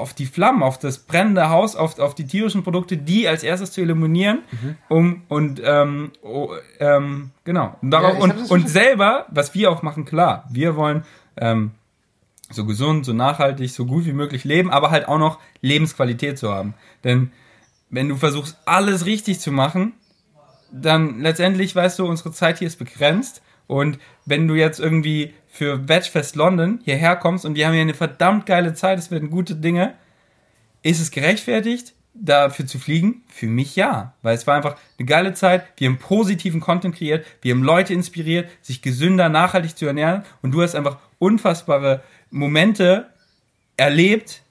auf, 0.01 0.15
die 0.15 0.27
Flammen, 0.27 0.63
auf 0.63 0.79
das 0.79 0.99
brennende 0.99 1.51
Haus, 1.51 1.77
auf, 1.77 1.99
auf 1.99 2.15
die 2.15 2.27
tierischen 2.27 2.63
Produkte, 2.65 2.97
die 2.97 3.29
als 3.29 3.43
erstes 3.43 3.73
zu 3.73 3.81
eliminieren, 3.81 4.43
mhm. 4.51 4.77
um 4.89 5.23
und 5.29 5.61
ähm, 5.65 6.13
oh, 6.23 6.51
ähm, 6.79 7.31
genau. 7.45 7.77
Und, 7.83 7.91
darauf, 7.91 8.15
ja, 8.15 8.21
und, 8.21 8.51
und 8.51 8.69
selber, 8.69 9.27
was 9.29 9.55
wir 9.55 9.71
auch 9.71 9.83
machen, 9.83 10.05
klar, 10.05 10.45
wir 10.51 10.77
wollen 10.77 11.05
ähm, 11.37 11.73
so 12.51 12.65
gesund, 12.65 13.05
so 13.05 13.13
nachhaltig, 13.13 13.71
so 13.71 13.87
gut 13.87 14.07
wie 14.07 14.13
möglich 14.13 14.45
leben, 14.45 14.71
aber 14.71 14.91
halt 14.91 15.07
auch 15.09 15.19
noch 15.19 15.39
Lebensqualität 15.61 16.39
zu 16.39 16.53
haben. 16.53 16.75
Denn 17.05 17.33
wenn 17.91 18.09
du 18.09 18.17
versuchst, 18.17 18.59
alles 18.65 19.07
richtig 19.07 19.41
zu 19.41 19.53
machen, 19.53 19.93
dann 20.73 21.21
letztendlich, 21.21 21.75
weißt 21.75 21.99
du, 21.99 22.07
unsere 22.07 22.33
Zeit 22.33 22.59
hier 22.59 22.69
ist 22.69 22.79
begrenzt. 22.79 23.43
Und 23.67 23.99
wenn 24.27 24.49
du 24.49 24.55
jetzt 24.55 24.81
irgendwie 24.81 25.35
für 25.51 25.89
Vegfest 25.89 26.37
London 26.37 26.81
hierher 26.85 27.17
kommst 27.17 27.45
und 27.45 27.57
wir 27.57 27.67
haben 27.67 27.73
hier 27.73 27.83
eine 27.83 27.95
verdammt 27.95 28.47
geile 28.47 28.73
Zeit, 28.73 28.99
es 28.99 29.11
werden 29.11 29.31
gute 29.31 29.57
Dinge, 29.57 29.95
ist 30.83 31.01
es 31.01 31.11
gerechtfertigt, 31.11 31.93
dafür 32.15 32.67
zu 32.67 32.79
fliegen? 32.79 33.23
Für 33.29 33.47
mich 33.47 33.77
ja. 33.77 34.15
Weil 34.23 34.35
es 34.35 34.47
war 34.47 34.57
einfach 34.57 34.77
eine 34.99 35.07
geile 35.07 35.35
Zeit, 35.35 35.65
wir 35.77 35.89
haben 35.89 35.99
positiven 35.99 36.61
Content 36.61 36.95
kreiert, 36.95 37.27
wir 37.43 37.53
haben 37.53 37.63
Leute 37.63 37.93
inspiriert, 37.93 38.49
sich 38.63 38.81
gesünder, 38.81 39.29
nachhaltig 39.29 39.77
zu 39.77 39.87
ernähren 39.87 40.25
und 40.41 40.53
du 40.53 40.63
hast 40.63 40.75
einfach 40.75 40.99
unfassbare 41.19 42.03
Momente 42.31 43.11
erlebt, 43.77 44.43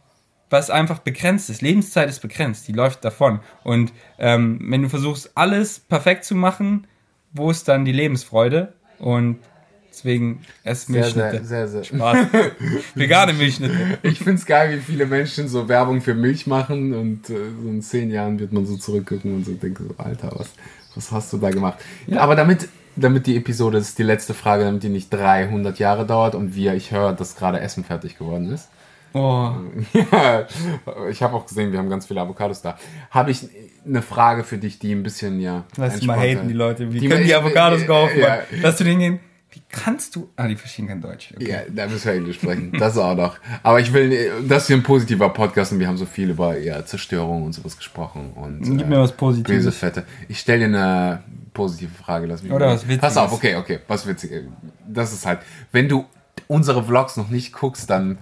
was 0.49 0.69
einfach 0.69 0.99
begrenzt 0.99 1.49
ist. 1.49 1.61
Lebenszeit 1.61 2.09
ist 2.09 2.21
begrenzt, 2.21 2.67
die 2.67 2.71
läuft 2.71 3.05
davon. 3.05 3.39
Und 3.63 3.93
ähm, 4.17 4.59
wenn 4.69 4.81
du 4.81 4.89
versuchst, 4.89 5.31
alles 5.35 5.79
perfekt 5.79 6.25
zu 6.25 6.35
machen, 6.35 6.87
wo 7.31 7.51
ist 7.51 7.67
dann 7.67 7.85
die 7.85 7.91
Lebensfreude? 7.91 8.73
Und 8.97 9.39
deswegen 9.99 10.41
ess 10.63 10.89
Milchschnitte. 10.89 11.43
Sehr, 11.43 11.67
sehr, 11.67 11.67
sehr, 11.67 11.83
sehr. 11.83 11.83
Spaß. 11.83 12.27
Vegane 12.95 13.33
Milchschnitte. 13.33 13.99
Ich 14.03 14.19
finde 14.19 14.35
es 14.35 14.45
geil, 14.45 14.77
wie 14.77 14.81
viele 14.81 15.05
Menschen 15.05 15.47
so 15.47 15.67
Werbung 15.67 16.01
für 16.01 16.13
Milch 16.13 16.47
machen 16.47 16.93
und 16.93 17.29
äh, 17.29 17.35
so 17.61 17.69
in 17.69 17.81
zehn 17.81 18.11
Jahren 18.11 18.39
wird 18.39 18.53
man 18.53 18.65
so 18.65 18.77
zurückgucken 18.77 19.35
und 19.35 19.45
so 19.45 19.53
denken 19.53 19.87
so, 19.89 20.03
Alter, 20.03 20.31
was, 20.35 20.49
was 20.95 21.11
hast 21.11 21.33
du 21.33 21.37
da 21.37 21.49
gemacht? 21.49 21.79
Ja. 22.07 22.21
Aber 22.21 22.35
damit 22.35 22.69
damit 22.95 23.27
die 23.27 23.37
Episode, 23.37 23.77
das 23.77 23.89
ist 23.89 23.99
die 23.99 24.03
letzte 24.03 24.33
Frage, 24.33 24.65
damit 24.65 24.83
die 24.83 24.89
nicht 24.89 25.09
300 25.13 25.79
Jahre 25.79 26.05
dauert 26.05 26.35
und 26.35 26.55
wir, 26.55 26.73
ich 26.73 26.91
höre, 26.91 27.13
dass 27.13 27.35
gerade 27.37 27.61
Essen 27.61 27.85
fertig 27.85 28.17
geworden 28.17 28.51
ist. 28.51 28.69
Oh. 29.13 29.51
Ja, 29.93 30.45
ich 31.09 31.23
habe 31.23 31.35
auch 31.35 31.45
gesehen, 31.45 31.71
wir 31.71 31.79
haben 31.79 31.89
ganz 31.89 32.07
viele 32.07 32.21
Avocados 32.21 32.61
da. 32.61 32.77
Habe 33.09 33.31
ich 33.31 33.47
eine 33.85 34.01
Frage 34.01 34.43
für 34.43 34.57
dich, 34.57 34.79
die 34.79 34.91
ein 34.91 35.01
bisschen, 35.01 35.39
ja. 35.39 35.63
Lass 35.77 36.01
mal 36.03 36.19
haten, 36.19 36.47
die 36.47 36.53
Leute. 36.53 36.91
Wie 36.91 36.99
die 36.99 37.07
können 37.07 37.25
die 37.25 37.33
Avocados 37.33 37.85
kaufen? 37.87 38.19
Ja, 38.19 38.39
Lass 38.61 38.77
du 38.77 38.83
den 38.83 38.99
gehen. 38.99 39.19
Wie 39.59 39.63
kannst 39.69 40.15
du. 40.15 40.29
Ah, 40.35 40.47
die 40.47 40.55
verstehen 40.55 40.87
kein 40.87 41.01
Deutsch. 41.01 41.33
Okay. 41.35 41.49
Ja, 41.49 41.59
da 41.67 41.87
müssen 41.87 42.05
wir 42.05 42.13
Englisch 42.13 42.37
sprechen. 42.37 42.71
Das 42.79 42.97
auch 42.97 43.15
noch. 43.15 43.37
Aber 43.63 43.79
ich 43.79 43.91
will, 43.93 44.31
das 44.47 44.63
ist 44.63 44.67
hier 44.67 44.77
ein 44.77 44.83
positiver 44.83 45.29
Podcast 45.29 45.71
und 45.71 45.79
wir 45.79 45.87
haben 45.87 45.97
so 45.97 46.05
viel 46.05 46.29
über 46.29 46.57
ja, 46.57 46.85
Zerstörung 46.85 47.43
und 47.43 47.53
sowas 47.53 47.77
gesprochen. 47.77 48.31
Und, 48.33 48.61
Gib 48.61 48.81
äh, 48.81 48.85
mir 48.85 48.99
was 48.99 49.11
Positives. 49.11 49.65
Böse 49.65 49.71
Fette. 49.71 50.05
Ich 50.27 50.39
stelle 50.39 50.59
dir 50.59 50.65
eine 50.65 51.23
positive 51.53 51.91
Frage. 51.91 52.27
Lass 52.27 52.43
mich 52.43 52.51
Oder 52.51 52.67
mal. 52.67 52.75
was 52.75 52.83
Witziges. 52.83 53.01
Pass 53.01 53.17
auf, 53.17 53.33
okay, 53.33 53.55
okay. 53.55 53.79
Was 53.87 54.07
Witziges. 54.07 54.43
Das 54.87 55.11
ist 55.11 55.25
halt, 55.25 55.39
wenn 55.71 55.89
du 55.89 56.05
unsere 56.47 56.83
Vlogs 56.83 57.17
noch 57.17 57.29
nicht 57.29 57.53
guckst, 57.53 57.89
dann. 57.89 58.17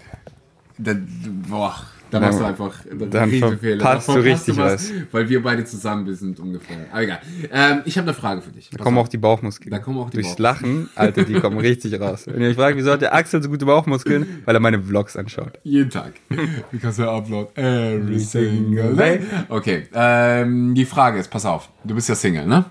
dann 0.78 1.08
boah 1.48 1.76
da 2.12 2.20
machst 2.20 2.40
du 2.40 2.46
einfach 2.46 2.80
dann 3.10 3.30
Fehler. 3.30 3.84
Passt 3.84 4.08
du 4.08 4.14
richtig 4.14 4.58
was, 4.58 4.92
Weil 5.12 5.30
wir 5.30 5.42
beide 5.42 5.66
zusammen 5.66 6.14
sind 6.16 6.40
ungefähr. 6.40 6.86
Aber 6.92 7.02
egal. 7.02 7.20
Ähm, 7.52 7.82
ich 7.86 7.98
habe 7.98 8.08
eine 8.08 8.14
Frage 8.14 8.42
für 8.42 8.52
dich. 8.52 8.70
Da 8.70 8.84
kommen 8.84 8.98
auch 8.98 9.08
die 9.08 9.18
Bauchmuskeln. 9.18 9.72
Da 9.72 9.80
kommen 9.80 10.00
auch 10.00 10.10
die 10.10 10.18
Durchs 10.18 10.38
Lachen, 10.40 10.90
Alter, 10.96 11.24
die 11.24 11.34
kommen 11.36 11.58
richtig 11.58 12.00
raus. 12.00 12.26
Wenn 12.28 12.42
ihr 12.42 12.50
euch 12.50 12.56
fragt, 12.56 12.78
wieso 12.78 12.92
hat 12.92 13.02
der 13.02 13.14
Axel 13.14 13.42
so 13.42 13.50
gute 13.50 13.66
Bauchmuskeln? 13.66 14.42
Weil 14.46 14.56
er 14.56 14.60
meine 14.60 14.82
Vlogs 14.82 15.16
anschaut. 15.16 15.60
Jeden 15.64 15.90
Tag. 15.90 16.14
Because 16.72 17.02
I 17.02 17.06
upload 17.06 17.50
every 17.56 18.20
single 18.20 18.96
day. 18.96 19.20
Okay, 19.50 19.88
ähm, 19.94 20.74
die 20.76 20.86
Frage 20.86 21.20
ist, 21.20 21.30
pass 21.30 21.46
auf, 21.46 21.70
du 21.84 21.96
bist 21.96 22.10
ja 22.10 22.16
Single, 22.16 22.46
ne? 22.46 22.66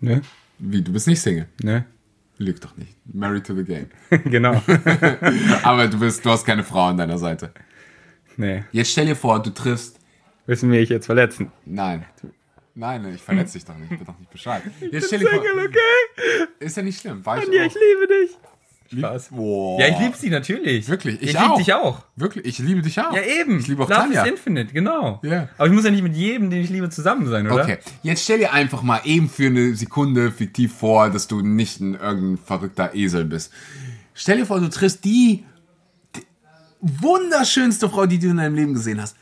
Ne. 0.00 0.22
Wie, 0.58 0.82
du 0.82 0.92
bist 0.92 1.06
nicht 1.06 1.20
Single? 1.20 1.46
Ne. 1.62 1.84
Lüg 2.38 2.60
doch 2.60 2.76
nicht. 2.76 2.94
Married 3.12 3.44
to 3.44 3.54
the 3.54 3.64
game. 3.64 3.88
genau. 4.24 4.62
Aber 5.62 5.88
du 5.88 5.98
bist, 5.98 6.24
du 6.24 6.30
hast 6.30 6.44
keine 6.44 6.62
Frau 6.62 6.86
an 6.86 6.96
deiner 6.96 7.18
Seite. 7.18 7.52
Nee. 8.38 8.64
Jetzt 8.72 8.92
stell 8.92 9.06
dir 9.06 9.16
vor, 9.16 9.42
du 9.42 9.50
triffst. 9.50 9.98
Willst 10.46 10.62
du 10.62 10.66
mich 10.66 10.88
jetzt 10.88 11.06
verletzen? 11.06 11.52
Nein. 11.66 12.06
Nein, 12.74 13.12
ich 13.12 13.20
verletze 13.20 13.54
dich 13.54 13.64
doch 13.64 13.76
nicht. 13.76 13.90
Ich 13.90 13.98
bin 13.98 14.06
doch 14.06 14.18
nicht 14.18 14.30
Bescheid. 14.30 14.62
Jetzt 14.92 15.08
stell 15.08 15.18
dir 15.18 15.28
vor. 15.28 15.40
okay? 15.40 16.48
Ist 16.60 16.76
ja 16.76 16.82
nicht 16.84 17.00
schlimm. 17.00 17.26
War 17.26 17.38
ich, 17.38 17.52
ja, 17.52 17.64
ich 17.64 17.74
liebe 17.74 18.06
dich. 18.06 18.38
Spaß. 18.96 19.30
Boah. 19.30 19.80
Ja, 19.80 19.88
ich 19.88 19.98
liebe 19.98 20.16
sie 20.16 20.30
natürlich. 20.30 20.88
Wirklich? 20.88 21.16
Ich, 21.20 21.34
ich 21.34 21.40
liebe 21.40 21.56
dich 21.58 21.74
auch. 21.74 22.04
Wirklich? 22.14 22.46
Ich 22.46 22.58
liebe 22.60 22.80
dich 22.80 23.00
auch. 23.00 23.12
Ja, 23.12 23.22
eben. 23.22 23.58
Ich 23.58 23.66
liebe 23.66 23.82
auch 23.82 23.88
Love 23.88 24.00
Tanja. 24.02 24.22
is 24.22 24.30
Infinite, 24.30 24.72
genau. 24.72 25.20
Yeah. 25.24 25.48
Aber 25.58 25.66
ich 25.66 25.72
muss 25.72 25.84
ja 25.84 25.90
nicht 25.90 26.04
mit 26.04 26.14
jedem, 26.14 26.50
den 26.50 26.62
ich 26.62 26.70
liebe, 26.70 26.88
zusammen 26.88 27.26
sein, 27.26 27.50
oder? 27.50 27.64
Okay. 27.64 27.78
Jetzt 28.04 28.22
stell 28.22 28.38
dir 28.38 28.52
einfach 28.52 28.82
mal 28.82 29.00
eben 29.04 29.28
für 29.28 29.46
eine 29.46 29.74
Sekunde 29.74 30.30
fiktiv 30.30 30.72
vor, 30.72 31.10
dass 31.10 31.26
du 31.26 31.40
nicht 31.40 31.80
ein 31.80 31.94
irgendein 31.94 32.38
verrückter 32.38 32.94
Esel 32.94 33.24
bist. 33.24 33.52
Stell 34.14 34.38
dir 34.38 34.46
vor, 34.46 34.60
du 34.60 34.70
triffst 34.70 35.04
die 35.04 35.44
wunderschönste 36.80 37.88
Frau, 37.88 38.06
die 38.06 38.18
du 38.18 38.28
in 38.28 38.36
deinem 38.36 38.54
Leben 38.54 38.74
gesehen 38.74 39.00
hast. 39.00 39.16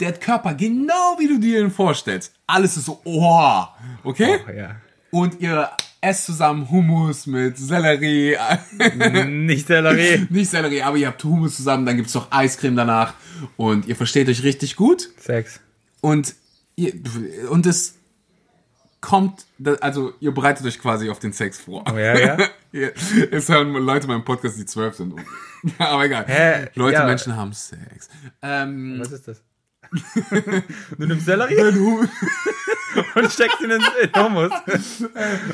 Der 0.00 0.12
Körper 0.12 0.54
genau 0.54 1.16
wie 1.18 1.28
du 1.28 1.38
dir 1.38 1.60
ihn 1.60 1.70
vorstellst. 1.70 2.32
Alles 2.46 2.76
ist 2.76 2.86
so, 2.86 3.00
oh, 3.04 3.64
okay? 4.02 4.40
Oh, 4.46 4.50
ja. 4.50 4.76
Und 5.10 5.40
ihr 5.40 5.70
esst 6.00 6.26
zusammen 6.26 6.68
Hummus 6.70 7.26
mit 7.26 7.56
Sellerie. 7.56 8.36
Nicht 9.28 9.68
Sellerie. 9.68 10.26
Nicht 10.28 10.50
Sellerie, 10.50 10.82
aber 10.82 10.96
ihr 10.96 11.06
habt 11.06 11.22
Hummus 11.22 11.56
zusammen, 11.56 11.86
dann 11.86 11.96
gibt 11.96 12.08
es 12.08 12.14
noch 12.14 12.30
Eiscreme 12.30 12.76
danach. 12.76 13.14
Und 13.56 13.86
ihr 13.86 13.96
versteht 13.96 14.28
euch 14.28 14.42
richtig 14.42 14.76
gut. 14.76 15.10
Sex. 15.18 15.60
Und, 16.00 16.34
ihr, 16.76 16.92
und 17.50 17.66
es 17.66 17.94
kommt, 19.04 19.44
also 19.80 20.14
ihr 20.20 20.32
bereitet 20.32 20.66
euch 20.66 20.80
quasi 20.80 21.10
auf 21.10 21.18
den 21.18 21.34
Sex 21.34 21.60
vor. 21.60 21.84
Oh 21.92 21.98
ja, 21.98 22.18
ja. 22.18 22.36
es 23.30 23.50
hören 23.50 23.72
Leute 23.74 24.06
meinem 24.06 24.24
Podcast, 24.24 24.58
die 24.58 24.64
zwölf 24.64 24.94
sind. 24.94 25.14
Aber 25.78 26.04
egal. 26.06 26.24
Hä? 26.26 26.70
Leute, 26.74 26.94
ja. 26.94 27.04
Menschen 27.04 27.36
haben 27.36 27.52
Sex. 27.52 28.08
Ähm, 28.40 28.96
Was 28.98 29.12
ist 29.12 29.28
das? 29.28 29.42
du 30.98 31.06
nimmst 31.06 31.26
Sellerie 31.26 31.60
und 33.14 33.30
steckst 33.30 33.60
ihn 33.60 33.70
in 33.70 33.82
den 34.02 34.24
Hummus. 34.24 34.50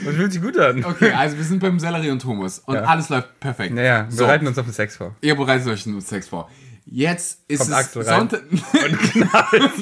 Und 0.06 0.14
fühlt 0.14 0.32
sich 0.32 0.40
gut 0.40 0.56
an. 0.56 0.84
Okay, 0.84 1.12
also 1.12 1.36
wir 1.36 1.44
sind 1.44 1.58
beim 1.58 1.80
Sellerie 1.80 2.10
und 2.10 2.24
Hummus 2.24 2.60
und 2.60 2.76
ja. 2.76 2.82
alles 2.82 3.08
läuft 3.08 3.40
perfekt. 3.40 3.74
Naja, 3.74 4.06
wir 4.08 4.16
so. 4.16 4.24
bereiten 4.24 4.46
uns 4.46 4.56
auf 4.56 4.64
den 4.64 4.72
Sex 4.72 4.96
vor. 4.96 5.16
Ihr 5.20 5.34
bereitet 5.34 5.66
euch 5.66 5.80
auf 5.80 5.84
den 5.84 6.00
Sex 6.00 6.28
vor. 6.28 6.48
Jetzt 6.86 7.40
ist 7.48 7.58
Kommt 7.58 7.70
es 7.70 7.76
Axel 7.76 8.04
Sonntag. 8.04 8.42
und 8.50 8.98
knallt 8.98 9.72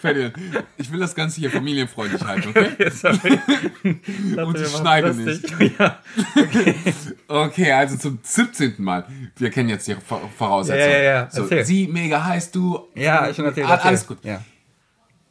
Ferdinand, 0.00 0.34
ich 0.76 0.90
will 0.90 1.00
das 1.00 1.14
Ganze 1.14 1.40
hier 1.40 1.50
familienfreundlich 1.50 2.22
halten, 2.24 2.50
okay? 2.50 2.90
Sorry. 2.90 3.38
und 4.44 4.58
ich 4.58 4.68
schneide 4.68 5.14
nicht. 5.14 5.44
Ja. 5.78 5.98
Okay. 6.36 6.74
okay, 7.28 7.72
also 7.72 7.96
zum 7.96 8.18
17. 8.22 8.74
Mal. 8.78 9.06
Wir 9.36 9.50
kennen 9.50 9.68
jetzt 9.68 9.86
die 9.86 9.96
Voraussetzungen. 10.36 10.90
Ja, 10.90 10.98
ja, 10.98 11.02
ja. 11.02 11.30
So, 11.30 11.46
sie 11.62 11.86
mega 11.86 12.24
heiß, 12.24 12.50
du. 12.50 12.88
Ja, 12.94 13.28
ich 13.28 13.36
schon 13.36 13.44
erzählt. 13.44 13.68
Alles 13.68 14.06
gut. 14.06 14.18
Ja. 14.22 14.42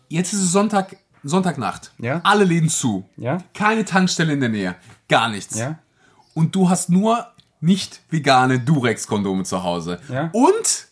Jetzt 0.08 0.34
ist 0.34 0.42
es 0.42 0.52
Sonntag, 0.52 0.96
Sonntagnacht. 1.24 1.92
Ja. 2.00 2.22
Alle 2.24 2.44
Läden 2.44 2.70
zu. 2.70 3.08
Ja. 3.18 3.40
Keine 3.54 3.86
Tankstelle 3.86 4.34
in 4.34 4.40
der 4.40 4.50
Nähe. 4.50 4.76
Gar 5.08 5.30
nichts. 5.30 5.58
Ja. 5.60 5.80
Und 6.34 6.56
du 6.56 6.70
hast 6.70 6.90
nur 6.90 7.28
nicht 7.60 8.02
vegane 8.10 8.60
Durex-Kondome 8.60 9.44
zu 9.44 9.64
Hause. 9.64 10.00
Ja. 10.10 10.30
Und 10.34 10.88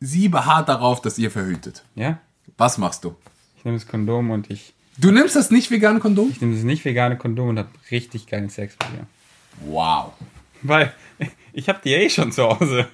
sie 0.00 0.28
beharrt 0.28 0.68
darauf, 0.68 1.00
dass 1.00 1.18
ihr 1.18 1.30
verhütet. 1.30 1.84
Ja. 1.94 2.18
Was 2.56 2.78
machst 2.78 3.04
du? 3.04 3.16
Ich 3.56 3.64
nehme 3.64 3.76
das 3.76 3.86
Kondom 3.86 4.30
und 4.30 4.50
ich. 4.50 4.74
Du 4.98 5.10
nimmst 5.10 5.36
das 5.36 5.50
nicht 5.50 5.70
vegane 5.70 6.00
Kondom? 6.00 6.30
Ich 6.30 6.40
nehme 6.40 6.54
das 6.54 6.64
nicht 6.64 6.84
vegane 6.84 7.18
Kondom 7.18 7.50
und 7.50 7.58
habe 7.58 7.68
richtig 7.90 8.26
geilen 8.26 8.48
Sex 8.48 8.76
mit 8.80 9.00
ihr. 9.00 9.06
Wow. 9.70 10.12
Weil 10.62 10.92
ich 11.52 11.68
habe 11.68 11.80
die 11.84 11.92
eh 11.92 12.08
schon 12.08 12.32
zu 12.32 12.44
Hause. 12.44 12.88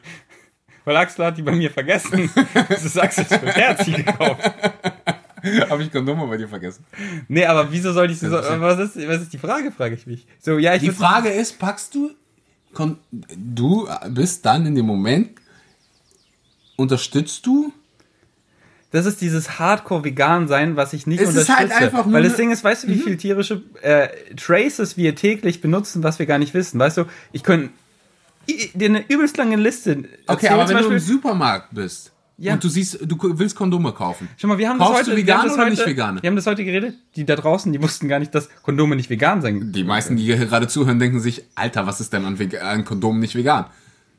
Weil 0.84 0.96
Axel 0.96 1.26
hat 1.26 1.38
die 1.38 1.42
bei 1.42 1.52
mir 1.52 1.70
vergessen. 1.70 2.30
Das 2.68 2.84
ist 2.84 2.98
Axel 2.98 3.24
für 3.24 3.52
Herzi 3.52 3.92
gekauft. 3.92 4.42
Habe 5.68 5.82
ich 5.82 5.92
Kondome 5.92 6.26
bei 6.26 6.36
dir 6.36 6.48
vergessen? 6.48 6.84
Nee, 7.28 7.44
aber 7.44 7.70
wieso 7.70 7.92
soll 7.92 8.10
ich 8.10 8.18
so. 8.18 8.30
Was 8.30 8.78
ist, 8.78 9.08
was 9.08 9.22
ist 9.22 9.32
die 9.32 9.38
Frage, 9.38 9.70
frage 9.70 9.94
ich 9.94 10.06
mich. 10.06 10.26
So, 10.40 10.58
ja, 10.58 10.74
ich 10.74 10.82
die 10.82 10.90
Frage 10.90 11.28
ist, 11.28 11.58
packst 11.58 11.94
du 11.94 12.10
du 13.36 13.88
bist 14.10 14.44
dann 14.44 14.66
in 14.66 14.74
dem 14.74 14.86
Moment, 14.86 15.30
unterstützt 16.76 17.46
du 17.46 17.72
das 18.90 19.06
ist 19.06 19.22
dieses 19.22 19.58
Hardcore-Vegan-Sein, 19.58 20.76
was 20.76 20.92
ich 20.92 21.06
nicht 21.06 21.18
Es 21.20 21.30
ist 21.30 21.48
unterstütze. 21.48 21.58
halt 21.58 21.72
einfach 21.72 22.04
nur 22.04 22.12
Weil 22.14 22.24
das 22.24 22.36
Ding 22.36 22.50
ist, 22.50 22.62
weißt 22.62 22.84
du, 22.84 22.88
wie 22.88 22.98
viel 22.98 23.16
tierische 23.16 23.62
äh, 23.80 24.08
Traces 24.36 24.98
wir 24.98 25.14
täglich 25.14 25.62
benutzen, 25.62 26.02
was 26.02 26.18
wir 26.18 26.26
gar 26.26 26.38
nicht 26.38 26.52
wissen? 26.52 26.78
Weißt 26.78 26.98
du, 26.98 27.04
ich 27.32 27.42
könnte 27.42 27.70
dir 28.74 28.88
eine 28.90 29.02
übelst 29.08 29.38
lange 29.38 29.56
Liste 29.56 30.04
Okay, 30.26 30.48
aber 30.48 30.68
wenn 30.68 30.76
du 30.76 30.82
im 30.84 30.88
Beispiel- 30.90 31.00
Supermarkt 31.00 31.68
bist 31.74 32.12
Ja. 32.36 32.52
und 32.52 32.62
du 32.64 32.68
siehst, 32.68 32.98
du 33.00 33.16
willst 33.38 33.56
Kondome 33.56 33.92
kaufen. 33.92 34.28
Schau 34.36 34.48
mal, 34.48 34.58
wir 34.58 34.68
haben 34.68 34.76
Kaufst 34.78 34.92
das 34.92 35.08
heute, 35.08 35.16
du 35.16 35.24
das 35.24 35.44
oder 35.54 35.56
heute, 35.62 35.70
nicht 35.70 35.86
vegane? 35.86 36.22
Wir 36.22 36.28
haben 36.28 36.36
das 36.36 36.46
heute 36.46 36.62
geredet. 36.62 36.94
Die 37.16 37.24
da 37.24 37.36
draußen, 37.36 37.72
die 37.72 37.80
wussten 37.82 38.08
gar 38.08 38.18
nicht, 38.18 38.34
dass 38.34 38.50
Kondome 38.62 38.94
nicht 38.96 39.08
vegan 39.08 39.40
sind. 39.40 39.72
Die 39.74 39.84
meisten, 39.84 40.16
die 40.16 40.24
hier 40.24 40.36
gerade 40.36 40.68
zuhören, 40.68 40.98
denken 40.98 41.18
sich, 41.20 41.44
Alter, 41.54 41.86
was 41.86 42.02
ist 42.02 42.12
denn 42.12 42.26
an, 42.26 42.36
an 42.60 42.84
Kondom 42.84 43.20
nicht 43.20 43.36
vegan? 43.36 43.64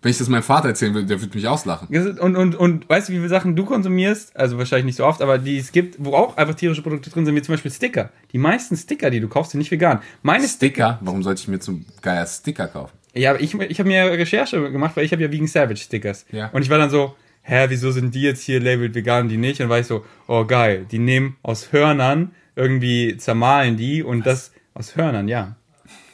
Wenn 0.04 0.12
ich 0.12 0.18
das 0.18 0.28
meinem 0.28 0.44
Vater 0.44 0.68
erzählen 0.68 0.94
will, 0.94 1.06
der 1.06 1.22
wird 1.22 1.34
mich 1.34 1.48
auslachen. 1.48 1.88
Und, 2.20 2.36
und, 2.36 2.56
und 2.56 2.90
weißt 2.90 3.08
du, 3.08 3.14
wie 3.14 3.18
viele 3.18 3.30
Sachen 3.30 3.56
du 3.56 3.66
konsumierst? 3.66 4.36
Also 4.36 4.58
wahrscheinlich 4.58 4.86
nicht 4.86 4.98
so 4.98 5.06
oft, 5.06 5.22
aber 5.22 5.38
die 5.38 5.58
es 5.58 5.72
gibt, 5.72 5.96
wo 5.98 6.14
auch 6.14 6.36
einfach 6.36 6.56
tierische 6.56 6.82
Produkte 6.82 7.10
drin 7.10 7.26
sind, 7.26 7.36
wie 7.36 7.42
zum 7.42 7.54
Beispiel 7.54 7.72
Sticker. 7.72 8.10
Die 8.34 8.38
meisten 8.38 8.76
Sticker, 8.76 9.10
die 9.10 9.22
du 9.22 9.30
kaufst, 9.30 9.54
sind 9.54 9.60
nicht 9.60 9.72
vegan. 9.72 10.02
Meine 10.22 10.48
Sticker? 10.48 11.00
Warum 11.02 11.24
sollte 11.24 11.42
ich 11.42 11.48
mir 11.48 11.60
zum 11.60 11.86
Geier 12.02 12.26
Sticker 12.26 12.68
kaufen? 12.68 12.92
Ja, 13.14 13.32
aber 13.32 13.42
ich, 13.42 13.54
ich 13.54 13.80
habe 13.80 13.88
mir 13.88 14.12
Recherche 14.12 14.72
gemacht, 14.72 14.98
weil 14.98 15.06
ich 15.06 15.14
habe 15.14 15.22
ja 15.22 15.32
Vegan 15.32 15.48
Savage 15.48 15.78
Stickers. 15.78 16.26
Ja. 16.32 16.50
Und 16.50 16.64
ich 16.64 16.70
war 16.70 16.78
dann 16.78 16.90
so, 16.90 17.16
hä, 17.44 17.66
wieso 17.70 17.92
sind 17.92 18.14
die 18.14 18.24
jetzt 18.24 18.44
hier 18.44 18.60
labeled 18.60 18.96
vegan 18.96 19.24
und 19.24 19.30
die 19.30 19.38
nicht? 19.38 19.62
Und 19.62 19.70
war 19.70 19.80
ich 19.80 19.88
so, 19.88 20.04
oh 20.28 20.46
geil, 20.46 20.86
die 20.92 21.00
nehmen 21.00 21.38
aus 21.44 21.72
Hörnern 21.72 22.32
irgendwie 22.56 23.18
zermahlen 23.18 23.78
die 23.78 24.04
und 24.04 24.26
das 24.26 24.52
aus 24.74 24.96
Hörnern, 24.96 25.28
ja. 25.28 25.56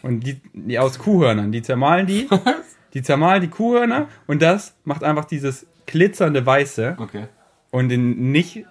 Und 0.01 0.21
die, 0.21 0.41
die 0.53 0.79
aus 0.79 0.99
Kuhhörnern, 0.99 1.51
die 1.51 1.61
zermahlen 1.61 2.07
die, 2.07 2.27
die 2.93 3.01
zermahlen 3.01 3.41
die 3.41 3.49
Kuhhörner 3.49 4.07
und 4.27 4.41
das 4.41 4.73
macht 4.83 5.03
einfach 5.03 5.25
dieses 5.25 5.65
glitzernde 5.85 6.45
Weiße. 6.45 6.95
Okay. 6.97 7.25
Und 7.71 7.91
in 7.91 8.31
nicht 8.31 8.65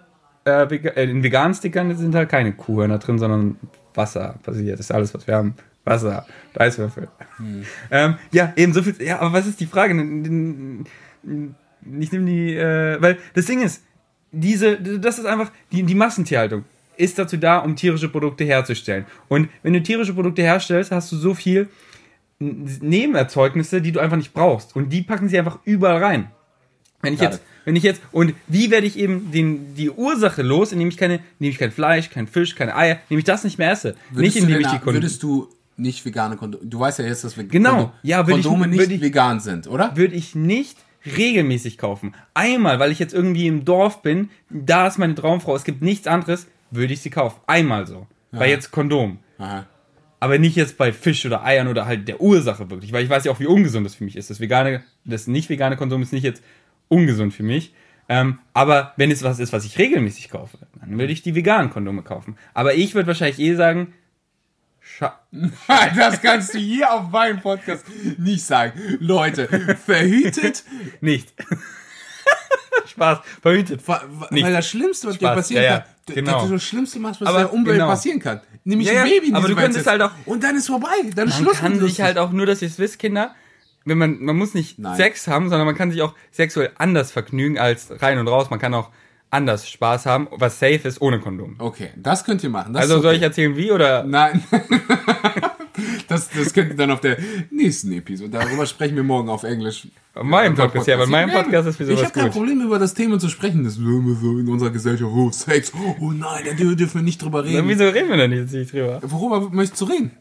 äh, 0.45 0.69
vega- 0.69 0.91
äh, 0.91 1.05
in 1.05 1.23
veganen 1.23 1.55
Stickern 1.55 1.97
sind 1.97 2.15
halt 2.15 2.29
keine 2.29 2.53
Kuhhörner 2.53 2.99
drin, 2.99 3.19
sondern 3.19 3.57
Wasser 3.95 4.39
basiert. 4.45 4.79
Das 4.79 4.87
ist 4.87 4.93
alles, 4.93 5.15
was 5.15 5.27
wir 5.27 5.35
haben. 5.35 5.55
Wasser, 5.85 6.27
Eiswürfel. 6.55 7.09
Ähm, 7.91 8.17
ja, 8.31 8.53
eben 8.57 8.73
so 8.75 8.83
viel. 8.83 8.95
Ja, 9.01 9.21
aber 9.21 9.33
was 9.33 9.47
ist 9.47 9.59
die 9.59 9.67
Frage? 9.67 9.95
Ich 9.95 10.01
nehme 12.13 12.27
die, 12.27 12.55
äh, 12.55 13.01
weil 13.01 13.17
das 13.35 13.47
Ding 13.47 13.63
ist, 13.63 13.83
diese, 14.31 14.77
das 14.77 15.19
ist 15.19 15.25
einfach 15.25 15.51
die, 15.73 15.83
die 15.85 15.95
Massentierhaltung 15.95 16.65
ist 16.99 17.19
dazu 17.19 17.37
da, 17.37 17.59
um 17.59 17.77
tierische 17.77 18.09
Produkte 18.09 18.45
herzustellen. 18.45 19.07
Und 19.29 19.49
wenn 19.63 19.73
du 19.73 19.83
tierische 19.83 20.13
Produkte 20.13 20.43
herstellst, 20.43 20.91
hast 20.91 21.11
du 21.13 21.17
so 21.17 21.33
viel 21.33 21.69
Nebenerzeugnisse, 22.41 23.81
die 23.81 23.93
du 23.93 24.01
einfach 24.01 24.17
nicht 24.17 24.33
brauchst. 24.33 24.75
Und 24.77 24.91
die 24.93 25.03
packen 25.03 25.29
sie 25.29 25.39
einfach 25.39 25.59
überall 25.65 26.03
rein. 26.03 26.31
Wenn 27.03 27.15
ich 27.15 27.21
Got 27.21 27.31
jetzt, 27.33 27.43
wenn 27.65 27.77
ich 27.77 27.83
jetzt, 27.83 28.01
und 28.13 28.35
wie 28.49 28.71
werde 28.71 28.87
ich 28.87 28.99
eben 28.99 29.31
den, 29.31 29.75
die 29.75 29.91
Ursache 29.91 30.43
los, 30.43 30.73
indem 30.73 30.89
ich 30.89 30.97
keine, 30.97 31.21
indem 31.39 31.51
ich 31.53 31.59
kein 31.59 31.71
Fleisch, 31.71 32.11
kein 32.11 32.27
Fisch, 32.27 32.55
keine 32.55 32.75
Eier, 32.77 32.99
indem 33.09 33.19
ich 33.19 33.25
das 33.25 33.45
nicht 33.45 33.59
mehr 33.59 33.71
esse. 33.71 33.95
nicht 34.13 34.37
du 34.37 34.43
indem 34.43 34.61
ich 34.61 34.67
die 34.67 34.79
Kunden. 34.79 34.95
Würdest 34.95 35.23
du 35.23 35.49
nicht 35.77 36.05
vegane 36.05 36.37
Kondome... 36.37 36.65
Du 36.67 36.81
weißt 36.81 36.99
ja 36.99 37.05
jetzt, 37.05 37.23
dass 37.23 37.37
Ve- 37.37 37.45
Genau. 37.45 37.71
Kondom- 37.71 37.91
Ja, 38.03 38.27
würd 38.27 38.39
ich- 38.39 38.45
Kondome 38.45 38.67
nicht 38.69 38.91
ich- 38.91 39.01
vegan 39.01 39.39
sind, 39.39 39.69
oder? 39.69 39.97
würde 39.97 40.15
ich 40.17 40.35
nicht 40.35 40.77
regelmäßig 41.17 41.79
kaufen. 41.79 42.15
Einmal, 42.35 42.81
weil 42.81 42.91
ich 42.91 42.99
jetzt 42.99 43.15
irgendwie 43.15 43.47
im 43.47 43.65
Dorf 43.65 44.03
bin, 44.03 44.31
da 44.51 44.89
ist 44.89 44.99
meine 44.99 45.15
Traumfrau, 45.15 45.55
es 45.55 45.63
gibt 45.65 45.81
nichts 45.83 46.09
anderes, 46.09 46.49
würde 46.73 46.93
ich 46.93 47.01
sie 47.01 47.11
kaufen. 47.11 47.41
Einmal 47.47 47.87
so. 47.87 48.07
Bei 48.33 48.49
jetzt 48.51 48.73
Kondom. 48.73 49.21
Aha. 49.39 49.67
Aber 50.21 50.39
nicht 50.39 50.57
jetzt 50.57 50.77
bei 50.79 50.93
Fisch 50.93 51.25
oder 51.27 51.45
Eiern 51.45 51.69
oder 51.69 51.87
halt 51.87 52.09
der 52.09 52.21
Ursache 52.21 52.71
wirklich, 52.71 52.93
weil 52.93 53.05
ich 53.05 53.11
weiß 53.11 53.25
ja 53.25 53.31
auch, 53.33 53.39
wie 53.41 53.47
ungesund 53.47 53.87
das 53.87 53.95
für 53.95 54.05
mich 54.05 54.17
ist. 54.17 54.31
Das 54.31 54.41
vegane, 54.41 54.83
das 55.05 55.27
nicht 55.29 55.49
vegane 55.49 55.77
Konsum 55.77 56.03
ist 56.03 56.13
nicht 56.13 56.25
jetzt 56.25 56.43
ungesund 56.89 57.33
für 57.33 57.45
mich. 57.45 57.73
Ähm, 58.09 58.39
aber 58.55 58.95
wenn 58.97 59.11
es 59.11 59.23
was 59.23 59.39
ist, 59.39 59.53
was 59.53 59.65
ich 59.65 59.79
regelmäßig 59.79 60.31
kaufe, 60.31 60.59
dann 60.81 60.99
würde 60.99 61.13
ich 61.13 61.23
die 61.23 61.35
veganen 61.35 61.71
Kondome 61.71 62.03
kaufen. 62.03 62.37
Aber 62.55 62.75
ich 62.75 62.95
würde 62.95 63.07
wahrscheinlich 63.07 63.39
eh 63.39 63.55
sagen, 63.55 63.93
scha 64.81 65.21
Das 65.97 66.21
kannst 66.23 66.55
du 66.55 66.59
hier 66.59 66.93
auf 66.93 67.11
meinem 67.11 67.41
Podcast 67.41 67.85
nicht 68.17 68.45
sagen. 68.45 68.73
Leute, 68.99 69.47
verhütet, 69.85 70.65
nicht. 71.01 71.35
Spaß, 72.87 73.19
verhütet. 73.43 73.87
wa- 73.87 74.03
wa- 74.09 74.29
Nicht. 74.31 74.45
weil 74.45 74.53
das 74.53 74.69
Schlimmste, 74.69 75.09
was 75.09 75.19
dir 75.19 75.27
Spaß, 75.27 75.37
passieren 75.37 75.65
ja, 75.65 75.71
ja, 75.71 75.79
kann, 76.07 76.15
genau. 76.15 76.49
das 76.49 76.63
Schlimmste 76.65 76.99
machst, 76.99 77.21
was 77.21 77.29
Aber 77.29 77.39
der 77.41 77.53
Umwelt 77.53 77.77
genau. 77.77 77.89
passieren 77.89 78.19
kann. 78.21 78.41
Nämlich 78.69 78.89
Ja, 78.89 79.03
ein 79.03 79.09
Baby 79.09 79.33
aber 79.33 79.49
du 79.49 79.57
könntest 79.57 79.87
halt 79.87 80.03
auch- 80.03 80.11
Und 80.27 80.45
dann 80.45 80.55
ist 80.55 80.67
vorbei. 80.67 80.89
Dann 81.17 81.29
ist 81.29 81.35
Man 81.37 81.45
Schluss 81.45 81.59
kann 81.61 81.81
sich 81.81 82.01
halt 82.03 82.19
auch 82.19 82.33
nur, 82.33 82.45
dass 82.45 82.61
ihr 82.61 82.69
es 82.69 82.79
wisst, 82.79 82.99
Kinder, 82.99 83.35
wenn 83.87 83.97
man, 83.97 84.23
man 84.23 84.37
muss 84.37 84.53
nicht 84.53 84.79
Nein. 84.79 84.95
Sex 84.97 85.27
haben, 85.27 85.49
sondern 85.49 85.65
man 85.67 85.75
kann 85.75 85.91
sich 85.91 86.03
auch 86.03 86.15
sexuell 86.33 86.71
anders 86.77 87.11
vergnügen 87.11 87.59
als 87.59 87.91
rein 88.03 88.19
und 88.19 88.29
raus. 88.29 88.51
Man 88.51 88.59
kann 88.59 88.75
auch 88.75 88.91
anders 89.31 89.69
Spaß 89.71 90.05
haben, 90.05 90.29
was 90.33 90.59
safe 90.59 90.87
ist, 90.87 91.01
ohne 91.01 91.19
Kondom. 91.19 91.57
Okay, 91.59 91.91
das 91.97 92.25
könnt 92.25 92.43
ihr 92.45 92.51
machen. 92.51 92.75
Das 92.75 92.83
Also 92.83 92.97
ist 92.97 93.03
soll 93.03 93.11
okay. 93.13 93.17
ich 93.17 93.23
erzählen, 93.23 93.57
wie 93.57 93.73
oder? 93.73 94.05
Nein. 94.05 94.43
Das, 96.09 96.29
das 96.31 96.53
könnt 96.53 96.71
ihr 96.71 96.77
dann 96.77 96.91
auf 96.91 97.01
der 97.01 97.19
nächsten 97.51 97.93
Episode. 97.93 98.31
Darüber 98.31 98.67
sprechen 98.67 98.97
wir 98.97 99.03
morgen 99.03 99.29
auf 99.29 99.43
Englisch. 99.45 99.89
In 100.21 100.27
meinem 100.29 100.55
Podcast, 100.57 100.87
ja, 100.89 100.99
weil 100.99 101.07
mein 101.07 101.31
Podcast 101.31 101.69
ist 101.69 101.77
für 101.77 101.85
Ich 101.85 101.91
sowas 101.91 102.05
habe 102.07 102.21
kein. 102.21 102.31
Problem, 102.31 102.61
über 102.61 102.79
das 102.79 102.95
Thema 102.95 103.19
zu 103.19 103.29
sprechen. 103.29 103.63
Das 103.65 103.75
ist 103.75 103.79
so 103.81 104.39
in 104.39 104.49
unserer 104.49 104.71
Gesellschaft. 104.71 105.11
Oh, 105.15 105.31
Sex. 105.31 105.73
Oh 106.01 106.11
nein, 106.11 106.45
da 106.45 106.51
dür- 106.53 106.75
dürfen 106.75 106.95
wir 106.97 107.03
nicht 107.03 107.23
drüber 107.23 107.43
Dann 107.43 107.53
reden. 107.53 107.69
wieso 107.69 107.85
reden 107.89 108.09
wir 108.09 108.17
denn 108.17 108.33
jetzt 108.33 108.53
nicht 108.53 108.73
drüber? 108.73 109.01
Worüber 109.03 109.49
möchtest 109.51 109.81
du 109.83 109.85
reden? 109.87 110.11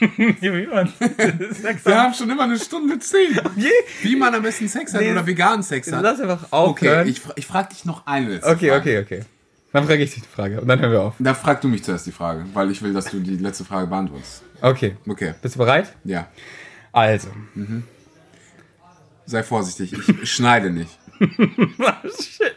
Wie 0.00 0.66
man 0.66 0.88
Sex 1.52 1.84
Wir 1.84 2.00
haben. 2.00 2.14
schon 2.14 2.30
immer 2.30 2.44
eine 2.44 2.58
Stunde 2.58 2.98
zehn. 3.00 3.36
Wie 4.02 4.14
man 4.14 4.32
am 4.34 4.42
besten 4.42 4.68
Sex 4.68 4.94
hat 4.94 5.00
Nee. 5.00 5.10
oder 5.10 5.26
veganen 5.26 5.62
Sex 5.64 5.90
hat. 5.90 6.02
Lass 6.02 6.20
einfach 6.20 6.44
Okay, 6.52 6.88
aufhören. 6.88 7.08
ich, 7.08 7.20
fra- 7.20 7.32
ich 7.34 7.46
frage 7.46 7.70
dich 7.70 7.84
noch 7.84 8.06
eine 8.06 8.28
letzte 8.28 8.48
Okay, 8.50 8.68
Frage. 8.68 8.80
okay, 8.80 8.98
okay. 9.20 9.24
Dann 9.72 9.84
frage 9.86 10.02
ich 10.02 10.14
dich 10.14 10.22
die 10.22 10.28
Frage 10.28 10.60
und 10.60 10.68
dann 10.68 10.78
hören 10.80 10.92
wir 10.92 11.02
auf. 11.02 11.14
Da 11.18 11.34
frag 11.34 11.60
du 11.60 11.68
mich 11.68 11.82
zuerst 11.82 12.06
die 12.06 12.12
Frage, 12.12 12.44
weil 12.54 12.70
ich 12.70 12.80
will, 12.80 12.92
dass 12.92 13.06
du 13.06 13.18
die 13.20 13.36
letzte 13.36 13.64
Frage 13.64 13.86
beantwortest. 13.88 14.42
Okay. 14.60 14.96
Okay, 15.06 15.34
Bist 15.42 15.54
du 15.54 15.58
bereit? 15.58 15.94
ja. 16.04 16.28
Also. 16.92 17.28
Sei 19.26 19.42
vorsichtig, 19.42 19.92
ich 19.92 20.30
schneide 20.32 20.70
nicht. 20.70 20.98
Shit. 21.20 22.56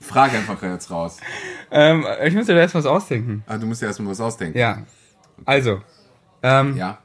Frag 0.00 0.32
einfach 0.34 0.62
jetzt 0.62 0.90
raus. 0.90 1.18
Ähm, 1.70 2.06
ich 2.24 2.32
muss 2.34 2.46
dir 2.46 2.54
erst 2.56 2.74
was 2.74 2.86
ausdenken. 2.86 3.42
Ah, 3.46 3.58
du 3.58 3.66
musst 3.66 3.82
dir 3.82 3.86
erstmal 3.86 4.10
was 4.12 4.20
ausdenken. 4.20 4.56
Ja. 4.56 4.82
Also. 5.44 5.82
Ähm, 6.42 6.76
Ja. 6.76 6.98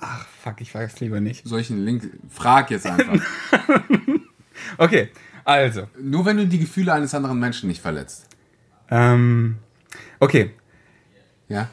Ach, 0.00 0.26
fuck, 0.42 0.60
ich 0.60 0.72
frage 0.72 0.86
es 0.86 0.98
lieber 1.00 1.20
nicht. 1.20 1.46
Soll 1.46 1.60
ich 1.60 1.70
einen 1.70 1.84
Link? 1.84 2.10
Frag 2.30 2.70
jetzt 2.70 2.86
einfach. 2.86 3.18
Okay, 4.78 5.10
also. 5.44 5.88
Nur 6.00 6.24
wenn 6.24 6.36
du 6.36 6.46
die 6.46 6.58
Gefühle 6.58 6.92
eines 6.92 7.14
anderen 7.14 7.38
Menschen 7.38 7.68
nicht 7.68 7.80
verletzt. 7.82 8.26
Ähm, 8.90 9.58
okay. 10.20 10.52
Ja? 11.48 11.68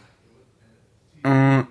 Äh, 1.23 1.63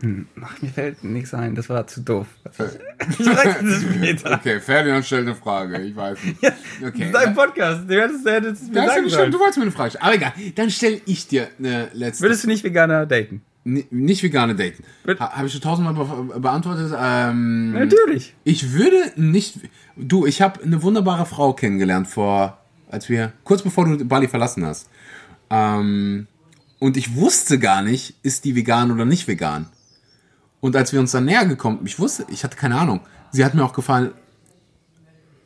hm, 0.00 0.26
Ach, 0.42 0.60
mir 0.60 0.68
fällt 0.68 1.02
nichts 1.02 1.32
ein, 1.32 1.54
das 1.54 1.68
war 1.70 1.86
zu 1.86 2.02
doof. 2.02 2.26
Ich 2.50 3.16
frage 3.26 3.56
das 3.62 3.82
später. 3.82 4.32
Okay, 4.34 4.60
Ferdinand 4.60 5.04
stellt 5.04 5.26
eine 5.26 5.34
Frage. 5.34 5.78
Ich 5.80 5.96
weiß 5.96 6.18
nicht. 6.24 6.38
Okay. 6.86 7.10
Dein 7.12 7.34
Podcast, 7.34 7.88
du 7.88 8.00
hättest, 8.00 8.26
hättest 8.28 8.62
es 8.64 8.68
mir 8.68 8.76
Ja, 8.76 8.88
sagen 8.88 9.08
sollen. 9.08 9.30
du 9.30 9.38
wolltest 9.38 9.56
mir 9.58 9.62
eine 9.62 9.72
Frage 9.72 9.90
stellen. 9.92 10.04
Aber 10.04 10.14
egal, 10.14 10.32
dann 10.56 10.70
stelle 10.70 11.00
ich 11.06 11.26
dir 11.26 11.48
eine 11.58 11.88
letzte. 11.94 12.22
Würdest 12.24 12.44
du 12.44 12.48
nicht 12.48 12.62
Veganer 12.64 13.06
daten? 13.06 13.40
Ni- 13.66 13.86
nicht 13.90 14.22
vegane 14.22 14.54
daten. 14.54 14.84
Ha, 15.18 15.36
Habe 15.38 15.46
ich 15.46 15.52
schon 15.54 15.62
tausendmal 15.62 15.94
be 15.94 16.38
beantwortet. 16.40 16.92
Ähm, 17.00 17.72
Natürlich. 17.72 18.34
Ich 18.44 18.72
würde 18.74 18.96
nicht. 19.16 19.58
Du, 19.96 20.26
ich 20.26 20.42
habe 20.42 20.62
eine 20.62 20.82
wunderbare 20.82 21.24
Frau 21.24 21.54
kennengelernt 21.54 22.06
vor, 22.08 22.58
als 22.90 23.08
wir 23.08 23.32
kurz 23.44 23.62
bevor 23.62 23.86
du 23.86 24.04
Bali 24.04 24.28
verlassen 24.28 24.66
hast. 24.66 24.90
Ähm, 25.48 26.26
und 26.78 26.96
ich 26.96 27.16
wusste 27.16 27.58
gar 27.58 27.82
nicht, 27.82 28.14
ist 28.22 28.44
die 28.44 28.54
vegan 28.54 28.90
oder 28.90 29.04
nicht 29.04 29.28
vegan. 29.28 29.66
Und 30.60 30.76
als 30.76 30.92
wir 30.92 31.00
uns 31.00 31.12
dann 31.12 31.26
näher 31.26 31.44
gekommen, 31.46 31.80
ich 31.84 31.98
wusste, 31.98 32.24
ich 32.28 32.42
hatte 32.42 32.56
keine 32.56 32.78
Ahnung. 32.78 33.00
Sie 33.32 33.44
hat 33.44 33.54
mir 33.54 33.64
auch 33.64 33.74
gefallen. 33.74 34.12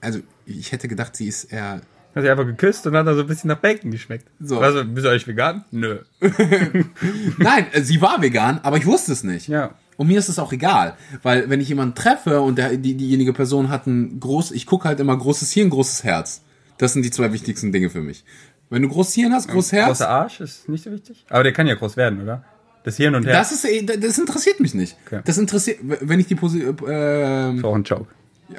Also 0.01 0.21
ich 0.47 0.73
hätte 0.73 0.89
gedacht, 0.89 1.17
sie 1.17 1.27
ist 1.27 1.45
eher. 1.45 1.81
Hat 2.15 2.23
sie 2.23 2.31
einfach 2.31 2.47
geküsst 2.47 2.87
und 2.87 2.97
hat 2.97 3.07
dann 3.07 3.15
so 3.17 3.23
ein 3.23 3.27
bisschen 3.27 3.49
nach 3.49 3.59
Bacon 3.59 3.91
geschmeckt. 3.91 4.27
So. 4.41 4.61
Also, 4.61 4.85
bist 4.85 5.05
du 5.05 5.11
eigentlich 5.11 5.27
vegan? 5.27 5.65
Nö. 5.71 5.99
Nein, 7.39 7.67
äh, 7.73 7.83
sie 7.83 8.01
war 8.01 8.23
vegan, 8.23 8.61
aber 8.63 8.77
ich 8.77 8.87
wusste 8.87 9.13
es 9.13 9.25
nicht. 9.25 9.49
Ja. 9.49 9.75
Und 9.97 10.07
mir 10.07 10.19
ist 10.19 10.29
es 10.29 10.39
auch 10.39 10.53
egal, 10.53 10.97
weil 11.25 11.51
wenn 11.51 11.61
ich 11.61 11.69
jemanden 11.69 11.97
treffe 11.97 12.41
und 12.41 12.57
der, 12.57 12.77
die, 12.77 12.95
diejenige 12.95 13.33
Person 13.33 13.69
hat 13.69 13.87
ein 13.89 14.21
groß, 14.21 14.53
ich 14.53 14.65
gucke 14.67 14.87
halt 14.87 15.01
immer 15.01 15.17
großes 15.17 15.51
Hirn, 15.51 15.71
großes 15.71 16.05
Herz. 16.05 16.43
Das 16.79 16.93
sind 16.93 17.05
die 17.05 17.11
zwei 17.11 17.33
wichtigsten 17.33 17.73
Dinge 17.73 17.91
für 17.91 18.01
mich. 18.01 18.25
Wenn 18.71 18.83
du 18.83 18.89
großes 18.89 19.15
Hirn 19.15 19.33
hast, 19.33 19.49
großes 19.49 19.73
Herz, 19.73 19.87
Großer 19.89 20.09
Arsch 20.09 20.41
ist 20.41 20.69
nicht 20.69 20.85
so 20.85 20.91
wichtig. 20.91 21.25
Aber 21.31 21.43
der 21.43 21.53
kann 21.53 21.67
ja 21.67 21.75
groß 21.75 21.97
werden, 21.97 22.23
oder? 22.23 22.45
Das 22.85 22.97
Hirn 22.97 23.15
und 23.15 23.27
Herz 23.27 23.51
das 23.51 23.65
ist, 23.65 23.71
eh- 23.71 23.83
das 23.99 24.19
interessiert 24.19 24.61
mich 24.61 24.75
nicht. 24.75 24.97
Okay. 25.07 25.21
Das 25.25 25.39
interessiert, 25.39 25.79
wenn 25.83 26.21
ich 26.21 26.27
die 26.27 26.35
Posi 26.35 26.63
ähm, 26.63 27.59
ist 27.59 27.65
auch 27.65 27.75
ein 27.75 27.83
Joke. 27.83 28.07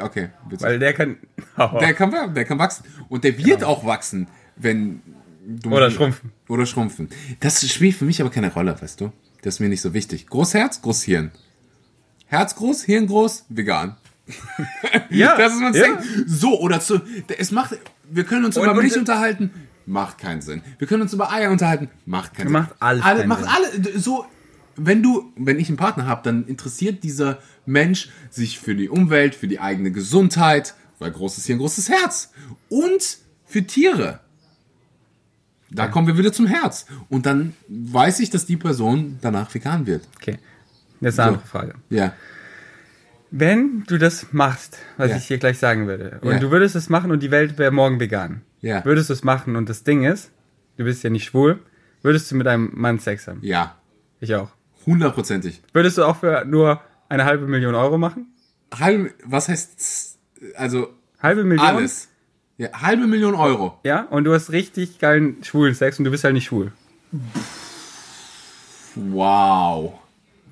okay, 0.01 0.29
bitte. 0.49 0.63
Weil 0.63 0.79
der 0.79 0.93
kann. 0.93 1.17
der 1.79 1.93
kann, 1.93 2.33
der 2.33 2.45
kann 2.45 2.59
wachsen 2.59 2.85
und 3.07 3.23
der 3.23 3.37
wird 3.37 3.63
auch 3.63 3.85
wachsen, 3.85 4.27
wenn 4.55 5.01
du 5.45 5.71
Oder 5.71 5.89
schrumpfen. 5.91 6.31
Oder 6.47 6.65
schrumpfen. 6.65 7.09
Das 7.39 7.67
spielt 7.67 7.95
für 7.95 8.05
mich 8.05 8.21
aber 8.21 8.29
keine 8.29 8.51
Rolle, 8.51 8.75
weißt 8.79 9.01
du? 9.01 9.11
Das 9.41 9.55
ist 9.55 9.59
mir 9.59 9.69
nicht 9.69 9.81
so 9.81 9.93
wichtig. 9.93 10.27
Großherz, 10.27 10.81
Großhirn. 10.81 11.31
Herz 12.27 12.55
groß, 12.55 12.83
Hirn 12.83 13.07
groß, 13.07 13.45
vegan. 13.49 13.95
ja. 15.09 15.35
Das 15.37 15.53
ist 15.53 15.59
man 15.59 15.73
ja. 15.73 15.81
denkt. 15.81 16.03
So, 16.27 16.59
oder 16.59 16.79
zu, 16.79 17.01
es 17.37 17.51
macht, 17.51 17.77
wir 18.09 18.23
können 18.23 18.45
uns 18.45 18.57
und, 18.57 18.63
über 18.63 18.75
Milch 18.75 18.95
unterhalten, 18.97 19.51
macht 19.89 20.19
keinen 20.19 20.41
Sinn. 20.41 20.61
Wir 20.77 20.87
können 20.87 21.01
uns 21.01 21.13
über 21.13 21.31
Eier 21.31 21.51
unterhalten, 21.51 21.89
macht 22.05 22.35
keinen 22.35 22.47
Sinn. 22.47 22.53
Macht 22.53 22.75
alles 22.79 23.03
alle, 23.03 23.27
macht 23.27 23.43
Sinn. 23.43 23.51
alle, 23.51 23.99
so, 23.99 24.25
wenn 24.75 25.03
du, 25.03 25.33
wenn 25.35 25.59
ich 25.59 25.67
einen 25.67 25.77
Partner 25.77 26.05
habe, 26.05 26.21
dann 26.23 26.45
interessiert 26.45 27.03
dieser 27.03 27.39
Mensch 27.65 28.09
sich 28.29 28.59
für 28.59 28.75
die 28.75 28.87
Umwelt, 28.87 29.35
für 29.35 29.47
die 29.47 29.59
eigene 29.59 29.91
Gesundheit, 29.91 30.75
weil 30.99 31.11
großes 31.11 31.45
hier 31.45 31.55
ein 31.55 31.59
großes 31.59 31.89
Herz. 31.89 32.31
Und 32.69 33.17
für 33.45 33.65
Tiere. 33.65 34.19
Da 35.71 35.87
kommen 35.87 36.07
wir 36.07 36.17
wieder 36.17 36.31
zum 36.31 36.47
Herz. 36.47 36.85
Und 37.09 37.25
dann 37.25 37.55
weiß 37.67 38.19
ich, 38.21 38.29
dass 38.29 38.45
die 38.45 38.57
Person 38.57 39.17
danach 39.21 39.53
vegan 39.53 39.85
wird. 39.85 40.07
Okay. 40.19 40.37
Jetzt 41.01 41.19
eine 41.19 41.29
so. 41.29 41.33
andere 41.33 41.47
Frage. 41.47 41.73
Ja. 41.89 42.13
Wenn 43.31 43.83
du 43.85 43.97
das 43.97 44.33
machst, 44.33 44.77
was 44.97 45.11
ja. 45.11 45.17
ich 45.17 45.25
hier 45.25 45.37
gleich 45.37 45.59
sagen 45.59 45.87
würde, 45.87 46.19
und 46.21 46.31
ja. 46.31 46.39
du 46.39 46.49
würdest 46.49 46.75
es 46.75 46.89
machen 46.89 47.11
und 47.11 47.21
die 47.21 47.29
Welt 47.29 47.59
wäre 47.59 47.71
morgen 47.71 47.99
vegan, 47.99 48.41
ja. 48.61 48.83
würdest 48.85 49.09
du 49.09 49.13
es 49.13 49.23
machen 49.23 49.55
und 49.55 49.69
das 49.69 49.83
Ding 49.83 50.03
ist, 50.03 50.31
du 50.77 50.83
bist 50.83 51.03
ja 51.03 51.09
nicht 51.09 51.25
schwul, 51.25 51.59
würdest 52.01 52.31
du 52.31 52.35
mit 52.35 52.47
einem 52.47 52.71
Mann 52.73 52.99
Sex 52.99 53.27
haben? 53.27 53.39
Ja. 53.41 53.75
Ich 54.19 54.33
auch. 54.35 54.49
Hundertprozentig. 54.85 55.61
Würdest 55.73 55.97
du 55.97 56.03
auch 56.03 56.17
für 56.17 56.45
nur 56.45 56.81
eine 57.09 57.25
halbe 57.25 57.47
Million 57.47 57.75
Euro 57.75 57.97
machen? 57.97 58.33
Halbe, 58.77 59.11
was 59.23 59.49
heißt, 59.49 60.17
also. 60.55 60.93
Halbe 61.21 61.43
Million? 61.43 61.65
Alles. 61.65 62.09
Ja, 62.57 62.69
halbe 62.81 63.07
Million 63.07 63.35
Euro. 63.35 63.79
Ja, 63.83 64.03
und 64.03 64.25
du 64.25 64.33
hast 64.33 64.51
richtig 64.51 64.99
geilen 64.99 65.43
schwulen 65.43 65.73
Sex 65.73 65.97
und 65.97 66.05
du 66.05 66.11
bist 66.11 66.23
halt 66.23 66.33
nicht 66.33 66.45
schwul. 66.45 66.71
Wow. 68.95 69.93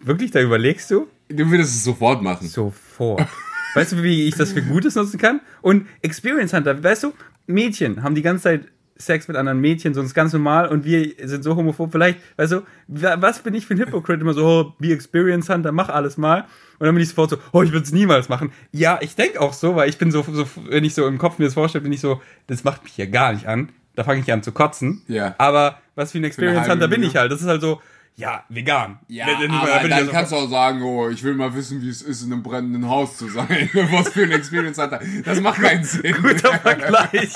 Wirklich, 0.01 0.31
da 0.31 0.39
überlegst 0.41 0.89
du? 0.91 1.07
Du 1.29 1.49
würdest 1.49 1.75
es 1.75 1.83
sofort 1.83 2.21
machen. 2.21 2.47
Sofort. 2.47 3.27
weißt 3.75 3.93
du, 3.93 4.03
wie 4.03 4.27
ich 4.27 4.35
das 4.35 4.53
für 4.53 4.61
Gutes 4.61 4.95
nutzen 4.95 5.17
kann? 5.17 5.41
Und 5.61 5.87
Experience 6.01 6.53
Hunter, 6.53 6.81
weißt 6.81 7.03
du, 7.03 7.13
Mädchen 7.47 8.03
haben 8.03 8.15
die 8.15 8.21
ganze 8.21 8.43
Zeit 8.43 8.65
Sex 8.99 9.27
mit 9.27 9.37
anderen 9.37 9.59
Mädchen, 9.59 9.93
sonst 9.93 10.13
ganz 10.13 10.33
normal 10.33 10.67
und 10.69 10.83
wir 10.83 11.13
sind 11.23 11.43
so 11.43 11.55
homophob. 11.55 11.91
Vielleicht, 11.91 12.19
weißt 12.37 12.51
du, 12.53 12.61
was 12.87 13.39
bin 13.39 13.53
ich 13.53 13.65
für 13.65 13.75
ein 13.75 13.79
Hypocrite? 13.79 14.21
Immer 14.21 14.33
so, 14.33 14.45
oh, 14.45 14.73
be 14.79 14.91
Experience 14.91 15.49
Hunter, 15.49 15.71
mach 15.71 15.89
alles 15.89 16.17
mal. 16.17 16.45
Und 16.79 16.85
dann 16.85 16.95
bin 16.95 17.03
ich 17.03 17.09
sofort 17.09 17.29
so, 17.29 17.37
oh, 17.51 17.61
ich 17.63 17.71
würde 17.71 17.85
es 17.85 17.91
niemals 17.91 18.29
machen. 18.29 18.51
Ja, 18.71 18.99
ich 19.01 19.15
denke 19.15 19.39
auch 19.41 19.53
so, 19.53 19.75
weil 19.75 19.89
ich 19.89 19.97
bin 19.97 20.11
so, 20.11 20.23
so, 20.23 20.47
wenn 20.69 20.83
ich 20.83 20.93
so 20.93 21.07
im 21.07 21.17
Kopf 21.17 21.37
mir 21.37 21.45
das 21.45 21.53
vorstelle, 21.53 21.83
bin 21.83 21.93
ich 21.93 22.01
so, 22.01 22.21
das 22.47 22.63
macht 22.63 22.83
mich 22.83 22.93
hier 22.93 23.07
gar 23.07 23.33
nicht 23.33 23.47
an. 23.47 23.69
Da 23.95 24.03
fange 24.03 24.21
ich 24.21 24.31
an 24.31 24.43
zu 24.43 24.51
kotzen. 24.51 25.01
Ja. 25.07 25.35
Aber 25.37 25.79
was 25.95 26.11
für 26.11 26.19
ein 26.19 26.23
Experience 26.23 26.69
Hunter 26.69 26.87
bin 26.87 27.03
ich 27.03 27.15
halt. 27.15 27.31
Das 27.31 27.41
ist 27.41 27.47
halt 27.47 27.61
so, 27.61 27.81
ja, 28.19 28.43
vegan. 28.49 28.97
Ja, 29.07 29.27
wenn, 29.39 29.51
aber 29.51 29.87
dann, 29.87 29.89
dann 29.89 30.11
kannst 30.11 30.31
du 30.31 30.37
auch 30.37 30.49
sagen, 30.49 30.81
oh, 30.81 31.07
ich 31.07 31.23
will 31.23 31.35
mal 31.35 31.53
wissen, 31.53 31.83
wie 31.83 31.89
es 31.89 32.01
ist, 32.01 32.23
in 32.23 32.33
einem 32.33 32.41
brennenden 32.41 32.89
Haus 32.89 33.15
zu 33.15 33.29
sein. 33.29 33.69
Was 33.91 34.09
für 34.09 34.23
ein 34.23 34.31
Experience 34.31 34.79
hat 34.79 34.91
er. 34.91 35.01
Das 35.23 35.39
macht 35.39 35.61
keinen 35.61 35.83
Sinn. 35.83 36.15
Guter 36.19 36.57
Vergleich. 36.57 37.35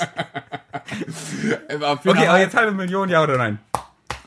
okay, 2.04 2.26
aber 2.26 2.40
jetzt 2.40 2.56
halbe 2.56 2.72
Million, 2.72 3.08
ja 3.08 3.22
oder 3.22 3.38
nein? 3.38 3.60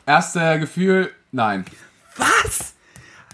Erste 0.06 0.58
Gefühl, 0.58 1.10
nein. 1.30 1.66
Was? 2.16 2.74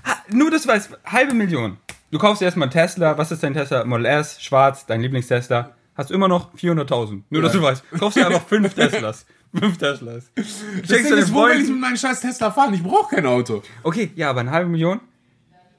Ha, 0.04 0.16
nur 0.30 0.50
das 0.50 0.66
weiß, 0.66 0.90
halbe 1.04 1.32
Million. 1.32 1.76
Du 2.10 2.18
kaufst 2.18 2.42
erstmal 2.42 2.66
einen 2.66 2.72
Tesla. 2.72 3.16
Was 3.18 3.30
ist 3.30 3.44
dein 3.44 3.54
Tesla? 3.54 3.84
Model 3.84 4.06
S, 4.06 4.42
schwarz, 4.42 4.84
dein 4.84 5.00
Lieblingstesla. 5.00 5.76
Hast 5.94 6.10
immer 6.10 6.26
noch 6.26 6.54
400.000. 6.54 7.22
Nur, 7.30 7.40
ja. 7.40 7.42
dass 7.42 7.52
du 7.52 7.62
weißt. 7.62 7.84
Du 7.92 7.98
kaufst 7.98 8.16
dir 8.16 8.26
einfach 8.26 8.44
fünf 8.44 8.74
Teslas. 8.74 9.26
Fünf 9.54 9.78
Teslas. 9.78 10.30
Das 10.34 10.88
Ding 10.88 11.06
ist, 11.06 11.32
wo 11.32 11.44
will 11.46 11.60
ich 11.60 11.68
mit 11.68 11.80
meinem 11.80 11.96
scheiß 11.96 12.20
Tesla 12.20 12.50
fahren? 12.50 12.72
Ich 12.74 12.82
brauche 12.82 13.14
kein 13.14 13.26
Auto. 13.26 13.62
Okay, 13.82 14.10
ja, 14.16 14.30
aber 14.30 14.40
eine 14.40 14.50
halbe 14.50 14.70
Million? 14.70 15.00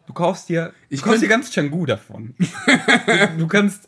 Du 0.06 0.12
kaufst 0.12 0.50
dir, 0.50 0.74
ich 0.90 1.00
du 1.00 1.08
kaufst 1.08 1.24
dir 1.24 1.30
ganz 1.30 1.50
Changu 1.50 1.86
davon. 1.86 2.36
du, 2.38 3.38
du, 3.38 3.48
kannst. 3.48 3.88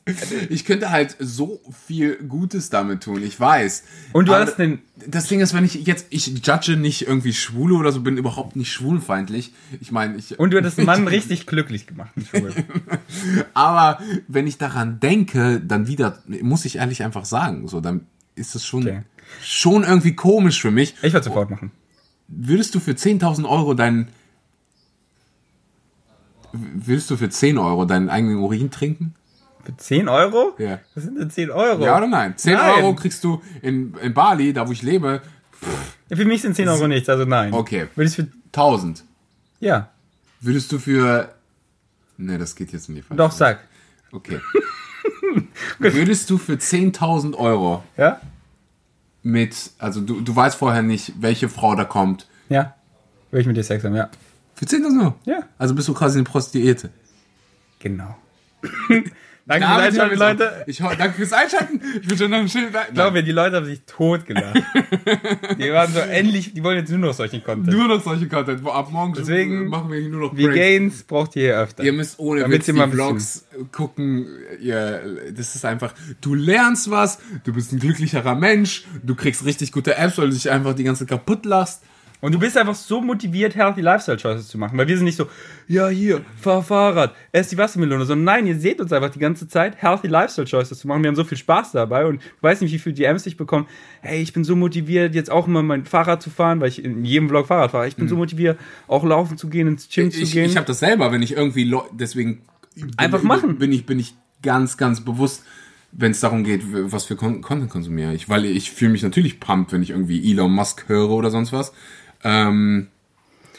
Ich 0.49 0.64
könnte 0.64 0.90
halt 0.90 1.18
so 1.20 1.60
viel 1.86 2.16
Gutes 2.16 2.70
damit 2.70 3.03
tun, 3.03 3.22
ich 3.22 3.38
weiß. 3.38 3.84
Und 4.14 4.30
du 4.30 4.34
aber 4.34 4.45
hast 4.45 4.56
den. 4.56 4.80
Das 5.06 5.28
Ding 5.28 5.41
ist, 5.41 5.53
wenn 5.53 5.66
ich 5.66 5.74
jetzt, 5.74 6.07
ich 6.12 6.28
judge 6.28 6.78
nicht 6.78 7.06
irgendwie 7.06 7.34
Schwule 7.34 7.76
oder 7.76 7.91
so, 7.91 7.99
bin 7.99 8.16
überhaupt 8.16 8.56
nicht 8.56 8.72
schwulfeindlich. 8.72 9.53
Ich 9.82 9.91
meine, 9.91 10.16
ich. 10.16 10.40
Und 10.40 10.52
du 10.52 10.57
hättest 10.57 10.80
einen 10.80 10.86
Mann 10.86 11.07
richtig 11.10 11.48
glücklich 11.48 11.86
gemacht, 11.86 12.12
aber 13.53 13.99
wenn 14.30 14.48
ich 14.48 14.57
daran 14.57 15.02
denke, 15.02 15.60
dann 15.60 15.88
wieder, 15.88 16.24
muss 16.28 16.64
ich 16.64 16.78
ehrlich 16.78 17.03
einfach 17.03 17.26
sagen, 17.26 17.68
so, 17.68 17.82
dann 17.82 18.07
ist 18.36 18.56
es 18.56 18.66
schon. 18.66 18.84
Okay 18.84 19.02
schon 19.41 19.84
irgendwie 19.84 20.16
komisch 20.16 20.62
für 20.62 20.72
mich. 20.72 20.95
Ich 21.02 21.14
würde 21.14 21.24
sofort 21.24 21.49
machen. 21.49 21.72
Würdest 22.28 22.74
du 22.76 22.80
für 22.80 22.91
10.000 22.91 23.48
Euro 23.48 23.74
deinen. 23.74 24.10
Würdest 26.52 27.10
du 27.10 27.18
für 27.18 27.30
10 27.30 27.57
Euro 27.57 27.86
deinen 27.86 28.10
eigenen 28.10 28.38
Urin 28.38 28.72
trinken? 28.72 29.16
Für 29.64 29.76
10 29.76 30.07
Euro? 30.07 30.53
Ja. 30.57 30.80
Was 30.94 31.03
sind 31.03 31.20
denn 31.20 31.30
10 31.30 31.52
Euro? 31.52 31.84
Ja 31.84 31.98
oder 31.98 32.07
nein? 32.07 32.38
10 32.38 32.53
nein. 32.53 32.76
Euro 32.76 32.95
kriegst 32.95 33.24
du 33.24 33.41
in, 33.62 33.95
in 34.02 34.14
Bali, 34.14 34.53
da 34.53 34.68
wo 34.68 34.72
ich 34.72 34.82
lebe. 34.82 35.22
Ja, 36.10 36.18
für 36.18 36.26
mich 36.26 36.41
sind 36.41 36.56
10 36.56 36.68
Euro 36.70 36.88
nichts, 36.88 37.10
also 37.10 37.26
nein. 37.26 37.53
Okay. 37.53 37.88
Würdest 37.95 38.18
du 38.20 38.24
für 38.24 38.32
1000? 38.48 39.03
Ja. 39.60 39.90
Würdest 40.40 40.72
du 40.72 40.80
für. 40.80 41.34
Ne, 42.18 42.38
das 42.38 42.56
geht 42.56 42.72
jetzt 42.72 42.88
in 42.90 42.95
die 42.95 43.02
falsche 43.02 43.18
Doch, 43.18 43.32
sag. 43.32 43.60
Okay. 44.12 44.40
Würdest 45.80 46.30
du 46.30 46.38
für 46.38 46.53
10.000 46.53 47.36
Euro 47.36 47.84
ja? 47.98 48.22
Mit, 49.26 49.72
also 49.80 50.02
du, 50.02 50.22
du 50.22 50.35
weißt 50.35 50.56
vorher 50.56 50.84
nicht, 50.84 51.14
welche 51.19 51.49
Frau 51.49 51.76
da 51.76 51.84
kommt. 51.84 52.27
Ja. 52.47 52.76
Will 53.31 53.41
ich 53.41 53.47
mit 53.47 53.57
dir 53.57 53.64
Sex 53.64 53.84
haben, 53.84 53.95
ja. 53.95 54.10
Für 54.53 54.65
10.000 54.65 55.02
Euro? 55.02 55.15
Ja. 55.26 55.39
Also 55.57 55.73
bist 55.73 55.88
du 55.88 55.93
quasi 55.93 56.19
eine 56.19 56.26
Prostituierte. 56.26 56.91
Genau. 57.80 58.15
Danke 59.47 59.67
fürs 59.67 59.80
Einschalten, 59.80 60.17
Leute. 60.17 60.63
Ich, 60.65 60.77
danke 60.77 61.13
fürs 61.13 61.34
Einschalten. 61.34 61.80
Ich 62.01 62.07
bin 62.07 62.17
schon 62.17 62.31
noch 62.31 62.39
ein 62.39 62.49
Schild. 62.49 62.69
Ich 62.88 62.93
glaube, 62.95 63.23
die 63.23 63.31
Leute 63.31 63.57
haben 63.57 63.65
sich 63.65 63.81
totgelacht. 63.85 64.55
die 65.59 65.72
waren 65.72 65.93
so 65.93 65.99
endlich, 65.99 66.55
die 66.55 66.63
wollen 66.63 66.80
jetzt 66.80 66.89
nur 66.89 66.97
noch 66.97 67.13
solchen 67.13 67.43
Content. 67.43 67.76
Nur 67.76 67.88
noch 67.88 68.03
solche 68.03 68.27
Content. 68.27 68.63
Wo 68.63 68.69
ab 68.69 68.91
morgen 68.91 69.13
Deswegen 69.13 69.67
machen 69.67 69.91
wir 69.91 69.99
hier 69.99 70.09
nur 70.09 70.22
noch 70.22 70.35
Wie 70.35 70.47
Gains 70.47 71.03
braucht 71.03 71.35
ihr 71.35 71.43
hier 71.43 71.59
öfter. 71.59 71.84
Ihr 71.84 71.93
müsst 71.93 72.17
ohne 72.17 72.41
Damit 72.41 72.67
Witz 72.67 72.76
die 72.76 72.91
Vlogs 72.91 73.47
gucken. 73.72 74.27
Ihr, 74.59 75.31
das 75.31 75.53
ist 75.53 75.63
einfach, 75.63 75.93
du 76.22 76.34
lernst 76.34 76.89
was, 76.89 77.19
du 77.43 77.53
bist 77.53 77.72
ein 77.72 77.80
glücklicherer 77.80 78.34
Mensch, 78.34 78.85
du 79.03 79.13
kriegst 79.13 79.45
richtig 79.45 79.72
gute 79.72 79.95
Apps, 79.95 80.17
weil 80.17 80.30
du 80.30 80.34
dich 80.34 80.49
einfach 80.49 80.73
die 80.73 80.84
ganze 80.84 81.05
kaputt 81.05 81.45
lachst. 81.45 81.84
Und 82.26 82.31
du 82.31 82.39
bist 82.39 82.57
einfach 82.57 82.73
so 82.73 83.02
motiviert, 83.02 83.53
healthy 83.53 83.81
Lifestyle 83.81 84.18
Choices 84.18 84.47
zu 84.47 84.57
machen. 84.57 84.76
Weil 84.80 84.88
wir 84.88 84.95
sind 84.97 85.06
nicht 85.06 85.15
so, 85.15 85.30
ja, 85.68 85.89
hier, 85.89 86.26
fahr 86.41 86.64
Fahrrad, 86.64 87.14
ess 87.31 87.49
die 87.49 87.57
Wassermelone. 87.60 88.03
Sondern 88.06 88.23
nein, 88.23 88.47
ihr 88.47 88.57
seht 88.57 88.81
uns 88.81 88.91
einfach 88.91 89.11
die 89.11 89.19
ganze 89.19 89.47
Zeit, 89.47 89.80
healthy 89.80 90.07
Lifestyle 90.07 90.47
Choices 90.47 90.80
zu 90.80 90.88
machen. 90.88 91.03
Wir 91.03 91.10
haben 91.10 91.15
so 91.15 91.23
viel 91.23 91.38
Spaß 91.38 91.73
dabei 91.73 92.07
und 92.07 92.15
ich 92.15 92.41
weiß 92.41 92.61
nicht, 92.61 92.73
wie 92.73 92.80
viele 92.80 92.95
DMs 92.95 93.27
ich 93.27 93.38
bekomme. 93.38 93.68
Hey, 94.02 94.23
ich 94.23 94.34
bin 94.34 94.43
so 94.43 94.56
motiviert, 94.56 95.14
jetzt 95.14 95.30
auch 95.30 95.45
mal 95.45 95.61
mein 95.61 95.85
Fahrrad 95.85 96.23
zu 96.23 96.31
fahren, 96.31 96.61
weil 96.61 96.69
ich 96.69 96.84
in 96.84 97.06
jedem 97.06 97.30
Vlog 97.30 97.45
Fahrrad 97.45 97.69
fahre. 97.69 97.88
Ich 97.88 97.95
bin 97.95 98.06
mhm. 98.06 98.10
so 98.10 98.15
motiviert, 98.15 98.60
auch 98.88 99.03
laufen 99.03 99.38
zu 99.38 99.47
gehen, 99.47 99.68
ins 99.68 99.88
Gym 99.88 100.07
ich, 100.07 100.26
zu 100.26 100.34
gehen. 100.34 100.45
Ich 100.45 100.57
habe 100.57 100.65
das 100.65 100.80
selber, 100.80 101.11
wenn 101.11 101.22
ich 101.22 101.34
irgendwie, 101.38 101.72
deswegen. 101.91 102.41
Einfach 102.97 103.19
bin, 103.19 103.27
machen. 103.27 103.60
Bin 103.60 103.72
ich, 103.72 103.85
bin 103.85 103.99
ich 103.99 104.15
ganz, 104.41 104.77
ganz 104.77 105.02
bewusst 105.02 105.43
wenn 105.97 106.11
es 106.11 106.19
darum 106.19 106.43
geht, 106.43 106.61
was 106.65 107.06
für 107.06 107.15
Content 107.15 107.69
konsumiere 107.69 108.14
ich. 108.14 108.27
Weil 108.27 108.45
ich 108.45 108.72
fühle 108.72 108.91
mich 108.91 109.03
natürlich 109.03 109.39
pumped, 109.39 109.72
wenn 109.72 109.81
ich 109.81 109.91
irgendwie 109.91 110.30
Elon 110.30 110.52
Musk 110.52 110.89
höre 110.89 111.11
oder 111.11 111.31
sonst 111.31 111.53
was. 111.53 111.72
Ähm, 112.23 112.87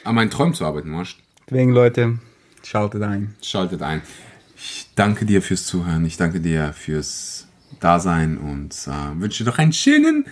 an 0.05 0.15
meinen 0.15 0.31
Träumen 0.31 0.55
zu 0.55 0.65
arbeiten, 0.65 0.91
Marsch. 0.91 1.19
Deswegen, 1.49 1.73
Leute, 1.73 2.19
schaltet 2.63 3.03
ein. 3.03 3.35
Schaltet 3.43 3.83
ein. 3.83 4.03
Ich 4.57 4.89
danke 4.95 5.27
dir 5.27 5.43
fürs 5.43 5.67
Zuhören. 5.67 6.05
Ich 6.05 6.17
danke 6.17 6.41
dir 6.41 6.73
fürs 6.73 7.47
Dasein 7.81 8.39
und 8.39 8.75
äh, 8.87 9.21
wünsche 9.21 9.45
dir 9.45 9.51
noch 9.51 9.59
einen 9.59 9.73
schönen 9.73 10.27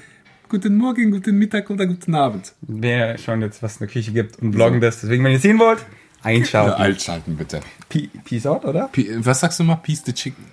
guten 0.49 0.77
Morgen, 0.77 1.11
guten 1.11 1.37
Mittag 1.37 1.69
oder 1.71 1.87
guten 1.87 2.15
Abend. 2.15 2.53
Wir 2.63 3.19
schauen 3.19 3.43
jetzt, 3.43 3.63
was 3.63 3.73
es 3.73 3.81
in 3.81 3.87
der 3.87 3.93
Küche 3.93 4.13
gibt 4.13 4.39
und 4.41 4.53
vloggen 4.53 4.81
das. 4.81 5.01
Deswegen, 5.01 5.25
wenn 5.25 5.33
ihr 5.33 5.41
sehen 5.41 5.59
wollt, 5.59 5.85
einschalten. 6.23 6.71
Ja, 6.71 6.77
einschalten, 6.77 7.37
bitte. 7.37 7.61
Peace 7.89 8.47
out, 8.47 8.65
oder? 8.65 8.91
was 9.19 9.41
sagst 9.41 9.59
du 9.59 9.65
mal? 9.65 9.77
Peace 9.77 10.03
the 10.05 10.13
Chicken. 10.13 10.45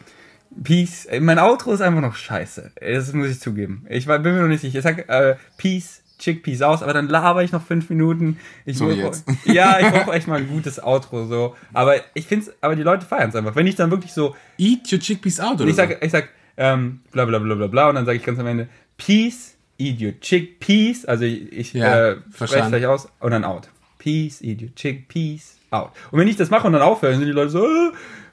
Peace. 0.63 1.07
Mein 1.19 1.39
Outro 1.39 1.73
ist 1.73 1.81
einfach 1.81 2.01
noch 2.01 2.15
scheiße. 2.15 2.71
Das 2.81 3.13
muss 3.13 3.29
ich 3.29 3.39
zugeben. 3.39 3.85
Ich 3.89 4.05
bin 4.05 4.21
mir 4.21 4.41
noch 4.41 4.47
nicht 4.47 4.61
sicher. 4.61 4.79
Ich 4.79 4.83
sag 4.83 5.07
äh, 5.07 5.35
Peace 5.57 6.00
Chickpeas 6.21 6.61
aus, 6.61 6.83
aber 6.83 6.93
dann 6.93 7.09
laber 7.09 7.43
ich 7.43 7.51
noch 7.51 7.61
fünf 7.61 7.89
Minuten. 7.89 8.39
Ich 8.65 8.77
so 8.77 8.89
jetzt. 8.89 9.25
Ja, 9.45 9.79
ich 9.79 9.89
brauche 9.89 10.11
echt 10.13 10.27
mal 10.27 10.37
ein 10.37 10.47
gutes 10.47 10.81
Outro 10.81 11.25
so. 11.25 11.55
Aber 11.73 11.95
ich 12.13 12.27
finde 12.27 12.53
aber 12.61 12.75
die 12.75 12.83
Leute 12.83 13.05
feiern 13.05 13.29
es 13.29 13.35
einfach. 13.35 13.55
Wenn 13.55 13.67
ich 13.67 13.75
dann 13.75 13.91
wirklich 13.91 14.13
so. 14.13 14.35
Eat 14.57 14.91
your 14.91 14.99
chickpeas 14.99 15.39
out, 15.39 15.59
oder? 15.59 15.69
Ich 15.69 15.75
sag, 15.75 16.03
ich 16.03 16.11
sag, 16.11 16.29
ähm, 16.57 17.01
bla 17.11 17.25
bla 17.25 17.39
bla 17.39 17.55
bla 17.55 17.67
bla 17.67 17.89
und 17.89 17.95
dann 17.95 18.05
sage 18.05 18.17
ich 18.17 18.23
ganz 18.23 18.39
am 18.39 18.47
Ende, 18.47 18.69
Peace, 18.97 19.55
eat 19.77 20.01
your 20.01 20.19
chickpeas. 20.19 21.05
Also 21.05 21.25
ich, 21.25 21.51
ich 21.51 21.73
ja, 21.73 22.11
äh, 22.11 22.17
spreche 22.33 22.69
gleich 22.69 22.85
aus 22.85 23.09
und 23.19 23.31
dann 23.31 23.43
out. 23.43 23.69
Peace, 23.97 24.41
eat 24.41 24.61
your 24.61 24.73
chickpeas, 24.75 25.57
out. 25.71 25.91
Und 26.11 26.19
wenn 26.19 26.27
ich 26.27 26.35
das 26.35 26.49
mache 26.49 26.67
und 26.67 26.73
dann 26.73 26.81
aufhöre, 26.81 27.13
sind 27.15 27.25
die 27.25 27.31
Leute 27.31 27.49
so, 27.49 27.65
äh, 27.65 27.91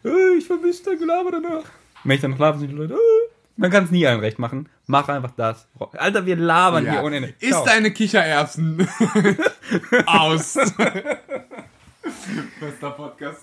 äh, 0.08 0.38
ich 0.38 0.46
vermisse 0.46 0.84
dein 0.84 0.98
Gelaber 0.98 1.30
danach. 1.30 1.64
Wenn 2.04 2.14
ich 2.14 2.20
dann 2.20 2.32
noch 2.32 2.38
laber, 2.38 2.58
sind 2.58 2.70
die 2.70 2.76
Leute, 2.76 2.94
äh, 2.94 2.98
man 3.58 3.70
kann 3.70 3.84
es 3.84 3.90
nie 3.90 4.06
allen 4.06 4.20
recht 4.20 4.38
machen. 4.38 4.68
Mach 4.86 5.08
einfach 5.08 5.32
das. 5.36 5.66
Alter, 5.92 6.24
wir 6.24 6.36
labern 6.36 6.86
ja. 6.86 6.92
hier 6.92 7.02
ohne 7.02 7.16
Ende. 7.16 7.34
Ist 7.40 7.64
deine 7.64 7.90
Kichererbsen 7.90 8.88
aus. 10.06 10.54
Bester 12.60 12.90
Podcast. 12.90 13.42